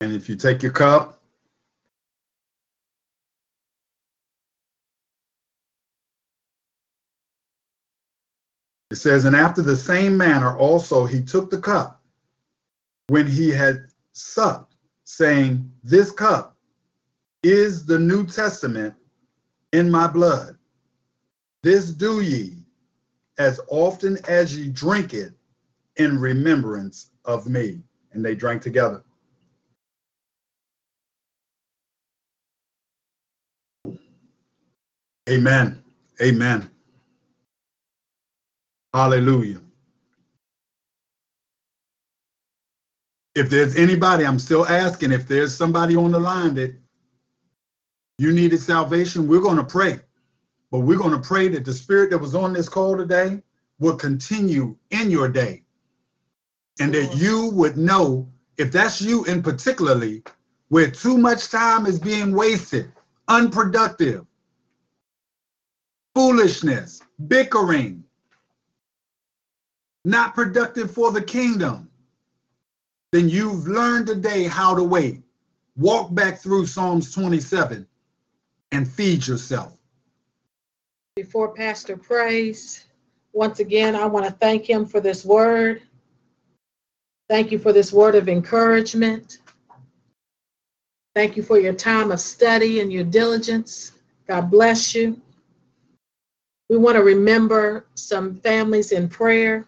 And 0.00 0.12
if 0.12 0.28
you 0.28 0.36
take 0.36 0.62
your 0.62 0.72
cup, 0.72 1.20
it 8.90 8.96
says, 8.96 9.26
And 9.26 9.36
after 9.36 9.62
the 9.62 9.76
same 9.76 10.16
manner 10.16 10.56
also 10.56 11.04
he 11.04 11.22
took 11.22 11.50
the 11.50 11.60
cup 11.60 12.00
when 13.08 13.26
he 13.26 13.50
had 13.50 13.91
supped, 14.12 14.74
saying, 15.04 15.70
This 15.82 16.10
cup 16.10 16.56
is 17.42 17.84
the 17.84 17.98
New 17.98 18.26
Testament 18.26 18.94
in 19.72 19.90
my 19.90 20.06
blood. 20.06 20.56
This 21.62 21.90
do 21.90 22.20
ye 22.20 22.56
as 23.38 23.60
often 23.68 24.18
as 24.28 24.56
ye 24.56 24.68
drink 24.68 25.14
it 25.14 25.32
in 25.96 26.18
remembrance 26.18 27.10
of 27.24 27.46
me. 27.46 27.80
And 28.12 28.24
they 28.24 28.34
drank 28.34 28.62
together. 28.62 29.02
Amen. 35.28 35.82
Amen. 36.20 36.70
Hallelujah. 38.92 39.60
If 43.34 43.48
there's 43.48 43.76
anybody, 43.76 44.26
I'm 44.26 44.38
still 44.38 44.66
asking, 44.66 45.12
if 45.12 45.26
there's 45.26 45.54
somebody 45.54 45.96
on 45.96 46.12
the 46.12 46.20
line 46.20 46.54
that 46.54 46.74
you 48.18 48.32
needed 48.32 48.60
salvation, 48.60 49.26
we're 49.26 49.40
going 49.40 49.56
to 49.56 49.64
pray. 49.64 50.00
But 50.70 50.80
we're 50.80 50.98
going 50.98 51.12
to 51.12 51.26
pray 51.26 51.48
that 51.48 51.64
the 51.64 51.72
spirit 51.72 52.10
that 52.10 52.18
was 52.18 52.34
on 52.34 52.52
this 52.52 52.68
call 52.68 52.96
today 52.96 53.42
will 53.78 53.96
continue 53.96 54.76
in 54.90 55.10
your 55.10 55.28
day. 55.28 55.62
And 56.80 56.92
that 56.94 57.16
you 57.16 57.50
would 57.50 57.76
know, 57.76 58.28
if 58.58 58.70
that's 58.72 59.00
you 59.00 59.24
in 59.24 59.42
particularly, 59.42 60.22
where 60.68 60.90
too 60.90 61.18
much 61.18 61.50
time 61.50 61.86
is 61.86 61.98
being 61.98 62.34
wasted, 62.34 62.92
unproductive, 63.28 64.26
foolishness, 66.14 67.02
bickering, 67.28 68.04
not 70.04 70.34
productive 70.34 70.90
for 70.90 71.12
the 71.12 71.22
kingdom, 71.22 71.90
then 73.12 73.28
you've 73.28 73.68
learned 73.68 74.06
today 74.06 74.44
how 74.44 74.74
to 74.74 74.82
wait. 74.82 75.22
Walk 75.76 76.14
back 76.14 76.38
through 76.38 76.66
Psalms 76.66 77.12
27 77.12 77.86
and 78.72 78.90
feed 78.90 79.26
yourself. 79.26 79.76
Before 81.14 81.54
Pastor 81.54 81.96
prays, 81.96 82.86
once 83.34 83.60
again, 83.60 83.94
I 83.94 84.06
want 84.06 84.26
to 84.26 84.32
thank 84.32 84.68
him 84.68 84.86
for 84.86 85.00
this 85.00 85.24
word. 85.24 85.82
Thank 87.28 87.52
you 87.52 87.58
for 87.58 87.72
this 87.72 87.92
word 87.92 88.14
of 88.14 88.28
encouragement. 88.28 89.38
Thank 91.14 91.36
you 91.36 91.42
for 91.42 91.58
your 91.58 91.74
time 91.74 92.10
of 92.10 92.20
study 92.20 92.80
and 92.80 92.90
your 92.90 93.04
diligence. 93.04 93.92
God 94.26 94.50
bless 94.50 94.94
you. 94.94 95.20
We 96.70 96.78
want 96.78 96.96
to 96.96 97.02
remember 97.02 97.86
some 97.94 98.36
families 98.36 98.92
in 98.92 99.08
prayer. 99.08 99.66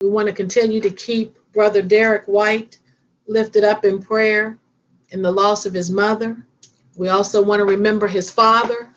We 0.00 0.08
want 0.08 0.28
to 0.28 0.32
continue 0.32 0.80
to 0.80 0.90
keep 0.90 1.36
Brother 1.52 1.82
Derek 1.82 2.26
White 2.26 2.78
lifted 3.26 3.64
up 3.64 3.84
in 3.84 4.02
prayer 4.02 4.58
in 5.10 5.22
the 5.22 5.30
loss 5.30 5.66
of 5.66 5.74
his 5.74 5.90
mother. 5.90 6.46
We 6.96 7.08
also 7.08 7.42
want 7.42 7.60
to 7.60 7.64
remember 7.64 8.06
his 8.06 8.30
father 8.30 8.90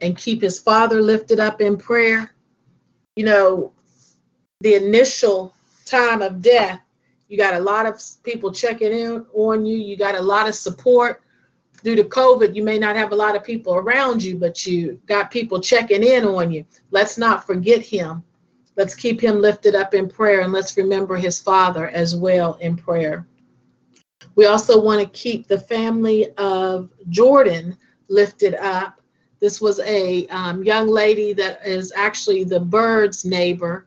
and 0.00 0.16
keep 0.16 0.42
his 0.42 0.58
father 0.58 1.00
lifted 1.00 1.40
up 1.40 1.60
in 1.60 1.76
prayer. 1.76 2.34
You 3.16 3.24
know, 3.24 3.72
the 4.60 4.74
initial 4.74 5.54
time 5.84 6.22
of 6.22 6.42
death, 6.42 6.80
you 7.28 7.36
got 7.36 7.54
a 7.54 7.60
lot 7.60 7.86
of 7.86 8.00
people 8.22 8.52
checking 8.52 8.92
in 8.92 9.26
on 9.34 9.64
you, 9.64 9.76
you 9.76 9.96
got 9.96 10.14
a 10.14 10.22
lot 10.22 10.48
of 10.48 10.54
support. 10.54 11.22
Due 11.82 11.96
to 11.96 12.04
COVID, 12.04 12.54
you 12.54 12.62
may 12.62 12.78
not 12.78 12.94
have 12.94 13.10
a 13.10 13.16
lot 13.16 13.34
of 13.34 13.42
people 13.42 13.74
around 13.74 14.22
you, 14.22 14.36
but 14.36 14.64
you 14.64 15.00
got 15.06 15.32
people 15.32 15.60
checking 15.60 16.04
in 16.04 16.24
on 16.24 16.52
you. 16.52 16.64
Let's 16.92 17.18
not 17.18 17.44
forget 17.44 17.82
him. 17.82 18.22
Let's 18.76 18.94
keep 18.94 19.20
him 19.20 19.40
lifted 19.40 19.74
up 19.74 19.94
in 19.94 20.08
prayer 20.08 20.40
and 20.40 20.52
let's 20.52 20.76
remember 20.76 21.16
his 21.16 21.40
father 21.40 21.88
as 21.88 22.16
well 22.16 22.54
in 22.54 22.76
prayer. 22.76 23.26
We 24.34 24.46
also 24.46 24.80
want 24.80 25.00
to 25.00 25.18
keep 25.18 25.46
the 25.46 25.60
family 25.60 26.30
of 26.38 26.88
Jordan 27.10 27.76
lifted 28.08 28.54
up. 28.54 29.00
This 29.40 29.60
was 29.60 29.80
a 29.80 30.26
um, 30.28 30.62
young 30.62 30.88
lady 30.88 31.32
that 31.34 31.66
is 31.66 31.92
actually 31.94 32.44
the 32.44 32.60
bird's 32.60 33.24
neighbor. 33.24 33.86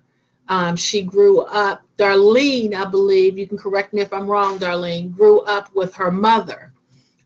Um, 0.50 0.76
she 0.76 1.02
grew 1.02 1.42
up, 1.42 1.82
Darlene, 1.98 2.76
I 2.76 2.86
believe, 2.86 3.38
you 3.38 3.48
can 3.48 3.58
correct 3.58 3.94
me 3.94 4.02
if 4.02 4.14
I'm 4.14 4.28
wrong, 4.28 4.60
Darlene, 4.60 5.16
grew 5.16 5.42
up 5.42 5.74
with 5.74 5.96
her 5.96 6.12
mother. 6.12 6.72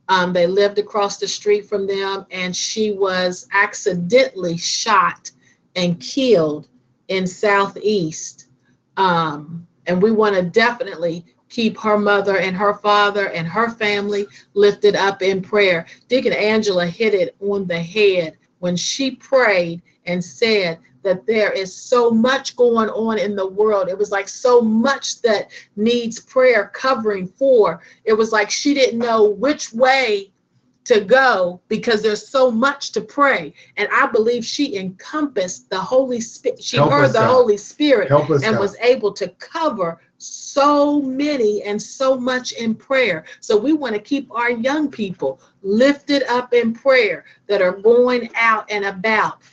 Um, 0.07 0.31
they 0.31 0.48
lived 0.48 0.80
across 0.80 1.18
the 1.18 1.27
street 1.27 1.65
from 1.68 1.86
them, 1.86 2.26
and 2.31 2.56
she 2.56 2.91
was 2.91 3.48
accidentally 3.52 4.57
shot 4.57 5.31
and 5.76 5.99
killed 5.99 6.69
in 7.10 7.27
Southeast. 7.27 8.48
Um, 8.98 9.68
and 9.86 10.02
we 10.02 10.11
want 10.11 10.36
to 10.36 10.44
definitely 10.44 11.26
keep 11.49 11.77
her 11.80 11.98
mother 11.98 12.38
and 12.38 12.56
her 12.56 12.76
father 12.76 13.30
and 13.30 13.48
her 13.48 13.69
family 13.72 14.27
lifted 14.53 14.95
up 14.95 15.22
in 15.22 15.41
prayer. 15.41 15.86
Deacon 16.07 16.34
Angela 16.34 16.86
hit 16.86 17.14
it 17.14 17.36
on 17.40 17.68
the 17.68 17.80
head 17.80 18.38
when 18.60 18.76
she 18.76 19.11
prayed 19.11 19.81
and 20.06 20.23
said 20.23 20.80
that 21.02 21.26
there 21.26 21.52
is 21.52 21.73
so 21.76 22.11
much 22.11 22.56
going 22.56 22.90
on 22.90 23.18
in 23.18 23.36
the 23.36 23.48
world. 23.48 23.88
It 23.88 23.98
was 23.98 24.11
like 24.11 24.27
so 24.27 24.61
much 24.61 25.22
that 25.22 25.49
needs 25.76 26.19
prayer 26.19 26.72
covering 26.73 27.27
for. 27.27 27.81
It 28.03 28.14
was 28.14 28.31
like 28.31 28.52
she 28.52 28.73
didn't 28.73 28.99
know 28.99 29.23
which 29.23 29.73
way 29.73 30.31
to 30.90 31.02
go 31.02 31.61
because 31.68 32.02
there's 32.02 32.28
so 32.28 32.49
much 32.49 32.91
to 32.94 32.99
pray. 32.99 33.53
And 33.78 33.88
I 33.94 34.07
believe 34.07 34.44
she 34.44 34.76
encompassed 34.76 35.70
the 35.70 35.80
Holy 35.80 36.20
Spirit. 36.20 36.64
She 36.64 36.78
Help 36.78 36.91
heard 36.91 37.10
the 37.10 37.20
God. 37.20 37.28
Holy 37.28 37.57
Spirit 37.57 38.10
and 38.10 38.41
God. 38.41 38.60
was 38.60 38.76
able 38.82 39.14
to 39.14 39.28
cover 39.38 40.02
so 40.18 40.99
many 40.99 41.61
and 41.61 41.80
so 41.80 42.18
much 42.18 42.53
in 42.53 42.74
prayer. 42.74 43.26
So 43.40 43.56
we 43.56 43.72
want 43.72 43.94
to 43.94 44.02
keep 44.02 44.32
our 44.32 44.49
young 44.49 44.90
people 44.90 45.40
lifted 45.61 46.24
up 46.24 46.56
in 46.56 46.74
prayer 46.74 47.24
that 47.45 47.61
are 47.61 47.74
going 47.74 48.32
out 48.34 48.66
and 48.72 48.86
about 48.86 49.44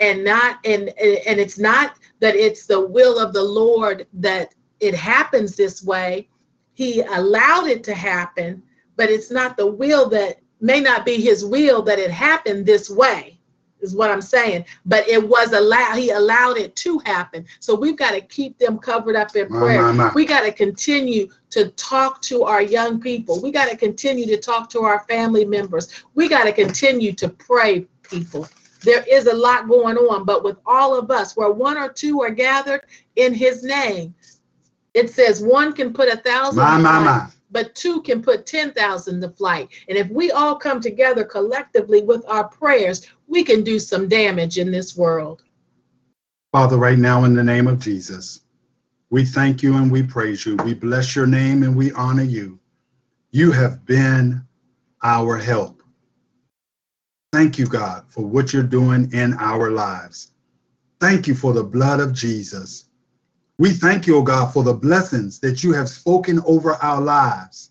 and 0.00 0.24
not 0.24 0.60
and 0.64 0.88
and 0.98 1.38
it's 1.38 1.58
not 1.58 1.98
that 2.20 2.36
it's 2.36 2.64
the 2.64 2.80
will 2.80 3.18
of 3.18 3.34
the 3.34 3.42
Lord 3.42 4.06
that 4.14 4.54
it 4.80 4.94
happens 4.94 5.56
this 5.56 5.84
way. 5.84 6.30
He 6.72 7.02
allowed 7.02 7.66
it 7.66 7.84
to 7.84 7.94
happen, 7.94 8.62
but 8.96 9.10
it's 9.10 9.30
not 9.30 9.58
the 9.58 9.66
will 9.66 10.08
that 10.08 10.38
may 10.60 10.80
not 10.80 11.04
be 11.04 11.20
his 11.20 11.44
will 11.44 11.82
that 11.82 11.98
it 11.98 12.10
happened 12.10 12.66
this 12.66 12.88
way 12.88 13.36
is 13.80 13.94
what 13.94 14.10
I'm 14.10 14.22
saying. 14.22 14.64
But 14.84 15.08
it 15.08 15.26
was 15.26 15.52
allowed, 15.52 15.96
he 15.96 16.10
allowed 16.10 16.58
it 16.58 16.74
to 16.76 16.98
happen. 17.00 17.46
So 17.60 17.74
we've 17.74 17.96
got 17.96 18.12
to 18.12 18.20
keep 18.20 18.58
them 18.58 18.78
covered 18.78 19.16
up 19.16 19.34
in 19.36 19.48
prayer. 19.48 19.82
my, 19.82 19.92
my. 19.92 20.12
We 20.14 20.24
got 20.24 20.42
to 20.42 20.52
continue 20.52 21.28
to 21.50 21.68
talk 21.70 22.20
to 22.22 22.44
our 22.44 22.62
young 22.62 23.00
people. 23.00 23.40
We 23.40 23.50
got 23.50 23.68
to 23.68 23.76
continue 23.76 24.26
to 24.26 24.36
talk 24.36 24.70
to 24.70 24.80
our 24.80 25.00
family 25.08 25.44
members. 25.44 26.04
We 26.14 26.28
got 26.28 26.44
to 26.44 26.52
continue 26.52 27.12
to 27.14 27.28
pray, 27.28 27.86
people. 28.02 28.48
There 28.82 29.04
is 29.10 29.26
a 29.26 29.34
lot 29.34 29.68
going 29.68 29.96
on, 29.96 30.24
but 30.24 30.44
with 30.44 30.58
all 30.66 30.96
of 30.96 31.10
us, 31.10 31.36
where 31.36 31.50
one 31.50 31.76
or 31.76 31.88
two 31.88 32.22
are 32.22 32.30
gathered 32.30 32.82
in 33.16 33.34
his 33.34 33.62
name, 33.64 34.14
it 34.94 35.10
says 35.10 35.42
one 35.42 35.72
can 35.72 35.92
put 35.92 36.08
a 36.08 36.16
thousand 36.16 36.62
My, 36.62 36.78
my, 36.78 37.00
my. 37.00 37.26
But 37.50 37.74
two 37.74 38.02
can 38.02 38.22
put 38.22 38.46
10,000 38.46 39.20
to 39.20 39.28
flight. 39.30 39.68
And 39.88 39.96
if 39.96 40.08
we 40.08 40.30
all 40.30 40.56
come 40.56 40.80
together 40.80 41.24
collectively 41.24 42.02
with 42.02 42.24
our 42.28 42.48
prayers, 42.48 43.06
we 43.26 43.44
can 43.44 43.62
do 43.62 43.78
some 43.78 44.08
damage 44.08 44.58
in 44.58 44.70
this 44.70 44.96
world. 44.96 45.42
Father, 46.52 46.76
right 46.76 46.98
now 46.98 47.24
in 47.24 47.34
the 47.34 47.44
name 47.44 47.66
of 47.66 47.78
Jesus, 47.78 48.40
we 49.10 49.24
thank 49.24 49.62
you 49.62 49.76
and 49.76 49.90
we 49.90 50.02
praise 50.02 50.44
you. 50.44 50.56
We 50.56 50.74
bless 50.74 51.14
your 51.14 51.26
name 51.26 51.62
and 51.62 51.76
we 51.76 51.92
honor 51.92 52.24
you. 52.24 52.58
You 53.30 53.52
have 53.52 53.84
been 53.86 54.42
our 55.02 55.36
help. 55.36 55.82
Thank 57.32 57.58
you, 57.58 57.66
God, 57.66 58.04
for 58.08 58.24
what 58.24 58.52
you're 58.52 58.62
doing 58.62 59.12
in 59.12 59.34
our 59.34 59.70
lives. 59.70 60.32
Thank 61.00 61.26
you 61.26 61.34
for 61.34 61.52
the 61.52 61.62
blood 61.62 62.00
of 62.00 62.14
Jesus. 62.14 62.85
We 63.58 63.70
thank 63.70 64.06
you, 64.06 64.16
O 64.16 64.22
God, 64.22 64.52
for 64.52 64.62
the 64.62 64.74
blessings 64.74 65.38
that 65.40 65.64
you 65.64 65.72
have 65.72 65.88
spoken 65.88 66.40
over 66.44 66.74
our 66.74 67.00
lives. 67.00 67.70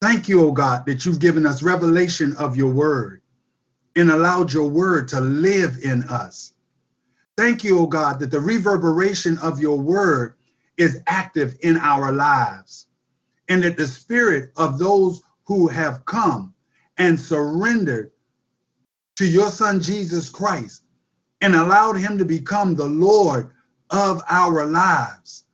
Thank 0.00 0.28
you, 0.28 0.42
O 0.44 0.52
God, 0.52 0.86
that 0.86 1.04
you've 1.04 1.18
given 1.18 1.44
us 1.44 1.62
revelation 1.62 2.34
of 2.36 2.56
your 2.56 2.72
word 2.72 3.20
and 3.96 4.10
allowed 4.10 4.52
your 4.52 4.68
word 4.68 5.08
to 5.08 5.20
live 5.20 5.78
in 5.82 6.04
us. 6.04 6.54
Thank 7.36 7.64
you, 7.64 7.78
O 7.80 7.86
God, 7.86 8.18
that 8.20 8.30
the 8.30 8.40
reverberation 8.40 9.38
of 9.38 9.60
your 9.60 9.78
word 9.78 10.34
is 10.76 11.00
active 11.06 11.56
in 11.60 11.76
our 11.76 12.12
lives 12.12 12.86
and 13.48 13.62
that 13.64 13.76
the 13.76 13.86
spirit 13.86 14.52
of 14.56 14.78
those 14.78 15.22
who 15.44 15.68
have 15.68 16.04
come 16.06 16.54
and 16.96 17.18
surrendered 17.18 18.10
to 19.16 19.26
your 19.26 19.50
son 19.50 19.80
Jesus 19.80 20.30
Christ 20.30 20.82
and 21.40 21.54
allowed 21.54 21.94
him 21.96 22.18
to 22.18 22.24
become 22.24 22.74
the 22.74 22.86
Lord 22.86 23.50
of 23.90 24.22
our 24.28 24.66
lives. 24.66 25.44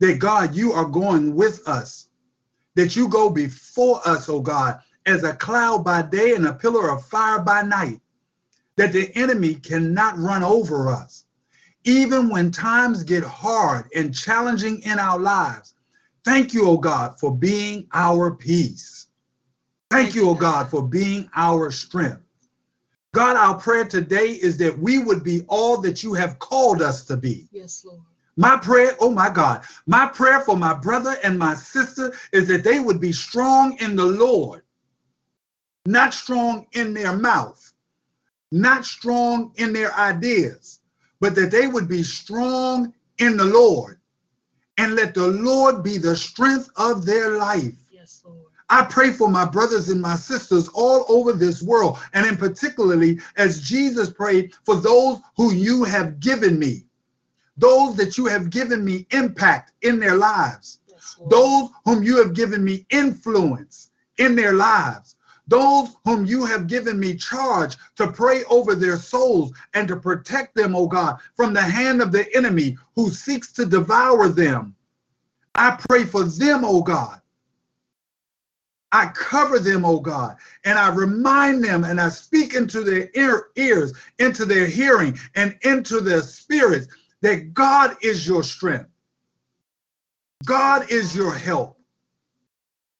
That 0.00 0.18
God, 0.18 0.54
you 0.54 0.72
are 0.72 0.84
going 0.84 1.34
with 1.34 1.66
us, 1.68 2.08
that 2.74 2.96
you 2.96 3.08
go 3.08 3.30
before 3.30 4.00
us, 4.06 4.28
oh 4.28 4.40
God, 4.40 4.80
as 5.06 5.24
a 5.24 5.34
cloud 5.34 5.84
by 5.84 6.02
day 6.02 6.34
and 6.34 6.46
a 6.46 6.54
pillar 6.54 6.90
of 6.90 7.06
fire 7.06 7.38
by 7.38 7.62
night, 7.62 8.00
that 8.76 8.92
the 8.92 9.14
enemy 9.16 9.54
cannot 9.54 10.18
run 10.18 10.42
over 10.42 10.88
us. 10.88 11.24
Even 11.84 12.28
when 12.28 12.50
times 12.50 13.02
get 13.02 13.24
hard 13.24 13.88
and 13.94 14.14
challenging 14.14 14.80
in 14.82 14.98
our 14.98 15.18
lives, 15.18 15.74
thank 16.24 16.54
you, 16.54 16.66
oh 16.66 16.78
God, 16.78 17.18
for 17.18 17.36
being 17.36 17.86
our 17.92 18.30
peace. 18.30 19.06
Thank 19.90 20.14
you, 20.14 20.28
oh 20.28 20.34
God, 20.34 20.70
for 20.70 20.82
being 20.82 21.28
our 21.34 21.70
strength. 21.70 22.22
God, 23.12 23.36
our 23.36 23.58
prayer 23.58 23.84
today 23.84 24.30
is 24.30 24.56
that 24.58 24.78
we 24.78 24.98
would 24.98 25.22
be 25.22 25.44
all 25.48 25.76
that 25.78 26.02
you 26.02 26.14
have 26.14 26.38
called 26.38 26.80
us 26.80 27.04
to 27.04 27.16
be. 27.16 27.46
Yes, 27.52 27.84
Lord. 27.84 28.00
My 28.36 28.56
prayer, 28.56 28.96
oh 28.98 29.10
my 29.10 29.28
God, 29.28 29.62
my 29.86 30.06
prayer 30.06 30.40
for 30.40 30.56
my 30.56 30.72
brother 30.72 31.16
and 31.22 31.38
my 31.38 31.54
sister 31.54 32.14
is 32.32 32.48
that 32.48 32.64
they 32.64 32.80
would 32.80 32.98
be 32.98 33.12
strong 33.12 33.76
in 33.78 33.94
the 33.94 34.06
Lord, 34.06 34.62
not 35.84 36.14
strong 36.14 36.66
in 36.72 36.94
their 36.94 37.14
mouth, 37.14 37.72
not 38.50 38.86
strong 38.86 39.52
in 39.56 39.74
their 39.74 39.94
ideas, 39.94 40.80
but 41.20 41.34
that 41.34 41.50
they 41.50 41.66
would 41.66 41.88
be 41.88 42.02
strong 42.02 42.94
in 43.18 43.36
the 43.36 43.44
Lord 43.44 43.98
and 44.78 44.94
let 44.94 45.12
the 45.12 45.26
Lord 45.26 45.82
be 45.82 45.98
the 45.98 46.16
strength 46.16 46.70
of 46.76 47.04
their 47.04 47.36
life. 47.36 47.74
Yes. 48.72 48.82
I 48.82 48.86
pray 48.86 49.12
for 49.12 49.28
my 49.28 49.44
brothers 49.44 49.88
and 49.90 50.00
my 50.00 50.16
sisters 50.16 50.68
all 50.68 51.04
over 51.08 51.32
this 51.32 51.62
world, 51.62 51.98
and 52.14 52.26
in 52.26 52.36
particularly 52.36 53.20
as 53.36 53.60
Jesus 53.60 54.10
prayed 54.10 54.54
for 54.64 54.76
those 54.76 55.18
who 55.36 55.52
you 55.52 55.84
have 55.84 56.20
given 56.20 56.58
me, 56.58 56.84
those 57.56 57.96
that 57.96 58.16
you 58.16 58.26
have 58.26 58.50
given 58.50 58.84
me 58.84 59.06
impact 59.10 59.72
in 59.82 59.98
their 59.98 60.16
lives, 60.16 60.78
those 61.28 61.68
whom 61.84 62.02
you 62.02 62.16
have 62.16 62.34
given 62.34 62.64
me 62.64 62.86
influence 62.90 63.90
in 64.18 64.34
their 64.34 64.54
lives, 64.54 65.16
those 65.48 65.96
whom 66.04 66.24
you 66.24 66.44
have 66.46 66.66
given 66.66 66.98
me 66.98 67.14
charge 67.14 67.76
to 67.96 68.10
pray 68.10 68.44
over 68.44 68.74
their 68.74 68.96
souls 68.96 69.52
and 69.74 69.86
to 69.88 69.96
protect 69.96 70.54
them, 70.54 70.74
O 70.74 70.86
God, 70.86 71.18
from 71.36 71.52
the 71.52 71.62
hand 71.62 72.00
of 72.00 72.12
the 72.12 72.34
enemy 72.34 72.78
who 72.96 73.10
seeks 73.10 73.52
to 73.52 73.66
devour 73.66 74.28
them. 74.28 74.74
I 75.54 75.76
pray 75.88 76.04
for 76.04 76.24
them, 76.24 76.64
O 76.64 76.82
God. 76.82 77.21
I 78.92 79.06
cover 79.06 79.58
them, 79.58 79.86
oh 79.86 80.00
God, 80.00 80.36
and 80.64 80.78
I 80.78 80.94
remind 80.94 81.64
them 81.64 81.84
and 81.84 81.98
I 81.98 82.10
speak 82.10 82.54
into 82.54 82.84
their 82.84 83.10
ear, 83.14 83.48
ears, 83.56 83.94
into 84.18 84.44
their 84.44 84.66
hearing, 84.66 85.18
and 85.34 85.56
into 85.62 86.00
their 86.00 86.20
spirits 86.20 86.88
that 87.22 87.54
God 87.54 87.96
is 88.02 88.26
your 88.26 88.42
strength. 88.42 88.90
God 90.44 90.90
is 90.90 91.16
your 91.16 91.32
help. 91.32 91.78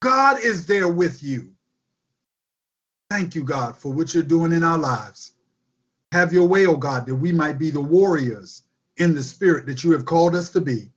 God 0.01 0.39
is 0.39 0.65
there 0.65 0.87
with 0.87 1.21
you. 1.21 1.51
Thank 3.11 3.35
you, 3.35 3.43
God, 3.43 3.77
for 3.77 3.93
what 3.93 4.13
you're 4.13 4.23
doing 4.23 4.51
in 4.51 4.63
our 4.63 4.77
lives. 4.77 5.33
Have 6.11 6.33
your 6.33 6.47
way, 6.47 6.65
oh 6.65 6.75
God, 6.75 7.05
that 7.05 7.15
we 7.15 7.31
might 7.31 7.59
be 7.59 7.69
the 7.69 7.81
warriors 7.81 8.63
in 8.97 9.13
the 9.13 9.23
spirit 9.23 9.67
that 9.67 9.83
you 9.83 9.91
have 9.91 10.05
called 10.05 10.35
us 10.35 10.49
to 10.51 10.61
be. 10.61 10.89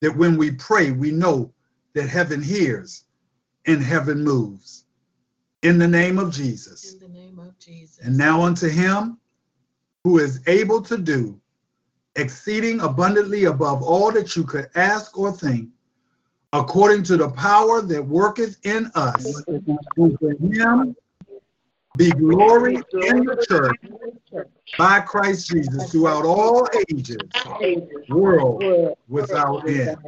That 0.00 0.16
when 0.16 0.36
we 0.36 0.50
pray, 0.50 0.90
we 0.90 1.12
know 1.12 1.52
that 1.94 2.08
heaven 2.08 2.42
hears 2.42 3.04
and 3.66 3.82
heaven 3.82 4.22
moves. 4.24 4.84
In 5.62 5.78
the 5.78 5.88
name 5.88 6.18
of 6.18 6.32
Jesus. 6.32 6.94
In 6.94 7.00
the 7.00 7.08
name 7.08 7.38
of 7.38 7.58
Jesus. 7.58 8.04
And 8.04 8.16
now 8.16 8.42
unto 8.42 8.68
him 8.68 9.18
who 10.04 10.18
is 10.18 10.40
able 10.46 10.82
to 10.82 10.98
do 10.98 11.40
exceeding 12.16 12.80
abundantly 12.80 13.44
above 13.44 13.82
all 13.82 14.10
that 14.12 14.36
you 14.36 14.44
could 14.44 14.68
ask 14.74 15.16
or 15.16 15.32
think, 15.32 15.68
according 16.52 17.02
to 17.04 17.16
the 17.16 17.30
power 17.30 17.80
that 17.80 18.02
worketh 18.04 18.58
in 18.64 18.90
us. 18.94 19.42
To 19.44 20.36
him 20.40 20.94
be 21.98 22.10
glory 22.12 22.76
in 22.76 23.24
the 23.24 23.44
church 23.48 23.76
by 24.78 25.00
Christ 25.00 25.48
Jesus 25.48 25.90
throughout 25.90 26.24
all 26.24 26.66
ages, 26.90 27.18
world 28.08 28.96
without 29.08 29.68
end. 29.68 29.98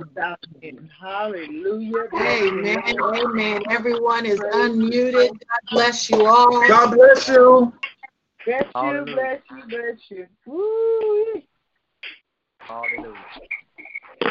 Hallelujah. 1.00 2.08
Amen. 2.14 2.82
Amen. 3.00 3.62
Everyone 3.70 4.24
is 4.24 4.40
unmuted. 4.40 5.28
God 5.28 5.60
bless 5.70 6.08
you 6.10 6.26
all. 6.26 6.66
God 6.68 6.94
bless 6.94 7.28
you. 7.28 7.72
Bless 8.46 8.66
you, 8.74 9.04
bless 9.06 9.40
you, 9.50 9.62
bless 9.68 10.10
you. 10.10 10.26
Woo. 10.46 11.42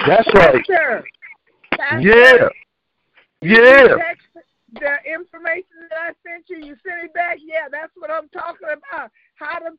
That's 0.07 0.33
right. 0.33 0.65
Pastor, 0.65 1.05
Pastor, 1.77 2.01
Yeah. 2.01 2.49
Yeah. 3.41 3.97
The 4.79 4.97
information 5.05 5.89
that 5.89 5.99
I 5.99 6.11
sent 6.25 6.49
you, 6.49 6.57
you 6.57 6.75
sent 6.85 7.05
it 7.05 7.13
back. 7.13 7.37
Yeah, 7.43 7.67
that's 7.71 7.91
what 7.95 8.09
I'm 8.11 8.29
talking 8.29 8.67
about. 8.67 9.11
How 9.35 9.59
to 9.59 9.73